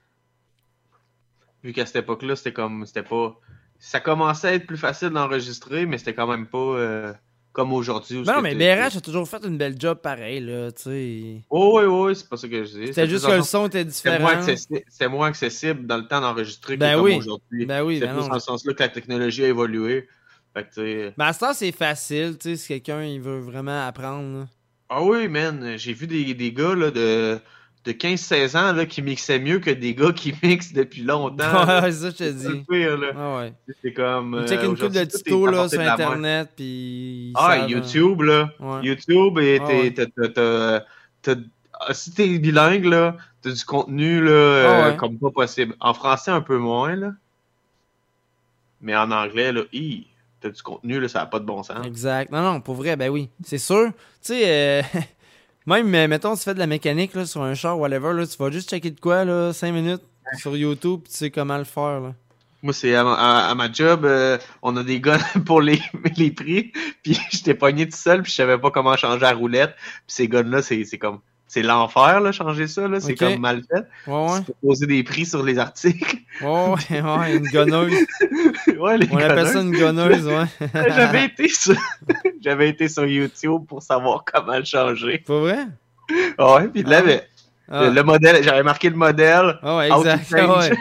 Vu 1.64 1.72
qu'à 1.74 1.86
cette 1.86 1.97
époque-là, 1.97 2.36
c'était 2.36 2.53
comme. 2.53 2.86
C'était 2.86 3.03
pas. 3.03 3.39
Ça 3.80 3.99
commençait 3.99 4.47
à 4.49 4.53
être 4.53 4.68
plus 4.68 4.78
facile 4.78 5.09
d'enregistrer, 5.09 5.86
mais 5.86 5.97
c'était 5.97 6.14
quand 6.14 6.28
même 6.28 6.47
pas 6.47 6.57
euh, 6.57 7.14
comme 7.51 7.74
aujourd'hui. 7.74 8.21
non, 8.21 8.42
mais 8.42 8.55
BRH 8.55 8.97
a 8.97 9.01
toujours 9.01 9.28
fait 9.28 9.43
une 9.46 9.58
belle 9.58 9.75
job 9.79 10.00
pareil, 10.01 10.39
là, 10.39 10.71
tu 10.71 10.83
sais. 10.83 11.42
Oh, 11.50 11.79
oui, 11.79 11.86
oui, 11.86 12.16
c'est 12.16 12.28
pas 12.29 12.38
ça 12.38 12.47
que 12.47 12.63
je 12.63 12.71
dis. 12.79 12.88
C'était 12.88 13.08
juste 13.08 13.25
que 13.28 13.32
le 13.32 13.42
son 13.43 13.67
était 13.67 13.83
différent. 13.86 14.29
c'est 14.88 15.08
moins 15.08 15.28
accessible 15.28 15.86
dans 15.86 15.97
le 15.97 16.08
temps 16.08 16.21
d'enregistrer 16.21 16.78
Ben 16.78 16.92
que 16.92 16.96
comme 16.96 17.05
oui. 17.05 17.16
aujourd'hui. 17.17 17.66
Ben 17.66 17.83
oui, 17.83 18.00
C'est 18.00 18.05
ben 18.08 18.13
plus 18.13 18.21
non. 18.24 18.28
dans 18.29 18.33
le 18.36 18.39
sens-là 18.39 18.74
que 18.74 18.83
la 18.83 18.89
technologie 18.89 19.43
a 19.43 19.47
évolué. 19.50 20.08
Fait 20.55 20.63
que, 20.66 20.74
tu 21.09 21.13
Ben 21.17 21.25
à 21.25 21.33
ce 21.33 21.39
temps, 21.39 21.54
c'est 21.54 21.71
facile, 21.71 22.38
tu 22.39 22.50
sais, 22.51 22.55
si 22.55 22.67
quelqu'un 22.70 23.04
il 23.04 23.20
veut 23.21 23.39
vraiment 23.39 23.86
apprendre. 23.88 24.39
là. 24.39 24.46
Ah 24.89 25.04
oui, 25.04 25.28
man, 25.28 25.74
j'ai 25.78 25.93
vu 25.93 26.08
des, 26.08 26.33
des 26.33 26.54
gars 26.54 26.75
là, 26.75 26.92
de, 26.92 27.39
de 27.86 27.92
15-16 27.92 28.55
ans 28.58 28.72
là, 28.74 28.86
qui 28.86 29.01
mixaient 29.01 29.39
mieux 29.39 29.60
que 29.60 29.70
des 29.70 29.93
gars 29.93 30.12
qui 30.14 30.34
mixent 30.43 30.72
depuis 30.74 31.01
longtemps. 31.04 31.66
Ouais, 31.66 31.92
c'est 31.92 31.92
ça 31.92 32.10
je 32.12 32.16
te 32.16 32.32
dis. 32.32 32.64
pire, 32.70 32.97
là. 32.97 33.08
Ah 33.16 33.38
ouais. 33.39 33.54
C'est 33.82 33.92
comme. 33.93 34.39
Il 34.42 34.47
check 34.47 34.60
euh, 34.60 34.70
une 34.70 34.78
coupe 34.78 34.92
de 34.93 35.04
tutos 35.04 35.46
là, 35.47 35.68
sur 35.68 35.82
internet, 35.82 36.50
puis. 36.55 37.34
Ah, 37.36 37.58
savent, 37.60 37.70
YouTube, 37.70 38.22
là. 38.22 38.50
Ouais. 38.60 38.84
YouTube, 38.84 39.38
et 39.39 39.60
Ah 39.62 39.68
t'es- 39.68 40.08
ouais. 41.28 41.36
ah, 41.80 41.93
si 41.93 42.12
t'es 42.14 42.39
bilingue, 42.39 42.86
là, 42.86 43.18
t'as 43.42 43.51
du 43.51 43.66
contenu, 43.66 44.22
là, 44.24 44.32
Ah 44.32 44.88
euh, 44.88 44.93
comme 44.93 45.18
pas 45.18 45.32
possible. 45.32 45.76
En 45.82 45.93
français, 45.93 46.32
un 46.32 46.42
peu 46.42 46.58
moins, 46.58 46.96
là. 46.96 47.12
Mais 48.82 48.96
en 48.96 49.12
anglais, 49.12 49.51
là, 49.51 49.62
hi, 49.74 50.08
t'as 50.42 50.50
du 50.50 50.62
contenu, 50.62 51.00
là, 51.00 51.08
ça 51.08 51.22
a 51.22 51.26
pas 51.26 51.39
de 51.39 51.46
bon 51.46 51.64
sens. 51.64 51.86
Exact. 51.86 52.32
Non, 52.32 52.42
non, 52.42 52.62
pour 52.62 52.76
vrai, 52.76 52.96
ben 52.96 53.10
oui. 53.10 53.30
C'est 53.43 53.58
sûr. 53.58 53.88
Tu 54.22 54.34
sais, 54.34 54.43
euh, 54.46 54.82
même, 55.66 55.94
euh, 55.96 56.08
mettons, 56.08 56.36
tu 56.36 56.44
fais 56.44 56.54
de 56.54 56.60
la 56.60 56.68
mécanique 56.68 57.14
là, 57.14 57.26
sur 57.26 57.42
un 57.42 57.54
char, 57.54 57.80
whatever, 57.80 58.14
là, 58.14 58.26
tu 58.28 58.38
vas 58.38 58.52
juste 58.52 58.70
checker 58.70 58.92
de 58.92 59.00
quoi, 59.00 59.26
là, 59.26 59.54
5 59.54 59.72
minutes 59.72 60.02
sur 60.40 60.56
YouTube, 60.58 61.02
puis 61.04 61.12
tu 61.12 61.18
sais 61.20 61.32
comment 61.32 61.58
le 61.58 61.64
faire, 61.64 62.00
là. 62.00 62.14
Moi, 62.62 62.72
c'est 62.72 62.96
à, 62.96 63.04
ma- 63.04 63.14
à- 63.16 63.50
à 63.50 63.56
ma 63.56 63.70
job, 63.72 64.06
euh, 64.06 64.38
on 64.62 64.76
a 64.78 64.84
des 64.84 65.02
gars 65.02 65.18
pour 65.46 65.62
les, 65.62 65.82
les 66.16 66.32
prix, 66.32 66.72
puis 67.04 67.20
j'étais 67.30 67.54
pogné 67.54 67.88
tout 67.88 67.98
seul, 67.98 68.22
puis 68.24 68.32
je 68.32 68.38
savais 68.38 68.58
pas 68.58 68.72
comment 68.72 68.96
changer 68.96 69.20
la 69.20 69.34
roulette. 69.34 69.76
Puis 70.08 70.28
ces 70.30 70.30
c'est 70.62 70.86
c'est 70.86 70.98
comme... 70.98 71.20
C'est 71.54 71.62
l'enfer, 71.62 72.20
là, 72.20 72.32
changer 72.32 72.66
ça, 72.67 72.88
là. 72.88 73.00
C'est 73.00 73.13
comme 73.13 73.38
mal 73.38 73.62
fait. 73.70 73.86
Ouais, 74.12 74.42
peux 74.43 74.54
poser 74.63 74.88
des 74.88 75.04
prix 75.04 75.24
sur 75.25 75.43
les 75.43 75.59
articles. 75.59 76.17
Ouais, 76.42 76.50
ouais, 76.89 77.01
ouais, 77.01 77.36
une 77.36 77.47
gonneuse. 77.47 77.93
ouais, 78.80 78.97
les 78.97 79.08
On 79.12 79.17
appelle 79.17 79.47
ça 79.47 79.62
une 79.62 79.78
gonneuse, 79.78 80.25
ouais. 80.25 80.46
J'avais 80.74 81.25
été 81.25 81.47
sur... 81.47 81.75
J'avais 82.42 82.70
été 82.70 82.88
sur 82.88 83.05
YouTube 83.05 83.66
pour 83.67 83.84
savoir 83.84 84.24
comment 84.25 84.58
le 84.58 84.63
changer. 84.66 85.20
Pas 85.20 85.39
vrai? 85.39 85.67
Ouais, 86.39 86.67
puis 86.70 86.82
là, 86.82 87.01
le, 87.01 87.21
Ah. 87.70 87.88
le 87.88 88.01
modèle, 88.01 88.43
j'avais 88.43 88.63
marqué 88.63 88.89
le 88.89 88.96
modèle. 88.96 89.59
Ah 89.62 89.78
ouais, 89.78 89.92
exact. 89.92 90.32
ouais. 90.32 90.71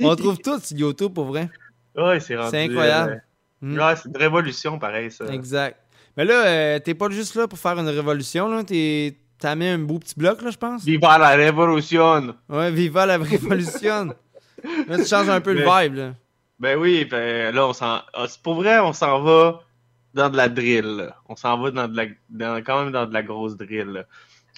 On 0.00 0.14
trouve 0.14 0.38
tout 0.38 0.60
sur 0.60 0.76
YouTube, 0.78 1.12
pour 1.12 1.24
vrai. 1.24 1.48
Ouais, 1.96 2.20
c'est 2.20 2.36
rendu. 2.36 2.50
C'est 2.52 2.62
incroyable. 2.64 3.12
euh, 3.12 3.20
Mm. 3.62 3.78
Ouais, 3.78 3.96
c'est 3.96 4.08
une 4.10 4.16
révolution, 4.18 4.78
pareil, 4.78 5.10
ça. 5.10 5.24
Exact. 5.32 5.78
Mais 6.16 6.24
là, 6.26 6.46
euh, 6.46 6.78
t'es 6.78 6.94
pas 6.94 7.08
juste 7.10 7.34
là 7.34 7.48
pour 7.48 7.58
faire 7.58 7.76
une 7.78 7.88
révolution, 7.88 8.48
là. 8.48 8.62
T'es- 8.62 9.16
T'as 9.38 9.54
mis 9.54 9.66
un 9.66 9.78
beau 9.78 9.98
petit 9.98 10.14
bloc, 10.16 10.40
là, 10.42 10.50
je 10.50 10.56
pense? 10.56 10.84
Viva 10.84 11.18
la 11.18 11.30
révolution! 11.30 12.34
Ouais, 12.48 12.70
viva 12.70 13.04
la 13.06 13.18
révolution! 13.18 14.14
là, 14.88 14.96
tu 14.96 15.04
changes 15.06 15.28
un 15.28 15.40
peu 15.40 15.52
le 15.52 15.60
vibe, 15.62 15.94
là. 15.94 16.14
Ben 16.58 16.78
oui, 16.78 17.04
ben 17.04 17.54
là, 17.54 17.66
on 17.66 17.72
s'en. 17.74 18.00
ah, 18.14 18.26
Pour 18.42 18.54
vrai, 18.54 18.78
on 18.78 18.94
s'en 18.94 19.20
va 19.22 19.60
dans 20.14 20.30
de 20.30 20.36
la 20.38 20.48
drill. 20.48 20.84
là. 20.86 21.16
On 21.28 21.36
s'en 21.36 21.58
va 21.60 21.70
dans 21.70 21.86
de 21.86 21.96
la. 21.96 22.04
dans- 22.30 22.62
quand 22.64 22.82
même 22.84 22.92
dans 22.92 23.04
de 23.04 23.12
la 23.12 23.22
grosse 23.22 23.56
drill. 23.58 24.06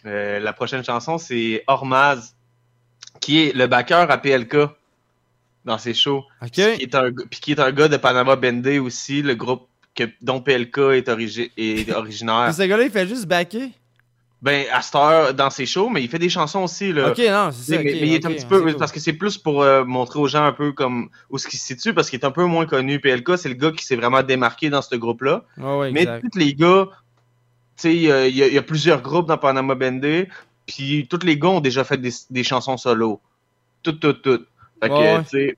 Euh, 0.07 0.39
la 0.39 0.53
prochaine 0.53 0.85
chanson, 0.85 1.19
c'est 1.19 1.65
Hormaz 1.67 2.35
qui 3.21 3.41
est 3.49 3.53
le 3.57 3.67
backer 3.67 4.09
à 4.09 4.17
PLK 4.19 4.57
dans 5.65 5.77
ses 5.79 5.93
shows. 5.93 6.23
Qui 6.53 6.61
est 6.63 6.95
un, 6.95 7.11
puis 7.13 7.41
qui 7.41 7.51
est 7.51 7.59
un 7.61 7.73
gars 7.73 7.89
de 7.89 7.97
Panama 7.97 8.37
Bendé 8.37 8.79
aussi, 8.79 9.23
le 9.23 9.35
groupe 9.35 9.67
que, 9.97 10.05
dont 10.23 10.41
PLK 10.41 10.79
est, 10.79 11.09
origi- 11.09 11.51
est 11.57 11.91
originaire. 11.97 12.55
Ce 12.55 12.63
gars-là, 12.63 12.85
il 12.85 12.91
fait 12.93 13.09
juste 13.09 13.27
backer. 13.27 13.71
Ben, 14.41 14.67
à 14.73 14.83
cette 14.83 14.95
heure, 14.95 15.35
dans 15.35 15.51
ses 15.51 15.67
shows, 15.67 15.89
mais 15.89 16.01
il 16.03 16.09
fait 16.09 16.21
des 16.21 16.29
chansons 16.29 16.63
aussi. 16.63 16.93
Là. 16.93 17.09
Ok, 17.11 17.19
non, 17.19 17.51
c'est 17.51 17.75
ça, 17.75 17.83
Mais, 17.83 17.91
il 17.99 18.15
est 18.15 18.25
un 18.25 18.31
petit 18.31 18.47
peu. 18.47 18.73
Parce 18.77 18.93
que 18.93 19.01
c'est 19.01 19.13
plus 19.15 19.37
pour 19.37 19.63
euh, 19.63 19.85
montrer 19.85 20.21
aux 20.21 20.29
gens 20.29 20.45
un 20.45 20.53
peu 20.53 20.71
comme 20.73 21.09
où 21.29 21.39
ce 21.39 21.49
qu'il 21.49 21.59
se 21.59 21.67
situe, 21.67 21.93
parce 21.93 22.09
qu'il 22.09 22.21
est 22.21 22.25
un 22.25 22.31
peu 22.31 22.45
moins 22.45 22.65
connu. 22.65 23.01
PLK, 23.01 23.37
c'est 23.37 23.49
le 23.49 23.57
gars 23.57 23.73
qui 23.73 23.85
s'est 23.85 23.97
vraiment 23.97 24.23
démarqué 24.23 24.71
dans 24.71 24.81
ce 24.83 24.95
groupe-là. 24.95 25.43
Ouais, 25.57 25.77
ouais, 25.79 25.91
mais 25.93 26.07
tous 26.21 26.39
les 26.39 26.55
gars, 26.55 26.87
tu 26.89 27.83
sais, 27.83 27.95
il 27.97 28.03
y, 28.03 28.13
a- 28.13 28.27
il 28.29 28.37
y 28.37 28.43
a- 28.45 28.47
il 28.47 28.55
y 28.55 28.59
a 28.59 28.63
plusieurs 28.63 29.03
groupes 29.03 29.27
dans 29.27 29.39
Panama 29.39 29.75
Bendé, 29.75 30.29
puis 30.67 31.09
tous 31.11 31.25
les 31.27 31.37
gars 31.37 31.49
ont 31.49 31.61
déjà 31.61 31.83
fait 31.83 31.97
des, 31.99 32.13
des 32.31 32.45
chansons 32.45 32.77
solo. 32.77 33.21
Toutes, 33.83 33.99
toutes, 33.99 34.23
toutes. 34.23 34.47
Fait 34.81 34.89
que, 34.89 34.95
Ouais, 34.95 35.17
ouais. 35.17 35.23
tu 35.25 35.29
sais, 35.31 35.57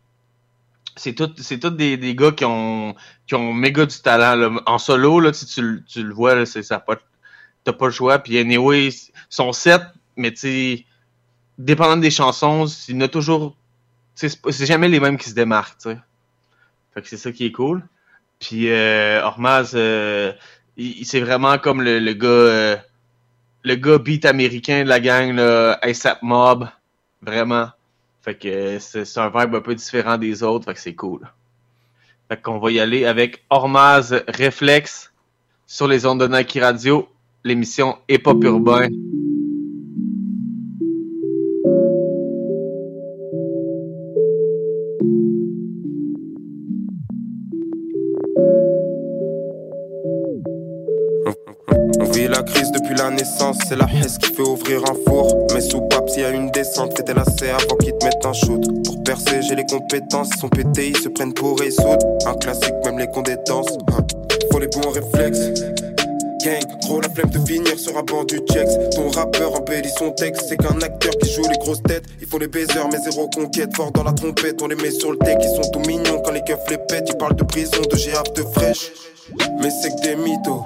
c'est 0.96 1.12
tout, 1.14 1.30
c'est 1.36 1.58
tous 1.58 1.68
des, 1.70 1.98
des 1.98 2.14
gars 2.14 2.32
qui 2.32 2.46
ont, 2.46 2.94
qui 3.26 3.34
ont 3.34 3.52
méga 3.52 3.84
du 3.84 3.98
talent. 4.00 4.36
là. 4.36 4.60
En 4.64 4.78
solo, 4.78 5.20
là, 5.20 5.34
si 5.34 5.44
tu, 5.44 5.60
le- 5.60 5.84
tu 5.84 6.02
le 6.02 6.14
vois, 6.14 6.34
là, 6.34 6.46
c'est 6.46 6.62
ça. 6.62 6.76
a 6.76 6.80
pas- 6.80 6.96
T'as 7.64 7.72
pas 7.72 7.86
le 7.86 7.92
choix. 7.92 8.18
Puis 8.18 8.38
anyway, 8.38 8.88
ils 8.88 9.12
sont 9.28 9.52
mais 10.16 10.32
tu 10.32 10.38
sais, 10.38 10.84
dépendant 11.58 11.96
des 11.96 12.10
chansons, 12.10 12.66
il 12.88 12.94
y 12.94 12.98
en 12.98 13.02
a 13.02 13.08
toujours. 13.08 13.56
C'est 14.14 14.66
jamais 14.66 14.88
les 14.88 15.00
mêmes 15.00 15.16
qui 15.16 15.30
se 15.30 15.34
démarquent, 15.34 15.78
tu 15.78 15.90
sais. 15.90 15.98
Fait 16.94 17.02
que 17.02 17.08
c'est 17.08 17.16
ça 17.16 17.32
qui 17.32 17.46
est 17.46 17.52
cool. 17.52 17.82
Puis 18.38 18.70
euh, 18.70 19.22
Ormaz, 19.22 19.72
euh, 19.74 20.32
c'est 21.04 21.20
vraiment 21.20 21.58
comme 21.58 21.82
le, 21.82 22.12
gars 22.12 22.28
euh, 22.28 22.76
le 23.62 23.74
gars 23.76 23.98
beat 23.98 24.24
américain 24.24 24.82
de 24.84 24.88
la 24.88 25.00
gang, 25.00 25.32
là, 25.32 25.78
ASAP 25.82 26.22
Mob. 26.22 26.68
Vraiment. 27.22 27.68
Fait 28.22 28.34
que 28.34 28.78
c'est 28.78 29.04
c'est 29.04 29.20
un 29.20 29.28
vibe 29.28 29.54
un 29.54 29.60
peu 29.60 29.74
différent 29.74 30.18
des 30.18 30.42
autres, 30.42 30.66
fait 30.66 30.74
que 30.74 30.80
c'est 30.80 30.94
cool. 30.94 31.30
Fait 32.28 32.40
qu'on 32.40 32.58
va 32.58 32.70
y 32.70 32.80
aller 32.80 33.06
avec 33.06 33.44
Ormaz 33.50 34.22
Reflex 34.28 35.12
sur 35.66 35.86
les 35.86 36.06
ondes 36.06 36.20
de 36.20 36.26
Nike 36.26 36.58
Radio, 36.60 37.08
l'émission 37.44 37.96
Hip 38.08 38.22
Hop 38.26 38.44
Urbain. 38.44 38.88
La 52.30 52.46
crise 52.46 52.70
depuis 52.72 52.94
la 52.94 53.10
naissance, 53.10 53.58
c'est 53.68 53.76
la 53.76 53.84
Hesse 53.84 54.16
qui 54.16 54.32
fait 54.32 54.48
ouvrir 54.48 54.80
un 54.88 54.94
four. 55.06 55.46
Mais 55.52 55.60
sous 55.60 55.80
pape, 55.90 56.08
s'il 56.08 56.22
y 56.22 56.24
a 56.24 56.30
une 56.30 56.50
descente, 56.52 56.94
tes 56.94 57.12
lacets 57.12 57.50
avant 57.50 57.76
qu'ils 57.76 57.92
te 57.98 58.04
mettent 58.04 58.24
un 58.24 58.32
shoot. 58.32 58.62
Pour 58.84 59.02
percer, 59.02 59.42
j'ai 59.42 59.56
les 59.56 59.66
compétences, 59.66 60.30
ils 60.34 60.40
sont 60.40 60.48
pétés, 60.48 60.88
ils 60.88 60.96
se 60.96 61.08
prennent 61.10 61.34
pour 61.34 61.60
Ace 61.60 61.76
Un 62.24 62.34
classique, 62.34 62.72
même 62.84 62.98
les 62.98 63.04
hein. 63.04 63.62
Faut 64.52 64.58
les 64.58 64.68
bons 64.68 64.90
réflexes. 64.90 65.89
Gang, 66.44 66.64
gros 66.82 67.00
la 67.00 67.08
flemme 67.10 67.30
de 67.30 67.38
finir 67.46 67.78
sur 67.78 67.96
un 67.98 68.02
banc 68.02 68.24
du 68.24 68.38
checks. 68.50 68.68
Ton 68.94 69.10
rappeur 69.10 69.54
embellit 69.54 69.90
son 69.98 70.10
texte, 70.12 70.46
c'est 70.48 70.56
qu'un 70.56 70.80
acteur 70.80 71.12
qui 71.18 71.30
joue 71.30 71.42
les 71.42 71.58
grosses 71.58 71.82
têtes. 71.82 72.04
Ils 72.20 72.26
font 72.26 72.38
les 72.38 72.48
baisers, 72.48 72.88
mais 72.90 72.98
zéro 72.98 73.28
conquête. 73.28 73.74
Fort 73.76 73.92
dans 73.92 74.04
la 74.04 74.12
trompette, 74.12 74.62
on 74.62 74.68
les 74.68 74.76
met 74.76 74.90
sur 74.90 75.12
le 75.12 75.18
deck. 75.18 75.38
Ils 75.40 75.62
sont 75.62 75.70
tout 75.70 75.80
mignons 75.80 76.20
quand 76.24 76.32
les 76.32 76.42
keufs 76.42 76.58
les 76.70 76.78
pètent. 76.78 77.08
Ils 77.08 77.16
parlent 77.18 77.36
de 77.36 77.44
prison, 77.44 77.82
de 77.82 77.96
GAF, 77.96 78.32
de 78.34 78.42
fraîche. 78.42 78.92
Mais 79.60 79.70
c'est 79.82 79.90
que 79.90 80.02
des 80.02 80.16
mythos. 80.16 80.64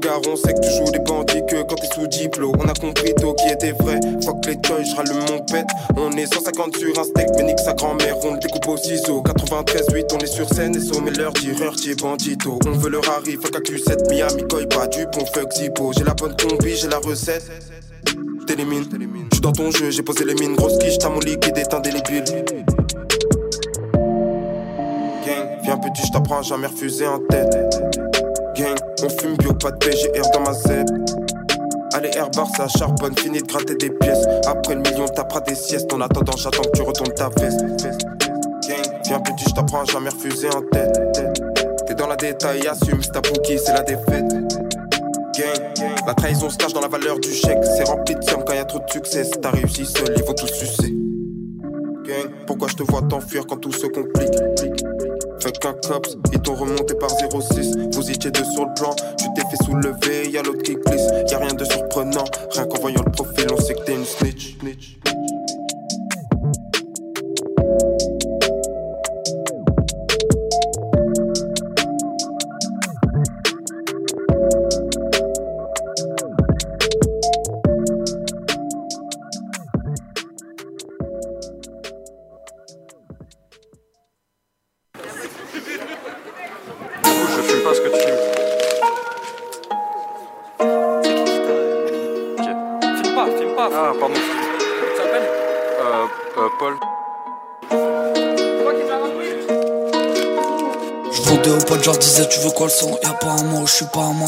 Quand 0.00 0.26
on 0.26 0.36
sait 0.36 0.54
que 0.54 0.60
tu 0.60 0.70
joues 0.70 0.90
des 0.90 1.00
bandits 1.00 1.44
que 1.46 1.62
quand 1.64 1.76
t'es 1.76 1.86
sous 1.94 2.06
diplôme. 2.06 2.56
On 2.58 2.66
a 2.66 2.72
compris 2.72 3.14
tôt 3.14 3.34
qui 3.34 3.48
était 3.52 3.72
vrai. 3.72 4.00
Fuck 4.24 4.46
les 4.46 4.56
toys, 4.56 4.82
je 4.82 4.96
rallume 4.96 5.24
mon 5.28 5.44
pet. 5.44 5.66
On 5.98 6.10
est 6.12 6.32
150 6.32 6.76
sur 6.78 6.98
un 6.98 7.04
steak, 7.04 7.28
mais 7.36 7.42
nique 7.42 7.58
sa 7.58 7.74
grand-mère, 7.74 8.16
on 8.24 8.32
le 8.32 8.40
découpe 8.40 8.68
au 8.68 8.78
ciseau. 8.78 9.22
93-8, 9.22 10.14
on 10.14 10.18
est 10.18 10.26
sur 10.26 10.48
scène 10.48 10.74
et 10.74 10.80
sommet 10.80 11.10
leur 11.10 11.34
tireur, 11.34 11.76
t'y 11.76 11.94
bandito. 11.94 12.58
On 12.66 12.70
veut 12.70 12.88
leur 12.88 13.06
arrive, 13.10 13.40
fuck 13.42 13.54
AQ7, 13.54 14.08
Miami, 14.08 14.44
Koi, 14.48 14.66
pas 14.66 14.86
du 14.86 15.04
bon 15.12 15.26
fuck 15.26 15.52
Zippo. 15.52 15.92
J'ai 15.94 16.04
la 16.04 16.14
bonne 16.14 16.36
combi, 16.36 16.74
j'ai 16.74 16.88
la 16.88 16.98
recette. 16.98 17.44
T'élimines, 18.46 18.88
j'suis 19.30 19.42
dans 19.42 19.52
ton 19.52 19.70
jeu, 19.70 19.90
j'ai 19.90 20.02
posé 20.02 20.24
les 20.24 20.34
mines. 20.34 20.56
Grosse 20.56 20.78
quiche, 20.78 20.96
t'as 20.96 21.10
mon 21.10 21.20
liquide 21.20 21.58
est 21.58 21.74
indélébile. 21.74 22.24
Gang, 25.26 25.48
viens 25.62 25.76
petit, 25.76 26.02
j't'apprends 26.06 26.38
à 26.38 26.42
jamais 26.42 26.66
refuser 26.66 27.04
un 27.04 27.20
tête. 27.28 28.11
Gang, 28.54 28.76
on 29.02 29.08
fume 29.08 29.36
bio, 29.38 29.54
pas 29.54 29.70
de 29.70 29.78
PGR 29.78 30.30
dans 30.34 30.40
ma 30.40 30.52
Z. 30.52 30.84
Allez, 31.94 32.10
Airbar, 32.14 32.46
ça 32.56 32.68
charbonne, 32.68 33.16
fini 33.16 33.40
de 33.40 33.46
gratter 33.46 33.74
des 33.76 33.90
pièces. 33.90 34.26
Après 34.46 34.74
le 34.74 34.80
million, 34.80 35.06
t'apprends 35.06 35.40
des 35.40 35.54
siestes. 35.54 35.92
En 35.92 36.00
attendant, 36.00 36.36
j'attends 36.36 36.62
que 36.62 36.76
tu 36.76 36.82
retournes 36.82 37.14
ta 37.14 37.30
veste. 37.40 37.60
Gang, 38.68 39.00
viens 39.06 39.20
petit, 39.20 39.44
j't'apprends 39.48 39.82
à 39.82 39.84
jamais 39.84 40.10
refuser 40.10 40.48
un 40.48 40.62
tête. 40.70 41.32
T'es 41.86 41.94
dans 41.94 42.06
la 42.06 42.16
détail, 42.16 42.66
assume, 42.66 43.02
c'est 43.02 43.12
ta 43.12 43.20
bouquille, 43.20 43.58
c'est 43.58 43.72
la 43.72 43.82
défaite. 43.82 44.32
Gang, 45.34 45.92
la 46.06 46.14
trahison 46.14 46.50
se 46.50 46.56
cache 46.58 46.74
dans 46.74 46.80
la 46.80 46.88
valeur 46.88 47.18
du 47.18 47.30
chèque. 47.32 47.64
C'est 47.76 47.84
rempli 47.84 48.14
de 48.14 48.22
somme 48.22 48.44
quand 48.46 48.52
y 48.52 48.58
a 48.58 48.64
trop 48.64 48.80
de 48.80 48.90
succès. 48.90 49.22
T'as 49.40 49.50
réussi 49.50 49.86
seul, 49.86 50.14
ils 50.16 50.24
vont 50.24 50.34
tous 50.34 50.52
sucer. 50.52 50.94
Gang, 52.04 52.30
pourquoi 52.46 52.68
je 52.68 52.76
te 52.76 52.82
vois 52.82 53.02
t'enfuir 53.02 53.46
quand 53.46 53.56
tout 53.56 53.72
se 53.72 53.86
complique? 53.86 55.01
Un 55.44 55.50
cops, 55.50 56.16
ils 56.32 56.40
t'ont 56.40 56.54
remonté 56.54 56.94
par 56.94 57.10
06. 57.10 57.76
Vous 57.94 58.10
étiez 58.10 58.30
deux 58.30 58.44
sur 58.44 58.64
le 58.64 58.74
plan, 58.74 58.94
tu 59.18 59.24
t'es 59.34 59.42
fait 59.50 59.64
soulever, 59.64 60.30
y'a 60.30 60.40
l'autre 60.40 60.62
qui 60.62 60.76
glisse. 60.76 61.08
Y'a 61.28 61.38
rien 61.38 61.54
de 61.54 61.64
surprenant, 61.64 62.24
rien 62.52 62.64
qu'en 62.66 62.80
voyant 62.80 63.02
le 63.04 63.10
profil, 63.10 63.46
on 63.52 63.60
sait 63.60 63.74
que 63.74 63.80
t'es 63.80 63.94
une 63.94 64.04
snitch. 64.04 64.56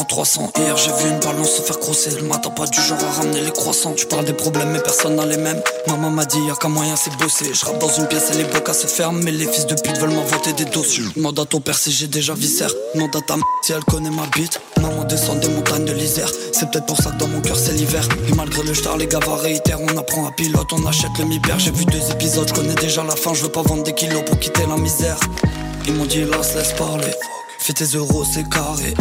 300 0.05 0.51
Hier 0.57 0.77
j'ai 0.77 0.91
vu 0.91 1.09
une 1.09 1.19
balance 1.19 1.55
se 1.55 1.61
faire 1.61 1.79
crosser. 1.79 2.11
Le 2.11 2.23
matin 2.23 2.49
pas 2.49 2.65
du 2.65 2.79
genre 2.81 2.97
à 3.03 3.21
ramener 3.21 3.41
les 3.41 3.51
croissants. 3.51 3.93
Tu 3.93 4.05
parles 4.05 4.25
des 4.25 4.33
problèmes 4.33 4.71
mais 4.71 4.79
personne 4.79 5.15
n'a 5.15 5.25
les 5.25 5.37
mêmes. 5.37 5.61
Maman 5.87 6.09
m'a 6.09 6.25
dit 6.25 6.39
y'a 6.47 6.55
qu'un 6.55 6.69
moyen 6.69 6.95
c'est 6.95 7.15
bosser. 7.17 7.53
Je 7.53 7.65
rappe 7.65 7.79
dans 7.79 7.89
une 7.89 8.07
pièce 8.07 8.31
et 8.31 8.37
les 8.37 8.43
blocs 8.45 8.73
se 8.73 8.87
ferment 8.87 9.19
Mais 9.23 9.31
les 9.31 9.47
fils 9.47 9.65
de 9.65 9.75
pute 9.75 9.97
veulent 9.97 10.11
m'inventer 10.11 10.53
des 10.53 10.65
dossiers 10.65 11.03
Demande 11.15 11.39
à 11.39 11.45
ton 11.45 11.59
père 11.59 11.77
si 11.77 11.91
j'ai 11.91 12.07
déjà 12.07 12.33
viscère. 12.33 12.71
Demande 12.93 13.15
à 13.15 13.21
ta 13.21 13.33
m 13.35 13.41
si 13.63 13.71
elle 13.73 13.83
connaît 13.83 14.09
ma 14.09 14.25
bite. 14.27 14.59
Maman 14.81 15.03
descend 15.05 15.39
des 15.39 15.49
montagnes 15.49 15.85
de 15.85 15.93
l'Isère. 15.93 16.29
C'est 16.51 16.69
peut-être 16.69 16.85
pour 16.85 16.97
ça 16.97 17.11
que 17.11 17.17
dans 17.17 17.27
mon 17.27 17.41
cœur 17.41 17.57
c'est 17.57 17.73
l'hiver. 17.73 18.07
Et 18.29 18.33
malgré 18.33 18.63
le 18.63 18.73
star 18.73 18.97
les 18.97 19.07
gars 19.07 19.19
réitèrent 19.19 19.81
On 19.81 19.97
apprend 19.97 20.27
à 20.27 20.31
pilote, 20.31 20.71
on 20.73 20.85
achète 20.85 21.17
le 21.19 21.25
mi-père. 21.25 21.59
J'ai 21.59 21.71
vu 21.71 21.85
deux 21.85 22.11
épisodes, 22.11 22.47
je 22.47 22.53
connais 22.53 22.75
déjà 22.75 23.03
la 23.03 23.15
fin. 23.15 23.33
Je 23.33 23.43
veux 23.43 23.51
pas 23.51 23.63
vendre 23.63 23.83
des 23.83 23.93
kilos 23.93 24.23
pour 24.25 24.39
quitter 24.39 24.65
la 24.67 24.77
misère. 24.77 25.19
Ils 25.87 25.93
m'ont 25.93 26.05
dit 26.05 26.23
là, 26.25 26.41
se 26.41 26.57
laisse 26.57 26.73
parler. 26.73 27.11
Fais 27.65 27.73
tes 27.73 27.97
euros, 27.97 28.23
c'est 28.23 28.47
carré. 28.47 28.93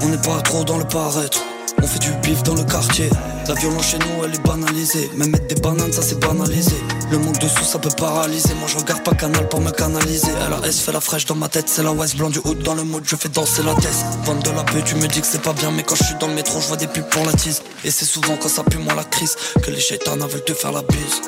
On 0.00 0.08
n'est 0.08 0.16
pas 0.16 0.40
trop 0.42 0.62
dans 0.62 0.78
le 0.78 0.84
paraître. 0.84 1.40
On 1.82 1.86
fait 1.88 1.98
du 1.98 2.12
bif 2.22 2.40
dans 2.44 2.54
le 2.54 2.62
quartier. 2.62 3.10
La 3.48 3.54
violence 3.54 3.88
chez 3.88 3.98
nous, 3.98 4.24
elle 4.24 4.32
est 4.32 4.46
banalisée. 4.46 5.10
Même 5.16 5.30
mettre 5.30 5.48
des 5.48 5.60
bananes, 5.60 5.92
ça 5.92 6.02
c'est 6.02 6.20
banalisé. 6.20 6.76
Le 7.10 7.18
manque 7.18 7.40
de 7.40 7.48
sous, 7.48 7.64
ça 7.64 7.80
peut 7.80 7.90
paralyser. 7.98 8.54
Moi 8.60 8.68
je 8.68 8.78
regarde 8.78 9.02
pas 9.02 9.16
canal 9.16 9.48
pour 9.48 9.60
me 9.60 9.72
canaliser. 9.72 10.30
LAS 10.48 10.70
fait 10.70 10.92
la 10.92 11.00
fraîche 11.00 11.24
dans 11.24 11.34
ma 11.34 11.48
tête. 11.48 11.68
C'est 11.68 11.82
la 11.82 11.90
West 11.90 12.16
blanc 12.16 12.30
du 12.30 12.38
haut 12.44 12.54
dans 12.54 12.76
le 12.76 12.84
mode. 12.84 13.02
Je 13.06 13.16
fais 13.16 13.28
danser 13.28 13.64
la 13.64 13.74
tête. 13.74 14.06
Vendre 14.24 14.44
de 14.44 14.50
la 14.50 14.62
peur, 14.62 14.84
tu 14.84 14.94
me 14.94 15.08
dis 15.08 15.20
que 15.20 15.26
c'est 15.26 15.42
pas 15.42 15.52
bien. 15.52 15.72
Mais 15.72 15.82
quand 15.82 15.96
je 15.96 16.04
suis 16.04 16.14
dans 16.20 16.28
le 16.28 16.34
métro, 16.34 16.60
je 16.60 16.68
vois 16.68 16.76
des 16.76 16.86
pubs 16.86 17.08
pour 17.08 17.24
la 17.26 17.32
tease. 17.32 17.64
Et 17.84 17.90
c'est 17.90 18.04
souvent 18.04 18.36
quand 18.40 18.48
ça 18.48 18.62
pue 18.62 18.78
moins 18.78 18.94
la 18.94 19.02
crise 19.02 19.34
que 19.60 19.72
les 19.72 19.80
chétans 19.80 20.16
veulent 20.16 20.44
te 20.44 20.54
faire 20.54 20.70
la 20.70 20.82
bise. 20.82 21.22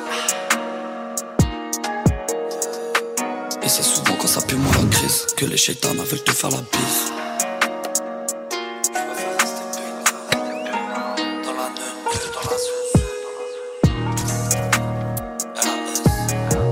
Ça 4.34 4.40
pue 4.40 4.56
moins 4.56 4.72
la 4.72 4.88
crise 4.90 5.26
que 5.36 5.44
les 5.44 5.56
chétans 5.56 5.94
veulent 5.94 6.24
te 6.24 6.32
faire 6.32 6.50
la 6.50 6.56
bise. 6.56 7.12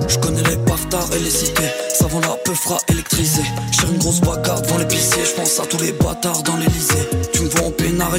Je 0.09 0.19
connais 0.19 0.43
les 0.43 0.57
paftards 0.57 1.15
et 1.15 1.21
les 1.21 1.31
cités 1.31 1.71
Savant 1.95 2.19
la 2.19 2.37
peu 2.45 2.53
fera 2.53 2.79
électriser 2.89 3.45
J'ai 3.71 3.87
une 3.87 3.99
grosse 3.99 4.21
bagarre 4.21 4.61
devant 4.63 4.79
l'épicier 4.79 5.25
Je 5.25 5.41
pense 5.41 5.61
à 5.61 5.67
tous 5.67 5.79
les 5.85 5.93
bâtards 5.93 6.43
dans 6.43 6.57
l'Elysée 6.57 6.72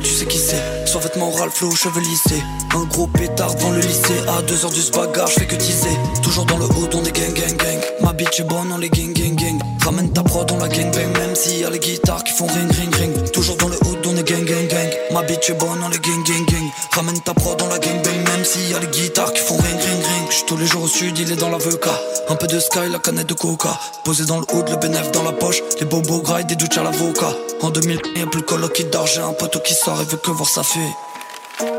Tu 0.01 0.09
sais 0.09 0.25
qui 0.25 0.37
c'est. 0.37 0.85
Soit 0.85 1.01
vêtements 1.01 1.29
Ralph 1.31 1.53
Flow, 1.53 1.71
cheveux 1.71 2.01
lissés. 2.01 2.43
Un 2.75 2.83
gros 2.85 3.07
pétard 3.07 3.55
devant 3.55 3.71
le 3.71 3.79
lycée. 3.79 4.19
À 4.27 4.41
2 4.41 4.65
heures 4.65 4.71
du 4.71 4.81
bagarre, 4.91 5.27
je 5.27 5.39
fais 5.39 5.45
que 5.45 5.55
teaser. 5.55 5.95
Toujours 6.21 6.45
dans 6.45 6.57
le 6.57 6.65
haut, 6.65 6.89
on 6.93 7.03
est 7.05 7.11
gang 7.11 7.33
gang 7.33 7.55
gang. 7.55 7.79
Ma 8.01 8.11
bitch 8.11 8.41
est 8.41 8.43
bonne, 8.43 8.71
on 8.73 8.77
les 8.79 8.89
gang 8.89 9.13
gang 9.13 9.35
gang. 9.35 9.72
Ramène 9.84 10.14
ta 10.14 10.23
prod, 10.23 10.49
on 10.49 10.60
la 10.60 10.69
gang 10.69 10.91
bang. 10.93 11.18
Même 11.18 11.35
s'il 11.35 11.60
y 11.60 11.65
a 11.65 11.69
les 11.69 11.80
guitares 11.80 12.23
qui 12.23 12.31
font 12.31 12.47
ring 12.47 12.72
ring 12.72 12.95
ring. 12.95 13.31
Toujours 13.31 13.57
dans 13.57 13.68
le 13.68 13.76
haut, 13.76 13.97
on 14.05 14.15
est 14.15 14.23
gang 14.23 14.45
gang 14.45 14.68
gang. 14.68 14.89
Ma 15.11 15.23
bitch 15.23 15.49
est 15.49 15.53
bonne, 15.55 15.84
on 15.84 15.89
les 15.89 15.99
gang 15.99 16.23
gang 16.23 16.45
gang. 16.45 16.69
Ramène 16.91 17.19
ta 17.19 17.34
prod, 17.34 17.61
on 17.61 17.68
la 17.68 17.80
gang 17.80 18.01
bang. 18.01 18.15
Même 18.15 18.45
s'il 18.45 18.72
y 18.72 18.73
a 18.73 18.80
les 18.80 18.88
guitares 18.88 19.34
qui 19.34 19.41
font 19.41 19.57
ring 19.57 19.76
ring 19.77 20.03
ring. 20.05 20.27
J'suis 20.30 20.45
tous 20.45 20.57
les 20.57 20.65
jours 20.65 20.84
au 20.84 20.88
sud, 20.88 21.18
il 21.19 21.31
est 21.31 21.35
dans 21.35 21.49
la 21.49 21.57
VK. 21.57 21.88
Un 22.30 22.35
peu 22.35 22.47
de 22.47 22.60
sky, 22.60 22.88
la 22.89 22.99
canette 22.99 23.27
de 23.27 23.34
coca. 23.34 23.77
Posé 24.05 24.26
dans 24.26 24.39
le 24.39 24.45
hood, 24.53 24.69
le 24.69 24.77
bénéf 24.77 25.11
dans 25.11 25.23
la 25.23 25.34
poche. 25.34 25.61
Les 25.80 25.85
bobos 25.85 26.22
graillent, 26.22 26.45
des 26.45 26.55
douches 26.55 26.77
à 26.77 26.84
l'avocat. 26.84 27.34
En 27.61 27.69
2000, 27.69 27.99
y'a 28.15 28.26
plus 28.27 28.41
le 28.57 28.68
qui 28.69 28.85
dort. 28.85 29.07
J'ai 29.07 29.22
un 29.22 29.34
poteau 29.34 29.60
qui 29.60 29.73
sort 29.73 29.99
et 30.01 30.05
veut 30.05 30.18
que 30.18 30.31
voir 30.31 30.47
sa 30.47 30.64
fille. 30.64 30.93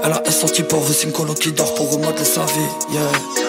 Elle 0.03 0.13
a 0.13 0.31
sorti 0.31 0.63
pour 0.63 0.85
une 1.03 1.13
coloc 1.13 1.39
qui 1.39 1.53
dort 1.53 1.75
pour 1.75 1.91
remodeler 1.91 2.25
sa 2.25 2.45
vie. 2.45 2.95
Yeah. 2.95 3.44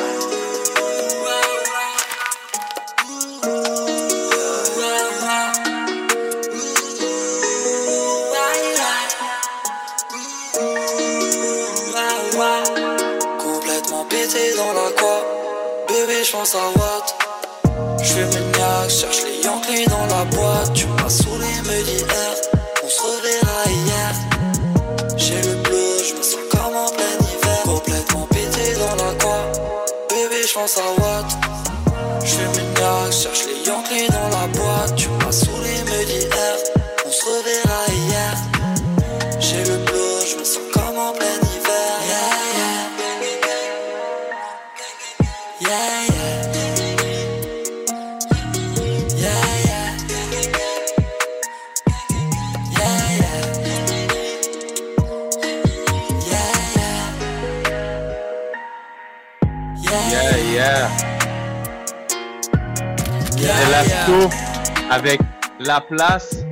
La 65.66 65.82
Place. 65.82 66.44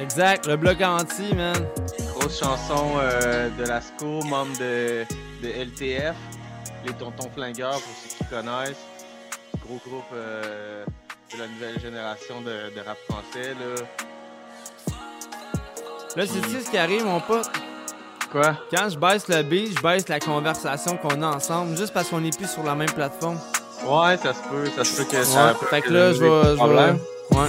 Exact, 0.00 0.46
le 0.46 0.56
bloc 0.56 0.80
anti, 0.80 1.34
man. 1.34 1.56
Grosse 2.14 2.38
chanson 2.38 2.92
euh, 2.98 3.48
de 3.58 3.64
Lasco, 3.64 4.22
membre 4.24 4.56
de, 4.58 5.04
de 5.42 5.48
LTF, 5.48 6.14
les 6.86 6.92
Tontons 6.92 7.28
Flingueurs 7.34 7.72
pour 7.72 7.94
ceux 8.00 8.16
qui 8.16 8.24
connaissent. 8.24 8.86
Gros 9.64 9.80
groupe 9.84 10.04
euh, 10.14 10.84
de 11.34 11.38
la 11.38 11.48
nouvelle 11.48 11.80
génération 11.80 12.42
de, 12.42 12.74
de 12.74 12.80
rap 12.86 12.98
français. 13.08 13.54
Là. 13.54 13.86
Là, 16.16 16.26
c'est 16.26 16.60
ce 16.60 16.70
qui 16.70 16.78
arrive, 16.78 17.04
mon 17.04 17.20
pote. 17.20 17.50
Quoi? 18.30 18.56
Quand 18.72 18.88
je 18.88 18.96
baisse 18.96 19.26
le 19.26 19.42
beat, 19.42 19.76
je 19.76 19.82
baisse 19.82 20.08
la 20.08 20.20
conversation 20.20 20.96
qu'on 20.96 21.22
a 21.22 21.26
ensemble, 21.26 21.76
juste 21.76 21.92
parce 21.92 22.08
qu'on 22.08 22.20
n'est 22.20 22.30
plus 22.30 22.48
sur 22.48 22.62
la 22.62 22.76
même 22.76 22.90
plateforme. 22.90 23.38
Ouais, 23.86 24.16
ça 24.22 24.34
se 24.34 24.40
peut, 24.48 24.70
ça 24.76 24.84
se 24.84 24.96
peut 24.96 25.04
que 25.04 25.24
ça 25.24 25.46
Ouais, 25.46 25.52
fait 25.70 25.80
que 25.82 25.90
là, 25.92 26.12
je 26.12 26.20
vais. 26.20 26.28
musique 26.28 26.44
je 26.44 26.50
vais- 26.50 26.56
problème. 26.56 26.98
Ouais. 27.32 27.48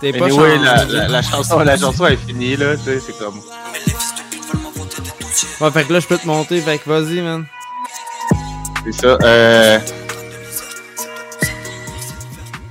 T'es 0.00 0.12
pas 0.12 0.26
Anyway, 0.26 0.58
la, 0.58 0.84
la, 0.84 1.08
la 1.08 1.22
chanson, 1.22 1.58
la 1.60 1.76
chanson 1.78 2.06
est 2.06 2.16
finie, 2.16 2.56
là, 2.56 2.76
tu 2.76 2.82
sais, 2.84 3.00
c'est 3.00 3.18
comme... 3.18 3.40
Ouais, 5.60 5.70
fait 5.70 5.84
que 5.84 5.92
là, 5.92 6.00
je 6.00 6.06
peux 6.06 6.18
te 6.18 6.26
monter, 6.26 6.60
fait 6.60 6.78
que 6.78 6.88
vas-y, 6.88 7.20
man. 7.22 7.46
C'est 8.84 8.92
ça. 8.92 9.18
Euh... 9.22 9.78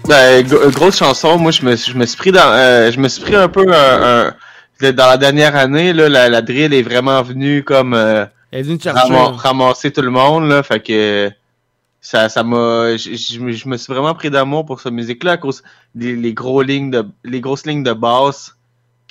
Ben, 0.08 0.46
gro- 0.46 0.70
grosse 0.72 0.98
chanson. 0.98 1.38
Moi, 1.40 1.52
je 1.52 1.64
me, 1.66 1.76
suis- 1.76 1.92
je 1.92 1.98
me 1.98 2.06
suis 2.06 2.16
pris 2.18 2.32
dans, 2.32 2.52
euh, 2.52 2.92
je 2.92 3.00
me 3.00 3.08
suis 3.08 3.24
pris 3.24 3.36
un 3.36 3.48
peu 3.50 3.66
un, 3.74 4.28
un- 4.84 4.92
dans 4.92 5.08
la 5.08 5.18
dernière 5.18 5.56
année. 5.56 5.94
Là, 5.94 6.08
la, 6.10 6.30
la 6.30 6.42
drill 6.44 6.74
est 6.76 6.84
vraiment 6.84 7.24
venue 7.24 7.64
comme 7.64 7.96
euh, 7.96 8.26
Elle 8.56 8.62
est 8.62 8.64
venue 8.64 8.78
te 8.78 8.84
chercher. 8.84 9.14
rama- 9.14 9.36
ramasser 9.38 9.92
tout 9.92 10.02
le 10.02 10.12
monde. 10.12 10.48
Là, 10.48 10.64
fait 10.64 10.80
que 10.80 11.30
ça, 12.00 12.30
ça 12.30 12.42
m'a, 12.44 12.96
je, 12.96 13.14
je 13.16 13.40
me- 13.68 13.78
suis 13.78 13.94
vraiment 13.94 14.14
pris 14.14 14.30
d'amour 14.30 14.66
pour 14.66 14.80
cette 14.80 14.94
musique-là 14.94 15.34
à 15.34 15.38
cause 15.38 15.62
des 15.94 16.16
les 16.16 16.34
gros 16.34 16.62
lignes 16.62 16.90
de, 16.92 17.06
les 17.24 17.42
grosses 17.42 17.66
lignes 17.66 17.84
de 17.84 17.92
basse 17.94 18.56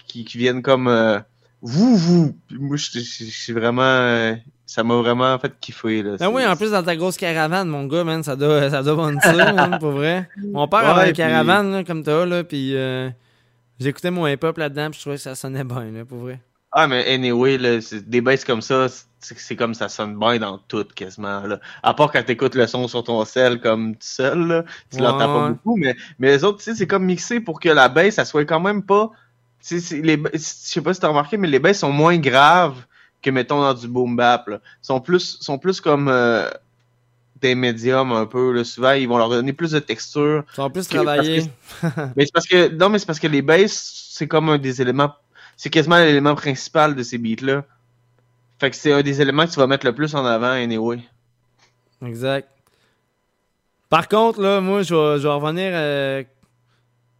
qui, 0.06 0.24
qui 0.24 0.38
viennent 0.38 0.62
comme 0.62 0.88
euh, 0.88 1.18
vous, 1.60 1.96
vous. 1.96 2.36
Moi, 2.52 2.76
je 2.76 3.00
suis 3.00 3.52
vraiment, 3.52 3.82
euh, 3.82 4.34
ça 4.64 4.82
m'a 4.82 4.94
vraiment 4.96 5.38
fait 5.38 5.52
kiffer. 5.60 6.02
Là. 6.02 6.16
Ben 6.18 6.30
oui, 6.30 6.46
en 6.46 6.56
plus, 6.56 6.70
dans 6.70 6.82
ta 6.82 6.96
grosse 6.96 7.16
caravane, 7.18 7.68
mon 7.68 7.84
gars, 7.86 8.04
man, 8.04 8.22
ça 8.22 8.36
doit, 8.36 8.70
ça 8.70 8.82
doit 8.82 8.94
vendre 8.94 9.20
ça, 9.22 9.32
man, 9.52 9.78
pour 9.78 9.90
vrai. 9.90 10.28
Mon 10.42 10.68
père 10.68 10.88
avait 10.88 11.08
une 11.08 11.14
puis- 11.14 11.22
caravane, 11.22 11.70
là, 11.70 11.84
comme 11.84 12.02
toi, 12.02 12.24
là, 12.24 12.44
puis 12.44 12.74
euh, 12.76 13.10
j'écoutais 13.78 14.10
mon 14.10 14.26
hip-hop 14.26 14.56
là-dedans, 14.56 14.88
puis 14.90 14.98
je 14.98 15.00
trouvais 15.02 15.16
que 15.16 15.22
ça 15.22 15.34
sonnait 15.34 15.64
bien, 15.64 15.90
là, 15.90 16.04
pour 16.06 16.18
vrai. 16.18 16.40
Ah, 16.76 16.86
mais 16.88 17.06
anyway, 17.12 17.56
là, 17.58 17.78
des 18.06 18.20
basses 18.20 18.44
comme 18.44 18.60
ça, 18.62 18.86
c'est 19.24 19.56
comme 19.56 19.74
ça 19.74 19.88
sonne 19.88 20.18
bien 20.18 20.38
dans 20.38 20.58
tout, 20.58 20.84
quasiment. 20.94 21.40
Là. 21.40 21.60
À 21.82 21.94
part 21.94 22.12
quand 22.12 22.22
t'écoutes 22.22 22.54
le 22.54 22.66
son 22.66 22.88
sur 22.88 23.04
ton 23.04 23.24
sel 23.24 23.60
comme 23.60 23.94
tout 23.94 24.00
seul, 24.00 24.46
là, 24.46 24.64
tu 24.90 24.96
Ouais, 24.96 25.02
l'entends 25.02 25.26
pas 25.26 25.48
beaucoup, 25.48 25.76
mais, 25.76 25.96
mais 26.18 26.28
les 26.28 26.44
autres, 26.44 26.58
tu 26.58 26.64
sais, 26.64 26.74
c'est 26.74 26.86
comme 26.86 27.04
mixé 27.04 27.40
pour 27.40 27.60
que 27.60 27.68
la 27.68 27.88
basse, 27.88 28.14
ça 28.14 28.24
soit 28.24 28.44
quand 28.44 28.60
même 28.60 28.82
pas... 28.82 29.10
Je 29.66 29.78
sais 29.78 30.80
pas 30.82 30.94
si 30.94 31.00
t'as 31.00 31.08
remarqué, 31.08 31.38
mais 31.38 31.48
les 31.48 31.58
basses 31.58 31.78
sont 31.78 31.92
moins 31.92 32.18
graves 32.18 32.84
que, 33.22 33.30
mettons, 33.30 33.62
dans 33.62 33.74
du 33.74 33.88
boom 33.88 34.14
bap. 34.14 34.46
Là. 34.48 34.60
Sont, 34.82 35.00
plus, 35.00 35.38
sont 35.40 35.58
plus 35.58 35.80
comme 35.80 36.08
euh, 36.08 36.50
des 37.40 37.54
médiums 37.54 38.12
un 38.12 38.26
peu. 38.26 38.52
Là. 38.52 38.62
Souvent, 38.64 38.92
ils 38.92 39.08
vont 39.08 39.18
leur 39.18 39.30
donner 39.30 39.52
plus 39.52 39.72
de 39.72 39.78
texture. 39.78 40.44
Ils 40.52 40.56
sont 40.56 40.70
plus 40.70 40.86
travaillés. 40.86 41.44
mais 42.16 42.26
c'est 42.26 42.32
parce 42.32 42.46
que 42.46 42.68
non, 42.68 42.90
mais 42.90 42.98
c'est 42.98 43.06
parce 43.06 43.18
que 43.18 43.26
les 43.26 43.42
basses, 43.42 44.10
c'est 44.10 44.28
comme 44.28 44.50
un 44.50 44.58
des 44.58 44.82
éléments, 44.82 45.14
c'est 45.56 45.70
quasiment 45.70 45.98
l'élément 45.98 46.34
principal 46.34 46.94
de 46.94 47.02
ces 47.02 47.18
beats-là. 47.18 47.64
Fait 48.64 48.70
que 48.70 48.76
c'est 48.76 48.92
un 48.94 49.02
des 49.02 49.20
éléments 49.20 49.44
que 49.44 49.50
tu 49.50 49.58
vas 49.60 49.66
mettre 49.66 49.84
le 49.84 49.94
plus 49.94 50.14
en 50.14 50.24
avant, 50.24 50.46
anyway. 50.52 50.98
Exact. 52.02 52.48
Par 53.90 54.08
contre, 54.08 54.40
là, 54.40 54.62
moi, 54.62 54.80
je 54.80 54.94
vais, 54.94 55.18
je 55.20 55.28
vais 55.28 55.34
revenir. 55.34 55.70
euh, 55.74 56.24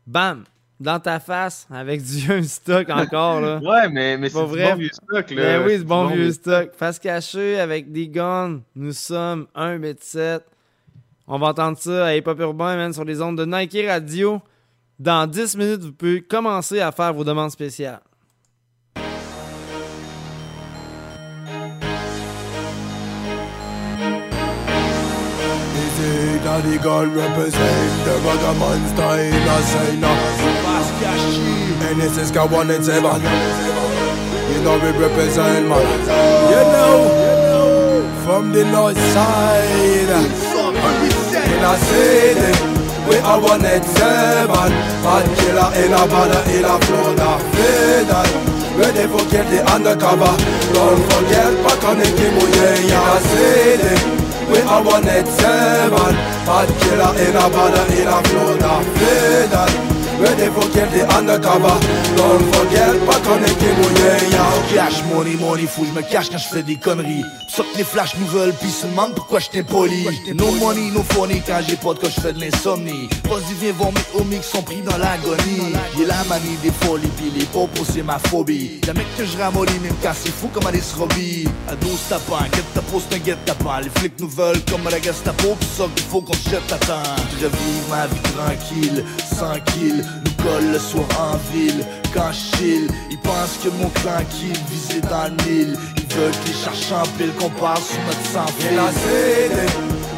bam! 0.06 0.44
Dans 0.80 0.98
ta 0.98 1.20
face, 1.20 1.68
avec 1.70 2.02
du 2.02 2.16
vieux 2.16 2.42
stock 2.44 2.88
encore, 2.88 3.42
là. 3.42 3.58
Ouais, 3.62 3.90
mais, 3.90 4.16
mais 4.16 4.30
c'est 4.30 4.40
du 4.42 4.46
vrai. 4.52 4.70
bon 4.72 4.78
vieux 4.78 4.88
stock, 4.90 5.30
là. 5.32 5.36
Ben 5.58 5.66
oui, 5.66 5.74
C'est 5.76 5.84
bon 5.84 6.06
vieux 6.06 6.32
stock. 6.32 6.70
Face 6.74 6.98
cachée 6.98 7.60
avec 7.60 7.92
des 7.92 8.08
guns. 8.08 8.60
Nous 8.74 8.92
sommes 8.94 9.46
1 9.54 9.82
m 9.82 9.94
7. 10.00 10.42
On 11.26 11.38
va 11.38 11.48
entendre 11.48 11.76
ça 11.76 12.06
à 12.06 12.14
Hip 12.16 12.22
Hop 12.26 12.40
Urbain, 12.40 12.74
man, 12.76 12.94
sur 12.94 13.04
les 13.04 13.20
ondes 13.20 13.36
de 13.36 13.44
Nike 13.44 13.86
Radio. 13.86 14.40
Dans 14.98 15.26
10 15.26 15.58
minutes, 15.58 15.82
vous 15.82 15.92
pouvez 15.92 16.22
commencer 16.22 16.80
à 16.80 16.90
faire 16.90 17.12
vos 17.12 17.22
demandes 17.24 17.50
spéciales. 17.50 18.00
Daddy 26.54 26.78
girl 26.78 27.06
represent. 27.06 28.04
The 28.06 28.14
ragaman 28.22 28.86
style 28.94 29.34
a 29.34 29.58
sign 29.74 30.04
And 31.82 32.00
this 32.00 32.16
is 32.16 32.30
got 32.30 32.48
one 32.48 32.70
and 32.70 32.84
seven. 32.84 33.20
You 34.54 34.62
know 34.62 34.78
we 34.78 34.90
represent 34.94 35.66
man. 35.66 35.82
You 36.54 36.62
know 36.70 38.06
From 38.22 38.52
the 38.52 38.64
north 38.70 38.96
side. 39.10 40.14
In 41.50 41.64
a 41.66 41.74
city 41.90 42.52
We 43.10 43.16
are 43.18 43.40
one 43.42 43.64
and 43.66 43.84
seven. 43.84 44.70
Bad 45.02 45.26
killer 45.34 45.70
in 45.82 45.90
a 45.90 46.06
banner 46.06 46.42
in 46.54 46.64
a 46.70 46.78
Florida. 46.86 47.30
Fatal 47.50 48.30
Ready 48.78 49.06
for 49.10 49.26
kill 49.26 49.46
the 49.50 49.58
undercover. 49.74 50.34
Don't 50.70 51.02
forget 51.10 51.50
back 51.66 51.82
on 51.82 51.98
the 51.98 52.06
Kimuye 52.14 52.78
In 52.78 52.94
a 52.94 53.18
city 53.26 54.23
we 54.54 54.60
are 54.62 54.82
one 54.84 55.06
eight 55.08 55.26
seven 55.26 56.14
Bad 56.46 56.68
killer 56.80 57.12
in 57.24 57.34
a 57.34 57.46
banner 57.54 57.86
in 57.98 58.08
a 58.08 58.18
Florida 58.28 58.72
Fatal 58.94 59.93
Mais 60.24 60.34
des 60.36 60.50
fois 60.50 60.64
qu'elle 60.72 60.98
est 60.98 61.12
undercover 61.12 61.76
Don't 62.16 62.54
forget 62.54 62.98
pas 63.06 63.18
qu'on 63.20 63.42
est 63.42 63.58
qui 63.58 63.66
mouillé 63.66 64.32
ya 64.32 64.46
Cash 64.74 65.02
money 65.12 65.36
money 65.36 65.66
fou, 65.66 65.84
je 65.84 65.92
me 65.92 66.02
cache 66.02 66.30
quand 66.30 66.38
je 66.38 66.48
fais 66.48 66.62
des 66.62 66.76
conneries. 66.76 67.24
Pis 67.48 67.62
que 67.62 67.78
les 67.78 67.84
flashs 67.84 68.16
nous 68.18 68.26
veulent 68.26 68.54
pis 68.54 68.70
se 68.70 68.86
demandent 68.86 69.14
pourquoi 69.14 69.38
je 69.40 69.60
poli 69.62 70.06
No 70.34 70.50
money, 70.52 70.90
no 70.92 71.02
funny 71.02 71.42
quand 71.46 71.60
j'ai 71.68 71.76
pas 71.76 71.92
de 71.94 71.98
quand 71.98 72.08
je 72.08 72.20
fais 72.20 72.32
de 72.32 72.40
l'insomnie. 72.40 73.08
Vas-y 73.24 73.54
viens 73.60 73.72
voir 73.72 73.90
mes 73.92 74.20
homies 74.20 74.38
qui 74.38 74.48
sont 74.48 74.62
pris 74.62 74.80
dans 74.80 74.96
l'agonie. 74.96 75.74
J'ai 75.96 76.06
la 76.06 76.24
manie 76.24 76.56
des 76.62 76.72
folies 76.82 77.08
pis 77.18 77.30
les 77.38 77.44
popos 77.46 77.84
c'est 77.92 78.02
ma 78.02 78.18
phobie. 78.18 78.80
Y'a 78.86 78.94
mec 78.94 79.06
que 79.18 79.24
je 79.26 79.36
ramollis 79.36 79.78
même 79.80 79.94
quand 80.02 80.12
c'est 80.14 80.32
fou 80.32 80.48
comme 80.48 80.66
Alice 80.66 80.94
Robbie. 80.98 81.46
À 81.68 81.76
12 81.76 81.98
tapants, 82.08 82.44
get 82.54 82.62
ta 82.74 82.80
peau 82.80 83.00
c'est 83.00 83.16
un 83.16 83.24
get 83.24 83.36
tapant 83.44 83.78
Les 83.82 83.90
flics 84.00 84.18
nous 84.20 84.28
veulent 84.28 84.62
comme 84.70 84.84
la 84.90 85.00
Gestapo 85.00 85.54
pis 85.60 85.66
ça 85.76 85.84
qu'il 85.94 86.06
faut 86.06 86.22
qu'on 86.22 86.32
se 86.32 86.48
jette 86.48 86.72
à 86.72 86.78
temps. 86.78 87.02
Je 87.40 87.46
revive 87.46 87.90
ma 87.90 88.06
vie 88.06 88.20
tranquille, 88.32 89.04
sans 89.36 89.60
kill 89.72 90.04
Nous 90.24 90.42
colle 90.42 90.72
le 90.72 90.78
soir 90.78 91.06
en 91.18 91.36
ville 91.52 91.84
quand 92.12 92.32
chill 92.32 92.88
Ils 93.10 93.18
pensent 93.18 93.58
que 93.62 93.70
mon 93.80 93.88
clan 93.90 94.22
qui 94.30 94.52
visé 94.70 95.00
dans 95.00 95.24
le 95.24 95.44
Nil 95.44 95.76
Ils 95.96 96.14
veulent 96.14 96.32
que 96.32 96.48
les 96.48 96.54
cherchent 96.54 96.92
en 96.92 97.06
pile 97.16 97.32
qu'on 97.34 97.50
passe 97.50 97.88
sur 97.88 98.00
notre 98.06 98.26
sang 98.32 98.54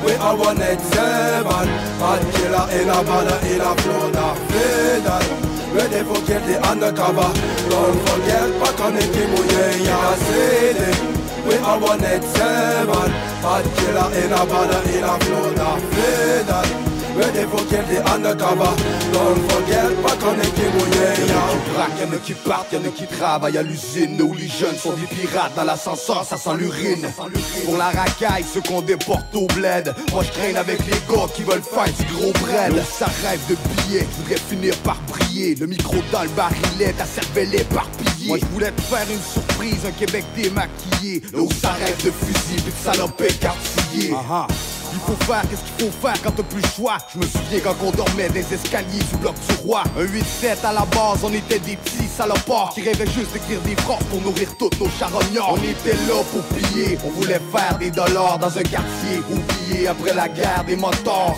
we 0.07 0.15
are 0.17 0.37
one 0.37 0.61
eight 0.63 0.81
seven 0.81 1.67
Bad 1.99 2.23
killer 2.35 2.67
in 2.79 2.89
a 2.89 2.99
bada 3.03 3.37
in 3.51 3.61
a 3.61 3.75
Florida 3.83 4.27
Fidel 4.49 5.25
Ready 5.75 6.05
for 6.07 6.21
kill 6.27 6.41
the 6.47 6.57
undercover 6.71 7.31
Don't 7.71 7.99
forget 8.09 8.49
back 8.61 8.81
on 8.81 8.95
the 8.95 9.01
Kimuye 9.01 9.67
In 9.83 9.91
a 9.91 10.17
city, 10.27 10.93
we 11.47 11.55
are 11.57 11.81
one 11.81 12.05
eight 12.05 12.23
seven 12.23 13.11
Bad 13.43 13.65
killer 13.77 14.09
in 14.21 14.33
a 14.33 14.43
bada 14.47 14.79
in 14.95 15.05
a 15.05 15.15
Florida 15.25 15.69
Fidel 15.91 16.96
Ready 17.17 17.49
for 17.49 17.65
kill 17.71 17.83
the 17.89 18.05
undercover 18.13 18.73
Don't 19.13 19.41
forget 19.51 19.89
back 20.05 20.23
on 20.23 20.37
the 20.37 20.45
Kimuye 20.53 21.17
Y'en 21.27 21.47
a 21.49 21.57
qui 21.57 21.71
braquent, 21.73 22.03
y'en 22.03 22.13
a 22.13 22.19
qui 22.19 22.35
partent, 22.35 22.73
y'en 22.73 22.85
a 22.85 22.89
qui 22.89 23.07
travaillent 23.07 23.57
à 23.57 23.63
l'usine 23.63 24.21
Où 24.21 24.35
les 24.35 24.49
jeunes 24.49 24.77
sont 24.77 24.93
des 24.93 25.07
pirates. 25.07 25.55
Dans 25.57 25.65
l'ascenseur, 25.65 26.25
ça 26.25 26.37
sent 26.37 26.57
l'urine. 26.59 27.07
Pour 27.65 27.77
la 27.79 27.87
racaille, 27.87 28.45
ceux 28.45 28.61
qu'on 28.61 28.83
déporte 28.83 29.35
au 29.35 29.47
bled. 29.47 29.95
Moi 30.13 30.25
je 30.25 30.31
traîne 30.33 30.57
avec 30.57 30.79
les 30.87 31.01
gars 31.09 31.27
qui 31.35 31.43
veulent 31.43 31.63
faire 31.63 31.85
du 31.85 32.05
gros 32.15 32.33
bread. 32.45 32.75
Ça 32.85 33.07
rêve 33.23 33.41
de 33.49 33.55
billets, 33.55 34.07
je 34.11 34.23
voudrais 34.23 34.41
finir 34.49 34.77
par 34.79 34.99
briller. 35.09 35.55
Le 35.55 35.67
micro 35.67 35.97
dans 36.13 36.23
le 36.23 36.29
barillet, 36.31 36.93
ta 36.93 37.07
cervelle 37.07 37.55
éparpillée. 37.55 38.29
Moi 38.29 38.39
je 38.41 38.47
voulais 38.47 38.73
te 38.73 38.83
faire 38.83 39.07
une 39.11 39.23
surprise, 39.23 39.87
un 39.87 39.93
Québec 39.93 40.25
démaquillé. 40.37 41.23
Là 41.33 41.41
où 41.41 41.51
ça 41.51 41.71
rêve 41.73 41.97
de 42.05 42.11
fusil, 42.11 42.63
puis 42.63 42.73
de 42.73 42.85
salope 42.85 43.21
écartillée 43.23 44.13
il 44.93 44.99
faut 45.01 45.25
faire, 45.25 45.43
qu'est-ce 45.49 45.63
qu'il 45.63 45.87
faut 45.87 46.07
faire 46.07 46.21
quand 46.23 46.33
t'as 46.33 46.43
plus 46.43 46.63
le 46.63 46.69
choix? 46.69 46.97
Je 47.13 47.19
me 47.19 47.25
souviens 47.25 47.61
quand 47.65 47.77
on 47.85 47.91
dormait 47.91 48.29
des 48.29 48.53
escaliers 48.53 49.03
du 49.11 49.17
bloc 49.17 49.35
du 49.49 49.55
roi. 49.67 49.83
Un 49.99 50.05
8-7 50.05 50.65
à 50.65 50.73
la 50.73 50.85
base, 50.87 51.25
on 51.25 51.33
était 51.33 51.59
des 51.59 51.77
petits 51.77 52.09
salopards 52.09 52.73
Qui 52.75 52.83
rêvaient 52.83 53.11
juste 53.11 53.33
d'écrire 53.33 53.61
des 53.63 53.77
phrases 53.77 54.05
pour 54.11 54.21
nourrir 54.23 54.49
toutes 54.59 54.79
nos 54.81 54.89
charognards. 54.99 55.55
On 55.55 55.57
était 55.57 55.97
là 56.09 56.23
pour 56.33 56.43
piller, 56.57 56.99
on 57.05 57.11
voulait 57.11 57.41
faire 57.53 57.79
des 57.79 57.91
dollars 57.91 58.39
dans 58.39 58.57
un 58.59 58.63
quartier 58.63 59.21
Oublié 59.31 59.89
après 59.89 60.15
la 60.15 60.29
guerre 60.29 60.65
des 60.67 60.77
moteurs 60.77 61.37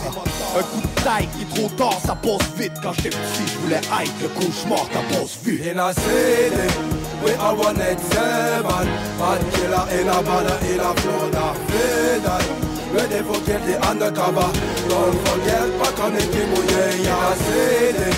Un 0.57 0.63
coup 0.63 0.81
de 0.81 1.03
taille 1.03 1.29
qui 1.37 1.43
est 1.43 1.55
trop 1.55 1.69
tard, 1.77 1.99
ça 2.05 2.15
passe 2.15 2.49
vite. 2.57 2.73
Quand 2.83 2.93
j'étais 2.95 3.11
petit, 3.11 3.43
je 3.47 3.59
voulais 3.59 3.81
le 4.23 4.29
cauchemar, 4.29 4.87
t'as 4.93 5.17
pas 5.17 5.25
vu 5.43 5.63
In 5.69 5.79
a 5.79 5.93
city, 5.93 6.79
we 7.25 7.33
are 7.39 7.55
one 7.55 7.81
eight 7.81 8.01
seven 8.01 8.87
Bad 9.19 9.41
killer 9.53 10.01
in 10.01 10.09
a 10.09 10.23
bada 10.23 10.57
in 10.63 10.81
a 10.81 10.95
Florida 11.01 11.55
Fidel 11.69 12.78
For 12.89 13.45
kill 13.45 13.61
the 13.67 13.77
undercover 13.87 14.49
Don't 14.89 15.19
forget 15.29 15.69
back 15.79 15.99
on 16.01 16.15
the 16.15 16.21
Kimuye 16.33 16.85
In 16.97 17.13
a 17.13 17.37
city, 17.37 18.11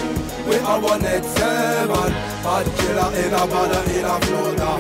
we 0.48 0.56
are 0.58 0.80
one 0.80 1.04
eight 1.04 1.24
seven 1.24 2.12
Bad 2.44 2.66
killer 2.78 3.10
in 3.18 3.34
a 3.34 3.42
bada 3.50 3.80
in 3.90 4.04
a 4.04 4.14
Florida 4.26 4.70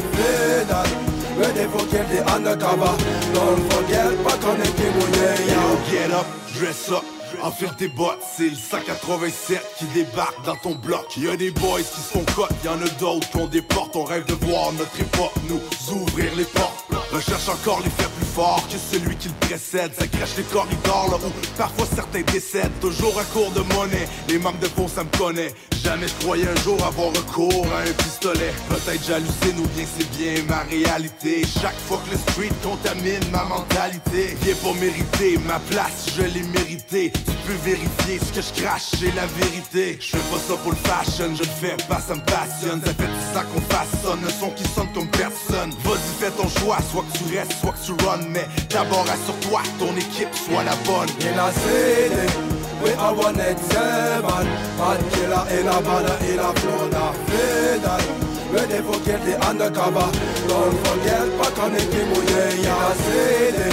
Ready 1.36 1.66
for 1.72 1.84
kill 1.90 2.06
the 2.06 2.24
undercover 2.30 2.94
Don't 3.34 3.72
forget 3.72 4.10
the 4.10 4.68
Kimuye 4.78 5.30
Yo, 5.50 5.90
get 5.90 6.10
up, 6.12 6.26
dress 6.54 6.92
up 6.92 7.04
Enfile 7.42 7.74
tes 7.76 7.88
bottes, 7.88 8.22
c'est 8.36 8.50
le 8.50 8.56
187 8.56 9.64
qui 9.78 9.86
débarque 9.94 10.44
dans 10.44 10.56
ton 10.56 10.74
bloc. 10.74 11.16
Y'a 11.16 11.36
des 11.36 11.50
boys 11.50 11.80
qui 11.80 12.00
se 12.00 12.12
font 12.12 12.24
cote, 12.36 12.52
y'en 12.64 12.74
a 12.74 12.88
d'autres 12.98 13.30
qu'on 13.30 13.46
déporte. 13.46 13.96
On 13.96 14.04
rêve 14.04 14.26
de 14.26 14.34
voir 14.34 14.72
notre 14.72 15.00
époque 15.00 15.32
nous 15.48 15.60
ouvrir 15.94 16.34
les 16.36 16.44
portes. 16.44 16.84
Recherche 17.12 17.48
encore 17.48 17.80
les 17.82 17.90
faire 17.90 18.09
fort 18.34 18.66
que 18.68 18.76
celui 18.78 19.16
qui 19.16 19.28
le 19.28 19.34
précède. 19.46 19.92
Ça 19.98 20.06
crèche 20.06 20.36
les 20.36 20.44
corridors 20.44 21.08
là 21.10 21.16
où 21.16 21.30
parfois 21.56 21.86
certains 21.94 22.22
décèdent. 22.22 22.78
Toujours 22.80 23.18
à 23.18 23.24
court 23.24 23.50
de 23.50 23.60
monnaie, 23.74 24.08
les 24.28 24.38
manques 24.38 24.60
de 24.60 24.68
fonds 24.68 24.88
ça 24.88 25.04
me 25.04 25.18
connaît. 25.18 25.52
Jamais 25.82 26.08
je 26.08 26.14
croyais 26.24 26.46
un 26.46 26.62
jour 26.62 26.76
avoir 26.84 27.08
recours 27.08 27.66
à 27.74 27.80
un 27.88 27.92
pistolet. 27.92 28.52
Peut-être 28.68 29.02
j'hallucine 29.06 29.58
ou 29.58 29.66
bien 29.68 29.84
c'est 29.86 30.08
bien 30.18 30.42
ma 30.48 30.62
réalité. 30.64 31.42
Chaque 31.60 31.78
fois 31.86 32.00
que 32.04 32.10
le 32.12 32.18
street 32.18 32.54
contamine 32.62 33.24
ma 33.32 33.44
mentalité, 33.44 34.36
viens 34.42 34.54
pour 34.56 34.74
mériter 34.74 35.38
ma 35.46 35.58
place, 35.70 36.06
je 36.16 36.22
l'ai 36.22 36.42
mérité. 36.42 37.12
Tu 37.12 37.32
peux 37.46 37.70
vérifier 37.70 38.18
ce 38.18 38.32
que 38.32 38.42
je 38.42 38.62
crache, 38.62 38.90
c'est 38.98 39.14
la 39.14 39.26
vérité. 39.26 39.98
Je 40.00 40.16
fais 40.16 40.24
pas 40.30 40.38
ça 40.38 40.54
pour 40.62 40.72
le 40.72 40.76
fashion, 40.76 41.34
je 41.34 41.42
le 41.42 41.48
fais 41.60 41.76
pas, 41.88 42.00
ça 42.00 42.14
me 42.14 42.20
passionne. 42.20 42.80
Ça 42.84 42.92
fait 42.94 43.10
ça 43.32 43.42
qu'on 43.44 43.60
façonne, 43.62 44.20
un 44.26 44.30
son 44.30 44.50
qui 44.50 44.64
sonne 44.64 44.92
comme 44.92 45.08
personne. 45.08 45.70
Vas-y, 45.84 46.12
fais 46.20 46.30
ton 46.30 46.48
choix, 46.60 46.78
soit 46.90 47.04
que 47.10 47.18
tu 47.18 47.36
restes, 47.36 47.54
soit 47.60 47.72
que 47.72 47.84
tu 47.86 47.92
run. 48.04 48.20
Mais 48.28 48.46
d'abord 48.68 49.06
assure-toi 49.08 49.62
ton 49.78 49.96
équipe 49.96 50.34
soit 50.34 50.62
la 50.62 50.76
bonne. 50.84 51.08
In 51.24 51.38
a 51.38 51.52
city, 51.52 52.59
we 52.82 52.92
are 52.94 53.14
one 53.14 53.34
seven. 53.36 54.44
Bad 54.78 55.00
killer 55.12 55.44
in 55.56 55.66
a 55.68 55.78
bada 55.86 56.14
in 56.28 56.38
a 56.38 56.50
Florida 56.60 57.12
Fidel 57.28 58.30
Ready 58.52 58.82
for 58.82 58.98
kill 59.04 59.20
the 59.24 59.38
undercover. 59.46 60.10
Don't 60.48 60.76
forget 60.86 61.28
back 61.38 61.58
on 61.58 61.72
the 61.72 61.78
Kimuye 61.78 62.42
oh, 62.42 62.58
In 62.58 62.66
a 62.66 62.94
city, 63.02 63.68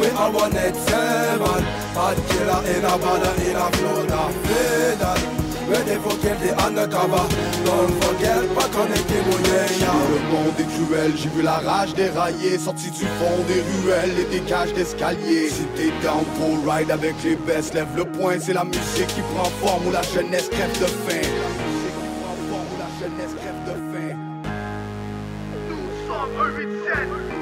we 0.00 0.06
are 0.08 0.32
one 0.32 0.52
seven. 0.52 1.62
Bad 1.94 2.16
killer 2.28 2.60
in 2.72 2.84
a 2.84 2.94
bada 3.04 3.30
in 3.44 3.56
a 3.56 3.66
Florida 3.76 5.43
Mais 5.74 5.82
des 5.92 5.98
vocales, 5.98 6.38
des 6.38 6.50
anatava 6.50 7.26
Dans 7.66 7.82
le 7.82 7.94
vocal, 7.94 8.46
pas 8.54 8.68
qu'on 8.70 8.86
était 8.86 9.22
moyen 9.26 9.92
Le 10.12 10.20
monde 10.30 10.54
est 10.58 10.86
cruel, 10.86 11.12
j'ai 11.16 11.28
vu 11.30 11.42
la 11.42 11.58
rage 11.58 11.94
dérailler. 11.94 12.58
Sorti 12.58 12.90
du 12.90 13.04
fond 13.04 13.42
des 13.48 13.62
ruelles 13.82 14.16
et 14.20 14.24
des 14.30 14.40
cages 14.40 14.72
d'escalier. 14.72 15.48
Si 15.48 15.64
t'es 15.74 15.90
down 16.02 16.24
pour 16.36 16.72
ride 16.72 16.90
avec 16.90 17.14
les 17.24 17.34
best 17.34 17.74
Lève 17.74 17.88
le 17.96 18.04
point, 18.04 18.38
c'est 18.40 18.52
la 18.52 18.64
musique 18.64 19.08
qui 19.08 19.22
prend 19.34 19.50
forme 19.60 19.88
Ou 19.88 19.90
la 19.90 20.02
jeunesse 20.02 20.48
crève 20.48 20.72
de 20.78 20.86
faim. 20.86 21.26
La 21.42 21.50
musique 21.58 21.96
qui 21.98 22.08
prend 22.20 22.36
forme 22.48 22.68
ou 22.72 22.78
la 22.78 22.90
jeunesse 23.00 23.34
crève 23.40 23.60
de 23.66 23.74
faim. 23.92 24.16
Nous 25.68 26.06
sommes 26.06 26.28
187 26.36 27.33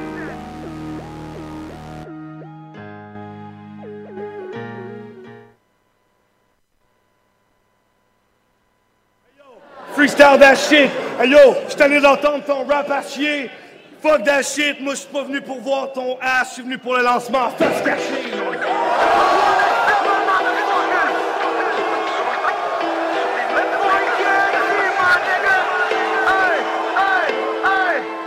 Freestyle 10.02 10.36
that 10.40 10.58
shit. 10.58 10.90
Hey 11.16 11.30
yo, 11.30 11.54
je 11.68 11.76
t'allais 11.76 12.00
d'entendre 12.00 12.42
ton 12.44 12.64
rap 12.64 12.90
à 12.90 13.02
chier. 13.02 13.48
Fuck 14.02 14.24
that 14.24 14.42
shit. 14.42 14.80
Moi, 14.80 14.94
je 14.94 15.00
suis 15.02 15.08
pas 15.08 15.22
venu 15.22 15.40
pour 15.40 15.60
voir 15.60 15.92
ton 15.92 16.18
ass. 16.20 16.48
Je 16.48 16.54
suis 16.54 16.62
venu 16.64 16.76
pour 16.76 16.96
le 16.96 17.04
lancement. 17.04 17.50
Face 17.50 17.82
cachée. 17.82 18.02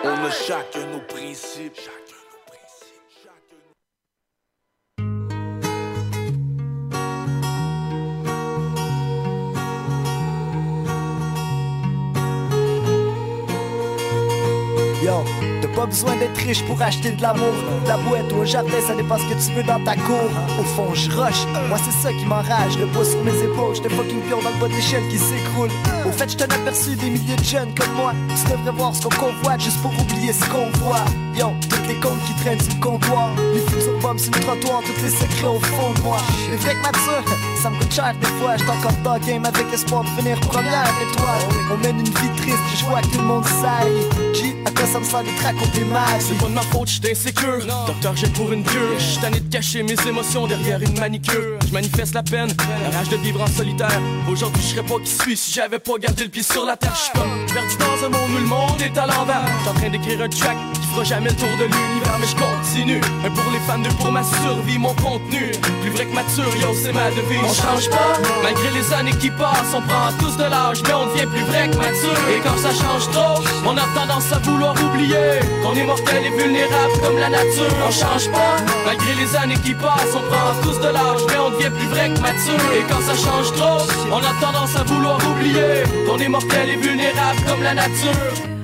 On 0.06 0.26
a 0.26 0.32
chacun 0.32 0.86
nos 0.94 1.02
principes. 1.02 1.78
Pas 15.76 15.86
besoin 15.86 16.16
d'être 16.16 16.38
riche 16.38 16.64
pour 16.64 16.82
acheter 16.82 17.12
de 17.12 17.22
l'amour. 17.22 17.54
La 17.86 17.98
boîte 17.98 18.32
ou 18.34 18.42
un 18.42 18.46
jardin, 18.46 18.80
ça 18.88 18.96
dépend 18.96 19.18
ce 19.18 19.24
que 19.24 19.46
tu 19.46 19.54
veux 19.54 19.64
dans 19.64 19.84
ta 19.84 19.96
cour. 19.96 20.30
Au 20.60 20.64
fond, 20.64 20.94
je 20.94 21.12
rush. 21.12 21.46
Moi, 21.68 21.78
c'est 21.84 22.02
ça 22.02 22.14
qui 22.14 22.26
m'enrage. 22.26 22.78
Le 22.80 22.88
poids 22.88 23.06
sur 23.06 23.22
mes 23.24 23.38
épaules, 23.44 23.76
j'étais 23.76 23.90
fucking 23.90 24.22
pion 24.22 24.42
dans 24.42 24.50
le 24.50 24.60
bas 24.60 24.68
d'échelle 24.68 25.08
qui 25.10 25.18
s'écroule. 25.18 25.70
Au 26.08 26.12
fait, 26.12 26.32
je 26.32 26.38
t'en 26.38 26.46
aperçu 26.46 26.96
des 26.96 27.10
milliers 27.10 27.36
de 27.36 27.44
jeunes 27.44 27.74
comme 27.76 27.94
moi. 27.94 28.14
Tu 28.30 28.52
devrais 28.52 28.72
voir 28.72 28.96
ce 28.96 29.04
qu'on 29.04 29.16
convoite 29.16 29.62
juste 29.62 29.82
pour 29.82 29.92
oublier 29.92 30.32
ce 30.32 30.46
qu'on 30.50 30.70
voit. 30.80 31.06
Yo, 31.36 31.52
toutes 31.70 31.88
les 31.88 31.96
comptes 31.96 32.24
qui 32.26 32.34
traînent 32.42 32.62
sur 32.62 32.74
le 32.74 32.80
comptoir. 32.80 33.30
Les 33.54 33.60
futurs 33.60 34.00
bombes 34.00 34.20
sur 34.20 34.32
le 34.32 34.40
trottoir, 34.40 34.82
tous 34.82 35.04
les 35.04 35.10
secrets 35.10 35.48
au 35.48 35.60
fond 35.60 35.92
de 35.94 36.02
moi. 36.02 36.18
Les 36.50 36.58
vrais 36.58 36.76
que 36.76 36.82
mature, 36.82 37.26
ça 37.62 37.70
me 37.70 37.78
coûte 37.78 37.92
cher 37.92 38.14
des 38.22 38.28
fois. 38.40 38.56
J'étais 38.56 38.72
encore 38.72 38.98
dans 39.04 39.20
game 39.20 39.46
avec 39.46 39.74
espoir 39.74 40.04
de 40.04 40.10
finir 40.10 40.40
première 40.40 40.88
étoile. 41.04 41.44
On 41.74 41.78
mène 41.78 42.00
une 42.00 42.06
vie 42.06 42.36
triste, 42.38 42.64
je 42.80 42.86
vois 42.86 43.02
que 43.02 43.08
tout 43.08 43.20
le 43.20 43.26
monde 43.26 43.46
saille. 43.46 44.34
G, 44.34 44.56
à 44.66 44.72
quoi 44.72 44.86
ça 44.86 45.00
me 45.00 45.04
sert 45.04 45.24
des 45.24 45.36
raconter 45.66 45.86
mal. 45.86 46.20
C'est 46.20 46.38
pas 46.38 46.46
de 46.46 46.54
ma 46.54 46.62
faute, 46.62 46.88
j'étais 46.88 47.12
insécure. 47.12 47.66
Docteur, 47.88 48.16
j'ai 48.16 48.28
pour 48.28 48.52
une 48.52 48.64
cure. 48.64 49.00
J'suis 49.00 49.20
tanné 49.20 49.40
de 49.40 49.52
cacher 49.52 49.84
mes 49.84 49.96
émotions 50.08 50.48
derrière 50.48 50.82
une 50.82 51.00
manicure. 51.00 51.60
Je 51.68 51.74
manifeste 51.74 52.14
la 52.14 52.24
peine, 52.24 52.50
la 52.84 52.98
rage 52.98 53.10
de 53.10 53.18
vivre 53.18 53.42
en 53.42 53.48
solitaire. 53.48 54.02
Aujourd'hui, 54.30 54.62
je 54.62 54.76
serais 54.76 54.84
pas 54.84 55.00
qui 55.04 55.12
suis 55.12 55.38
si 55.38 55.52
j'avais 55.54 55.80
pas 55.80 55.98
gardé 56.00 56.24
le 56.24 56.30
pied 56.30 56.44
sur 56.44 56.66
la 56.66 56.76
terre. 56.76 56.96
J'suis 56.96 57.12
comme 57.14 57.46
perdu 57.54 57.76
dans 57.78 58.06
un 58.06 58.10
monde 58.10 58.32
où 58.36 58.40
le 58.40 58.48
monde 58.48 58.82
est 58.82 58.98
à 58.98 59.06
l'envers. 59.06 59.46
J'suis 59.60 59.70
en 59.70 59.74
train 59.74 59.90
d'écrire 59.90 60.22
un 60.22 60.30
track 60.30 60.58
qui 60.74 60.88
fera 60.88 61.04
jamais 61.04 61.30
le 61.30 61.36
tour 61.36 61.50
de 61.60 61.66
l'univers, 61.66 62.18
mais 62.20 62.28
je 62.28 62.36
continue. 62.36 63.02
Un 63.26 63.32
pour 63.32 63.52
les 63.52 63.60
fans, 63.60 63.80
deux 63.80 63.96
pour 63.98 64.12
ma 64.12 64.24
survie, 64.24 64.78
mon 64.78 64.94
contenu. 64.96 65.52
Plus 65.82 65.92
vrai 65.92 66.06
que 66.06 66.14
mature, 66.14 66.56
yo, 66.62 66.74
c'est 66.74 66.94
ma 66.94 67.10
devise. 67.12 67.40
On 67.44 67.54
change 67.54 67.90
pas, 67.90 68.20
malgré 68.44 68.72
les 68.72 68.94
années 68.94 69.18
qui 69.20 69.30
passent. 69.30 69.74
On 69.76 69.82
prend 69.82 70.12
tous 70.20 70.38
de 70.38 70.44
l'âge, 70.44 70.82
mais 70.84 70.94
on 70.94 71.08
devient 71.08 71.28
plus 71.28 71.44
vrai 71.44 71.70
que 71.70 71.78
mature. 71.78 72.20
Et 72.30 72.40
quand 72.44 72.58
ça 72.58 72.72
change 72.72 73.10
trop, 73.12 73.44
on 73.66 73.78
a 73.78 73.86
tendance 73.96 74.32
à 74.32 74.40
vouloir 74.40 74.76
oublier 74.84 75.40
qu'on 75.62 75.74
est 75.74 75.84
mortel 75.84 76.26
et 76.26 76.30
vulnérable 76.42 76.94
comme 77.04 77.18
la 77.18 77.30
nature. 77.30 77.76
On 77.88 77.92
change 77.92 78.30
pas, 78.32 78.56
malgré 78.86 79.14
les 79.16 79.36
années 79.36 79.62
qui 79.64 79.74
passent. 79.74 80.16
On 80.16 80.24
prend 80.32 80.54
tous 80.64 80.80
de 80.80 80.88
l'âge, 80.88 81.22
mais 81.28 81.38
on 81.38 81.52
devient 81.52 81.72
plus 81.72 81.88
vrai 81.88 82.10
que 82.14 82.20
mature. 82.20 82.66
Et 82.78 82.84
quand 82.90 83.02
ça 83.02 83.16
change 83.16 83.52
trop, 83.54 83.82
on 84.12 84.20
a 84.20 84.34
tendance 84.42 84.76
à 84.76 84.84
vouloir 84.84 85.20
oublier 85.32 85.84
qu'on 86.08 86.18
est 86.18 86.30
mortel 86.30 86.70
et 86.70 86.78
vulnérable 86.78 87.40
comme 87.48 87.64
la 87.64 87.74
nature. 87.74 88.55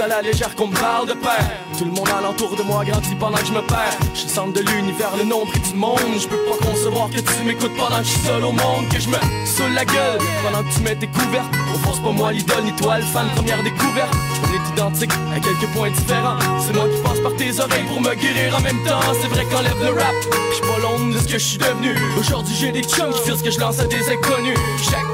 À 0.00 0.08
la 0.08 0.22
légère 0.22 0.54
qu'on 0.54 0.68
parle 0.68 1.08
de 1.08 1.14
père. 1.14 1.46
Tout 1.76 1.86
le 1.86 1.90
monde 1.90 2.08
alentour 2.08 2.54
de 2.54 2.62
moi 2.62 2.84
grandit 2.84 3.16
pendant 3.16 3.36
que 3.36 3.46
je 3.46 3.52
me 3.52 3.60
perds. 3.62 3.98
Je 4.12 4.20
suis 4.20 4.28
le 4.28 4.32
centre 4.34 4.52
de 4.52 4.60
l'univers, 4.60 5.16
le 5.18 5.24
nombre 5.24 5.52
du 5.52 5.74
monde. 5.74 5.98
Je 6.16 6.28
peux 6.28 6.38
pas 6.44 6.64
concevoir 6.64 7.10
que 7.10 7.18
tu 7.18 7.44
m'écoutes 7.44 7.74
pendant 7.76 7.98
que 7.98 8.04
je 8.04 8.10
suis 8.10 8.20
seul 8.20 8.44
au 8.44 8.52
monde. 8.52 8.88
Que 8.92 9.00
je 9.00 9.08
me 9.08 9.16
saoule 9.44 9.72
la 9.74 9.84
gueule 9.84 10.18
pendant 10.44 10.62
que 10.62 10.72
tu 10.72 10.80
mets 10.82 10.94
tes 10.94 11.08
couvertes. 11.08 11.52
Au 11.74 12.00
pas 12.00 12.12
moi 12.12 12.32
l'idole, 12.32 12.62
ni 12.64 12.72
toi 12.76 12.98
le 12.98 13.04
fan, 13.04 13.26
première 13.34 13.62
découverte. 13.64 14.14
On 14.44 14.54
est 14.54 14.72
identique 14.72 15.12
à 15.34 15.40
quelques 15.40 15.72
points 15.74 15.90
différents. 15.90 16.38
C'est 16.60 16.74
moi 16.76 16.86
qui 16.88 17.02
passe 17.02 17.20
par 17.20 17.34
tes 17.34 17.58
oreilles 17.58 17.88
pour 17.88 18.00
me 18.00 18.14
guérir 18.14 18.56
en 18.56 18.60
même 18.60 18.80
temps. 18.84 19.00
C'est 19.20 19.28
vrai 19.28 19.44
qu'enlève 19.50 19.78
le 19.82 19.98
rap, 19.98 20.14
je 20.54 20.60
pas 20.60 20.78
l'ombre 20.78 21.12
de 21.12 21.18
ce 21.18 21.26
que 21.26 21.38
je 21.38 21.44
suis 21.44 21.58
devenu. 21.58 21.96
Aujourd'hui, 22.18 22.54
j'ai 22.54 22.70
des 22.70 22.82
chums 22.82 23.12
qui 23.12 23.30
font 23.30 23.36
ce 23.36 23.42
que 23.42 23.50
je 23.50 23.58
lance 23.58 23.80
à 23.80 23.86
des 23.86 24.08
inconnus. 24.10 24.58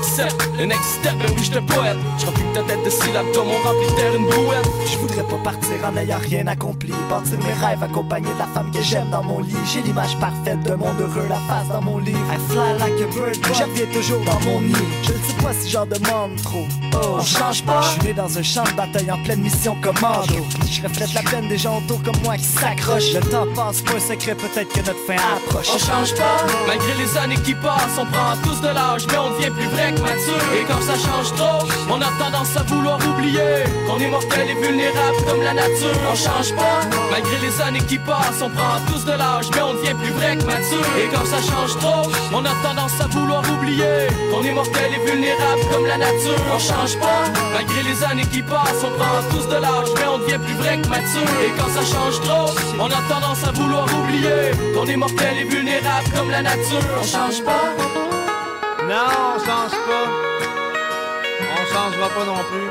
Set, 0.03 0.35
le 0.59 0.65
next 0.65 1.01
step, 1.01 1.15
ben 1.19 1.31
oui, 1.37 1.51
poète. 1.67 1.97
Je 2.19 2.27
remplis 2.27 2.43
ta 2.55 2.63
tête 2.63 2.83
de 2.85 2.91
syllabes 2.91 3.31
comme 3.35 3.49
on 3.49 3.69
remplit 3.69 3.87
de 3.87 3.97
terre 3.97 4.15
une 4.17 4.27
brouette. 4.27 4.67
Je 4.87 4.97
voudrais 4.99 5.23
pas 5.23 5.37
partir 5.45 5.77
en 5.85 5.93
n'ayant 5.93 6.19
rien 6.19 6.47
accompli. 6.51 6.93
Bâtir 7.09 7.39
mes 7.39 7.53
rêves 7.53 7.83
accompagné 7.83 8.29
de 8.35 8.39
la 8.39 8.47
femme 8.47 8.71
que 8.71 8.83
j'aime 8.83 9.09
dans 9.11 9.23
mon 9.23 9.41
lit. 9.41 9.57
J'ai 9.73 9.83
l'image 9.83 10.17
parfaite 10.19 10.61
d'un 10.63 10.77
monde 10.77 11.01
heureux, 11.01 11.27
la 11.29 11.37
face 11.37 11.69
dans 11.69 11.81
mon 11.81 11.99
livre. 11.99 12.19
I 12.31 12.39
fly 12.51 12.79
like 12.79 13.01
a 13.01 13.07
bird, 13.15 13.37
reviens 13.47 13.87
toujours 13.93 14.21
dans 14.25 14.41
mon 14.41 14.61
nid. 14.61 14.75
Je 15.03 15.13
ne 15.13 15.19
sais 15.19 15.43
pas 15.43 15.53
si 15.53 15.71
j'en 15.71 15.87
demande 15.87 16.37
trop. 16.43 16.67
Oh, 16.95 17.19
on 17.19 17.23
change 17.23 17.65
pas. 17.65 17.83
Je 17.83 17.89
suis 17.89 18.09
né 18.09 18.13
dans 18.13 18.39
un 18.39 18.43
champ 18.43 18.65
de 18.65 18.73
bataille 18.73 19.11
en 19.11 19.23
pleine 19.23 19.41
mission 19.41 19.77
commando. 19.81 20.35
Je 20.71 20.83
reflète 20.83 21.15
la 21.15 21.23
peine 21.23 21.49
des 21.49 21.59
gens 21.59 21.79
autour 21.79 22.03
comme 22.03 22.21
moi 22.23 22.37
qui 22.37 22.45
s'accrochent. 22.45 23.15
Le 23.15 23.21
temps 23.21 23.47
passe, 23.55 23.83
pas 23.83 23.95
un 23.95 24.01
secret, 24.01 24.35
peut-être 24.35 24.73
que 24.73 24.81
notre 24.81 25.05
fin 25.07 25.17
approche. 25.37 25.69
On 25.75 25.79
change 25.79 26.15
pas, 26.15 26.45
malgré 26.67 26.95
les 26.95 27.17
années 27.19 27.41
qui 27.45 27.55
passent, 27.55 27.99
on 27.99 28.07
prend 28.07 28.35
tous 28.43 28.61
de 28.61 28.69
l'âge, 28.69 29.07
mais 29.09 29.19
on 29.19 29.31
devient 29.31 29.51
plus 29.51 29.69
vrai 29.69 29.93
que 29.95 30.01
mature. 30.01 30.45
Et 30.57 30.65
quand 30.67 30.81
ça 30.83 30.95
change 30.95 31.35
trop, 31.37 31.67
on 31.89 32.01
a 32.01 32.11
tendance 32.19 32.57
à 32.57 32.63
vouloir 32.63 32.99
oublier 33.09 33.65
qu'on 33.87 33.99
est 33.99 34.11
mortel 34.11 34.49
et 34.51 34.55
vulnérable 34.55 35.17
comme 35.27 35.43
la 35.43 35.55
nature. 35.55 35.99
On 36.11 36.15
change 36.15 36.40
pas, 36.49 36.81
malgré 37.11 37.37
les 37.39 37.61
années 37.61 37.87
qui 37.87 37.99
passent, 37.99 38.41
on 38.43 38.49
prend 38.49 38.81
tous 38.91 39.05
de 39.05 39.13
l'âge, 39.13 39.49
mais 39.55 39.61
on 39.61 39.75
devient 39.75 39.95
plus 39.95 40.13
vrai 40.13 40.37
que 40.39 40.45
mature. 40.45 40.87
Et 40.99 41.09
quand 41.15 41.27
ça 41.27 41.37
change 41.37 41.77
trop, 41.79 42.11
on 42.33 42.45
a 42.45 42.55
tendance 42.63 42.99
à 43.01 43.07
vouloir 43.09 43.43
oublier 43.53 44.09
qu'on 44.33 44.43
est 44.43 44.53
mortel 44.53 44.91
et 44.95 45.11
vulnérable 45.11 45.61
comme 45.71 45.87
la 45.87 45.99
nature. 45.99 46.41
On 46.55 46.59
change 46.59 46.99
pas, 46.99 47.25
malgré 47.53 47.83
les 47.83 48.03
années 48.05 48.27
qui 48.27 48.43
passent, 48.43 48.83
on 48.83 48.97
prend 48.97 49.21
tous 49.31 49.47
de 49.49 49.55
l'âge, 49.55 49.89
mais 49.97 50.07
on 50.09 50.19
devient 50.19 50.39
plus 50.39 50.55
vrai 50.55 50.81
que 50.81 50.89
mature. 50.89 51.31
Et 51.45 51.51
quand 51.59 51.69
ça 51.69 51.85
change 51.85 52.21
trop, 52.23 52.49
on 52.79 52.87
a 52.87 53.03
tendance 53.13 53.45
à 53.45 53.53
vouloir 53.53 53.87
oublier 54.01 54.53
qu'on 54.75 54.87
est 54.87 54.97
mortel 54.97 55.37
et 55.39 55.45
vulnérable 55.45 56.09
comme 56.17 56.31
la 56.31 56.43
nature. 56.43 56.81
On 56.99 57.05
change 57.05 57.45
pas. 57.45 57.69
Non, 58.89 59.13
on 59.37 59.39
change 59.39 59.77
pas. 59.89 60.07
On 61.53 61.67
changera 61.67 62.09
pas 62.09 62.25
non 62.25 62.43
plus. 62.51 62.71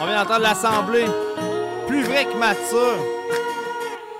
On 0.00 0.06
vient 0.06 0.24
d'entendre 0.24 0.42
l'assemblée. 0.42 1.29
Plus 1.90 2.04
vrai 2.04 2.24
que 2.24 2.36
mature. 2.38 3.04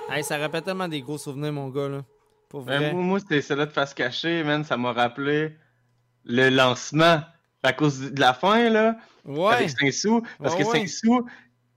Hey, 0.09 0.23
ça 0.25 0.37
rappelle 0.37 0.61
tellement 0.61 0.89
des 0.89 1.01
gros 1.01 1.17
souvenirs, 1.17 1.53
mon 1.53 1.69
gars, 1.69 1.87
là. 1.87 2.03
Pour 2.49 2.61
vrai. 2.61 2.79
Ben, 2.79 2.93
moi, 2.93 3.01
moi, 3.03 3.19
c'était 3.21 3.41
celle-là 3.41 3.65
de 3.65 3.71
face 3.71 3.93
cachée, 3.93 4.43
man. 4.43 4.65
Ça 4.65 4.75
m'a 4.75 4.91
rappelé 4.91 5.55
le 6.25 6.49
lancement. 6.49 7.21
À 7.63 7.71
cause 7.73 8.11
de 8.11 8.19
la 8.19 8.33
fin, 8.33 8.69
là. 8.69 8.97
Ouais. 9.23 9.53
Avec 9.53 9.69
Saint-Sou. 9.69 10.21
Parce 10.41 10.55
Ouais, 10.55 10.63
que 10.63 10.67
ouais. 10.67 10.79
Saint-Sou, 10.79 11.25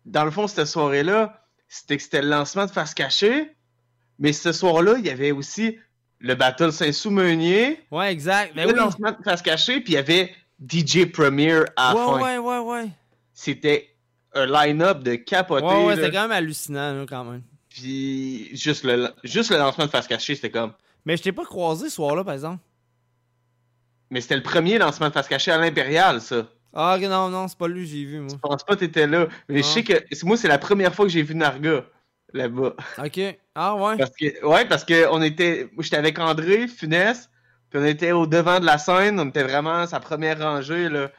dans 0.05 0.25
le 0.25 0.31
fond, 0.33 0.49
cette 0.49 0.67
soirée-là, 0.67 1.45
c'était 1.69 1.97
que 1.97 2.03
c'était 2.03 2.23
le 2.23 2.29
lancement 2.29 2.67
de 2.67 2.71
face 2.73 2.93
cachée. 2.95 3.55
Mais 4.19 4.33
ce 4.33 4.51
soir-là, 4.51 4.95
il 4.99 5.07
y 5.07 5.11
avait 5.11 5.31
aussi 5.31 5.79
le 6.19 6.35
Battle 6.35 6.73
Saint-Sou-Meunier. 6.73 7.85
Ouais, 7.93 8.11
exact. 8.13 8.57
Ben 8.57 8.67
le 8.67 8.73
oui. 8.73 8.79
lancement 8.81 9.13
de 9.13 9.23
face 9.23 9.43
cachée, 9.43 9.81
puis 9.81 9.93
il 9.93 9.97
y 9.97 9.99
avait 9.99 10.35
DJ 10.67 11.05
Premier 11.13 11.61
à 11.77 11.93
la 11.93 11.95
Ouais, 11.95 12.05
fin. 12.07 12.21
ouais, 12.23 12.39
ouais, 12.39 12.59
ouais. 12.59 12.89
C'était 13.33 13.94
un 14.35 14.47
line-up 14.47 15.03
de 15.03 15.15
capoté. 15.15 15.65
Ouais, 15.65 15.85
ouais, 15.87 15.97
c'était 15.97 16.11
quand 16.11 16.23
même 16.23 16.33
hallucinant, 16.33 16.95
là, 16.95 17.07
quand 17.09 17.25
même. 17.25 17.43
Puis 17.69 18.55
juste 18.57 18.85
le, 18.85 19.11
juste 19.25 19.51
le 19.51 19.59
lancement 19.59 19.87
de 19.87 19.91
face 19.91 20.07
cachée, 20.07 20.35
c'était 20.35 20.51
comme. 20.51 20.73
Mais 21.05 21.17
je 21.17 21.23
t'ai 21.23 21.33
pas 21.33 21.45
croisé 21.45 21.89
ce 21.89 21.97
soir-là, 21.97 22.25
par 22.25 22.35
exemple. 22.35 22.63
Mais 24.11 24.21
c'était 24.21 24.37
le 24.37 24.43
premier 24.43 24.79
lancement 24.79 25.09
de 25.09 25.13
face 25.13 25.29
cachée 25.29 25.51
à 25.51 25.59
l'Impérial, 25.59 26.21
ça. 26.21 26.47
Ah, 26.73 26.99
non, 27.01 27.29
non, 27.29 27.49
c'est 27.49 27.59
pas 27.59 27.69
lui 27.69 27.87
j'ai 27.87 28.05
vu, 28.05 28.21
moi. 28.21 28.29
Je 28.31 28.37
pense 28.37 28.65
pas 28.65 28.75
que 28.75 28.81
t'étais 28.81 29.07
là. 29.07 29.29
Mais 29.49 29.59
je 29.59 29.63
sais 29.63 29.85
que 29.85 29.95
moi, 30.25 30.37
c'est 30.37 30.49
la 30.49 30.59
première 30.59 30.95
fois 30.95 31.05
que 31.05 31.11
j'ai 31.11 31.23
vu 31.23 31.35
Narga 31.35 31.85
là-bas. 32.33 32.75
Ok. 32.99 33.21
Ah, 33.55 33.77
ouais. 33.77 33.97
Parce 33.97 34.11
que, 34.11 34.45
ouais, 34.45 34.65
parce 34.67 34.85
que 34.85 35.09
on 35.11 35.23
était. 35.23 35.71
J'étais 35.79 35.97
avec 35.97 36.19
André, 36.19 36.67
Funès, 36.67 37.31
puis 37.71 37.81
on 37.81 37.85
était 37.85 38.13
au 38.13 38.27
devant 38.27 38.59
de 38.59 38.67
la 38.67 38.79
scène. 38.79 39.21
On 39.21 39.29
était 39.29 39.45
vraiment 39.45 39.87
sa 39.87 40.01
première 40.01 40.41
rangée, 40.41 40.89
là. 40.89 41.11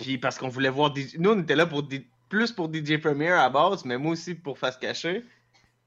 Puis 0.00 0.18
parce 0.18 0.38
qu'on 0.38 0.48
voulait 0.48 0.70
voir. 0.70 0.94
DJ 0.94 1.16
Nous, 1.18 1.30
on 1.30 1.40
était 1.40 1.56
là 1.56 1.66
pour 1.66 1.82
D- 1.82 2.08
plus 2.28 2.52
pour 2.52 2.72
DJ 2.72 2.98
Premier 3.00 3.32
à 3.32 3.48
base, 3.50 3.84
mais 3.84 3.98
moi 3.98 4.12
aussi 4.12 4.34
pour 4.34 4.58
Face 4.58 4.76
Cachée. 4.76 5.24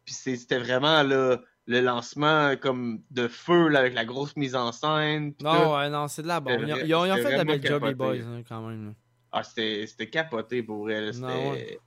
Puis 0.06 0.14
c'était 0.14 0.60
vraiment 0.60 1.02
là, 1.03 1.40
le 1.65 1.81
lancement 1.81 2.56
comme 2.57 3.02
de 3.11 3.27
feu 3.27 3.69
là, 3.69 3.80
avec 3.80 3.94
la 3.94 4.06
grosse 4.06 4.35
mise 4.35 4.56
en 4.56 4.72
scène. 4.72 5.34
Non, 5.41 5.76
ouais, 5.76 5.90
non, 5.90 6.07
c'est 6.07 6.22
de 6.22 6.27
la. 6.27 6.41
C'était 6.45 6.85
Ils 6.85 6.95
ont, 6.95 7.06
ils 7.06 7.11
fait 7.14 7.23
de 7.23 7.38
la 7.38 7.44
belle 7.44 7.65
job, 7.65 7.84
les 7.85 7.95
boys, 7.95 8.15
hein, 8.15 8.41
quand 8.48 8.61
même. 8.68 8.94
Ah, 9.31 9.44
c'était 9.44 10.10
capoté 10.10 10.61
pour 10.61 10.88
Non, 10.88 11.52
ouais. 11.52 11.80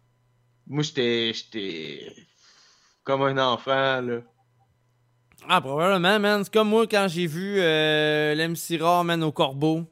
Moi, 0.66 0.82
j'étais 0.82 1.32
j'étais 1.32 2.12
comme 3.04 3.22
un 3.22 3.38
enfant, 3.38 4.00
là. 4.00 4.20
Ah, 5.48 5.60
probablement, 5.60 6.18
man. 6.18 6.42
C'est 6.42 6.52
comme 6.52 6.70
moi 6.70 6.88
quand 6.88 7.06
j'ai 7.08 7.28
vu 7.28 7.60
euh, 7.60 8.34
l'MC 8.34 8.80
Rare, 8.80 9.04
man, 9.04 9.22
au 9.22 9.30
corbeau. 9.30 9.84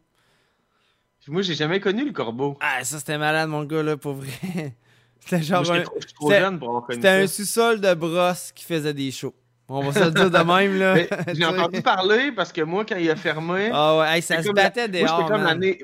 Moi, 1.29 1.43
j'ai 1.43 1.55
jamais 1.55 1.81
connu 1.81 2.05
le 2.05 2.13
corbeau. 2.13 2.57
Ah, 2.61 2.85
ça, 2.85 2.99
c'était 2.99 3.19
malade, 3.19 3.49
mon 3.49 3.65
gars, 3.65 3.83
là, 3.83 3.97
pour 3.97 4.15
vrai. 4.15 4.29
C'était 5.21 5.43
genre. 5.43 5.65
Moi, 5.65 5.77
un- 5.77 5.83
trop- 5.83 6.31
jeune 6.31 6.59
pour 6.59 6.69
avoir 6.69 6.85
connu 6.85 6.97
C'était 6.97 7.09
un 7.09 7.27
sous-sol 7.27 7.81
de 7.81 7.95
brosse 7.95 8.53
qui 8.55 8.63
faisait 8.65 8.93
des 8.93 9.11
shows. 9.11 9.35
On 9.69 9.81
va 9.81 9.93
se 9.99 10.05
le 10.05 10.11
dire 10.11 10.31
de 10.31 10.39
même, 10.39 10.79
là. 10.79 10.97
J'ai 11.35 11.47
entendu 11.47 11.81
parler 11.81 12.31
parce 12.33 12.53
que 12.53 12.61
moi, 12.61 12.85
quand 12.85 12.97
il 12.97 13.09
a 13.11 13.17
fermé. 13.17 13.71
Ah 13.73 13.97
ouais, 13.99 14.17
hey, 14.17 14.23
ça 14.23 14.43
se 14.43 14.49
la- 14.49 14.53
battait 14.53 14.83
j'étais 14.93 15.03
dehors. 15.03 15.31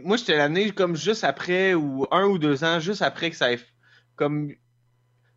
Moi, 0.05 0.17
j'étais 0.19 0.37
l'année 0.37 0.71
comme 0.73 0.95
juste 0.95 1.25
après, 1.25 1.73
ou 1.73 2.07
un 2.11 2.27
ou 2.27 2.39
deux 2.39 2.63
ans, 2.65 2.79
juste 2.81 3.01
après 3.01 3.31
que 3.31 3.37
ça 3.37 3.51
ait. 3.53 3.61
Comme. 4.17 4.53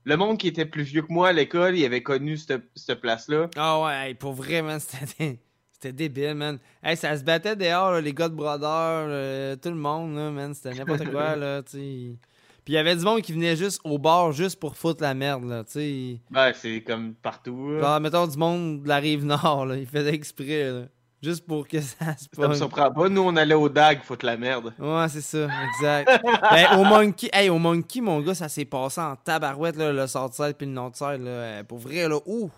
Le 0.06 0.18
monde 0.18 0.38
qui 0.38 0.50
était 0.50 0.66
plus 0.66 0.84
vieux 0.84 1.02
que 1.04 1.14
moi 1.14 1.30
à 1.30 1.32
l'école, 1.32 1.78
il 1.78 1.86
avait 1.86 2.04
connu 2.04 2.36
cette, 2.36 2.66
cette 2.76 3.00
place-là. 3.00 3.50
Ah 3.56 3.82
ouais, 3.82 4.14
pour 4.16 4.34
vrai, 4.34 4.62
man, 4.62 4.82
c'était 4.82 5.40
c'était 5.84 6.10
débile, 6.10 6.36
man. 6.36 6.60
Hey, 6.82 6.96
ça 6.96 7.18
se 7.18 7.24
battait 7.24 7.56
dehors, 7.56 7.92
là, 7.92 8.02
les 8.02 8.14
gars 8.14 8.30
de 8.30 8.34
Brodeur, 8.36 9.08
euh, 9.10 9.56
tout 9.58 9.70
le 9.70 9.76
monde, 9.76 10.16
là, 10.16 10.32
man, 10.32 10.54
c'était 10.54 10.74
n'importe 10.74 11.10
quoi, 11.12 11.36
là, 11.36 11.62
tu. 11.62 12.18
Puis 12.64 12.72
il 12.72 12.76
y 12.76 12.78
avait 12.78 12.96
du 12.96 13.04
monde 13.04 13.22
qui 13.22 13.34
venait 13.34 13.58
juste 13.58 13.82
au 13.84 13.98
bar 13.98 14.32
juste 14.32 14.58
pour 14.58 14.78
foutre 14.78 15.02
la 15.02 15.14
merde, 15.14 15.44
là, 15.44 15.66
tu 15.66 15.72
sais. 15.74 16.22
Ben, 16.32 16.54
c'est 16.54 16.82
comme 16.82 17.14
partout. 17.16 17.78
Genre, 17.82 18.00
mettons 18.00 18.26
du 18.26 18.38
monde 18.38 18.84
de 18.84 18.88
la 18.88 18.98
rive 18.98 19.26
nord, 19.26 19.66
là, 19.66 19.76
ils 19.76 19.86
faisaient 19.86 20.14
exprès, 20.14 20.72
là, 20.72 20.82
juste 21.22 21.46
pour 21.46 21.68
que 21.68 21.82
ça 21.82 22.16
se 22.16 22.28
Ça 22.34 22.48
me 22.48 22.54
surprend 22.54 22.90
pas. 22.90 23.10
Nous, 23.10 23.22
on 23.22 23.36
allait 23.36 23.54
au 23.54 23.68
DAG, 23.68 24.02
foutre 24.04 24.26
la 24.26 24.38
merde. 24.38 24.74
Ouais, 24.80 25.10
c'est 25.10 25.20
ça, 25.20 25.50
exact. 25.76 26.24
ben, 26.50 26.80
au 26.80 26.86
Monkey, 26.86 27.30
hey, 27.34 27.50
au 27.50 27.60
Monkey, 27.60 28.00
mon 28.00 28.22
gars, 28.22 28.36
ça 28.36 28.48
s'est 28.48 28.64
passé 28.64 29.02
en 29.02 29.18
tabarouette, 29.18 29.76
là, 29.76 29.92
le 29.92 30.08
sort 30.08 30.30
de 30.30 30.36
scène 30.36 30.54
puis 30.54 30.66
le 30.66 30.72
nom 30.72 30.90
de 30.90 30.96
scène, 30.96 31.26
là. 31.26 31.32
Euh, 31.32 31.64
Pour 31.66 31.80
vrai, 31.80 32.08
là, 32.08 32.20
ouh! 32.26 32.50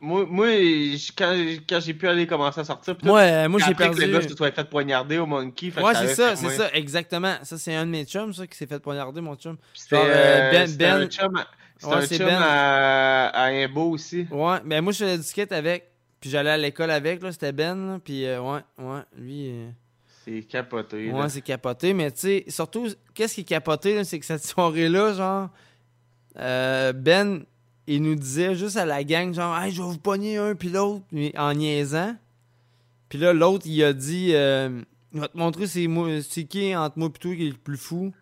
Moi, 0.00 0.26
moi 0.28 0.46
quand, 1.16 1.34
quand 1.68 1.80
j'ai 1.80 1.94
pu 1.94 2.06
aller 2.06 2.26
commencer 2.26 2.60
à 2.60 2.64
sortir, 2.64 2.94
pis 2.96 3.02
tout, 3.02 3.08
Moi, 3.08 3.22
j'ai 3.24 3.32
après 3.72 3.72
que 3.72 3.96
perdu- 3.96 4.06
le 4.06 4.18
gars 4.20 4.28
se 4.28 4.36
soit 4.36 4.52
fait 4.52 4.68
poignarder 4.68 5.18
au 5.18 5.26
Monkey. 5.26 5.70
fait 5.70 5.82
Ouais, 5.82 5.94
c'est 5.94 6.14
ça, 6.14 6.36
c'est 6.36 6.50
ça, 6.50 6.70
exactement. 6.74 7.34
Ça, 7.42 7.56
c'est 7.58 7.74
un 7.74 7.86
de 7.86 7.90
mes 7.90 8.04
chums, 8.04 8.32
ça, 8.34 8.46
qui 8.46 8.56
s'est 8.56 8.66
fait 8.66 8.78
poignarder, 8.80 9.20
mon 9.20 9.34
chum. 9.36 9.56
C'était 9.74 9.96
Genre, 9.96 10.04
euh, 10.06 10.10
euh, 10.10 10.50
Ben, 10.50 10.76
Ben. 10.76 11.02
un 11.02 11.06
chum, 11.06 11.36
à- 11.36 11.46
Ouais, 11.86 11.94
un 11.94 12.06
chum 12.06 12.18
Ben. 12.26 12.38
à, 12.42 13.26
à 13.28 13.46
Imbo 13.48 13.90
aussi. 13.90 14.26
Ouais, 14.30 14.58
mais 14.64 14.80
moi, 14.80 14.92
je 14.92 14.98
faisais 15.04 15.16
du 15.18 15.24
skate 15.24 15.52
avec, 15.52 15.90
puis 16.20 16.30
j'allais 16.30 16.50
à 16.50 16.56
l'école 16.56 16.90
avec, 16.90 17.22
là, 17.22 17.32
c'était 17.32 17.52
Ben, 17.52 17.74
là, 17.92 17.98
puis 18.02 18.24
euh, 18.26 18.40
ouais, 18.40 18.60
ouais, 18.78 19.00
lui... 19.18 19.50
euh, 19.50 19.68
C'est 20.24 20.42
capoté. 20.42 21.10
Ouais, 21.10 21.28
c'est 21.28 21.40
capoté, 21.42 21.92
mais 21.94 22.10
tu 22.10 22.20
sais, 22.20 22.44
surtout, 22.48 22.88
qu'est-ce 23.14 23.34
qui 23.34 23.40
est 23.42 23.44
capoté, 23.44 24.02
c'est 24.04 24.18
que 24.18 24.26
cette 24.26 24.44
soirée-là, 24.46 25.12
genre, 25.14 25.48
euh, 26.38 26.92
Ben, 26.92 27.44
il 27.86 28.02
nous 28.02 28.14
disait 28.14 28.54
juste 28.54 28.76
à 28.76 28.84
la 28.84 29.04
gang, 29.04 29.32
genre, 29.32 29.56
hey, 29.58 29.70
je 29.72 29.80
vais 29.82 29.88
vous 29.88 29.98
pogner 29.98 30.36
un 30.38 30.54
puis 30.54 30.68
l'autre, 30.68 31.04
en 31.36 31.54
niaisant. 31.54 32.16
Puis 33.08 33.18
là, 33.18 33.32
l'autre, 33.32 33.66
il 33.66 33.82
a 33.84 33.92
dit, 33.92 34.30
euh, 34.34 34.82
il 35.12 35.20
va 35.20 35.28
te 35.28 35.38
montrer 35.38 35.66
c'est 35.66 36.44
qui 36.44 36.74
entre 36.74 36.98
moi 36.98 37.08
et 37.08 37.18
toi 37.18 37.34
qui 37.36 37.46
est 37.46 37.50
le 37.50 37.56
plus 37.56 37.76
fou. 37.76 38.12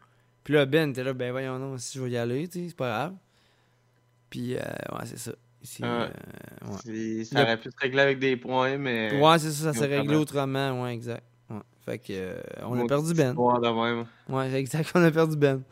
Puis 0.45 0.53
là, 0.55 0.67
Ben, 0.67 0.93
t'es 0.93 1.03
là, 1.03 1.15
ben 1.15 1.31
voyons, 1.33 1.59
non, 1.59 1.79
si 1.79 1.97
je 1.99 2.05
vais 2.05 2.11
y 2.11 2.17
aller, 2.19 2.47
tu 2.49 2.61
sais, 2.61 2.69
c'est 2.69 2.77
pas 2.77 2.89
grave. 2.89 3.15
Puis, 4.29 4.55
euh, 4.57 4.59
ouais, 4.59 5.07
c'est 5.07 5.19
ça. 5.19 5.33
Ici, 5.63 5.83
Ouais. 5.83 5.89
euh, 5.89 6.09
ouais. 6.71 7.25
Ça 7.25 7.43
aurait 7.43 7.57
pu 7.59 7.71
se 7.71 7.77
régler 7.81 8.03
avec 8.03 8.19
des 8.19 8.37
points, 8.37 8.77
mais. 8.77 9.19
Ouais, 9.19 9.39
c'est 9.39 9.51
ça, 9.51 9.73
ça 9.73 9.79
s'est 9.79 9.87
réglé 9.87 10.15
autrement, 10.17 10.83
ouais, 10.83 10.93
exact. 10.93 11.25
Ouais. 11.49 11.61
Fait 11.87 11.99
que, 11.99 12.07
euh, 12.11 12.41
on 12.67 12.79
a 12.79 12.87
perdu 12.87 13.15
Ben. 13.15 13.31
histoire 13.31 13.61
de 13.63 13.69
même. 13.69 14.05
Ouais, 14.29 14.53
exact, 14.61 14.93
on 14.95 15.03
a 15.03 15.11
perdu 15.11 15.37
Ben. 15.37 15.63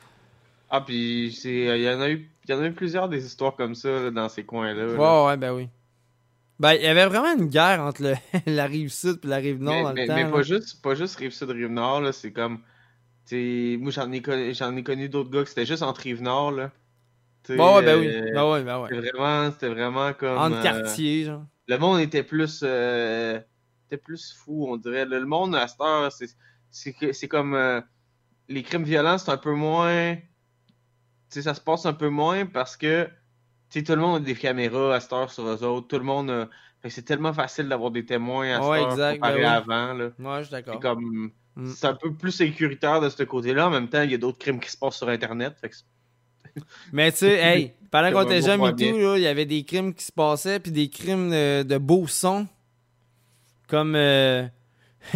Ah, 0.75 0.81
puis 0.81 1.29
il 1.29 1.83
y 1.83 1.89
en 1.91 2.01
a 2.01 2.09
eu, 2.09 2.29
il 2.45 2.51
y 2.51 2.55
en 2.55 2.61
a 2.61 2.67
eu 2.67 2.73
plusieurs 2.73 3.09
des 3.09 3.25
histoires 3.25 3.55
comme 3.55 3.75
ça 3.75 3.89
là, 3.91 4.11
dans 4.11 4.29
ces 4.29 4.45
coins-là. 4.45 4.87
là. 4.87 4.95
Ouais, 4.95 5.27
ouais, 5.29 5.37
ben 5.37 5.53
oui. 5.53 5.69
Ben, 6.59 6.73
il 6.73 6.83
y 6.83 6.87
avait 6.87 7.07
vraiment 7.07 7.35
une 7.39 7.49
guerre 7.49 7.81
entre 7.81 8.03
le- 8.03 8.15
la 8.47 8.67
rive 8.67 8.89
sud 8.89 9.19
et 9.23 9.27
la 9.27 9.37
rive 9.37 9.61
nord 9.63 9.75
mais, 9.75 9.83
dans 9.83 9.93
mais- 9.95 10.03
le 10.03 10.09
temps. 10.09 10.15
mais 10.15 10.23
là. 10.25 10.31
pas 10.31 10.43
juste, 10.43 10.83
pas 10.83 10.95
juste 10.95 11.17
rive 11.17 11.33
sud, 11.33 11.51
rive 11.51 11.71
nord 11.71 12.01
là, 12.01 12.13
c'est 12.13 12.33
comme, 12.33 12.61
moi 13.33 13.91
j'en 13.91 14.11
ai 14.11 14.23
connu, 14.23 14.51
ai 14.51 14.83
connu 14.83 15.09
d'autres 15.09 15.31
gars 15.31 15.43
que 15.43 15.49
c'était 15.49 15.67
juste 15.67 15.83
entre 15.83 16.01
rive 16.01 16.23
nord 16.23 16.53
là. 16.53 16.71
Ouais, 17.49 17.83
ben 17.85 17.99
oui. 17.99 18.33
Ben 18.33 18.51
ouais, 18.51 18.63
ben 18.63 18.81
ouais. 18.81 18.89
C'était 19.53 19.69
vraiment, 19.69 20.13
comme. 20.13 20.39
Entre 20.39 20.57
euh, 20.59 20.63
quartiers, 20.63 21.25
genre. 21.25 21.45
Le 21.69 21.77
monde 21.79 22.01
était 22.01 22.23
plus, 22.23 22.61
euh, 22.63 23.41
était 23.87 23.97
plus 23.97 24.33
fou, 24.33 24.67
on 24.69 24.77
dirait. 24.77 25.05
Le, 25.05 25.25
monde 25.25 25.55
à 25.55 25.67
cette 25.67 25.81
heure, 25.81 26.13
c'est, 26.71 27.29
comme 27.29 27.55
euh, 27.55 27.81
les 28.49 28.63
crimes 28.63 28.85
violents, 28.85 29.19
c'est 29.19 29.31
un 29.31 29.37
peu 29.37 29.53
moins, 29.55 30.17
ça 31.41 31.55
se 31.55 31.61
passe 31.61 31.87
un 31.87 31.95
peu 31.95 32.09
moins 32.11 32.45
parce 32.45 32.77
que, 32.77 33.09
tout 33.73 33.81
le 33.89 33.97
monde 33.97 34.17
a 34.17 34.25
des 34.25 34.35
caméras 34.35 34.97
à 34.97 35.01
cette 35.01 35.13
heure 35.15 35.31
sur 35.33 35.47
eux 35.47 35.65
autres, 35.65 35.89
tout 35.89 35.97
le 35.99 36.05
monde. 36.05 36.31
a- 36.31 36.49
c'est 36.91 37.05
tellement 37.05 37.33
facile 37.33 37.69
d'avoir 37.69 37.91
des 37.93 38.05
témoins 38.05 38.57
à 38.57 38.61
cette 38.61 38.71
Ouais, 38.71 38.81
heure 38.81 38.91
exact, 38.93 39.15
comparé 39.15 39.35
ben 39.35 39.41
oui. 39.41 39.45
avant 39.47 39.93
là. 39.95 40.05
Ouais, 40.19 40.39
je 40.41 40.43
suis 40.43 40.51
d'accord. 40.51 40.75
C'est 40.75 40.81
comme, 40.81 41.31
Mm. 41.55 41.69
c'est 41.69 41.87
un 41.87 41.95
peu 41.95 42.13
plus 42.13 42.33
sécuritaire 42.33 43.01
de 43.01 43.09
ce 43.09 43.23
côté-là. 43.23 43.69
En 43.69 43.71
même 43.71 43.89
temps, 43.89 44.03
il 44.03 44.11
y 44.11 44.15
a 44.15 44.19
d'autres 44.19 44.39
crimes 44.39 44.59
qui 44.59 44.71
se 44.71 44.77
passent 44.77 44.97
sur 44.97 45.09
Internet. 45.09 45.55
Fait 45.61 45.69
que 45.69 45.77
c'est- 45.77 45.85
Mais 46.93 47.13
tu 47.13 47.19
sais, 47.19 47.35
hey, 47.39 47.73
pendant 47.91 48.11
qu'on 48.11 48.23
était 48.31 48.39
et 48.39 48.59
point 48.59 48.73
tout, 48.73 49.17
il 49.17 49.23
y 49.23 49.27
avait 49.27 49.47
des 49.47 49.63
crimes 49.65 49.95
qui 49.95 50.05
se 50.05 50.13
passaient, 50.13 50.59
puis 50.61 50.73
des 50.73 50.89
crimes 50.91 51.31
de, 51.31 51.63
de 51.63 51.79
beaux 51.79 52.07
sons. 52.09 52.47
Comme 53.69 53.95
euh, 53.95 54.45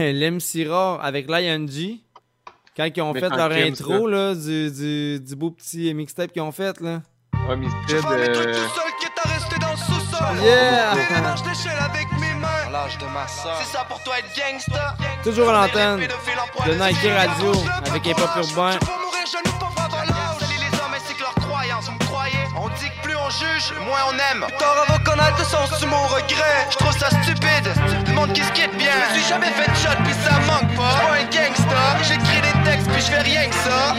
avec 1.01 1.29
Lion 1.29 1.67
G. 1.67 2.01
Quand 2.77 2.89
ils 2.95 3.03
ont 3.03 3.13
Mais 3.13 3.21
fait 3.21 3.29
leur 3.31 3.51
intro 3.53 4.11
ça. 4.11 4.17
là, 4.17 4.35
du, 4.35 4.71
du, 4.71 5.21
du 5.21 5.37
beau 5.37 5.51
petit 5.51 5.93
mixtape 5.95 6.33
qu'ils 6.33 6.43
ont 6.43 6.53
fait. 6.53 6.79
là. 6.81 7.01
Mes 7.57 7.67
trucs 7.89 8.05
euh, 8.05 8.53
tout 8.53 8.75
seul 8.75 8.93
qui 8.99 9.07
est 9.07 9.33
resté 9.33 9.59
dans 9.61 9.71
le 9.71 9.77
sous-sol. 9.77 10.37
Yeah! 10.43 10.95
Des 10.95 11.15
démarches 11.15 11.43
d'échelle 11.43 11.79
avec 11.79 12.07
mes 12.21 12.35
mains. 12.35 12.71
L'âge 12.73 12.99
de 12.99 13.05
ma 13.07 13.27
soeur. 13.29 13.57
C'est 13.63 13.73
ça 13.77 13.85
pour 13.89 14.03
toi 14.03 14.19
être 14.19 14.29
gangsta. 14.37 14.97
Toujours 15.23 15.49
à 15.51 15.53
l'antenne 15.67 16.01
de 16.01 16.75
Nike 16.75 17.09
Radio 17.17 17.53
avec 17.87 18.05
Hip 18.07 18.11
Hop 18.21 18.31
Urbain. 18.37 18.77
Pour 18.79 18.99
mourir, 18.99 19.25
je 19.31 19.39
nous 19.49 19.57
pauvres 19.59 19.81
avant 19.81 20.03
l'âge. 20.05 20.41
Salut 20.41 20.59
les 20.59 20.79
hommes 20.79 20.95
ainsi 20.95 21.15
que 21.15 21.21
leurs 21.23 21.35
croyances, 21.35 21.87
vous 21.87 21.93
me 21.95 21.99
croyez? 22.05 22.35
On 22.57 22.69
dit 22.69 22.75
que 22.75 22.79
plus 22.79 22.96
on 22.96 22.96
juge, 23.39 23.75
moins 23.85 24.01
on 24.09 24.15
aime. 24.31 24.47
Tort 24.59 24.85
à 24.89 24.99
connards 25.01 25.37
de 25.37 25.45
sens 25.45 25.69
sous 25.79 25.87
mon 25.87 26.07
regret. 26.07 26.67
Je 26.71 26.77
trouve 26.77 26.97
ça 26.97 27.09
stupide, 27.23 27.69
le 28.07 28.13
monde 28.13 28.33
qui 28.33 28.43
se 28.43 28.53
quitte 28.53 28.75
bien. 28.77 28.97
Je 29.11 29.21
suis 29.21 29.29
jamais 29.29 29.51
fait 29.53 29.71
de 29.71 29.77
shot, 29.77 29.97
puis 30.05 30.15
ça 30.25 30.39
manque 30.47 30.75
pas. 30.75 30.91
Je 30.91 30.97
suis 30.97 31.07
pas 31.07 31.17
un 31.17 31.25
gangsta, 31.25 31.83
j'écris 32.03 32.41
des 32.41 32.71
textes, 32.71 32.89
puis 32.91 33.01
je 33.01 33.11
fais 33.11 33.23
rien 33.23 33.49
que 33.49 33.55
ça. 33.55 33.95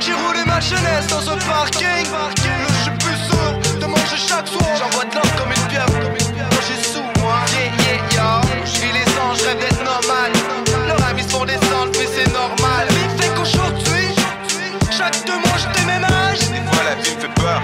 J'ai 0.00 0.14
roulé 0.14 0.44
ma 0.46 0.60
jeunesse 0.60 1.06
dans 1.08 1.24
un 1.30 1.38
parking. 1.38 2.06
Là, 2.12 2.68
je 2.68 2.82
suis 2.82 2.98
plus 2.98 3.18
sûr 3.28 3.78
de 3.78 3.86
manger 3.86 4.16
chaque 4.16 4.48
soir. 4.48 4.70
J'envoie 4.78 5.04
de 5.04 5.14
l'or 5.14 5.30
comme 5.36 5.52
une 5.52 5.66
pieuvre. 5.68 5.92
Moi, 5.92 6.62
j'ai 6.66 6.82
sous 6.82 7.04
moi. 7.20 7.36
Yeah, 7.52 7.70
yeah, 7.84 8.40
yo. 8.40 8.48
Je 8.64 8.80
vis 8.80 8.92
les 8.92 9.08
anges, 9.20 9.38
je 9.40 9.46
rêve 9.48 9.58
d'être 9.58 9.84
normal. 9.84 10.32
Leurs 10.88 11.08
amis 11.08 11.22
se 11.22 11.28
font 11.28 11.44
descendre, 11.44 11.92
mais 11.98 12.08
c'est 12.14 12.32
normal. 12.32 12.86
La 12.88 12.94
vie 12.94 13.22
fait 13.22 13.32
qu'aujourd'hui, 13.34 14.14
chaque 14.90 15.24
deux 15.26 15.38
mois, 15.38 15.58
je 15.58 15.66
âge. 15.68 16.38
Des 16.38 16.62
fois, 16.68 16.84
la 16.84 16.94
vie 17.02 17.14
me 17.16 17.20
fait 17.20 17.34
peur. 17.34 17.60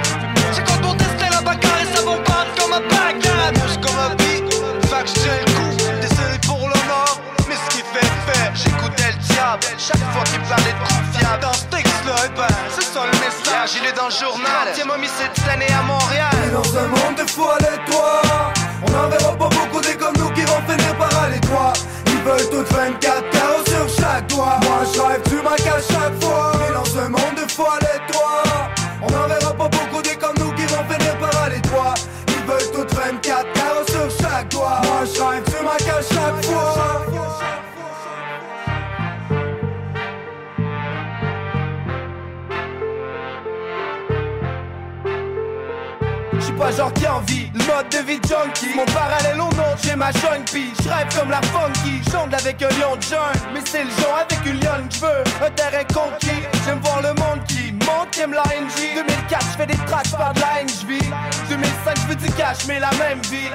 Chaque 9.78 10.04
fois 10.12 10.24
qu'il 10.24 10.40
parlait 10.42 10.72
de 10.72 10.82
coups 10.86 11.18
fiables. 11.18 11.42
Dans 11.42 11.52
ce 11.52 11.64
texte-là, 11.66 12.28
ben, 12.36 12.54
c'est 12.70 12.84
ça 12.84 13.02
le 13.04 13.18
message. 13.18 13.70
Il 13.80 13.86
est 13.86 13.96
dans 13.96 14.06
le 14.06 14.10
journal. 14.10 14.68
Tiens, 14.74 14.88
homicide 14.88 15.30
cette 15.34 15.48
année 15.48 15.72
à 15.72 15.82
Montréal. 15.82 16.34
Et 16.46 16.50
dans 16.50 16.76
un 16.78 16.88
monde 16.88 17.16
de 17.16 17.30
fous 17.30 17.48
aléatoires 17.48 18.52
On 18.82 18.90
n'en 18.90 19.08
verra 19.08 19.32
pas 19.36 19.48
beaucoup 19.48 19.80
des 19.80 19.94
comme 19.96 20.16
nous 20.18 20.30
qui 20.30 20.42
vont 20.42 20.62
finir 20.66 20.96
par 20.96 21.22
aller 21.22 21.40
droit 21.40 21.72
Ils 22.06 22.22
veulent 22.22 22.50
toutes 22.50 22.72
24 22.72 23.30
carreaux 23.30 23.64
sur 23.66 24.02
chaque 24.02 24.26
doigt 24.28 24.58
Moi 24.62 24.80
je 24.94 25.00
rêve 25.00 25.22
du 25.28 25.36
Mac 25.42 25.60
à 25.60 25.80
chaque 25.80 26.22
fois 26.22 26.52
Et 26.68 26.72
dans 26.72 26.98
un 27.00 27.08
monde 27.08 27.34
de 27.36 27.50
fous 27.50 27.66
aléatoires 27.66 28.70
On 29.02 29.10
n'en 29.10 29.26
verra 29.26 29.47
pas 46.58 46.72
genre 46.72 46.92
qui 46.92 47.06
envie 47.06 47.46
le 47.54 47.64
mode 47.64 47.88
de 47.90 47.98
vie 47.98 48.20
junkie. 48.28 48.74
Mon 48.74 48.84
parallèle 48.86 49.40
au 49.40 49.54
nom, 49.54 49.72
j'ai 49.82 49.94
ma 49.94 50.10
jungle 50.10 50.44
pie 50.52 50.72
Je 50.82 50.88
rêve 50.88 51.08
comme 51.16 51.30
la 51.30 51.40
funky, 51.42 52.02
chante 52.10 52.34
avec 52.34 52.60
un 52.62 52.68
lion 52.68 52.96
de 52.96 53.02
jungle. 53.02 53.38
Mais 53.54 53.60
c'est 53.64 53.84
le 53.84 53.90
genre 53.90 54.18
avec 54.18 54.44
une 54.44 54.60
lionne 54.60 54.88
que 54.88 54.94
je 54.94 55.00
veux 55.00 55.46
Un 55.46 55.50
terrain 55.50 55.84
conquis, 55.84 56.42
j'aime 56.64 56.80
voir 56.82 57.02
le 57.02 57.14
monde 57.14 57.44
qui 57.46 57.72
monte, 57.72 58.10
qui 58.10 58.20
aime 58.20 58.32
la 58.32 58.42
NG 58.42 58.94
2004, 58.94 59.46
je 59.52 59.56
fais 59.56 59.66
des 59.66 59.78
tracks 59.86 60.10
par 60.10 60.34
de 60.34 60.40
la 60.40 60.64
NGV 60.64 60.98
2005, 61.48 61.96
je 62.10 62.14
du 62.14 62.32
cash, 62.32 62.58
mais 62.66 62.80
la 62.80 62.90
même 62.92 63.20
vie. 63.30 63.50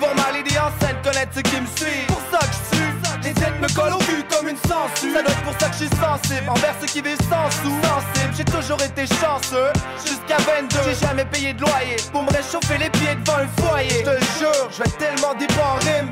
Voir 0.00 0.14
ma 0.16 0.32
lady 0.32 0.56
enceinte, 0.58 0.96
connaître 1.04 1.32
ceux 1.34 1.42
qui 1.42 1.60
me 1.60 1.66
suivent. 1.76 2.06
Pour 2.06 2.22
ça 2.30 2.38
que 2.38 2.54
je 2.54 2.76
suis 2.76 2.95
les 3.26 3.34
têtes 3.34 3.60
me 3.60 3.68
collent 3.74 3.96
comme 4.30 4.48
une 4.48 4.56
censure 4.56 5.12
Ça 5.14 5.22
doit 5.22 5.34
pour 5.44 5.54
ça 5.60 5.68
que 5.68 5.74
je 5.74 5.84
suis 5.86 5.96
sensible 5.96 6.48
Envers 6.48 6.74
ceux 6.80 6.86
qui 6.86 7.00
vivent 7.02 7.26
sans 7.28 7.50
sous. 7.62 7.74
Sensible, 7.82 8.32
j'ai 8.36 8.44
toujours 8.44 8.82
été 8.82 9.06
chanceux. 9.06 9.72
Jusqu'à 10.04 10.38
22, 10.38 10.76
j'ai 10.86 11.06
jamais 11.06 11.24
payé 11.24 11.52
de 11.52 11.60
loyer 11.60 11.96
Pour 12.12 12.22
me 12.22 12.30
réchauffer 12.30 12.78
les 12.78 12.90
pieds 12.90 13.14
devant 13.24 13.38
un 13.38 13.48
foyer. 13.62 14.04
Je 14.04 14.10
te 14.10 14.24
jure, 14.38 14.68
je 14.70 14.82
vais 14.82 14.90
tellement 14.98 15.34
deep 15.34 15.52
en 15.58 15.74
rime. 15.84 16.10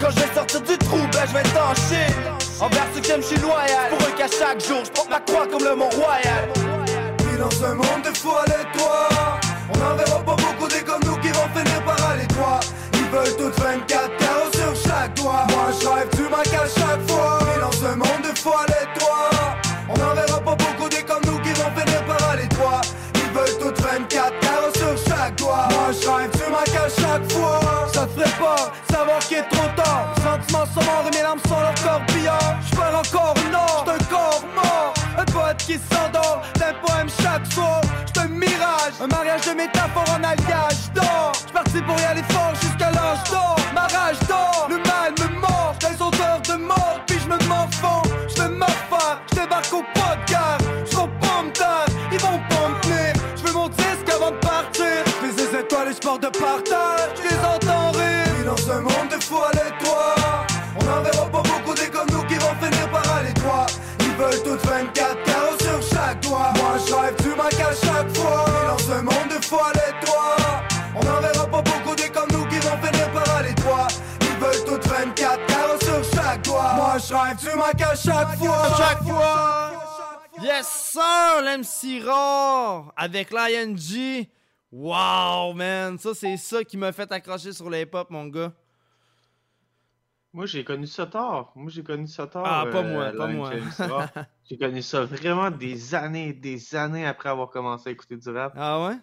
Quand 0.00 0.10
je 0.10 0.20
vais 0.20 0.34
sortir 0.34 0.60
du 0.62 0.76
trou, 0.78 0.98
ben 1.12 1.24
je 1.28 1.32
vais 1.32 1.46
Chine. 1.88 2.16
Envers 2.60 2.86
ceux 2.94 3.00
qui 3.00 3.10
aiment, 3.12 3.22
je 3.22 3.26
suis 3.26 3.40
loyal. 3.40 3.88
Pour 3.90 4.00
eux 4.06 4.12
qu'à 4.16 4.28
chaque 4.28 4.60
jour, 4.64 4.82
je 4.84 4.90
porte 4.90 5.10
ma 5.10 5.20
croix 5.20 5.46
comme 5.46 5.64
le 5.64 5.76
Mont 5.76 5.90
Royal. 5.90 6.48
Et 7.32 7.38
dans 7.38 7.64
un 7.64 7.74
monde 7.74 8.02
de 8.04 8.16
fous 8.16 8.32
aléatoires 8.44 9.40
On 9.74 9.78
n'en 9.78 9.94
verra 9.96 10.18
pas 10.20 10.36
beaucoup 10.36 10.68
des 10.68 10.82
comme 10.82 11.02
nous 11.04 11.16
qui 11.16 11.28
vont 11.28 11.48
finir 11.54 11.84
par 11.84 12.10
aller 12.10 12.26
droit. 12.26 12.60
Ils 12.94 13.08
veulent 13.10 13.36
toutes 13.36 13.60
24 13.60 14.16
carreaux 14.16 14.45
Moi 15.26 15.68
je 15.80 15.88
rêve 15.88 16.10
du 16.16 16.22
Mac 16.28 16.46
à 16.48 16.66
chaque 16.66 17.10
fois. 17.10 17.38
Et 17.54 17.60
dans 17.60 17.86
un 17.86 17.96
monde 17.96 18.22
de 18.22 18.38
fous 18.38 18.52
aléatoires 18.52 19.56
On 19.88 19.98
n'en 19.98 20.14
verra 20.14 20.40
pas 20.40 20.54
beaucoup 20.54 20.88
des 20.88 21.02
comme 21.02 21.22
nous 21.26 21.38
qui 21.40 21.50
vont 21.50 21.70
finir 21.76 22.04
par 22.04 22.30
aller 22.30 22.46
droit. 22.46 22.80
Ils 23.14 23.32
veulent 23.32 23.58
toutes 23.58 23.80
24 23.80 24.40
carreaux 24.40 24.74
sur 24.74 24.96
chaque 25.08 25.34
doigt. 25.36 25.68
Moi 25.70 25.90
je 26.00 26.08
rêve 26.08 26.30
du 26.30 26.50
Mac 26.50 26.68
à 26.68 26.88
chaque 26.88 27.32
fois. 27.32 27.60
Ça 27.92 28.06
te 28.06 28.20
ferait 28.20 28.38
pas 28.38 28.72
savoir 28.88 29.18
qu'il 29.20 29.38
est 29.38 29.48
trop 29.48 29.68
tard. 29.76 30.14
Sentiments 30.22 30.66
sont 30.66 30.84
morts 30.84 31.04
et 31.12 31.16
mes 31.16 31.22
larmes 31.22 31.40
sont 31.48 31.60
leur 31.60 31.74
corps 31.74 32.02
billard 32.14 32.56
Je 32.70 32.76
encore 32.96 33.34
une 33.46 33.54
or, 33.54 33.84
j'suis 33.84 33.94
un 33.94 34.04
corps 34.10 34.44
mort 34.54 34.95
Qui 35.58 35.78
s'endort 35.90 36.42
d'un 36.58 36.74
poème 36.84 37.08
chaque 37.22 37.46
soir 37.52 37.80
J'suis 38.06 38.24
un 38.24 38.28
mirage, 38.28 38.94
un 39.02 39.06
mariage 39.06 39.40
de 39.42 39.52
métaphores 39.52 40.10
en 40.10 40.22
alliage 40.22 40.90
J'dors, 40.94 41.32
j'suis 41.34 41.52
parti 41.52 41.82
pour 41.82 41.98
y 41.98 42.04
aller 42.04 42.22
fort 42.30 42.54
jusqu'à 42.60 42.90
l'âge 42.90 43.24
d'or. 43.30 43.56
Ma 43.74 43.82
rage 43.82 44.20
d'or, 44.28 44.68
le 44.68 44.76
mal 44.78 45.12
me 45.18 45.40
mord 45.40 45.74
les 45.82 46.02
odeurs 46.02 46.40
de 46.48 46.62
mort, 46.62 47.00
puis 47.06 47.18
j'me 47.18 47.36
m'enfonce 47.48 48.08
J'fais 48.28 48.48
ma 48.48 48.66
part, 48.90 49.20
j'débarque 49.32 49.72
au 49.72 49.82
pas 49.94 50.16
de 50.16 50.32
gare. 50.32 50.58
J'vaux 50.90 51.08
ils 52.12 52.18
vont 52.18 52.40
pas 52.48 52.68
me 52.68 52.80
tenir 52.80 53.12
J'veux 53.36 53.52
mon 53.52 53.68
disque 53.68 54.08
avant 54.14 54.30
de 54.30 54.36
partir. 54.36 54.86
J'fais 55.06 55.44
des 55.44 55.58
étoiles 55.58 55.88
et 55.88 55.92
j'pars 55.92 56.18
de 56.18 56.28
partage 56.28 57.10
J'les 57.22 57.38
entends 57.44 57.65
je 76.98 77.14
rêve 77.14 77.38
du 77.38 77.56
Mac 77.56 77.80
à 77.82 77.94
chaque 77.94 78.36
fois? 78.38 78.64
À 78.64 78.74
chaque 78.76 79.02
fois. 79.02 79.72
Yes, 80.42 80.66
sir, 80.66 81.42
l'MC 81.42 82.02
Rare 82.04 82.92
avec 82.96 83.30
l'ING. 83.30 84.28
Wow, 84.70 85.54
man. 85.54 85.98
Ça, 85.98 86.10
c'est 86.14 86.36
ça 86.36 86.62
qui 86.64 86.76
m'a 86.76 86.92
fait 86.92 87.10
accrocher 87.10 87.52
sur 87.52 87.70
les 87.70 87.86
pop, 87.86 88.10
mon 88.10 88.26
gars. 88.26 88.52
Moi, 90.32 90.44
j'ai 90.44 90.64
connu 90.64 90.86
ça 90.86 91.06
tard. 91.06 91.52
Moi, 91.54 91.70
j'ai 91.70 91.82
connu 91.82 92.06
ça 92.06 92.26
tard. 92.26 92.42
Ah, 92.44 92.66
pas 92.70 92.78
euh, 92.78 92.92
moi, 92.92 93.10
pas 93.16 93.26
moi. 93.26 93.50
J'ai 94.48 94.58
connu 94.58 94.82
ça 94.82 95.04
vraiment 95.04 95.50
des 95.50 95.94
années, 95.94 96.32
des 96.32 96.74
années 96.76 97.06
après 97.06 97.30
avoir 97.30 97.48
commencé 97.48 97.88
à 97.88 97.92
écouter 97.92 98.16
du 98.16 98.28
rap. 98.30 98.52
Ah 98.56 98.86
ouais? 98.86 98.96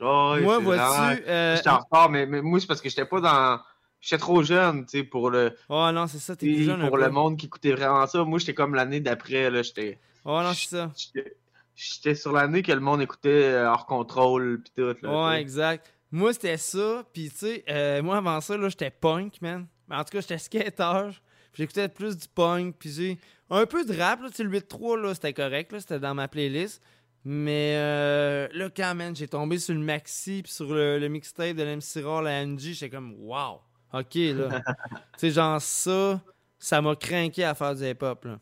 Oh, 0.00 0.36
Moi, 0.40 0.58
vois-tu, 0.60 0.80
vraiment- 0.80 1.16
euh, 1.26 1.56
J'étais 1.56 1.68
en 1.68 1.78
retard, 1.80 2.08
mais, 2.08 2.24
mais 2.24 2.40
moi, 2.40 2.58
c'est 2.60 2.66
parce 2.66 2.80
que 2.80 2.88
j'étais 2.88 3.04
pas 3.04 3.20
dans. 3.20 3.60
J'étais 4.00 4.18
trop 4.18 4.42
jeune, 4.42 4.86
tu 4.86 4.98
sais, 4.98 5.04
pour 5.04 5.30
le. 5.30 5.54
Oh 5.68 5.90
non, 5.92 6.06
c'est 6.06 6.18
ça, 6.18 6.34
t'es 6.34 6.46
plus 6.46 6.64
jeune 6.64 6.80
un 6.80 6.88
Pour 6.88 6.96
peu. 6.96 7.04
le 7.04 7.10
monde 7.10 7.36
qui 7.36 7.46
écoutait 7.46 7.72
vraiment 7.72 8.06
ça. 8.06 8.24
Moi, 8.24 8.38
j'étais 8.38 8.54
comme 8.54 8.74
l'année 8.74 9.00
d'après, 9.00 9.50
là. 9.50 9.62
J'étais. 9.62 9.98
Oh 10.24 10.40
non, 10.42 10.52
c'est 10.54 10.68
ça. 10.70 10.90
J'étais- 10.96 12.14
sur 12.14 12.32
l'année 12.32 12.62
que 12.62 12.72
le 12.72 12.80
monde 12.80 13.00
écoutait 13.00 13.44
euh, 13.44 13.70
hors 13.70 13.86
contrôle, 13.86 14.62
pis 14.62 14.72
tout, 14.76 14.94
là. 15.02 15.28
Ouais, 15.30 15.40
exact. 15.40 15.90
Moi, 16.10 16.32
c'était 16.32 16.56
ça. 16.58 17.04
Puis, 17.12 17.30
tu 17.30 17.36
sais, 17.36 17.64
euh, 17.70 18.02
moi, 18.02 18.18
avant 18.18 18.40
ça, 18.40 18.56
là, 18.56 18.68
j'étais 18.68 18.90
punk, 18.90 19.40
man. 19.40 19.66
Mais 19.88 19.96
en 19.96 20.04
tout 20.04 20.10
cas, 20.12 20.20
j'étais 20.20 20.38
skater. 20.38 21.10
J'écoutais 21.54 21.88
plus 21.88 22.16
du 22.16 22.26
punk. 22.28 22.76
Puis, 22.78 22.90
j'ai 22.92 23.18
un 23.48 23.64
peu 23.66 23.84
de 23.84 23.96
rap, 23.98 24.20
là. 24.22 24.28
Tu 24.28 24.36
sais, 24.36 24.42
le 24.44 24.50
8-3, 24.50 25.00
là, 25.00 25.14
c'était 25.14 25.32
correct, 25.32 25.72
là. 25.72 25.80
C'était 25.80 26.00
dans 26.00 26.14
ma 26.14 26.28
playlist. 26.28 26.82
Mais 27.24 27.74
euh, 27.76 28.48
là, 28.52 28.68
quand, 28.74 28.94
man, 28.94 29.14
j'ai 29.14 29.28
tombé 29.28 29.58
sur 29.58 29.74
le 29.74 29.80
maxi, 29.80 30.42
puis 30.42 30.52
sur 30.52 30.72
le, 30.74 30.98
le 30.98 31.08
mixtape 31.08 31.54
de 31.56 31.62
l'MC 31.62 32.02
Raw, 32.04 32.22
la 32.22 32.44
NG, 32.44 32.58
j'étais 32.58 32.90
comme, 32.90 33.14
wow. 33.20 33.60
OK, 33.92 34.14
là. 34.14 34.60
tu 35.14 35.18
sais, 35.18 35.30
genre, 35.30 35.60
ça, 35.60 36.20
ça 36.58 36.80
m'a 36.80 36.94
craqué 36.96 37.44
à 37.44 37.54
faire 37.54 37.74
du 37.74 37.84
hip-hop, 37.84 38.24
là. 38.24 38.38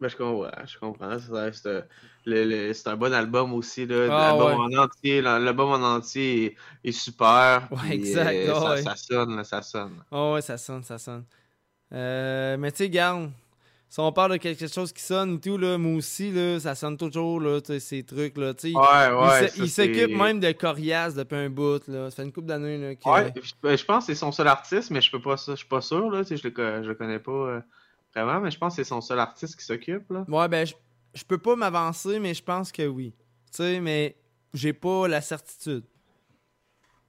Ben, 0.00 0.08
je 0.08 0.16
comprends, 0.16 0.66
je 0.66 0.78
comprends. 0.78 1.18
C'est- 1.18 1.52
C'est 1.52 2.74
c'est 2.74 2.88
un 2.88 2.96
bon 2.96 3.12
album 3.14 3.54
aussi. 3.54 3.86
Là. 3.86 4.08
Ah, 4.10 4.32
L'album 4.32 4.66
ouais. 4.68 4.76
en 4.76 4.82
entier, 4.82 5.22
l'album 5.22 5.70
en 5.70 5.96
entier 5.96 6.44
est, 6.84 6.88
est 6.88 6.92
super. 6.92 7.68
Ouais, 7.70 7.94
exact, 7.94 8.34
euh, 8.34 8.52
ah, 8.54 8.60
ça, 8.60 8.70
ouais. 8.70 8.82
ça 8.82 8.96
sonne, 8.96 9.36
là, 9.36 9.44
ça 9.44 9.62
sonne. 9.62 10.02
Oh 10.10 10.32
ouais, 10.34 10.42
ça 10.42 10.58
sonne, 10.58 10.82
ça 10.82 10.98
sonne. 10.98 11.24
Euh, 11.92 12.56
mais 12.56 12.72
tu 12.72 12.78
sais, 12.78 12.90
garde, 12.90 13.30
si 13.88 14.00
on 14.00 14.12
parle 14.12 14.32
de 14.32 14.36
quelque 14.36 14.66
chose 14.66 14.92
qui 14.92 15.02
sonne 15.02 15.36
et 15.36 15.40
tout, 15.40 15.56
là, 15.56 15.78
moi 15.78 15.94
aussi, 15.96 16.32
là, 16.32 16.58
ça 16.58 16.74
sonne 16.74 16.96
toujours, 16.96 17.40
là, 17.40 17.60
ces 17.78 18.02
trucs, 18.02 18.36
là. 18.36 18.52
Ouais, 18.64 18.70
ouais, 18.72 19.50
Il, 19.56 19.70
s'occupe 19.70 20.10
même 20.10 20.40
de 20.40 20.50
Corias 20.52 21.12
depuis 21.12 21.36
un 21.36 21.50
bout, 21.50 21.86
là. 21.88 22.10
Ça 22.10 22.16
fait 22.16 22.24
une 22.24 22.32
couple 22.32 22.48
d'années, 22.48 22.98
que- 23.00 23.08
Ouais, 23.08 23.32
je, 23.40 23.52
ben, 23.62 23.78
je 23.78 23.84
pense 23.84 24.06
que 24.06 24.12
c'est 24.12 24.18
son 24.18 24.32
seul 24.32 24.48
artiste, 24.48 24.90
mais 24.90 25.00
je 25.00 25.10
peux 25.10 25.20
pas, 25.20 25.36
je 25.36 25.54
suis 25.54 25.68
pas 25.68 25.80
sûr. 25.80 26.10
Là, 26.10 26.22
je, 26.24 26.34
le, 26.34 26.82
je 26.82 26.88
le 26.88 26.94
connais 26.94 27.20
pas 27.20 27.30
euh, 27.32 27.60
vraiment, 28.14 28.40
mais 28.40 28.50
je 28.50 28.58
pense 28.58 28.76
que 28.76 28.82
c'est 28.82 28.88
son 28.88 29.00
seul 29.00 29.18
artiste 29.20 29.56
qui 29.56 29.64
s'occupe. 29.64 30.10
Ouais, 30.28 30.48
ben, 30.48 30.66
je, 30.66 30.74
je 31.14 31.24
peux 31.24 31.38
pas 31.38 31.54
m'avancer, 31.54 32.18
mais 32.18 32.34
je 32.34 32.42
pense 32.42 32.72
que 32.72 32.86
oui. 32.86 33.14
Tu 33.52 33.58
sais, 33.58 33.80
mais 33.80 34.16
j'ai 34.52 34.72
pas 34.72 35.06
la 35.06 35.20
certitude. 35.20 35.84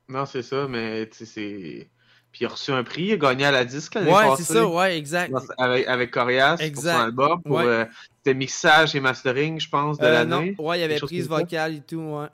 Non, 0.07 0.25
c'est 0.25 0.43
ça, 0.43 0.67
mais 0.67 1.09
c'est. 1.11 1.89
Puis 2.37 2.45
il 2.45 2.49
a 2.49 2.51
reçu 2.51 2.71
un 2.71 2.83
prix, 2.83 3.01
il 3.05 3.13
a 3.13 3.17
gagné 3.17 3.45
à 3.45 3.51
la 3.51 3.65
disque 3.65 3.95
l'année 3.95 4.11
Ouais, 4.13 4.35
c'est 4.37 4.43
ça, 4.43 4.67
ouais, 4.67 4.95
exact. 4.95 5.33
Avec, 5.57 5.87
avec 5.87 6.11
Corias 6.11 6.57
pour 6.57 6.65
Exact. 6.67 6.93
son 6.93 6.99
album. 7.01 7.41
Pour, 7.41 7.55
Ouais. 7.57 7.65
euh, 7.65 7.85
C'était 8.17 8.37
mixage 8.37 8.93
et 8.95 8.99
mastering, 8.99 9.59
je 9.59 9.67
pense, 9.67 9.97
de 9.97 10.05
Euh, 10.05 10.11
l'année. 10.23 10.55
non, 10.59 10.63
ouais, 10.65 10.77
il 10.77 10.81
y 10.81 10.83
avait 10.83 10.99
prise 10.99 11.27
vocale 11.27 11.77
et 11.77 11.81
tout, 11.81 11.97
ouais. 11.99 12.27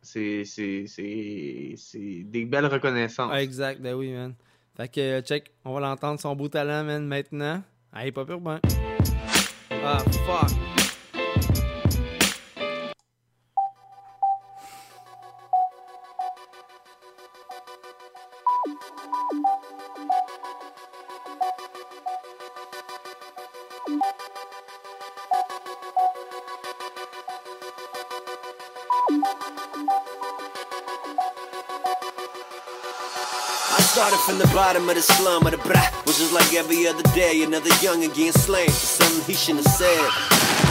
C'est 0.00 0.42
c'est- 0.46 0.86
c'est- 0.86 1.74
c'est 1.76 2.22
des 2.24 2.46
belles 2.46 2.64
reconnaissances. 2.64 3.30
Ouais, 3.30 3.44
exact, 3.44 3.78
ben 3.82 3.92
oui, 3.92 4.10
man. 4.10 4.32
Fait 4.74 4.88
que, 4.88 5.00
euh, 5.00 5.20
check, 5.20 5.50
on 5.66 5.74
va 5.74 5.80
l'entendre, 5.80 6.18
son 6.18 6.34
beau 6.34 6.48
talent, 6.48 6.82
man, 6.82 7.06
maintenant. 7.06 7.62
Ah, 7.92 8.04
il 8.04 8.08
est 8.08 8.12
pas 8.12 8.24
pur, 8.24 8.40
ben. 8.40 8.58
Ah, 9.84 9.98
fuck. 9.98 10.77
I 33.78 33.80
started 33.82 34.18
from 34.26 34.38
the 34.38 34.46
bottom 34.48 34.88
of 34.88 34.96
the 34.96 35.02
slum 35.02 35.46
of 35.46 35.52
the 35.52 35.58
bra, 35.58 35.80
was 36.04 36.18
just 36.18 36.32
like 36.32 36.52
every 36.52 36.88
other 36.88 37.04
day, 37.14 37.44
another 37.44 37.70
young 37.80 38.02
again 38.02 38.32
slain 38.32 38.66
for 38.66 38.72
something 38.98 39.22
he 39.24 39.34
shouldn't 39.34 39.64
have 39.66 39.74
said. 39.74 40.02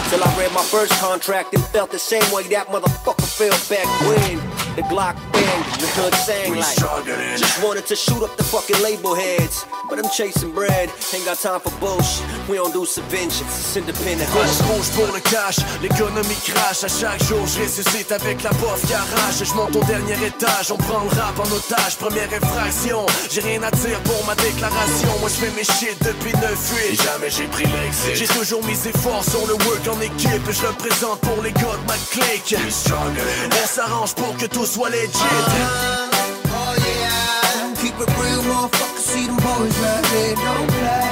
Till 0.09 0.21
I 0.21 0.27
read 0.37 0.51
my 0.51 0.63
first 0.63 0.91
contract 0.99 1.53
and 1.53 1.63
felt 1.71 1.91
the 1.91 1.99
same 1.99 2.27
way 2.33 2.43
that 2.49 2.67
motherfucker 2.67 3.23
felt 3.23 3.63
back 3.69 3.87
when 4.03 4.35
the 4.75 4.83
Glock 4.91 5.15
banged, 5.31 5.65
the 5.79 5.87
hood 5.95 6.13
sang 6.15 6.55
like. 6.55 6.65
struggling. 6.65 7.37
Just 7.37 7.63
wanted 7.63 7.85
to 7.87 7.95
shoot 7.95 8.21
up 8.23 8.35
the 8.35 8.43
fucking 8.43 8.81
label 8.83 9.15
heads, 9.15 9.65
but 9.97 10.05
I'm 10.05 10.11
chasing 10.11 10.51
bread, 10.51 10.89
ain't 11.13 11.25
got 11.25 11.37
time 11.37 11.59
for 11.59 11.73
bullshit. 11.79 12.25
We 12.47 12.57
don't 12.57 12.73
do 12.73 12.85
subventions, 12.85 13.41
it's 13.41 13.77
independent. 13.77 14.29
Rouge 14.33 14.61
rouge 14.69 14.89
pour 14.91 15.13
le 15.13 15.19
cash, 15.19 15.57
l'économie 15.81 16.37
crache. 16.45 16.83
À 16.83 16.87
chaque 16.87 17.23
jour 17.23 17.45
je 17.47 17.63
ressuscite 17.63 18.11
avec 18.11 18.43
la 18.43 18.51
bof 18.51 18.81
garage 18.89 19.43
Je 19.43 19.53
monte 19.53 19.75
au 19.75 19.83
dernier 19.85 20.17
étage, 20.25 20.71
on 20.71 20.77
prend 20.77 21.03
le 21.03 21.09
rap 21.09 21.39
en 21.39 21.49
otage. 21.51 21.97
Première 21.97 22.29
infraction, 22.31 23.05
j'ai 23.29 23.41
rien 23.41 23.63
à 23.63 23.71
dire 23.71 23.99
pour 24.03 24.23
ma 24.25 24.35
déclaration. 24.35 25.09
Moi 25.19 25.29
je 25.29 25.45
fais 25.45 25.51
mes 25.51 25.63
shit 25.63 25.97
depuis 26.03 26.33
9-8 26.33 26.91
Et 26.91 26.95
jamais 26.95 27.29
j'ai 27.29 27.47
pris 27.47 27.65
l'exit 27.65 28.15
J'ai 28.15 28.27
toujours 28.27 28.63
mis 28.65 28.77
efforts 28.87 29.23
sur 29.23 29.45
le 29.47 29.53
work 29.53 29.87
en 29.89 29.99
équipe. 30.01 30.47
Et 30.49 30.53
je 30.53 30.61
le 30.61 30.73
présente 30.73 31.19
pour 31.21 31.41
les 31.43 31.51
gars 31.51 31.77
de 31.81 31.87
ma 31.87 31.97
clique. 32.11 32.55
On 33.63 33.67
s'arrange 33.67 34.13
pour 34.13 34.35
que 34.37 34.45
tout 34.45 34.65
soit 34.65 34.89
legit. 34.89 35.07
Keep 35.07 36.06
it 38.01 38.09
real, 38.19 38.41
motherfucker. 38.43 38.97
See 38.97 39.25
them 39.25 39.37
boys 39.37 39.77
right 39.79 40.03
there, 40.11 40.35
don't 40.35 40.69
play. 40.69 41.06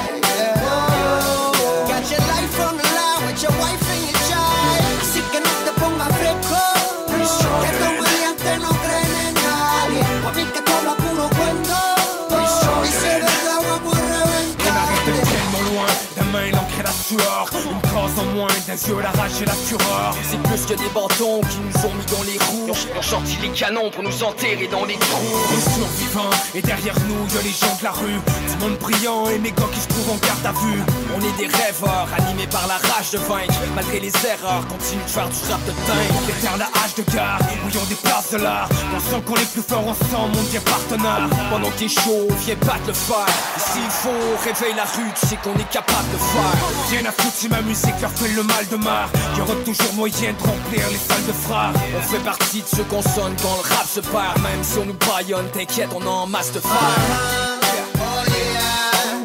Yeux 18.76 19.00
la 19.00 19.10
rage 19.10 19.40
et 19.40 19.44
la 19.44 19.52
fureur 19.52 20.14
C'est 20.22 20.42
plus 20.42 20.66
que 20.66 20.74
des 20.74 20.88
bâtons 20.94 21.40
qui 21.48 21.58
nous 21.58 21.88
ont 21.88 21.94
mis 21.94 22.06
dans 22.06 22.22
les 22.24 22.38
roues. 22.38 22.68
Ils 22.68 22.98
ont 22.98 23.02
sorti 23.02 23.38
les 23.42 23.48
canons 23.48 23.90
pour 23.90 24.02
nous 24.02 24.22
enterrer 24.22 24.68
dans 24.70 24.84
les 24.84 24.96
trous. 24.96 25.36
Les 25.50 25.60
survivants, 25.60 26.36
et 26.54 26.62
derrière 26.62 26.94
nous, 27.08 27.34
y'a 27.34 27.42
les 27.42 27.50
gens 27.50 27.76
de 27.78 27.84
la 27.84 27.92
rue 27.92 28.20
Du 28.50 28.64
monde 28.64 28.78
brillant 28.78 29.28
et 29.30 29.38
mes 29.38 29.50
gars 29.50 29.70
qui 29.72 29.80
se 29.80 29.88
trouvent 29.88 30.10
en 30.10 30.16
garde 30.16 30.46
à 30.46 30.52
vue 30.52 30.82
On 31.16 31.20
est 31.20 31.36
des 31.38 31.46
rêveurs, 31.46 32.08
animés 32.18 32.46
par 32.48 32.66
la 32.66 32.76
rage 32.76 33.10
de 33.12 33.18
vaincre. 33.18 33.54
Malgré 33.74 34.00
les 34.00 34.12
erreurs, 34.26 34.66
continue 34.68 35.02
de 35.02 35.10
faire 35.10 35.28
du 35.28 35.40
rap 35.50 35.64
de 35.64 35.72
dingue. 35.72 36.16
Les 36.26 36.34
terres 36.34 36.58
la 36.58 36.66
hache 36.66 36.94
de 36.96 37.04
gare, 37.14 37.40
mouillons 37.64 37.86
des 37.88 37.94
places 37.96 38.32
de 38.32 38.38
l'art 38.38 38.68
On 38.94 39.00
sent 39.00 39.22
qu'on 39.24 39.36
est 39.36 39.52
plus 39.52 39.62
fort 39.62 39.86
ensemble, 39.88 40.36
mon 40.36 40.42
Dieu 40.50 40.60
partenaire 40.60 41.28
Pendant 41.50 41.70
que 41.70 41.78
t'es 41.78 41.88
chaud, 41.88 42.28
viens 42.44 42.56
battre 42.56 42.86
le 42.88 42.92
fer. 42.92 43.26
Et 43.56 43.60
s'il 43.60 43.90
faut, 43.90 44.26
réveille 44.44 44.74
la 44.76 44.84
rue, 44.84 45.10
tu 45.18 45.26
sais 45.26 45.36
qu'on 45.36 45.54
est 45.54 45.70
capable 45.70 46.10
de 46.12 46.18
faire. 46.18 46.56
Rien 46.90 47.04
à 47.08 47.12
foutre 47.12 47.36
si 47.36 47.48
ma 47.48 47.62
musique 47.62 48.00
leur 48.00 48.10
fait 48.10 48.28
le 48.28 48.42
mal 48.42 48.65
de 48.70 48.76
mar 48.76 49.08
Y'aura 49.36 49.54
toujours 49.64 49.92
moyen 49.94 50.32
de 50.32 50.42
remplir 50.42 50.88
les 50.90 50.98
salles 50.98 51.26
de 51.26 51.32
frères 51.32 51.72
On 51.96 52.02
fait 52.02 52.24
partie 52.24 52.62
de 52.62 52.66
ceux 52.66 52.84
qu'on 52.84 53.02
sonne 53.02 53.34
quand 53.42 53.56
le 53.56 53.74
rap 53.74 53.86
se 53.86 54.00
perd. 54.00 54.38
Même 54.42 54.62
si 54.62 54.78
on 54.78 54.86
nous 54.86 54.96
baillonne, 55.06 55.48
t'inquiète, 55.52 55.90
on 55.94 56.06
en 56.06 56.26
masse 56.26 56.52
de 56.52 56.60
fer. 56.60 56.70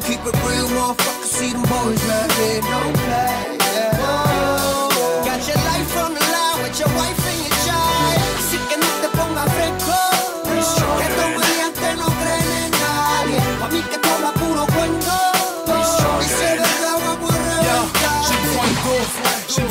Keep 0.06 0.20
it 0.26 0.34
real, 0.44 0.68
motherfucker. 0.68 1.24
See 1.24 1.52
them 1.52 1.62
boys 1.62 2.00
there, 2.06 2.60
don't 2.60 2.92
play. 2.92 3.58
Yeah. 3.74 5.24
Got 5.24 5.46
your 5.48 5.56
life 5.56 5.96
on 6.04 6.14
the 6.14 6.20
line 6.20 6.62
with 6.62 6.78
your 6.78 6.88
wife 6.96 7.21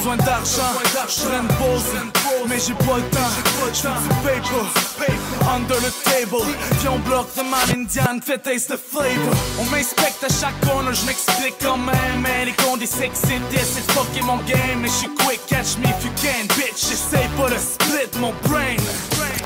besoin 0.02 0.18
reventar. 0.18 0.22
de 0.22 0.32
dose, 0.32 0.62
j'ai 0.62 0.80
besoin 0.80 0.82
besoin 0.82 0.94
d'argent, 0.94 1.08
je 1.08 1.22
traîne 1.22 1.48
pause, 1.48 2.21
mais 2.48 2.60
j'ai 2.60 2.74
pas 2.74 2.98
le 2.98 3.10
temps. 3.10 3.32
Je 3.74 3.82
fais 3.82 4.40
du 4.40 4.50
paper, 4.98 5.56
under 5.56 5.78
the 5.78 5.92
table. 6.04 6.44
Viens, 6.80 6.92
on 6.92 7.00
bloque 7.00 7.34
the 7.36 7.44
man 7.44 7.70
indian, 7.74 8.20
fait 8.22 8.38
taste 8.40 8.70
the 8.70 8.78
flavor. 8.78 9.34
On 9.60 9.66
m'inspecte 9.66 10.24
à 10.24 10.30
chaque 10.30 10.60
corner, 10.62 10.94
je 10.94 11.06
m'explique 11.06 11.56
quand 11.62 11.78
même. 11.78 12.22
Man, 12.22 12.46
les 12.46 12.54
qu'on 12.54 12.78
des 12.78 12.86
sexy 12.86 13.40
c'est 13.52 13.92
fucking 13.92 14.26
mon 14.26 14.38
game. 14.38 14.82
Mais 14.82 14.88
je 14.88 14.94
suis 14.94 15.14
quick, 15.16 15.40
catch 15.48 15.78
me 15.78 15.86
if 15.86 16.04
you 16.04 16.12
can, 16.22 16.48
bitch. 16.56 16.90
J'essaye 16.90 17.28
pas 17.38 17.50
de 17.50 17.58
split 17.58 18.20
mon 18.20 18.34
brain. 18.44 18.76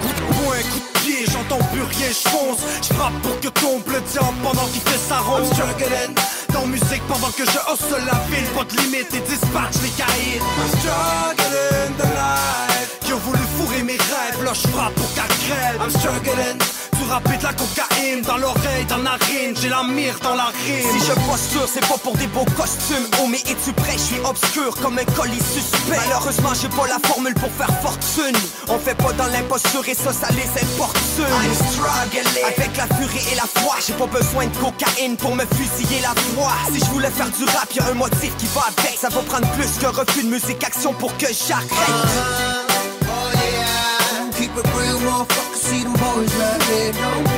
Coup 0.02 0.14
de 0.14 0.26
poing, 0.34 0.64
coup 0.72 0.80
de 0.80 1.00
pied, 1.00 1.26
j'entends 1.32 1.64
plus 1.72 1.84
rien, 1.84 2.10
j'fonce. 2.10 2.60
J'frappe 2.82 3.14
pour 3.22 3.40
que 3.40 3.48
tombe 3.60 3.84
le 3.88 4.02
diable 4.02 4.38
pendant 4.44 4.66
qu'il 4.68 4.82
fait 4.82 5.00
sa 5.08 5.20
ronde. 5.20 5.46
Struggling 5.46 6.16
dans 6.54 6.66
musique 6.66 7.04
pendant 7.08 7.32
que 7.32 7.46
je 7.46 7.60
hustle 7.72 8.06
la 8.06 8.20
ville. 8.30 8.48
Pas 8.56 8.64
de 8.64 8.82
limite 8.82 9.14
et 9.14 9.20
dispatch 9.20 9.76
les 9.84 9.90
caïds. 9.90 10.42
I'm 10.42 10.70
struggling 10.80 11.98
the. 11.98 12.75
Qui 13.06 13.14
ont 13.14 13.20
voulu 13.20 13.40
fourrer 13.60 13.84
mes 13.84 13.98
rêves, 13.98 14.44
là 14.44 14.52
j'frappe 14.54 14.96
pour 14.96 15.14
qu'elle 15.14 15.28
crève. 15.28 15.80
I'm 15.80 15.92
struggling. 15.92 16.58
Du 16.98 17.04
rap 17.12 17.24
de 17.24 17.44
la 17.44 17.54
cocaïne 17.54 18.22
dans 18.22 18.38
l'oreille, 18.38 18.86
dans 18.90 18.98
la 18.98 19.18
narine, 19.20 19.54
j'ai 19.62 19.70
la 19.70 19.84
mire 19.84 20.18
dans 20.24 20.34
la 20.34 20.46
rime. 20.46 20.90
Si 20.92 21.06
je 21.06 21.14
posture, 21.30 21.68
c'est 21.72 21.86
pas 21.88 22.00
pour 22.02 22.16
des 22.18 22.26
beaux 22.28 22.46
costumes. 22.58 23.06
Oh, 23.22 23.28
mais 23.30 23.42
es-tu 23.42 23.74
prêt? 23.74 23.94
Je 23.94 24.16
suis 24.16 24.20
obscur 24.24 24.76
comme 24.82 24.98
un 24.98 25.06
colis 25.14 25.44
suspect. 25.54 26.00
Malheureusement, 26.08 26.54
j'ai 26.60 26.70
pas 26.70 26.88
la 26.88 26.98
formule 27.08 27.36
pour 27.36 27.52
faire 27.52 27.70
fortune. 27.84 28.36
On 28.70 28.80
fait 28.80 28.96
pas 28.96 29.14
dans 29.14 29.28
l'imposture 29.28 29.88
et 29.88 29.94
ça, 29.94 30.12
ça 30.12 30.30
les 30.32 30.50
importune. 30.64 31.30
I'm 31.44 31.54
struggling 31.70 32.44
avec 32.44 32.76
la 32.76 32.88
furie 32.96 33.26
et 33.32 33.36
la 33.36 33.46
foi. 33.62 33.76
J'ai 33.86 33.94
pas 33.94 34.08
besoin 34.08 34.48
de 34.48 34.58
cocaïne 34.58 35.16
pour 35.18 35.36
me 35.36 35.46
fusiller 35.46 36.02
la 36.02 36.16
foi. 36.34 36.52
Si 36.74 36.80
je 36.80 36.86
voulais 36.86 37.12
faire 37.12 37.30
du 37.30 37.44
rap, 37.44 37.72
y 37.72 37.80
a 37.82 37.86
un 37.92 37.94
motif 37.94 38.36
qui 38.38 38.48
va 38.56 38.66
avec. 38.76 38.98
Ça 38.98 39.10
va 39.10 39.22
prendre 39.22 39.48
plus 39.52 39.70
qu'un 39.80 39.92
refus 39.92 40.24
de 40.24 40.30
musique 40.30 40.64
action 40.64 40.92
pour 40.94 41.16
que 41.18 41.28
j'arrête. 41.28 42.65
Keep 44.56 44.64
it 44.64 44.74
real, 44.74 45.00
motherfucker. 45.00 45.56
See 45.56 45.84
them 45.84 45.92
boys 45.92 46.34
right 46.36 46.62
there, 46.62 46.94
don't 46.94 47.35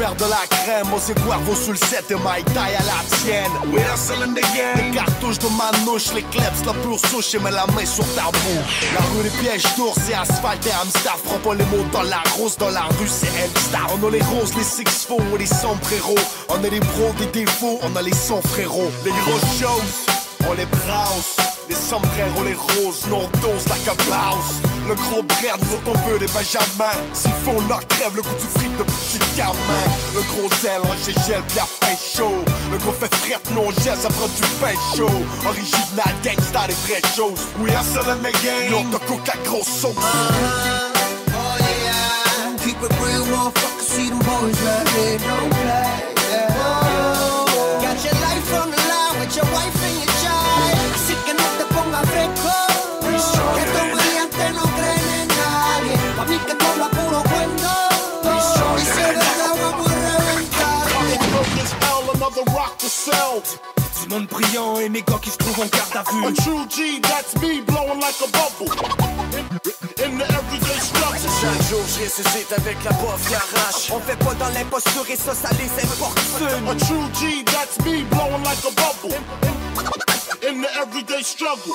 faire 0.00 0.14
de 0.14 0.24
la 0.24 0.46
crème. 0.48 0.88
C'est 0.98 1.14
Cuervo 1.14 1.54
sur 1.54 1.72
le 1.72 1.78
set 1.78 2.10
et 2.10 2.14
my 2.14 2.42
taille 2.54 2.74
à 2.74 2.84
la 2.84 3.00
tienne. 3.18 3.52
We 3.70 3.82
hustling 3.84 4.32
again. 4.32 4.76
Les 4.76 4.96
cartouches 4.96 5.38
de 5.38 5.48
manouche, 5.48 6.14
les 6.14 6.22
kleps, 6.22 6.64
la 6.64 6.72
pure 6.72 6.98
souche 7.10 7.34
et 7.34 7.38
mets 7.38 7.50
la 7.50 7.66
main 7.66 7.84
sur 7.84 8.06
ta 8.14 8.24
bouche. 8.32 8.80
La 8.94 9.02
rue 9.12 9.22
des 9.24 9.36
pièges 9.40 9.64
d'ours, 9.76 9.98
c'est 10.06 10.14
asphalte 10.14 10.66
et 10.66 10.72
Amstar. 10.72 11.18
Prends 11.24 11.38
pas 11.38 11.54
les 11.54 11.64
mots 11.66 11.84
dans 11.92 12.02
la 12.02 12.22
rose, 12.36 12.56
dans 12.56 12.70
la 12.70 12.84
rue 12.98 13.08
c'est 13.08 13.32
Elstar. 13.42 13.88
On 13.94 14.06
a 14.06 14.10
les 14.10 14.22
roses, 14.22 14.54
les 14.56 14.64
six 14.64 15.06
faux 15.06 15.20
et 15.34 15.38
les 15.38 15.46
sombreros. 15.46 16.24
On 16.48 16.64
a 16.64 16.68
les 16.68 16.80
pros, 16.80 17.12
des 17.18 17.26
défauts, 17.26 17.78
on 17.82 17.94
a 17.94 18.02
les 18.02 18.14
sons 18.14 18.42
frérots. 18.42 18.90
Les 19.04 19.10
grosses 19.10 19.52
choses, 19.60 19.96
on 20.48 20.54
les 20.54 20.66
browse. 20.66 21.36
Les 21.68 21.76
sombreros, 21.76 22.44
les 22.44 22.54
roses, 22.54 23.04
nos 23.08 23.28
doses, 23.42 23.68
la 23.68 23.76
cabause. 23.84 24.79
Le 24.90 24.96
gros 24.96 25.22
brère, 25.22 25.56
nous 25.62 25.72
autres 25.76 25.86
on 25.86 26.10
veut 26.10 26.18
des 26.18 26.26
benjamins. 26.26 26.98
S'ils 27.12 27.30
font 27.44 27.60
leur 27.68 27.86
crève, 27.86 28.10
le 28.16 28.22
goût 28.22 28.34
du 28.34 28.58
fric 28.58 28.76
de 28.76 28.82
petit. 28.82 29.20
Le 30.16 30.20
gros 30.22 30.50
zèle, 30.60 30.82
on 30.82 30.96
gel, 31.04 31.42
puis 31.46 31.56
la 31.56 31.62
pain 31.78 31.94
chaud. 31.94 32.44
Le 32.72 32.78
gros 32.78 32.90
fait 32.90 33.14
frette, 33.14 33.48
non 33.54 33.66
on 33.68 33.82
gèle, 33.82 33.96
ça 33.96 34.08
prend 34.08 34.26
du 34.26 34.42
pain 34.60 34.74
chaud. 34.96 35.22
Original 35.46 36.12
gangsta, 36.24 36.66
des 36.66 36.74
vraies 36.74 37.02
choses. 37.14 37.38
We 37.60 37.72
are 37.72 37.84
selling 37.84 38.20
the 38.20 38.32
game. 38.42 38.72
Non, 38.72 38.82
sauce. 39.62 39.94
Keep 42.58 42.82
it 42.82 42.92
real. 43.00 43.52
See 43.78 44.08
them 44.08 44.18
boys 44.18 44.60
right 44.60 44.86
there, 44.86 45.18
don't 45.18 45.50
play. 45.50 46.02
Yeah. 46.32 46.50
Got 47.80 48.04
your 48.04 48.14
life 48.26 48.54
on 48.60 48.70
the 48.72 48.76
line 48.90 49.20
with 49.20 49.36
your 49.36 49.46
wife 49.54 49.79
Du 63.00 64.08
monde 64.10 64.26
brillant 64.26 64.78
et 64.78 64.90
mes 64.90 65.00
gars 65.00 65.18
qui 65.22 65.30
se 65.30 65.38
trouvent 65.38 65.60
en 65.60 65.66
garde 65.66 65.96
à 65.96 66.02
vue. 66.12 66.26
A 66.26 66.32
true 66.42 66.66
G, 66.68 67.00
that's 67.00 67.34
me 67.40 67.62
blowing 67.62 67.98
like 67.98 68.20
a 68.20 68.28
bubble. 68.28 68.70
In, 69.32 70.04
in 70.04 70.18
the 70.18 70.24
everyday 70.24 70.78
struggle. 70.80 71.18
Chaque 71.40 71.62
jour, 71.70 71.80
je 71.86 72.04
ressuscite 72.04 72.52
avec 72.52 72.76
la 72.84 72.92
bof 72.92 73.26
qui 73.26 73.34
arrache. 73.34 73.90
On 73.90 74.00
fait 74.00 74.18
pas 74.18 74.34
dans 74.34 74.48
l'imposture 74.50 75.06
et 75.08 75.16
ça, 75.16 75.34
ça 75.34 75.48
les 75.52 75.70
importune. 75.82 76.68
A 76.68 76.74
true 76.74 77.08
G, 77.18 77.42
that's 77.46 77.78
me 77.86 78.04
blowing 78.04 78.44
like 78.44 78.64
a 78.64 78.72
bubble. 78.74 79.16
In 80.46 80.60
the 80.60 80.68
everyday 80.82 81.22
struggle. 81.22 81.74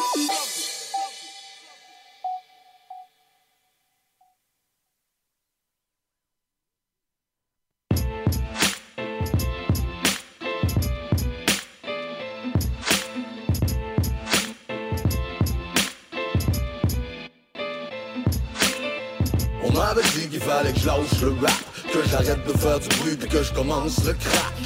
Fallait 20.45 20.73
que 20.73 20.79
je 20.79 20.85
lâche 20.85 21.21
le 21.21 21.29
rap 21.41 21.59
Que 21.91 22.07
j'arrête 22.09 22.45
de 22.47 22.53
faire 22.57 22.79
du 22.79 22.87
bruit 22.99 23.15
puis 23.17 23.29
que 23.29 23.43
je 23.43 23.53
commence 23.53 24.03
le 24.05 24.13
crack. 24.13 24.59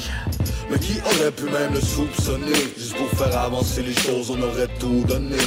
Mais 0.70 0.78
qui 0.78 1.00
aurait 1.00 1.32
pu 1.32 1.44
même 1.44 1.74
le 1.74 1.80
soupçonner? 1.80 2.62
Juste 2.76 2.96
pour 2.96 3.08
faire 3.18 3.36
avancer 3.38 3.82
les 3.82 3.94
choses 3.94 4.30
on 4.30 4.40
aurait 4.42 4.68
tout 4.78 5.04
donné. 5.08 5.42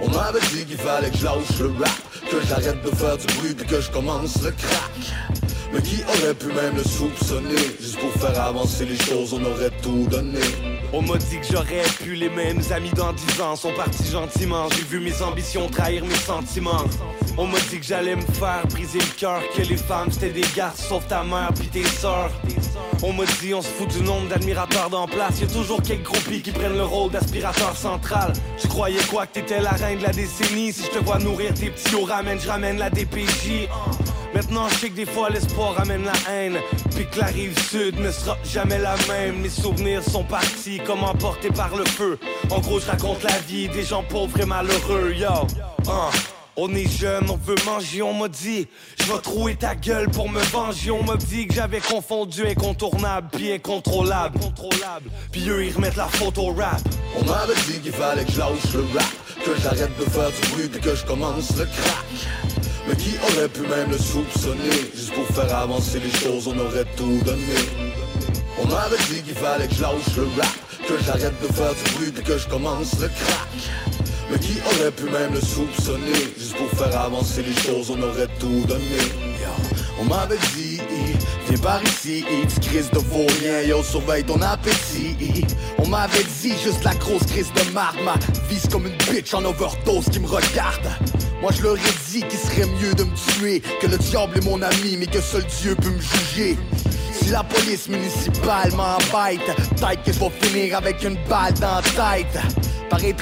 On 0.00 0.08
m'avait 0.08 0.46
dit 0.52 0.64
qu'il 0.64 0.76
fallait 0.78 1.10
que 1.10 1.16
je 1.16 1.62
le 1.64 1.70
rap 1.80 1.98
Que 2.30 2.36
j'arrête 2.48 2.82
de 2.82 2.90
faire 2.90 3.16
du 3.16 3.26
bruit 3.34 3.54
puis 3.54 3.66
que 3.66 3.80
je 3.80 3.90
commence 3.90 4.42
le 4.42 4.50
crack. 4.50 4.96
Mais 5.72 5.82
qui 5.82 6.02
aurait 6.04 6.34
pu 6.34 6.48
même 6.48 6.76
le 6.76 6.84
soupçonner? 6.84 7.64
Juste 7.80 7.98
pour 7.98 8.12
faire 8.20 8.40
avancer 8.42 8.84
les 8.84 8.98
choses 8.98 9.32
on 9.32 9.44
aurait 9.44 9.72
tout 9.82 10.06
donné 10.10 10.40
On 10.92 11.02
m'a 11.02 11.18
dit 11.18 11.38
que 11.38 11.46
j'aurais 11.52 11.84
pu 12.02 12.14
les 12.14 12.28
mêmes 12.28 12.60
amis 12.72 12.90
dans 12.90 13.12
10 13.12 13.40
ans 13.40 13.54
sont 13.54 13.72
partis 13.74 14.10
gentiment. 14.10 14.68
J'ai 14.70 14.82
vu 14.82 14.98
mes 14.98 15.22
ambitions 15.22 15.68
trahir 15.68 16.04
mes 16.04 16.14
sentiments. 16.16 16.84
On 17.38 17.46
m'a 17.46 17.60
dit 17.60 17.78
que 17.78 17.86
j'allais 17.86 18.16
me 18.16 18.22
faire 18.22 18.66
briser 18.68 18.98
le 18.98 19.18
cœur, 19.18 19.40
que 19.56 19.62
les 19.62 19.76
femmes 19.76 20.10
c'était 20.10 20.30
des 20.30 20.44
gars 20.56 20.72
sauf 20.74 21.06
ta 21.06 21.22
mère 21.22 21.50
puis 21.54 21.68
tes 21.68 21.84
sœurs. 21.84 22.32
On 23.04 23.12
m'a 23.12 23.24
dit 23.40 23.54
on 23.54 23.62
se 23.62 23.68
fout 23.68 23.88
du 23.88 24.02
nombre 24.02 24.28
d'admirateurs 24.28 24.90
d'en 24.90 25.06
place. 25.06 25.40
Y'a 25.40 25.46
toujours 25.46 25.80
quelques 25.80 26.02
groupies 26.02 26.42
qui 26.42 26.50
prennent 26.50 26.76
le 26.76 26.84
rôle 26.84 27.12
d'aspirateur 27.12 27.76
central. 27.76 28.32
Je 28.60 28.66
croyais 28.66 29.02
quoi 29.08 29.26
que 29.26 29.34
t'étais 29.34 29.60
la 29.60 29.70
reine 29.70 29.98
de 29.98 30.02
la 30.02 30.12
décennie. 30.12 30.72
Si 30.72 30.82
je 30.84 30.98
te 30.98 31.04
vois 31.04 31.18
nourrir 31.20 31.54
tes 31.54 31.70
petits 31.70 31.94
ramène, 32.04 32.40
je 32.40 32.48
ramène 32.48 32.78
la 32.78 32.90
DPJ. 32.90 33.68
Maintenant 34.34 34.68
je 34.68 34.74
sais 34.76 34.90
que 34.90 34.96
des 34.96 35.06
fois 35.06 35.28
l'espoir 35.30 35.74
ramène 35.74 36.04
la 36.04 36.32
haine. 36.32 36.58
Puis 36.94 37.06
que 37.10 37.18
la 37.18 37.26
rive 37.26 37.58
sud 37.68 37.98
ne 37.98 38.10
sera 38.10 38.36
jamais 38.44 38.78
la 38.78 38.94
même. 39.08 39.40
Mes 39.40 39.48
souvenirs 39.48 40.02
sont 40.04 40.24
partis 40.24 40.80
comme 40.86 41.02
emportés 41.02 41.50
par 41.50 41.74
le 41.76 41.84
feu. 41.84 42.18
En 42.50 42.60
gros 42.60 42.80
je 42.80 42.86
raconte 42.86 43.22
la 43.24 43.38
vie 43.38 43.68
des 43.68 43.82
gens 43.82 44.02
pauvres 44.02 44.38
et 44.40 44.46
malheureux 44.46 45.12
Yo, 45.12 45.46
hein. 45.88 46.10
On 46.56 46.74
est 46.74 46.88
jeune, 46.88 47.30
on 47.30 47.36
veut 47.36 47.54
manger, 47.64 48.02
on 48.02 48.12
m'a 48.12 48.28
dit 48.28 48.68
Je 48.98 49.12
vais 49.12 49.18
trouer 49.20 49.54
ta 49.54 49.74
gueule 49.74 50.10
pour 50.10 50.28
me 50.28 50.40
venger. 50.40 50.90
On 50.90 51.02
m'a 51.02 51.16
dit 51.16 51.46
que 51.46 51.54
j'avais 51.54 51.80
confondu 51.80 52.46
incontournable 52.46 53.28
Puis 53.32 53.52
incontrôlable. 53.52 54.38
Puis 55.32 55.48
eux 55.48 55.64
ils 55.64 55.74
remettent 55.74 55.96
la 55.96 56.08
faute 56.08 56.38
au 56.38 56.52
rap. 56.52 56.80
On 57.16 57.24
m'avait 57.24 57.54
dit 57.66 57.80
qu'il 57.80 57.92
fallait 57.92 58.24
que 58.24 58.32
je 58.32 58.38
lâche 58.38 58.74
le 58.74 58.84
rap 58.94 59.12
Que 59.44 59.60
j'arrête 59.60 59.96
de 59.98 60.04
faire 60.04 60.30
du 60.30 60.48
bruit 60.50 60.68
puis 60.68 60.80
que 60.80 60.94
je 60.94 61.04
commence 61.04 61.56
le 61.56 61.64
crack 61.64 62.59
Mais 62.90 62.96
qui 62.96 63.14
aurait 63.22 63.48
pu 63.48 63.60
même 63.60 63.88
le 63.88 63.98
soupçonner? 63.98 64.90
Juste 64.96 65.12
pour 65.12 65.24
faire 65.28 65.56
avancer 65.56 66.00
les 66.00 66.10
choses 66.10 66.48
on 66.48 66.58
aurait 66.58 66.84
tout 66.96 67.20
donné. 67.24 67.60
On 68.58 68.66
m'avait 68.66 68.96
dit 69.10 69.22
qu'il 69.22 69.34
fallait 69.34 69.68
que 69.68 69.74
je 69.76 69.82
lâche 69.82 70.16
le 70.16 70.24
rap 70.36 70.56
Que 70.88 70.94
j'arrête 71.04 71.40
de 71.40 71.52
faire 71.52 71.72
du 71.72 71.90
bruit 71.94 72.10
puis 72.10 72.24
que 72.24 72.36
je 72.36 72.48
commence 72.48 72.98
le 73.00 73.06
crack. 73.06 73.48
Mais 74.30 74.38
qui 74.40 74.58
aurait 74.66 74.90
pu 74.90 75.04
même 75.04 75.34
le 75.34 75.40
soupçonner? 75.40 76.34
Juste 76.36 76.56
pour 76.56 76.68
faire 76.70 77.00
avancer 77.00 77.44
les 77.44 77.54
choses 77.54 77.90
on 77.90 78.02
aurait 78.02 78.28
tout 78.40 78.64
donné. 78.66 78.98
On 80.00 80.04
m'avait 80.04 80.38
dit, 80.56 80.80
viens 81.48 81.58
par 81.58 81.84
ici, 81.84 82.24
petite 82.42 82.60
crise 82.60 82.90
de 82.90 82.98
vaurien, 82.98 83.60
yo 83.68 83.84
surveille 83.84 84.24
ton 84.24 84.40
appétit. 84.40 85.44
On 85.78 85.86
m'avait 85.86 86.24
dit 86.42 86.54
juste 86.64 86.82
la 86.82 86.94
grosse 86.94 87.26
crise 87.26 87.52
de 87.52 87.72
marde 87.72 87.98
Ma 88.04 88.14
c'est 88.50 88.72
comme 88.72 88.86
une 88.86 88.96
bitch 89.12 89.32
en 89.34 89.44
overdose 89.44 90.08
qui 90.10 90.18
me 90.18 90.26
regarde 90.26 90.88
Moi 91.40 91.50
je 91.56 91.62
leur 91.62 91.76
ai 91.76 92.10
dit 92.10 92.22
qu'il 92.22 92.38
serait 92.38 92.66
mieux 92.66 92.94
de 92.94 93.04
me 93.04 93.14
tuer 93.32 93.62
Que 93.80 93.86
le 93.86 93.96
diable 93.98 94.38
est 94.38 94.44
mon 94.44 94.60
ami 94.60 94.96
mais 94.98 95.06
que 95.06 95.20
seul 95.20 95.44
Dieu 95.60 95.74
peut 95.74 95.90
me 95.90 96.00
juger. 96.00 96.56
Si 97.12 97.30
la 97.30 97.42
police 97.42 97.88
municipale 97.88 98.72
m'embête 98.72 99.44
Peut-être 99.76 100.02
que 100.04 100.12
je 100.12 100.18
vais 100.18 100.30
finir 100.42 100.76
avec 100.76 101.02
une 101.02 101.16
balle 101.28 101.54
dans 101.54 101.76
la 101.76 101.82
tête. 101.82 102.38
Très 102.90 103.12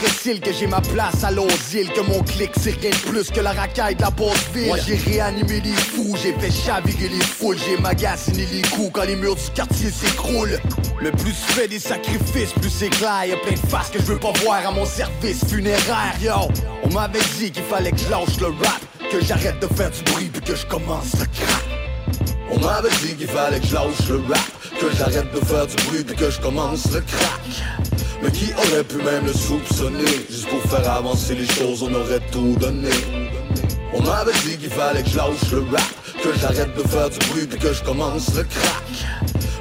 que 0.41 0.53
j'ai 0.53 0.67
ma 0.67 0.81
place 0.81 1.23
à 1.23 1.31
l'asile 1.31 1.91
Que 1.93 2.01
mon 2.01 2.23
clic 2.23 2.51
c'est 2.59 2.73
rien 2.81 2.91
de 2.91 3.11
plus 3.11 3.31
que 3.31 3.41
la 3.41 3.53
racaille 3.53 3.95
de 3.95 4.01
la 4.01 4.11
basse 4.11 4.49
ville 4.55 4.69
Moi 4.69 4.79
j'ai 4.85 4.97
réanimé 4.97 5.61
les 5.63 5.73
fous, 5.73 6.17
j'ai 6.23 6.33
fait 6.33 6.51
chavirer 6.51 7.09
les 7.09 7.21
foules 7.21 7.59
J'ai 7.59 7.77
magasiné 7.81 8.47
les 8.51 8.63
coups 8.63 8.91
quand 8.95 9.05
les 9.05 9.15
murs 9.15 9.37
du 9.37 9.51
quartier 9.55 9.91
s'écroulent. 9.91 10.59
Le 11.01 11.11
plus 11.13 11.33
tu 11.33 11.53
fais 11.53 11.69
des 11.69 11.79
sacrifices, 11.79 12.53
plus 12.61 12.71
c'est 12.71 12.89
clair 12.89 13.27
Y'a 13.27 13.37
plein 13.37 13.53
de 13.53 13.69
faces 13.71 13.91
que 13.91 13.99
je 13.99 14.05
veux 14.05 14.19
pas 14.19 14.33
voir 14.43 14.67
à 14.67 14.71
mon 14.73 14.87
service 14.87 15.45
funéraire 15.45 16.15
Yo, 16.21 16.49
on 16.89 16.95
m'avait 16.95 17.19
dit 17.39 17.51
qu'il 17.51 17.63
fallait 17.65 17.91
que 17.91 17.99
je 17.99 18.09
lâche 18.11 18.41
le 18.41 18.47
rap 18.47 18.81
Que 19.11 19.23
j'arrête 19.25 19.61
de 19.61 19.67
faire 19.75 19.91
du 19.91 20.03
bruit 20.11 20.31
puis 20.33 20.43
que 20.43 20.55
je 20.55 20.67
commence 20.67 21.13
le 21.15 21.27
crack 21.27 21.65
On 22.51 22.59
m'avait 22.61 22.89
dit 23.03 23.15
qu'il 23.15 23.27
fallait 23.27 23.61
que 23.61 23.67
je 23.67 24.13
le 24.13 24.23
rap 24.29 24.41
Que 24.81 24.97
j'arrête 24.97 25.33
de 25.33 25.41
faire 25.45 25.67
du 25.67 25.77
bruit 25.85 26.05
puis 26.05 26.17
que 26.17 26.31
je 26.31 26.41
commence 26.41 26.93
le 26.93 27.01
crack 27.01 27.41
mais 28.21 28.33
qui 28.33 28.53
aurait 28.53 28.83
pu 28.83 28.97
même 28.97 29.27
le 29.27 29.33
soupçonner? 29.33 30.27
Juste 30.29 30.49
pour 30.49 30.61
faire 30.63 30.91
avancer 30.91 31.37
les 31.37 31.47
choses, 31.47 31.85
on 31.85 31.95
aurait 31.95 32.19
tout 32.33 32.57
donné. 32.59 32.91
On 33.95 34.03
m'avait 34.03 34.33
dit 34.45 34.57
qu'il 34.57 34.71
fallait 34.71 35.05
que 35.05 35.09
je 35.09 35.55
le 35.55 35.63
rap 35.71 35.81
Que 36.21 36.37
j'arrête 36.41 36.75
de 36.77 36.83
faire 36.83 37.09
du 37.11 37.19
bruit 37.29 37.47
puis 37.47 37.61
que 37.61 37.73
je 37.73 37.85
le 37.85 38.43
crack 38.43 38.85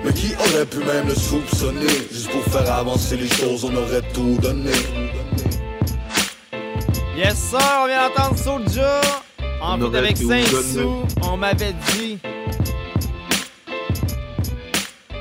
Mais 0.03 0.11
qui 0.11 0.33
aurait 0.33 0.65
pu 0.65 0.79
même 0.79 1.07
le 1.07 1.13
soupçonner? 1.13 1.85
Juste 2.11 2.31
pour 2.31 2.43
faire 2.45 2.73
avancer 2.73 3.15
les 3.15 3.29
choses, 3.29 3.63
on 3.63 3.75
aurait 3.75 4.01
tout 4.11 4.39
donné 4.41 4.71
Yes 7.17 7.35
sir, 7.49 7.59
on 7.83 7.87
vient 7.87 8.09
d'entendre 8.09 8.37
Soulja 8.37 9.01
En 9.61 9.81
On 9.81 9.91
fait 9.91 9.97
avec 9.97 10.19
tout 10.19 10.27
Saint-Sou, 10.29 10.77
donné. 10.77 11.03
on 11.23 11.37
m'avait 11.37 11.73
dit 11.93 12.19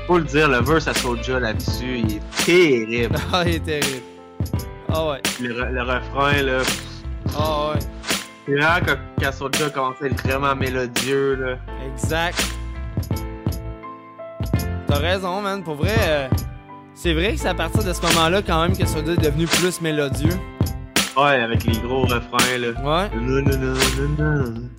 Faut 0.07 0.19
le 0.19 0.25
dire, 0.25 0.49
le 0.49 0.59
verse 0.61 0.87
à 0.89 0.95
Soulja 0.95 1.41
là-dessus, 1.41 1.99
il 2.01 2.17
est 2.17 2.45
terrible. 2.45 3.17
Ah, 3.33 3.43
il 3.47 3.55
est 3.55 3.61
terrible. 3.65 4.03
Ah 4.93 5.09
ouais. 5.09 5.23
Le, 5.41 5.53
re- 5.55 5.71
le 5.71 5.83
refrain, 5.83 6.43
là. 6.43 6.59
Ah 7.37 7.73
ouais. 7.73 7.79
C'est 8.47 8.53
vraiment 8.55 8.87
quand, 8.87 8.97
quand 9.21 9.33
Soulja 9.33 9.71
commence 9.71 9.97
à 10.03 10.07
être 10.07 10.23
vraiment 10.23 10.55
mélodieux, 10.55 11.35
là. 11.35 11.57
Exact. 11.93 12.39
T'as 14.87 14.99
raison, 14.99 15.41
man. 15.41 15.65
Pour 15.65 15.75
vrai, 15.77 15.97
euh, 16.09 16.29
c'est 16.95 17.15
vrai 17.15 17.33
que 17.33 17.41
c'est 17.41 17.49
à 17.49 17.55
partir 17.55 17.83
de 17.83 17.93
ce 17.93 18.01
moment-là, 18.03 18.43
quand 18.43 18.63
même, 18.63 18.77
que 18.77 18.87
Soulja 18.87 19.13
est 19.15 19.17
devenu 19.17 19.47
plus 19.47 19.81
mélodieux. 19.81 20.39
Ouais, 21.17 21.41
avec 21.41 21.65
les 21.65 21.79
gros 21.79 22.03
refrains, 22.03 22.59
là. 22.59 22.69
Ouais. 22.73 23.17
Non, 23.17 23.43
non, 23.43 23.59
non, 23.59 23.75
non, 24.19 24.53
non. 24.53 24.71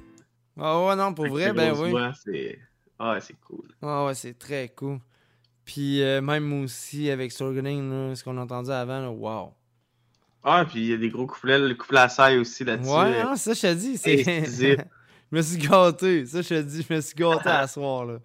Ah 0.59 0.85
ouais, 0.85 0.95
non, 0.95 1.13
pour 1.13 1.25
Avec 1.25 1.33
vrai, 1.37 1.53
ben 1.53 1.73
oui. 1.75 1.89
voix, 1.89 2.11
c'est... 2.23 2.59
Ah 2.99 3.13
ouais, 3.13 3.21
c'est 3.21 3.39
cool. 3.41 3.67
Ah 3.81 4.05
ouais, 4.05 4.13
c'est 4.13 4.37
très 4.37 4.69
cool. 4.69 4.99
Puis 5.65 6.03
euh, 6.03 6.21
même 6.21 6.63
aussi 6.63 7.09
avec 7.09 7.31
Sorgening, 7.31 7.89
là, 7.89 8.15
ce 8.15 8.23
qu'on 8.23 8.37
a 8.37 8.41
entendu 8.41 8.69
avant, 8.69 9.01
là, 9.01 9.09
wow. 9.09 9.53
Ah, 10.43 10.63
puis 10.69 10.79
il 10.79 10.87
y 10.87 10.93
a 10.93 10.97
des 10.97 11.09
gros 11.09 11.25
couplets, 11.25 11.57
le 11.57 11.73
couplet 11.73 12.01
à 12.01 12.09
saille 12.09 12.37
aussi 12.37 12.63
là-dessus. 12.63 12.89
Ouais, 12.89 13.23
non, 13.23 13.35
ça, 13.35 13.53
je 13.53 13.61
te 13.61 13.73
dis, 13.73 13.97
c'est. 13.97 14.85
Je 15.29 15.35
me 15.35 15.41
suis 15.41 15.57
gâté. 15.57 16.25
Ça, 16.25 16.41
je 16.41 16.47
te 16.47 16.61
dis, 16.61 16.85
je 16.87 16.93
me 16.93 17.01
suis 17.01 17.13
gâté 17.13 17.49
à 17.49 17.67
soir, 17.67 18.05
là. 18.05 18.19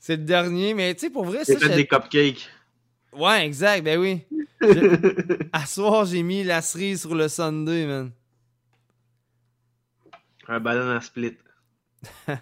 C'est 0.00 0.16
le 0.16 0.24
dernier, 0.24 0.74
mais 0.74 0.92
tu 0.94 1.02
sais, 1.02 1.10
pour 1.10 1.24
vrai, 1.24 1.44
ça. 1.44 1.52
J'ai 1.52 1.60
fait 1.60 1.76
des 1.76 1.86
cupcakes. 1.86 2.50
Ouais, 3.12 3.44
exact, 3.46 3.84
ben 3.84 3.98
oui. 3.98 4.22
Je- 4.60 5.36
à 5.52 5.66
soir, 5.66 6.04
j'ai 6.06 6.22
mis 6.22 6.44
la 6.44 6.62
cerise 6.62 7.00
sur 7.02 7.14
le 7.14 7.28
Sunday, 7.28 7.86
man. 7.86 8.10
Un 10.48 10.60
ballon 10.60 10.90
à 10.96 11.00
split. 11.00 11.36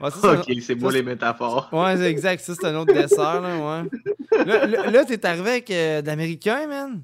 Ouais, 0.00 0.10
ça, 0.12 0.16
c'est 0.20 0.28
ok, 0.28 0.56
un- 0.56 0.60
c'est 0.60 0.74
beau 0.76 0.90
ça, 0.90 0.96
les 0.96 1.02
métaphores. 1.02 1.68
Ouais, 1.72 1.96
c'est 1.96 2.08
exact. 2.08 2.40
Ça, 2.44 2.54
c'est 2.54 2.66
un 2.66 2.76
autre 2.76 2.92
dessert, 2.94 3.40
là, 3.40 3.82
ouais. 3.82 4.46
Là, 4.92 5.04
t'es 5.04 5.26
arrivé 5.26 5.50
avec 5.50 5.70
euh, 5.72 6.02
d'Américain, 6.02 6.68
man? 6.68 7.02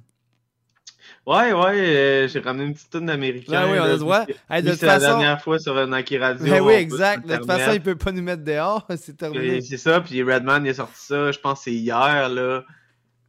Ouais, 1.28 1.52
ouais, 1.52 1.78
euh, 1.78 2.26
j'ai 2.26 2.40
ramené 2.40 2.64
une 2.64 2.72
petite 2.72 2.88
tonne 2.88 3.04
d'américains. 3.04 3.66
Ben 3.66 3.70
oui, 3.70 3.78
on 3.78 3.82
a 3.82 3.88
le 3.88 3.98
droit. 3.98 4.24
Hey, 4.48 4.62
de 4.62 4.68
puis 4.68 4.70
toute 4.70 4.80
c'est 4.80 4.86
la 4.86 4.98
dernière 4.98 5.42
fois 5.42 5.58
sur 5.58 5.76
un 5.76 5.86
Nike 5.86 6.16
Radio. 6.18 6.46
Ben 6.46 6.62
oui, 6.62 6.72
exact. 6.72 7.26
De 7.26 7.36
toute 7.36 7.44
façon, 7.44 7.72
il 7.74 7.82
peut 7.82 7.96
pas 7.96 8.12
nous 8.12 8.22
mettre 8.22 8.44
dehors. 8.44 8.86
C'est 8.96 9.14
terminé. 9.14 9.60
C'est 9.60 9.76
ça, 9.76 10.00
puis 10.00 10.22
Redman 10.22 10.64
il 10.64 10.70
a 10.70 10.74
sorti 10.74 10.98
ça, 10.98 11.30
je 11.30 11.38
pense 11.38 11.58
que 11.58 11.64
c'est 11.64 11.72
hier, 11.72 12.30
là. 12.30 12.64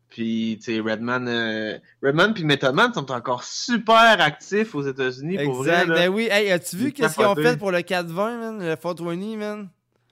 Puis, 0.08 0.60
tu 0.64 0.74
sais, 0.74 0.80
Redman, 0.80 1.28
euh, 1.28 1.78
Redman 2.02 2.34
puis 2.34 2.46
Method 2.46 2.74
Man 2.74 2.94
sont 2.94 3.12
encore 3.12 3.44
super 3.44 4.22
actifs 4.22 4.74
aux 4.76 4.82
États-Unis, 4.82 5.38
pour 5.44 5.56
vrai. 5.56 5.82
Exact. 5.82 5.90
Ben 5.90 6.08
oui. 6.10 6.30
Hey, 6.32 6.52
as-tu 6.52 6.78
vu 6.78 6.92
qu'est-ce 6.94 7.16
qu'ils 7.16 7.26
ont 7.26 7.36
fait 7.36 7.58
pour 7.58 7.72
le 7.72 7.82
420, 7.82 8.38
man? 8.38 8.60
Le 8.60 8.76
420, 8.78 9.36
man? 9.36 9.70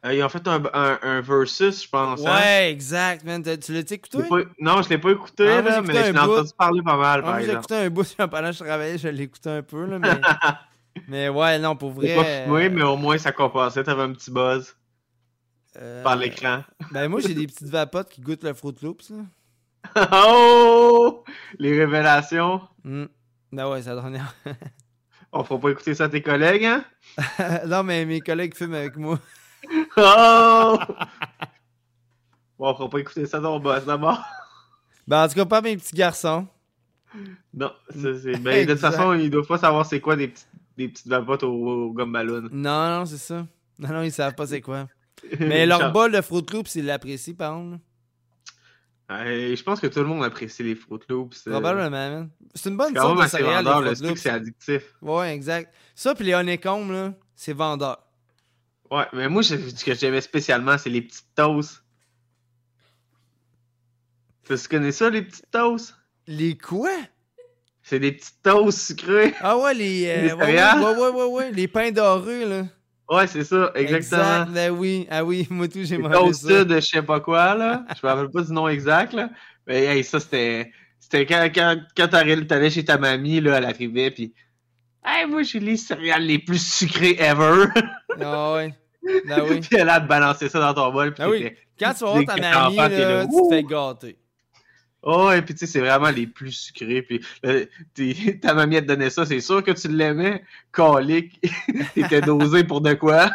Euh, 0.07 0.13
ils 0.13 0.23
ont 0.23 0.29
fait 0.29 0.47
un, 0.47 0.63
un, 0.73 0.99
un 1.01 1.21
versus, 1.21 1.83
je 1.83 1.89
pense. 1.89 2.25
hein. 2.25 2.35
Ouais, 2.35 2.71
exact, 2.71 3.25
man. 3.25 3.43
Tu 3.43 3.73
l'as-tu 3.73 3.95
écouté? 3.95 4.19
Pas- 4.29 4.37
Non, 4.59 4.81
je 4.81 4.89
l'ai 4.89 4.97
pas 4.97 5.11
écouté, 5.11 5.47
Ah, 5.49 5.61
là, 5.61 5.81
mais 5.81 5.93
je 5.93 6.11
l'ai 6.11 6.19
entendu 6.19 6.51
parler 6.57 6.81
pas 6.81 6.97
mal, 6.97 7.21
Ah, 7.23 7.27
par 7.27 7.35
j'ai 7.39 7.45
exemple. 7.45 7.59
écouté 7.59 7.75
un 7.75 7.89
bout 7.89 8.15
pendant 8.17 8.47
que 8.49 8.51
je 8.53 8.63
travaillais, 8.63 8.97
je 8.97 9.07
l'ai 9.09 9.23
écouté 9.23 9.49
un 9.49 9.63
peu, 9.63 9.85
là, 9.85 9.99
mais... 9.99 10.09
mais 11.07 11.29
ouais, 11.29 11.59
non, 11.59 11.75
pour 11.75 11.91
vrai... 11.91 12.15
Pas 12.15 12.23
fumé, 12.23 12.65
euh, 12.65 12.69
mais 12.71 12.83
au 12.83 12.95
moins 12.95 13.17
ça 13.17 13.31
compensait, 13.31 13.83
t'avais 13.83 14.03
un 14.03 14.13
petit 14.13 14.31
buzz 14.31 14.75
euh, 15.79 16.01
par 16.03 16.15
l'écran. 16.15 16.63
Ben 16.91 17.07
moi, 17.07 17.19
j'ai 17.19 17.33
des 17.33 17.45
petites 17.47 17.67
vapotes 17.69 18.09
qui 18.09 18.21
goûtent 18.21 18.43
le 18.43 18.53
Fruit 18.53 18.75
Loops, 18.81 19.09
là. 19.11 20.07
oh! 20.25 21.23
Les 21.59 21.77
révélations. 21.77 22.61
Hmm. 22.83 23.05
Ben 23.51 23.69
ouais, 23.69 23.81
la 23.81 23.95
dernière. 23.95 24.33
On 25.31 25.43
fera 25.43 25.59
pas 25.59 25.69
écouter 25.69 25.93
ça 25.93 26.05
à 26.05 26.09
tes 26.09 26.21
collègues, 26.21 26.65
hein? 26.65 26.83
non, 27.67 27.83
mais 27.83 28.05
mes 28.05 28.21
collègues 28.21 28.55
fument 28.55 28.75
avec 28.75 28.95
moi. 28.97 29.19
Oh! 29.97 30.77
bon, 32.59 32.69
on 32.71 32.75
fera 32.75 32.89
pas 32.89 32.99
écouter 32.99 33.25
ça 33.25 33.39
ton 33.39 33.59
boss 33.59 33.85
d'abord. 33.85 34.21
Ben 35.07 35.23
en 35.23 35.27
tout 35.27 35.35
cas, 35.35 35.45
pas 35.45 35.61
mes 35.61 35.77
petits 35.77 35.95
garçons. 35.95 36.47
Non, 37.53 37.71
ça, 37.89 38.09
c'est. 38.21 38.37
Ben, 38.37 38.65
de 38.67 38.73
toute 38.73 38.81
façon, 38.81 39.13
ils 39.13 39.29
doivent 39.29 39.47
pas 39.47 39.57
savoir 39.57 39.85
c'est 39.85 39.99
quoi 40.01 40.15
des, 40.15 40.27
petites- 40.27 40.47
des 40.77 40.89
petites 40.89 41.07
vapotes 41.07 41.43
au, 41.43 41.49
au 41.87 41.91
gomme 41.93 42.11
ballon. 42.11 42.47
Non, 42.51 42.99
non, 42.99 43.05
c'est 43.05 43.17
ça. 43.17 43.45
Non, 43.79 43.89
non, 43.89 44.01
ils 44.03 44.11
savent 44.11 44.35
pas 44.35 44.45
c'est 44.47 44.61
quoi. 44.61 44.87
Mais 45.39 45.65
leur 45.65 45.91
bol 45.91 46.11
de 46.11 46.21
Fruit 46.21 46.45
Loops, 46.51 46.75
ils 46.75 46.85
l'apprécient, 46.85 47.33
par 47.33 47.53
contre. 47.53 47.79
Euh, 49.09 49.55
je 49.55 49.63
pense 49.63 49.79
que 49.79 49.87
tout 49.87 49.99
le 49.99 50.05
monde 50.05 50.23
apprécie 50.25 50.63
les 50.63 50.75
Fruit 50.75 50.99
Loops. 51.07 51.47
euh, 51.47 51.51
Probablement, 51.51 51.89
man. 51.89 52.29
C'est 52.53 52.69
une 52.69 52.77
bonne 52.77 52.93
sorte 52.95 53.21
de 53.23 53.27
céréales, 53.27 53.63
vendeur, 53.63 53.81
les 53.81 53.95
Fruit 53.95 54.09
Loops. 54.09 54.19
c'est 54.21 54.29
addictif. 54.29 54.93
Ouais, 55.01 55.33
exact. 55.33 55.73
Ça, 55.95 56.13
puis 56.13 56.25
les 56.25 56.33
honeycombs, 56.33 56.91
là, 56.91 57.13
c'est 57.35 57.53
vendeur. 57.53 57.97
Ouais, 58.91 59.05
mais 59.13 59.27
moi, 59.29 59.41
je- 59.41 59.55
ce 59.57 59.83
que 59.83 59.93
j'aimais 59.93 60.21
spécialement, 60.21 60.77
c'est 60.77 60.89
les 60.89 61.01
petites 61.01 61.27
toasts. 61.35 61.83
Tu 64.45 64.55
connais 64.69 64.91
ça, 64.93 65.09
les 65.09 65.23
petites 65.23 65.49
toasts? 65.51 65.93
Les 66.27 66.57
quoi? 66.57 66.89
C'est 67.83 67.99
des 67.99 68.13
petites 68.13 68.41
toasts 68.43 68.79
sucrées. 68.79 69.33
Ah 69.41 69.57
ouais, 69.57 69.73
les... 69.73 70.05
euh, 70.07 70.27
Les 70.27 70.33
ouais, 70.33 70.45
ouais, 70.45 70.83
ouais, 70.83 70.99
ouais, 70.99 71.09
ouais, 71.09 71.25
ouais, 71.25 71.51
les 71.51 71.67
pains 71.67 71.91
dorés, 71.91 72.45
là. 72.45 72.63
Ouais, 73.09 73.27
c'est 73.27 73.45
ça, 73.45 73.71
exactement. 73.75 73.95
Exact, 73.97 74.51
ben 74.51 74.71
oui. 74.71 75.07
Ah 75.09 75.23
oui, 75.23 75.47
moi 75.51 75.67
tout, 75.67 75.83
j'ai 75.83 75.97
mangé 75.97 76.33
ça. 76.33 76.65
de 76.65 76.75
je 76.75 76.81
sais 76.81 77.01
pas 77.01 77.19
quoi, 77.21 77.55
là. 77.55 77.85
Je 78.01 78.05
me 78.05 78.11
rappelle 78.11 78.29
pas 78.31 78.41
du 78.43 78.51
nom 78.51 78.67
exact, 78.67 79.13
là. 79.13 79.29
Mais 79.65 79.83
hey, 79.85 80.03
ça, 80.03 80.19
c'était. 80.19 80.71
C'était 80.99 81.25
quand, 81.25 81.49
quand, 81.55 81.77
quand 81.95 82.07
t'allais 82.09 82.69
chez 82.69 82.83
ta 82.83 82.97
mamie, 82.97 83.39
là, 83.39 83.57
elle 83.59 83.65
arrivait, 83.65 84.11
pis. 84.11 84.33
Hey, 85.09 85.25
moi, 85.25 85.41
j'ai 85.43 85.61
les 85.61 85.77
céréales 85.77 86.25
les 86.25 86.37
plus 86.37 86.61
sucrées 86.61 87.15
ever. 87.17 87.67
Ah 88.19 88.53
ouais. 88.53 88.73
Ben 89.25 89.41
oui. 89.49 89.61
puis 89.61 89.77
elle 89.77 89.87
a 89.87 90.01
te 90.01 90.07
balancer 90.07 90.49
ça 90.49 90.59
dans 90.59 90.73
ton 90.73 90.91
bol. 90.91 91.13
Ben 91.17 91.29
oui. 91.29 91.53
Quand 91.79 91.93
tu 91.93 92.03
vas 92.03 92.11
voir 92.11 92.67
enfant, 92.67 92.89
t'es 92.89 92.99
là, 92.99 93.25
tu 93.25 93.31
te 93.31 93.49
fais 93.49 93.63
gâter. 93.63 94.17
Oh, 95.03 95.31
et 95.31 95.41
puis 95.41 95.53
tu 95.53 95.59
sais, 95.61 95.67
c'est 95.67 95.79
vraiment 95.79 96.09
les 96.09 96.27
plus 96.27 96.51
sucrés. 96.51 97.01
Puis 97.03 97.21
euh, 97.45 97.65
ta 98.41 98.53
mamie 98.53 98.75
elle 98.75 98.83
te 98.83 98.87
donnait 98.87 99.09
ça, 99.09 99.25
c'est 99.25 99.39
sûr 99.39 99.63
que 99.63 99.71
tu 99.71 99.87
l'aimais. 99.87 100.43
Calique. 100.73 101.39
T'étais 101.95 102.19
dosé 102.19 102.65
pour 102.65 102.81
de 102.81 102.93
quoi? 102.93 103.29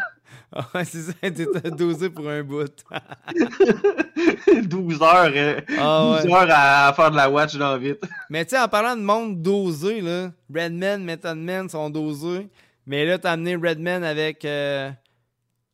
Ah 0.55 0.67
ouais, 0.75 0.85
c'est 0.85 1.01
ça, 1.03 1.13
t'étais 1.23 1.71
dosé 1.71 2.11
pour 2.11 2.29
un 2.29 2.43
bout. 2.43 2.67
12 4.65 5.03
heures, 5.03 5.33
euh, 5.35 5.61
Ah 5.79 6.19
12 6.23 6.27
ouais. 6.27 6.33
heures 6.35 6.49
à, 6.51 6.93
faire 6.95 7.11
de 7.11 7.17
la 7.17 7.31
watch 7.31 7.55
dans 7.57 7.77
vite. 7.79 8.03
Mais 8.31 8.45
tu 8.45 8.51
sais, 8.51 8.61
en 8.61 8.69
parlant 8.69 8.97
de 8.97 9.03
monde 9.03 9.41
dosé, 9.41 10.01
là, 10.01 10.31
Redman, 10.55 11.03
Method 11.03 11.39
Man 11.39 11.69
sont 11.69 11.89
dosés. 11.91 12.49
Mais 12.87 13.05
là, 13.07 13.19
t'as 13.19 13.33
amené 13.33 13.57
Redman 13.57 14.03
avec. 14.05 14.45
euh, 14.45 14.91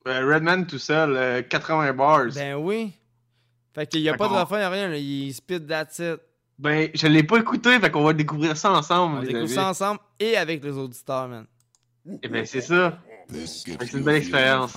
Euh, 0.06 0.32
Redman 0.34 0.66
tout 0.66 0.78
seul, 0.78 1.16
euh, 1.16 1.42
80 1.42 1.92
bars. 1.94 2.26
Ben 2.34 2.54
oui. 2.54 2.92
Fait 3.74 3.86
qu'il 3.86 4.00
y 4.00 4.08
a 4.08 4.14
pas 4.14 4.28
de 4.28 4.32
refrain, 4.34 4.60
y 4.60 4.62
a 4.62 4.70
rien, 4.70 4.88
là, 4.88 4.96
il 4.96 5.32
spit 5.32 5.60
that's 5.60 5.98
it. 5.98 6.18
Ben, 6.58 6.88
je 6.94 7.06
l'ai 7.06 7.22
pas 7.22 7.38
écouté, 7.38 7.78
fait 7.78 7.90
qu'on 7.90 8.02
va 8.02 8.12
découvrir 8.12 8.56
ça 8.56 8.72
ensemble. 8.72 9.18
On 9.18 9.22
découvre 9.22 9.46
ça 9.48 9.68
ensemble 9.68 10.00
et 10.18 10.36
avec 10.36 10.62
les 10.64 10.72
auditeurs, 10.76 11.28
man. 11.28 11.46
Eh 12.22 12.28
ben, 12.28 12.44
c'est 12.44 12.60
ça. 12.62 12.98
C'est 13.30 13.92
une 13.92 14.02
belle 14.02 14.16
expérience. 14.16 14.72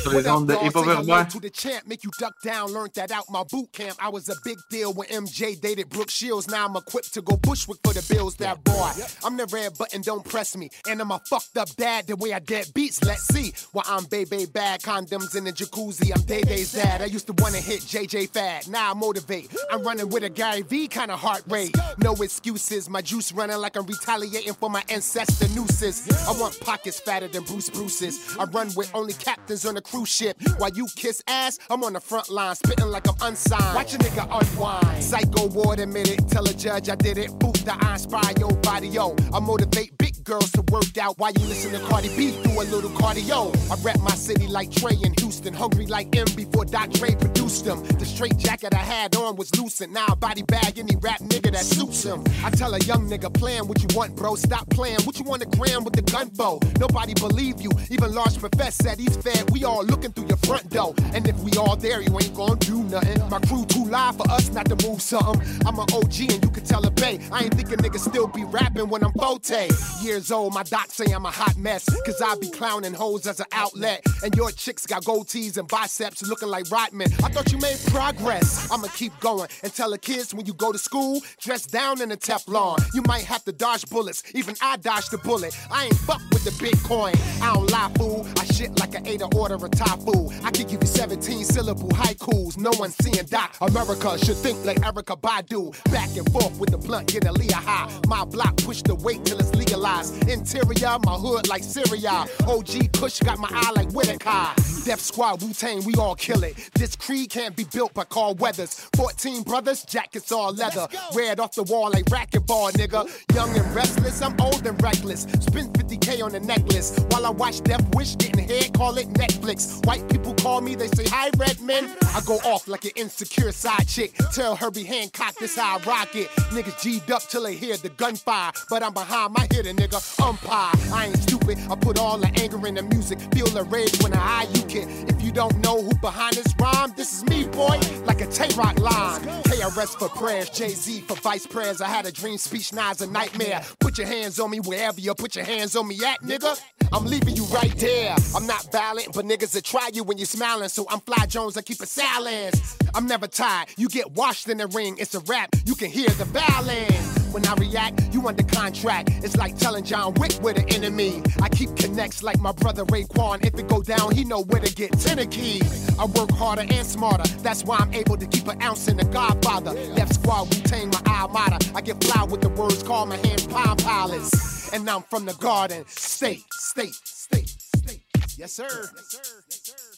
Sur 0.00 0.12
les 0.12 0.26
ondes 0.28 0.46
de 0.46 0.54
hip 0.64 0.74
hop 0.74 0.86
urbain. 0.86 1.24
to 1.24 1.40
the 1.40 1.50
champ, 1.50 1.86
make 1.86 2.04
you 2.04 2.10
duck 2.18 2.32
down. 2.42 2.72
Learned 2.72 2.94
that 2.94 3.10
out 3.10 3.24
my 3.30 3.42
boot 3.50 3.70
camp. 3.72 3.96
I 4.00 4.08
was 4.08 4.28
a 4.28 4.34
big 4.44 4.56
deal 4.70 4.92
when 4.94 5.08
MJ 5.08 5.60
dated 5.60 5.88
Brooke 5.88 6.10
Shields. 6.10 6.48
Now 6.48 6.66
I'm 6.66 6.76
equipped 6.76 7.12
to 7.14 7.22
go 7.22 7.36
Bushwick 7.36 7.78
for 7.84 7.92
the 7.92 8.06
bills. 8.08 8.36
That 8.36 8.62
boy, 8.64 8.92
I'm 9.24 9.36
the 9.36 9.46
red 9.46 9.76
button, 9.76 10.02
don't 10.02 10.24
press 10.24 10.56
me. 10.56 10.70
And 10.88 11.00
I'm 11.00 11.10
a 11.10 11.20
fucked 11.28 11.56
up 11.58 11.68
dad 11.76 12.06
the 12.06 12.16
way 12.16 12.32
I 12.32 12.38
dead 12.38 12.66
beats. 12.74 13.02
Let's 13.04 13.24
see. 13.24 13.52
While 13.72 13.84
I'm 13.88 14.04
baby 14.04 14.46
bad, 14.46 14.82
condoms 14.82 15.36
in 15.36 15.44
the 15.44 15.52
jacuzzi. 15.52 16.12
I'm 16.14 16.22
Day 16.22 16.42
Day's 16.42 16.72
dad. 16.72 17.02
I 17.02 17.06
used 17.06 17.26
to 17.26 17.34
wanna 17.38 17.58
hit 17.58 17.80
JJ 17.80 18.30
Fad. 18.30 18.68
Now 18.68 18.92
I 18.92 18.94
motivate. 18.94 19.52
I'm 19.70 19.82
running 19.82 20.08
with 20.08 20.22
a 20.22 20.30
Gary 20.30 20.62
V 20.62 20.86
kind 20.88 21.10
of 21.10 21.18
heart 21.18 21.42
rate. 21.48 21.76
No 21.98 22.14
excuses. 22.14 22.88
My 22.88 23.02
juice 23.02 23.32
running 23.32 23.58
like 23.58 23.76
I'm 23.76 23.86
retaliating 23.86 24.54
for 24.54 24.70
my 24.70 24.84
ancestor 24.88 25.48
nooses. 25.54 26.08
I 26.28 26.32
want 26.40 26.58
pockets 26.60 27.00
fatter 27.00 27.28
than 27.28 27.42
Bruce 27.42 27.68
Bruce's. 27.80 28.36
I 28.38 28.44
run 28.44 28.68
with 28.76 28.90
only 28.94 29.14
captains 29.14 29.64
on 29.64 29.74
a 29.78 29.80
cruise 29.80 30.10
ship. 30.10 30.36
While 30.58 30.70
you 30.72 30.86
kiss 30.96 31.22
ass, 31.26 31.58
I'm 31.70 31.82
on 31.82 31.94
the 31.94 32.00
front 32.00 32.28
line, 32.28 32.54
spitting 32.54 32.88
like 32.88 33.08
I'm 33.08 33.14
unsigned. 33.22 33.74
Watch 33.74 33.94
a 33.94 33.98
nigga 33.98 34.28
unwind. 34.30 35.02
Psycho 35.02 35.46
ward 35.46 35.80
admitted. 35.80 36.28
Tell 36.28 36.44
a 36.46 36.52
judge 36.52 36.90
I 36.90 36.94
did 36.96 37.16
it. 37.16 37.30
Boot 37.38 37.54
the 37.64 37.74
I 37.82 37.94
inspire 37.94 38.34
your 38.38 38.52
body, 38.56 38.88
yo. 38.88 39.16
I 39.32 39.40
motivate 39.40 39.96
big 39.96 40.09
girls 40.30 40.52
to 40.52 40.62
work 40.70 40.96
out 40.96 41.18
while 41.18 41.32
you 41.32 41.44
listen 41.46 41.72
to 41.72 41.80
Cardi 41.88 42.08
B. 42.16 42.30
Do 42.44 42.50
a 42.60 42.62
little 42.62 42.90
cardio. 42.90 43.50
I 43.68 43.74
rep 43.82 43.98
my 43.98 44.14
city 44.14 44.46
like 44.46 44.70
Trey 44.70 44.96
in 45.02 45.12
Houston. 45.18 45.52
Hungry 45.52 45.86
like 45.86 46.14
M 46.14 46.26
before 46.36 46.64
Doc 46.64 46.90
Dre 46.90 47.16
produced 47.16 47.64
them. 47.64 47.82
The 47.98 48.04
straight 48.04 48.36
jacket 48.38 48.72
I 48.72 48.84
had 48.94 49.16
on 49.16 49.34
was 49.34 49.52
loosened. 49.58 49.92
Now 49.92 50.06
I 50.08 50.14
body 50.14 50.42
bag 50.42 50.78
any 50.78 50.94
rap 51.00 51.18
nigga 51.18 51.50
that 51.50 51.64
suits 51.64 52.04
him. 52.04 52.22
I 52.44 52.50
tell 52.50 52.72
a 52.74 52.78
young 52.90 53.10
nigga, 53.10 53.32
plan 53.34 53.66
what 53.66 53.82
you 53.82 53.88
want, 53.96 54.14
bro. 54.14 54.36
Stop 54.36 54.70
playing. 54.70 55.00
What 55.02 55.18
you 55.18 55.24
want 55.24 55.42
to 55.42 55.48
gram 55.48 55.82
with 55.82 55.94
the 55.94 56.02
gun 56.02 56.30
for? 56.30 56.60
Nobody 56.78 57.14
believe 57.14 57.60
you. 57.60 57.70
Even 57.90 58.14
Large 58.14 58.38
Professor 58.38 58.84
said 58.84 59.00
he's 59.00 59.16
fed. 59.16 59.50
We 59.50 59.64
all 59.64 59.84
looking 59.84 60.12
through 60.12 60.28
your 60.28 60.42
front 60.48 60.70
door. 60.70 60.94
And 61.12 61.26
if 61.26 61.36
we 61.40 61.50
all 61.58 61.74
there, 61.74 62.00
you 62.02 62.16
ain't 62.20 62.36
gonna 62.36 62.54
do 62.54 62.84
nothing. 62.84 63.18
My 63.30 63.40
crew 63.40 63.66
too 63.66 63.84
live 63.84 64.16
for 64.16 64.30
us 64.30 64.48
not 64.52 64.66
to 64.66 64.76
move 64.86 65.02
something. 65.02 65.42
I'm 65.66 65.76
an 65.80 65.86
OG 65.92 66.16
and 66.30 66.44
you 66.44 66.50
can 66.50 66.64
tell 66.64 66.86
a 66.86 66.90
bay. 66.92 67.18
I 67.32 67.44
ain't 67.44 67.54
thinking 67.54 67.78
niggas 67.78 68.08
still 68.08 68.28
be 68.28 68.44
rapping 68.44 68.88
when 68.88 69.02
I'm 69.02 69.12
40. 69.14 69.70
Years 70.02 70.19
old, 70.30 70.54
my 70.54 70.64
doc 70.64 70.90
say 70.90 71.12
I'm 71.12 71.24
a 71.24 71.30
hot 71.30 71.56
mess. 71.56 71.84
Cause 72.04 72.20
I 72.20 72.34
be 72.36 72.50
clowning 72.50 72.94
hoes 72.94 73.28
as 73.28 73.38
an 73.38 73.46
outlet. 73.52 74.04
And 74.24 74.34
your 74.34 74.50
chicks 74.50 74.86
got 74.86 75.04
gold 75.04 75.28
tees 75.28 75.56
and 75.56 75.68
biceps 75.68 76.26
looking 76.26 76.48
like 76.48 76.68
Rodman. 76.70 77.12
I 77.22 77.28
thought 77.28 77.52
you 77.52 77.58
made 77.58 77.78
progress. 77.86 78.70
I'ma 78.72 78.88
keep 78.88 79.18
going 79.20 79.48
and 79.62 79.72
tell 79.72 79.90
the 79.90 79.98
kids 79.98 80.34
when 80.34 80.46
you 80.46 80.54
go 80.54 80.72
to 80.72 80.78
school, 80.78 81.20
dress 81.40 81.64
down 81.64 82.00
in 82.02 82.10
a 82.10 82.16
Teflon. 82.16 82.78
You 82.94 83.02
might 83.06 83.24
have 83.24 83.44
to 83.44 83.52
dodge 83.52 83.88
bullets. 83.88 84.22
Even 84.34 84.56
I 84.60 84.76
dodged 84.78 85.12
the 85.12 85.18
bullet. 85.18 85.56
I 85.70 85.84
ain't 85.84 85.96
fuck 85.98 86.20
with 86.32 86.44
the 86.44 86.50
Bitcoin. 86.50 87.14
I 87.40 87.54
don't 87.54 87.70
lie, 87.70 87.90
fool. 87.96 88.26
I 88.38 88.44
shit 88.46 88.78
like 88.80 88.96
i 88.96 89.10
an 89.10 89.22
order 89.34 89.54
of 89.54 89.70
food. 90.04 90.32
I 90.44 90.50
can 90.50 90.66
give 90.66 90.80
you 90.82 90.86
17 90.86 91.44
syllable 91.44 91.88
haikus. 91.90 92.58
No 92.58 92.70
one 92.78 92.90
seeing 92.90 93.26
Doc. 93.26 93.56
America 93.60 94.18
should 94.18 94.36
think 94.36 94.64
like 94.64 94.84
Erica 94.84 95.16
Badu. 95.16 95.72
Back 95.92 96.10
and 96.16 96.30
forth 96.32 96.58
with 96.58 96.70
the 96.70 96.78
blunt, 96.78 97.12
get 97.12 97.24
a 97.26 97.32
Leah 97.32 97.54
high. 97.54 97.90
My 98.06 98.24
block 98.24 98.56
push 98.58 98.82
the 98.82 98.94
weight 98.94 99.24
till 99.24 99.38
it's 99.38 99.54
legalized. 99.54 99.99
Interior, 100.28 100.98
my 101.04 101.12
hood 101.12 101.48
like 101.48 101.62
Syria. 101.62 102.24
OG 102.46 102.92
Kush 102.92 103.20
got 103.20 103.38
my 103.38 103.48
eye 103.52 103.72
like 103.76 103.90
Whitaker. 103.92 104.54
Death 104.84 105.00
Squad, 105.00 105.42
Wu 105.42 105.52
Tang, 105.52 105.84
we 105.84 105.94
all 105.96 106.14
kill 106.14 106.42
it. 106.42 106.56
This 106.74 106.96
creed 106.96 107.30
can't 107.30 107.54
be 107.54 107.64
built 107.64 107.92
by 107.92 108.04
Carl 108.04 108.34
Weathers. 108.36 108.88
14 108.96 109.42
brothers, 109.42 109.84
jackets 109.84 110.32
all 110.32 110.52
leather. 110.54 110.88
Red 111.14 111.38
off 111.38 111.54
the 111.54 111.64
wall 111.64 111.90
like 111.90 112.06
racquetball, 112.06 112.72
nigga. 112.72 113.08
Young 113.34 113.54
and 113.56 113.74
restless, 113.74 114.22
I'm 114.22 114.40
old 114.40 114.66
and 114.66 114.82
reckless. 114.82 115.22
Spend 115.22 115.74
50k 115.74 116.22
on 116.22 116.34
a 116.34 116.40
necklace 116.40 116.98
while 117.10 117.26
I 117.26 117.30
watch 117.30 117.62
Death 117.62 117.94
Wish 117.94 118.16
getting 118.16 118.48
head, 118.48 118.72
call 118.72 118.96
it 118.96 119.08
Netflix. 119.10 119.84
White 119.86 120.08
people 120.08 120.34
call 120.34 120.60
me, 120.62 120.74
they 120.74 120.88
say, 120.88 121.04
Hi, 121.08 121.30
red 121.36 121.60
men. 121.60 121.94
I 122.14 122.22
go 122.24 122.36
off 122.46 122.66
like 122.66 122.84
an 122.84 122.92
insecure 122.96 123.52
side 123.52 123.86
chick. 123.86 124.14
Tell 124.32 124.56
Herbie 124.56 124.84
Hancock 124.84 125.34
this 125.38 125.56
how 125.56 125.76
I 125.76 125.82
rock 125.82 126.14
it. 126.14 126.28
Niggas 126.52 126.82
G'd 126.82 127.10
up 127.10 127.22
till 127.22 127.42
they 127.42 127.54
hear 127.54 127.76
the 127.76 127.90
gunfire. 127.90 128.52
But 128.68 128.82
I'm 128.82 128.94
behind 128.94 129.34
my 129.34 129.46
hitter, 129.50 129.72
nigga. 129.72 129.89
Umpire. 129.92 130.72
I 130.92 131.06
ain't 131.06 131.16
stupid. 131.16 131.58
I 131.70 131.74
put 131.74 131.98
all 131.98 132.18
the 132.18 132.28
anger 132.40 132.64
in 132.66 132.74
the 132.74 132.82
music. 132.82 133.18
Feel 133.32 133.46
the 133.46 133.64
rage 133.64 134.00
when 134.02 134.12
I 134.12 134.18
eye 134.18 134.46
you 134.54 134.62
kid. 134.62 134.88
If 135.08 135.22
you 135.22 135.32
don't 135.32 135.58
know 135.58 135.82
who 135.82 135.94
behind 135.98 136.34
this 136.34 136.54
rhyme, 136.58 136.92
this 136.96 137.12
is 137.12 137.24
me, 137.24 137.44
boy. 137.44 137.80
Like 138.04 138.20
a 138.20 138.26
Tay-Rock 138.26 138.78
line. 138.78 139.22
KRS 139.44 139.98
for 139.98 140.08
prayers, 140.08 140.50
Jay-Z 140.50 141.00
for 141.02 141.16
vice 141.16 141.46
prayers. 141.46 141.80
I 141.80 141.88
had 141.88 142.06
a 142.06 142.12
dream 142.12 142.38
speech, 142.38 142.72
now 142.72 142.92
it's 142.92 143.00
a 143.00 143.06
nightmare. 143.06 143.62
Put 143.80 143.98
your 143.98 144.06
hands 144.06 144.38
on 144.38 144.50
me 144.50 144.60
wherever 144.60 145.00
you 145.00 145.14
put 145.14 145.34
your 145.34 145.44
hands 145.44 145.74
on 145.76 145.88
me 145.88 145.98
at, 146.04 146.20
nigga. 146.22 146.60
I'm 146.92 147.04
leaving 147.04 147.36
you 147.36 147.44
right 147.46 147.74
there. 147.76 148.14
I'm 148.34 148.46
not 148.46 148.70
violent, 148.72 149.12
but 149.14 149.24
niggas 149.24 149.52
that 149.52 149.64
try 149.64 149.90
you 149.92 150.04
when 150.04 150.18
you're 150.18 150.26
smiling. 150.26 150.68
So 150.68 150.86
I'm 150.88 151.00
Fly 151.00 151.26
Jones, 151.26 151.56
I 151.56 151.62
keep 151.62 151.80
it 151.82 151.88
silence. 151.88 152.76
I'm 152.94 153.06
never 153.06 153.26
tired. 153.26 153.68
You 153.76 153.88
get 153.88 154.12
washed 154.12 154.48
in 154.48 154.58
the 154.58 154.66
ring, 154.68 154.96
it's 154.98 155.14
a 155.14 155.20
rap. 155.20 155.50
You 155.66 155.74
can 155.74 155.90
hear 155.90 156.08
the 156.10 156.24
violence. 156.26 157.19
When 157.32 157.46
I 157.46 157.54
react, 157.54 158.12
you 158.12 158.26
under 158.26 158.42
contract. 158.42 159.10
It's 159.22 159.36
like 159.36 159.56
telling 159.56 159.84
John 159.84 160.14
Wick 160.14 160.32
we're 160.42 160.54
the 160.54 160.68
enemy. 160.74 161.22
I 161.40 161.48
keep 161.48 161.76
connects 161.76 162.22
like 162.22 162.40
my 162.40 162.52
brother 162.52 162.84
Raekwon. 162.86 163.46
If 163.46 163.58
it 163.58 163.68
go 163.68 163.82
down, 163.82 164.14
he 164.14 164.24
know 164.24 164.42
where 164.42 164.60
to 164.60 164.74
get 164.74 164.92
tenor 164.98 165.26
keys. 165.26 165.96
I 165.98 166.06
work 166.06 166.30
harder 166.32 166.62
and 166.68 166.86
smarter. 166.86 167.28
That's 167.38 167.64
why 167.64 167.76
I'm 167.78 167.94
able 167.94 168.16
to 168.16 168.26
keep 168.26 168.48
an 168.48 168.60
ounce 168.62 168.88
in 168.88 168.96
the 168.96 169.04
Godfather. 169.04 169.72
Left 169.72 170.14
squad, 170.14 170.54
Wu 170.54 170.60
Tang, 170.62 170.88
my 170.88 171.00
almada. 171.02 171.58
I 171.74 171.80
get 171.82 172.02
fly 172.02 172.24
with 172.24 172.40
the 172.40 172.48
words, 172.48 172.82
call 172.82 173.06
my 173.06 173.16
hand 173.16 173.46
palm 173.48 173.76
pilots. 173.76 174.72
And 174.72 174.88
I'm 174.88 175.02
from 175.02 175.24
the 175.26 175.34
garden, 175.34 175.84
state, 175.86 176.44
state, 176.52 176.94
state, 176.94 177.48
state. 177.48 178.00
Yes, 178.36 178.52
sir. 178.52 178.90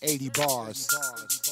80 0.03 0.29
bars. 0.31 0.87
360 0.87 1.52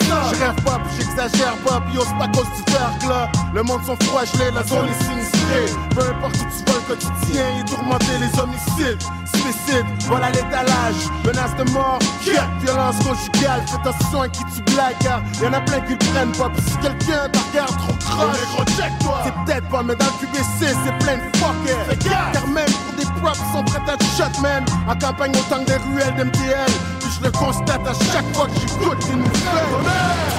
Rêve 0.41 0.55
pas, 0.63 0.81
j'exagère 0.97 1.55
pas, 1.57 1.79
puis 1.81 1.99
c'est 2.01 2.17
pas 2.17 2.25
à 2.25 2.27
cause 2.29 2.47
du 2.57 2.71
verglas. 2.71 3.29
Le 3.53 3.61
monde 3.61 3.85
sont 3.85 3.95
froid 4.07 4.25
gelés, 4.25 4.49
la 4.49 4.63
zone 4.63 4.87
est 4.89 5.03
sinistrée. 5.03 5.77
Peu 5.93 6.01
importe 6.01 6.35
où 6.35 6.45
tu 6.49 6.65
vas, 6.65 6.79
le 6.79 6.95
quotidien 6.95 7.43
est 7.59 7.65
tourmenté, 7.65 8.07
les 8.19 8.39
homicides, 8.39 8.97
suicides, 9.35 9.85
voilà 10.07 10.31
l'étalage, 10.31 10.95
menace 11.23 11.55
de 11.57 11.71
mort, 11.71 11.99
yeah. 12.25 12.49
violence 12.59 12.95
conjugale. 13.05 13.61
Fais 13.67 13.75
attention 13.75 14.21
à 14.21 14.29
qui 14.29 14.43
tu 14.55 14.61
blagues, 14.73 14.97
car 15.01 15.21
y'en 15.43 15.53
a 15.53 15.61
plein 15.61 15.79
qui 15.81 15.91
le 15.91 16.11
prennent 16.11 16.31
pas. 16.31 16.49
Puis 16.49 16.63
si 16.65 16.77
quelqu'un 16.77 17.29
te 17.29 17.37
regarde 17.37 17.77
trop 17.77 17.93
croche, 17.93 18.37
c'est 19.23 19.45
peut-être 19.45 19.69
pas, 19.69 19.83
mais 19.83 19.95
dans 19.95 20.05
le 20.05 20.25
QBC, 20.25 20.43
c'est 20.59 21.05
plein 21.05 21.17
de 21.17 21.37
fuckers. 21.37 22.33
Car 22.33 22.47
même 22.47 22.65
pour 22.65 22.95
des 22.97 23.21
props, 23.21 23.37
ils 23.37 23.57
sont 23.57 23.63
prêts 23.63 23.93
à 23.93 23.95
te 23.95 24.03
shot, 24.05 24.41
man. 24.41 24.65
En 24.87 24.95
campagne, 24.97 25.33
autant 25.37 25.63
que 25.63 25.65
des 25.65 25.77
ruelles 25.77 26.15
d'MTL. 26.17 26.71
Je 27.21 27.27
le 27.27 27.31
constate 27.33 27.87
à 27.87 27.93
chaque 27.93 28.35
fois 28.35 28.47
que 28.47 28.59
j'écoute 28.59 28.97
des 29.05 29.15
nouvelles. 29.15 29.31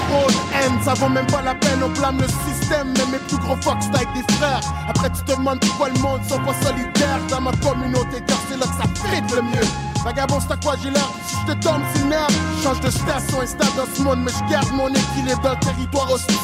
Trop 0.09 0.27
de 0.27 0.35
haine, 0.57 0.83
ça 0.83 0.95
vaut 0.95 1.09
même 1.09 1.27
pas 1.29 1.41
la 1.43 1.55
peine, 1.55 1.81
on 1.81 1.89
blâme 1.91 2.19
le 2.19 2.27
système. 2.27 2.93
Mais 2.99 3.07
mes 3.13 3.19
plus 3.19 3.37
gros 3.39 3.57
c'est 3.63 3.95
avec 3.95 4.09
des 4.15 4.35
frères. 4.35 4.61
Après, 4.89 5.09
tu 5.11 5.23
te 5.23 5.37
demandes 5.37 5.61
pourquoi 5.61 5.91
le 5.91 6.01
monde 6.01 6.21
sont 6.29 6.41
pas 6.41 6.55
solidaires 6.55 7.21
dans 7.29 7.41
ma 7.41 7.53
communauté, 7.53 8.21
car 8.27 8.37
c'est 8.49 8.57
là 8.57 8.67
que 8.67 8.83
ça 8.83 9.09
fit 9.09 9.23
le 9.33 9.43
mieux. 9.43 9.67
Vagabond, 10.05 10.41
c'est 10.41 10.53
à 10.53 10.57
quoi 10.57 10.75
j'ai 10.83 10.91
l'air 10.91 11.09
Si 11.29 11.37
je 11.47 11.53
te 11.53 11.65
tombe, 11.65 11.83
c'est 11.95 12.05
merde. 12.05 12.33
Change 12.65 12.81
de 12.81 12.91
station 12.91 13.43
et 13.43 13.47
stade 13.47 13.69
dans 13.77 13.87
ce 13.95 14.03
monde, 14.03 14.19
mais 14.25 14.33
je 14.33 14.53
garde 14.53 14.73
mon 14.73 14.89
équilibre 14.89 15.41
dans 15.43 15.51
le 15.51 15.61
territoire 15.61 16.11
hostile. 16.11 16.37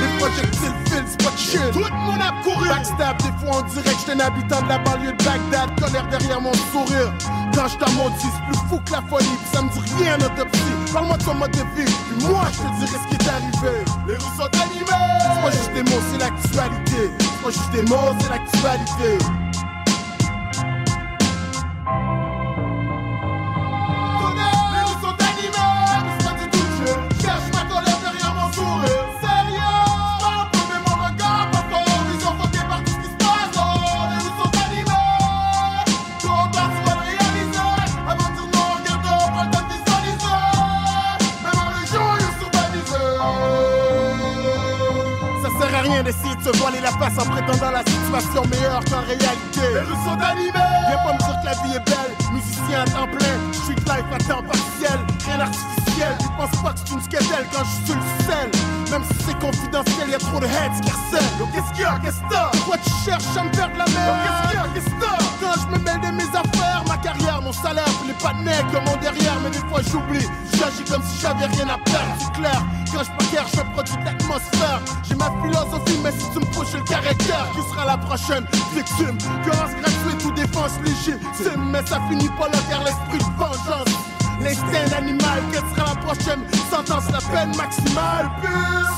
Les 0.00 0.18
projectiles 0.18 0.74
filent, 0.86 1.04
c'est 1.06 1.24
pas 1.24 1.30
de 1.30 1.38
chill. 1.38 1.70
Tout 1.72 1.78
le 1.78 1.90
monde 1.90 2.20
a 2.20 2.42
couru. 2.42 2.68
Backstab, 2.68 3.16
des 3.18 3.46
fois 3.46 3.58
on 3.58 3.62
dirait 3.70 3.94
que 3.94 4.00
j'étais 4.00 4.20
un 4.20 4.26
habitant 4.26 4.62
de 4.62 4.68
la 4.68 4.78
banlieue 4.78 5.12
de 5.12 5.24
Bagdad. 5.24 5.80
Colère 5.80 6.08
derrière 6.08 6.40
mon 6.40 6.52
sourire. 6.72 7.12
Quand 7.54 7.68
je 7.68 7.78
t'amortis, 7.78 8.26
c'est 8.26 8.44
plus 8.46 8.68
fou 8.68 8.80
que 8.84 8.90
la 8.96 9.02
folie. 9.08 9.38
Ça 9.52 9.62
me 9.62 9.68
dit 9.68 9.94
rien 9.98 10.18
d'autopsie. 10.18 10.92
Parle-moi 10.92 11.16
de 11.16 11.24
ton 11.24 11.34
mode 11.34 11.50
de 11.50 11.64
vie. 11.76 11.92
Puis 12.08 12.26
moi, 12.26 12.44
je 12.52 12.58
te 12.58 12.68
dirai 12.78 12.98
ce 13.02 13.08
qui 13.08 13.24
est 13.24 13.28
arrivé. 13.28 13.84
Les 14.06 14.14
rues 14.14 14.36
sont 14.36 14.50
animées. 14.62 14.84
C'est 15.20 15.42
pas 15.42 15.50
juste 15.50 15.72
des 15.72 15.82
mots, 15.82 16.02
c'est 16.10 16.18
l'actualité. 16.18 17.10
C'est 17.18 17.42
pas 17.42 17.50
juste 17.50 17.72
des 17.72 17.82
mots, 17.82 18.12
c'est 18.20 18.30
l'actualité. 18.30 19.45
Rien 46.06 46.12
d'essayer 46.12 46.36
de 46.36 46.42
se 46.42 46.58
voiler 46.58 46.80
la 46.80 46.90
face 46.92 47.18
en 47.18 47.30
prétendant 47.30 47.70
la 47.70 47.84
situation 47.84 48.42
meilleure 48.46 48.84
qu'en 48.84 49.00
réalité. 49.00 49.60
Les 49.72 49.80
rues 49.80 50.04
sont 50.04 50.18
animées. 50.20 50.52
Viens 50.88 50.98
pas 51.04 51.12
me 51.12 51.18
dire 51.18 51.40
que 51.40 51.46
la 51.46 51.52
vie 51.52 51.76
est 51.76 51.84
belle. 51.84 52.32
Musicien 52.32 52.82
à 52.82 52.84
temps 52.84 53.06
plein, 53.06 53.52
street 53.52 53.74
life 53.76 54.06
à 54.12 54.18
temps 54.18 54.42
partiel. 54.42 54.98
Rien 55.26 55.38
d'artificiel. 55.38 56.16
Tu 56.20 56.28
penses 56.36 56.62
pas 56.62 56.72
que 56.72 56.78
c'est 56.84 56.94
une 56.94 57.02
skedelle 57.02 57.46
quand 57.52 57.64
je 57.64 57.86
suis 57.86 57.94
le 57.94 58.24
sel. 58.24 58.75
Même 58.90 59.02
si 59.04 59.24
c'est 59.26 59.38
confidentiel, 59.38 60.10
y 60.10 60.14
a 60.14 60.18
trop 60.18 60.40
de 60.40 60.46
heads 60.46 60.80
qui 60.82 60.90
harcèlent. 60.90 61.38
Yo, 61.38 61.46
qu'est-ce 61.52 61.72
qu'il 61.72 61.82
y 61.82 61.84
a, 61.84 61.98
qu'est-ce 61.98 62.20
que 62.20 62.56
Pourquoi 62.56 62.78
tu 62.78 62.90
cherches 63.04 63.36
à 63.36 63.44
me 63.44 63.52
faire 63.52 63.72
de 63.72 63.78
la 63.78 63.86
merde 63.86 64.16
qu'est-ce 64.22 64.48
qu'il 64.48 64.58
y 64.58 64.62
a, 64.62 64.68
qu'est-ce 64.74 64.94
que 64.94 65.12
Quand 65.40 65.56
je 65.60 65.66
me 65.74 65.84
mêle 65.84 66.00
de 66.00 66.16
mes 66.16 66.30
affaires, 66.30 66.82
ma 66.86 66.96
carrière, 66.98 67.42
mon 67.42 67.52
salaire, 67.52 67.88
les 68.06 68.14
panneaux 68.14 68.64
que 68.72 68.78
mon 68.88 68.96
derrière, 68.98 69.36
mais 69.42 69.50
des 69.50 69.64
fois 69.68 69.80
j'oublie. 69.90 70.26
J'agis 70.58 70.84
comme 70.90 71.02
si 71.02 71.20
j'avais 71.20 71.46
rien 71.46 71.68
à 71.68 71.78
perdre, 71.78 72.14
c'est 72.18 72.32
clair. 72.32 72.62
Quand 72.92 73.02
je 73.04 73.10
préfère, 73.18 73.46
je 73.48 73.62
produis 73.72 73.96
de 73.96 74.04
l'atmosphère. 74.04 74.80
J'ai 75.08 75.14
ma 75.16 75.30
philosophie, 75.42 75.98
mais 76.02 76.12
si 76.12 76.30
tu 76.32 76.38
me 76.38 76.46
le 76.46 76.84
caractère, 76.84 77.46
qui 77.54 77.62
sera 77.70 77.84
la 77.86 77.98
prochaine 77.98 78.46
victime? 78.74 79.18
Violence 79.44 79.74
gratuite 79.82 80.24
ou 80.24 80.30
défense 80.32 80.72
légitime, 80.84 81.70
mais 81.70 81.84
ça 81.86 82.00
finit 82.08 82.30
pas 82.38 82.48
là 82.48 82.58
car 82.70 82.84
l'esprit 82.84 83.18
de 83.18 83.38
vengeance. 83.38 84.15
L'instinct 84.40 84.96
animal, 84.96 85.42
quelle 85.52 85.62
sera 85.74 85.94
la 85.94 86.00
prochaine 86.00 86.44
sentence, 86.70 87.10
la 87.10 87.20
peine 87.20 87.56
maximale. 87.56 88.30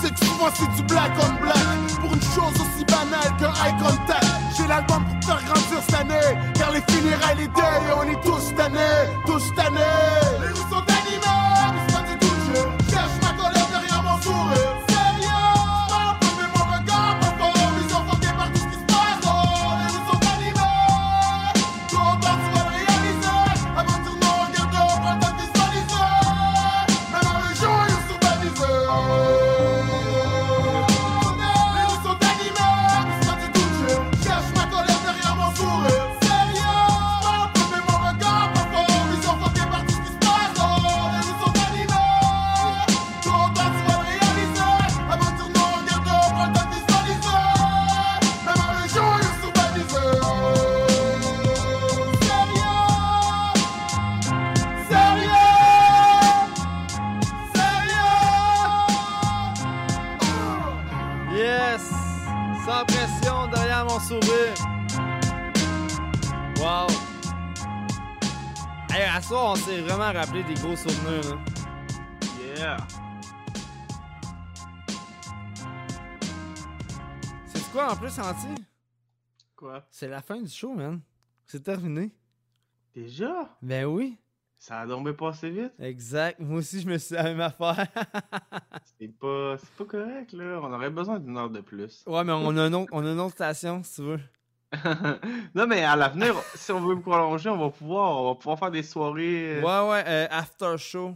C'est 0.03 0.13
que 0.13 0.25
souvent 0.25 0.49
c'est 0.55 0.71
du 0.77 0.83
black 0.83 1.13
on 1.21 1.43
black. 1.43 2.01
Pour 2.01 2.15
une 2.15 2.23
chose 2.23 2.55
aussi 2.55 2.85
banale 2.85 3.37
qu'un 3.39 3.53
eye 3.65 3.77
contact. 3.79 4.27
J'ai 4.57 4.67
l'album 4.67 5.05
pour 5.05 5.29
faire 5.29 5.45
grandir 5.45 5.79
cette 5.87 5.95
année. 5.95 6.39
Car 6.55 6.73
les 6.73 6.83
funérailles, 6.93 7.37
les 7.37 7.49
on 7.97 8.03
est 8.03 8.21
tous 8.23 8.55
tannés 8.57 8.79
Tous 9.27 9.55
tannés 9.55 10.88
des 70.49 70.55
gros 70.55 70.77
souvenirs. 70.77 71.39
Yeah! 72.57 72.79
C'est 77.47 77.71
quoi 77.71 77.93
en 77.93 77.97
plus, 77.97 78.19
Anti? 78.19 78.63
Quoi? 79.55 79.87
C'est 79.91 80.09
la 80.09 80.23
fin 80.23 80.41
du 80.41 80.49
show, 80.49 80.73
man. 80.73 81.01
C'est 81.47 81.63
terminé. 81.63 82.15
Déjà? 82.95 83.57
Ben 83.61 83.85
oui. 83.85 84.17
Ça 84.59 84.81
a 84.81 84.87
donc 84.87 85.11
passé 85.13 85.51
vite? 85.51 85.73
Exact. 85.79 86.41
Moi 86.41 86.59
aussi, 86.61 86.81
je 86.81 86.89
me 86.89 86.97
suis 86.97 87.09
dit 87.09 87.15
la 87.15 87.25
même 87.25 87.41
affaire. 87.41 87.87
C'est 88.99 89.09
pas, 89.17 89.57
c'est 89.59 89.71
pas 89.75 89.85
correct, 89.85 90.33
là. 90.33 90.59
On 90.61 90.73
aurait 90.73 90.91
besoin 90.91 91.21
d'une 91.21 91.37
heure 91.37 91.51
de 91.51 91.61
plus. 91.61 92.03
ouais, 92.07 92.25
mais 92.25 92.33
on 92.33 92.57
a, 92.57 92.67
une 92.67 92.75
autre, 92.75 92.89
on 92.91 93.07
a 93.07 93.13
une 93.13 93.21
autre 93.21 93.35
station, 93.35 93.81
si 93.85 93.95
tu 93.97 94.03
veux. 94.03 94.21
non, 95.55 95.67
mais 95.67 95.83
à 95.83 95.97
l'avenir, 95.97 96.35
si 96.55 96.71
on 96.73 96.81
veut 96.81 96.95
me 96.97 97.01
prolonger, 97.01 97.49
on 97.49 97.57
va 97.59 97.71
pouvoir, 97.71 98.21
on 98.23 98.29
va 98.31 98.35
pouvoir 98.35 98.59
faire 98.59 98.71
des 98.71 98.83
soirées. 98.83 99.61
Ouais, 99.61 99.91
ouais, 99.91 100.05
euh, 100.07 100.27
after 100.31 100.75
show. 100.77 101.15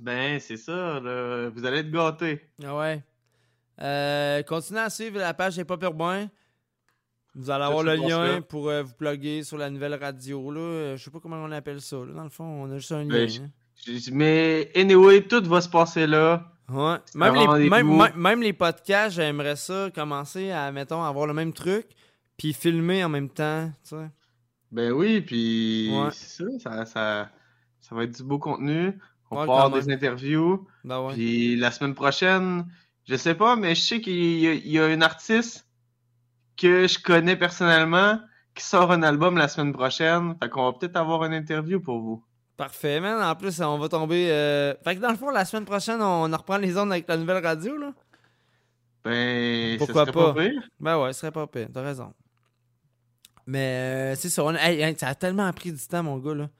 Ben, 0.00 0.38
c'est 0.40 0.56
ça, 0.56 1.00
là. 1.00 1.48
Vous 1.50 1.64
allez 1.66 1.78
être 1.78 1.90
gâtés. 1.90 2.40
Ah 2.64 2.76
ouais. 2.76 3.02
Euh, 3.80 4.42
continuez 4.44 4.80
à 4.80 4.90
suivre 4.90 5.18
la 5.18 5.34
page 5.34 5.56
des 5.56 5.64
Pop 5.64 5.82
Urbain. 5.82 6.28
Vous 7.34 7.50
allez 7.50 7.64
avoir 7.64 7.82
le 7.84 7.94
lien 7.94 8.40
pour 8.40 8.68
euh, 8.68 8.82
vous 8.82 8.94
plugger 8.94 9.44
sur 9.44 9.58
la 9.58 9.70
nouvelle 9.70 9.94
radio. 9.94 10.50
Là. 10.50 10.60
Euh, 10.60 10.96
Je 10.96 11.04
sais 11.04 11.10
pas 11.10 11.20
comment 11.20 11.36
on 11.36 11.52
appelle 11.52 11.80
ça. 11.80 11.96
Là. 11.96 12.12
Dans 12.14 12.24
le 12.24 12.30
fond, 12.30 12.44
on 12.44 12.70
a 12.72 12.78
juste 12.78 12.92
un 12.92 13.04
Ben, 13.06 13.28
lien. 13.28 13.44
hein. 13.44 13.98
Mais, 14.12 14.70
anyway, 14.74 15.22
tout 15.22 15.44
va 15.44 15.60
se 15.60 15.68
passer 15.68 16.06
là. 16.06 16.50
Ouais. 16.68 16.96
Même 17.14 17.34
les, 17.34 17.46
rendez-vous. 17.46 17.70
même, 17.70 17.96
même- 17.96 18.16
même 18.16 18.42
les 18.42 18.52
podcasts, 18.52 19.14
j'aimerais 19.16 19.56
ça 19.56 19.88
commencer 19.94 20.50
à, 20.50 20.70
mettons, 20.72 21.02
avoir 21.02 21.26
le 21.26 21.32
même 21.34 21.52
truc, 21.52 21.86
puis 22.38 22.54
filmer 22.54 23.04
en 23.04 23.10
même 23.10 23.28
temps. 23.28 23.70
Tu 23.82 23.90
sais. 23.96 24.08
Ben 24.72 24.92
oui, 24.92 25.20
puis 25.20 25.90
Ouais. 25.92 26.08
c'est 26.12 26.44
ça, 26.44 26.58
ça, 26.58 26.86
ça, 26.86 27.30
ça 27.80 27.94
va 27.94 28.04
être 28.04 28.16
du 28.16 28.22
beau 28.22 28.38
contenu. 28.38 28.98
On 29.30 29.40
Ouais, 29.40 29.46
va 29.46 29.64
avoir 29.64 29.70
des 29.70 29.90
interviews. 29.92 30.66
Ben 30.84 31.00
ouais. 31.06 31.12
Puis 31.14 31.56
la 31.56 31.70
semaine 31.70 31.94
prochaine, 31.94 32.66
je 33.06 33.16
sais 33.16 33.34
pas, 33.34 33.56
mais 33.56 33.74
je 33.74 33.80
sais 33.82 34.00
qu'il 34.00 34.38
y, 34.40 34.46
a- 34.48 34.54
il 34.54 34.70
y 34.70 34.78
a 34.78 34.88
une 34.92 35.02
artiste 35.02 35.66
que 36.56 36.86
je 36.88 36.98
connais 36.98 37.36
personnellement 37.36 38.20
qui 38.54 38.64
sort 38.64 38.90
un 38.92 39.02
album 39.02 39.36
la 39.36 39.48
semaine 39.48 39.72
prochaine. 39.72 40.34
Fait 40.42 40.48
qu'on 40.48 40.64
va 40.64 40.72
peut-être 40.78 40.96
avoir 40.96 41.24
une 41.24 41.34
interview 41.34 41.80
pour 41.80 42.00
vous. 42.00 42.24
Parfait, 42.56 43.00
man. 43.00 43.22
En 43.22 43.36
plus, 43.36 43.60
on 43.60 43.78
va 43.78 43.88
tomber. 43.88 44.30
euh, 44.32 44.74
Fait 44.82 44.96
que 44.96 45.00
dans 45.00 45.10
le 45.10 45.16
fond, 45.16 45.30
la 45.30 45.44
semaine 45.44 45.64
prochaine, 45.64 46.02
on 46.02 46.32
en 46.32 46.36
reprend 46.36 46.56
les 46.56 46.76
ondes 46.76 46.90
avec 46.90 47.06
la 47.08 47.16
nouvelle 47.16 47.44
radio, 47.44 47.76
là. 47.76 47.92
Ben, 49.04 49.78
Pourquoi 49.78 50.06
ça 50.06 50.12
serait 50.12 50.24
pas? 50.34 50.34
pire. 50.34 50.68
Ben 50.80 51.00
ouais, 51.00 51.12
ce 51.12 51.20
serait 51.20 51.32
pas 51.32 51.46
pire, 51.46 51.68
t'as 51.72 51.82
raison. 51.82 52.12
Mais 53.50 54.12
euh, 54.12 54.14
c'est 54.14 54.28
ça, 54.28 54.44
on- 54.44 54.54
hey, 54.54 54.82
hey, 54.82 54.94
ça 54.98 55.08
a 55.08 55.14
tellement 55.14 55.50
pris 55.54 55.72
du 55.72 55.86
temps, 55.86 56.02
mon 56.02 56.18
gars, 56.18 56.34
là. 56.34 56.50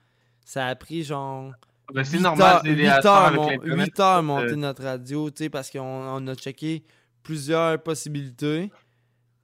Ça 0.43 0.65
a 0.65 0.75
pris 0.75 1.03
genre. 1.03 1.51
Ben, 1.93 2.03
c'est 2.03 2.19
normal, 2.19 2.55
heures- 2.55 2.61
c'est 2.63 2.69
des 2.75 2.81
huit 2.81 2.87
affaires 2.87 3.11
heures, 3.11 3.25
avec 3.25 3.39
mon- 3.39 3.47
heures 3.99 4.17
euh, 4.17 4.21
monter 4.23 4.55
notre 4.55 4.83
radio, 4.83 5.29
tu 5.29 5.43
sais, 5.43 5.49
parce 5.51 5.69
qu'on 5.69 5.79
on 5.81 6.27
a 6.27 6.33
checké 6.33 6.83
plusieurs 7.21 7.79
possibilités. 7.83 8.71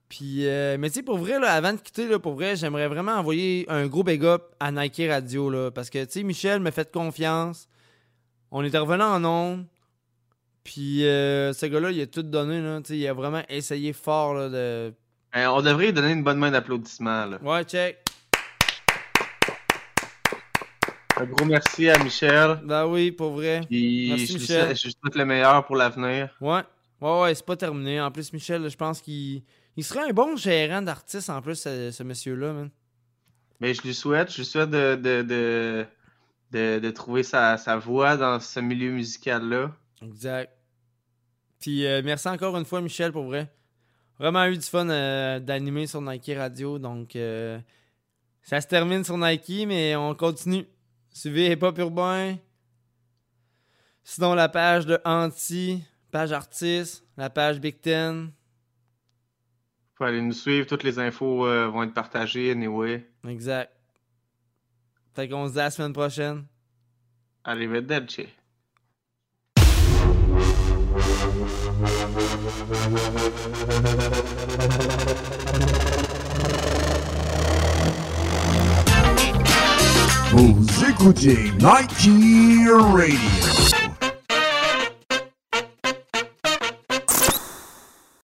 Puis, 0.09 0.47
euh, 0.47 0.77
mais 0.79 0.89
tu 0.89 0.95
sais, 0.95 1.03
pour 1.03 1.17
vrai, 1.19 1.39
là, 1.39 1.51
avant 1.53 1.73
de 1.73 1.77
quitter, 1.79 2.07
là, 2.07 2.17
pour 2.17 2.33
vrai, 2.33 2.55
j'aimerais 2.55 2.87
vraiment 2.87 3.13
envoyer 3.13 3.65
un 3.69 3.85
gros 3.87 4.03
big 4.03 4.23
up 4.25 4.43
à 4.59 4.71
Nike 4.71 5.03
Radio, 5.07 5.49
là, 5.51 5.69
parce 5.69 5.91
que, 5.91 6.03
tu 6.05 6.11
sais, 6.11 6.23
Michel 6.23 6.59
me 6.61 6.71
fait 6.71 6.91
confiance. 6.91 7.67
On 8.51 8.63
était 8.63 8.77
revenu 8.79 9.03
en 9.03 9.23
ondes. 9.23 9.65
Puis, 10.63 11.05
euh, 11.07 11.53
ce 11.53 11.65
gars-là, 11.67 11.91
il 11.91 12.01
a 12.01 12.07
tout 12.07 12.23
donné, 12.23 12.59
là, 12.61 12.79
tu 12.81 12.87
sais, 12.89 12.97
il 12.97 13.07
a 13.07 13.13
vraiment 13.13 13.43
essayé 13.49 13.93
fort, 13.93 14.33
là, 14.33 14.49
de... 14.49 14.93
Ben, 15.35 15.49
on 15.49 15.61
devrait 15.61 15.87
lui 15.87 15.93
donner 15.93 16.13
une 16.13 16.23
bonne 16.23 16.37
main 16.37 16.49
d'applaudissement. 16.49 17.25
là. 17.25 17.37
Ouais, 17.41 17.63
check. 17.65 17.97
Un 21.17 21.25
gros 21.25 21.45
merci 21.45 21.89
à 21.89 22.01
Michel. 22.01 22.59
Ben 22.63 22.85
oui, 22.87 23.11
pour 23.11 23.33
vrai. 23.33 23.61
Puis 23.69 24.07
Merci, 24.09 24.27
je 24.27 24.31
lui 24.33 24.39
Michel. 24.39 24.63
souhaite- 24.65 24.77
je 24.77 24.89
souhaite 24.89 25.15
le 25.15 25.25
meilleur 25.25 25.65
pour 25.65 25.75
l'avenir. 25.75 26.35
Ouais. 26.41 26.61
Ouais, 27.01 27.21
ouais, 27.21 27.35
c'est 27.35 27.45
pas 27.45 27.55
terminé. 27.57 27.99
En 28.01 28.11
plus, 28.11 28.31
Michel, 28.33 28.69
je 28.69 28.77
pense 28.77 29.01
qu'il 29.01 29.43
il 29.75 29.83
serait 29.83 30.09
un 30.09 30.13
bon 30.13 30.37
gérant 30.37 30.81
d'artiste, 30.81 31.29
en 31.29 31.41
plus, 31.41 31.55
ce, 31.55 31.91
ce 31.91 32.03
monsieur-là, 32.03 32.53
man. 32.53 32.69
Mais 33.59 33.73
je 33.73 33.81
lui 33.81 33.93
souhaite, 33.93 34.31
je 34.31 34.37
lui 34.37 34.45
souhaite 34.45 34.69
de, 34.69 34.95
de, 34.95 35.21
de, 35.21 35.85
de, 36.51 36.79
de 36.79 36.89
trouver 36.91 37.23
sa, 37.23 37.57
sa 37.57 37.75
voie 37.77 38.15
dans 38.17 38.39
ce 38.39 38.59
milieu 38.61 38.91
musical-là. 38.91 39.71
Exact. 40.01 40.51
Puis 41.59 41.85
euh, 41.85 42.01
merci 42.03 42.27
encore 42.29 42.55
une 42.57 42.65
fois, 42.65 42.79
Michel, 42.81 43.11
pour 43.11 43.25
vrai. 43.25 43.53
Vraiment 44.17 44.45
eu 44.45 44.57
du 44.57 44.65
fun 44.65 44.89
euh, 44.89 45.39
d'animer 45.39 45.87
sur 45.87 46.01
Nike 46.01 46.31
Radio. 46.37 46.79
Donc, 46.79 47.15
euh, 47.15 47.59
ça 48.41 48.61
se 48.61 48.67
termine 48.67 49.03
sur 49.03 49.17
Nike, 49.17 49.65
mais 49.67 49.95
on 49.95 50.15
continue. 50.15 50.65
Suivez 51.09 51.51
Hip 51.51 51.63
Hop 51.63 51.77
Urbain. 51.77 52.37
Sinon, 54.03 54.33
la 54.35 54.47
page 54.47 54.85
de 54.85 54.99
Anti, 55.03 55.83
page 56.11 56.31
artiste, 56.31 57.03
la 57.17 57.29
page 57.29 57.59
Big 57.59 57.81
Ten. 57.81 58.31
Faut 59.95 60.03
aller 60.03 60.21
nous 60.21 60.33
suivre, 60.33 60.67
toutes 60.67 60.83
les 60.83 60.99
infos 60.99 61.47
euh, 61.47 61.67
vont 61.67 61.83
être 61.83 61.93
partagées 61.93 62.51
anyway. 62.51 63.09
Exact. 63.27 63.71
Fait 65.13 65.29
qu'on 65.29 65.47
se 65.47 65.53
dit 65.53 65.59
à 65.59 65.63
la 65.63 65.71
semaine 65.71 65.93
prochaine. 65.93 66.45
Arrivederci. 67.43 68.27
Vous 80.31 80.65
écoutez 80.89 81.51
Nike 81.59 82.07
Radio. 82.93 83.84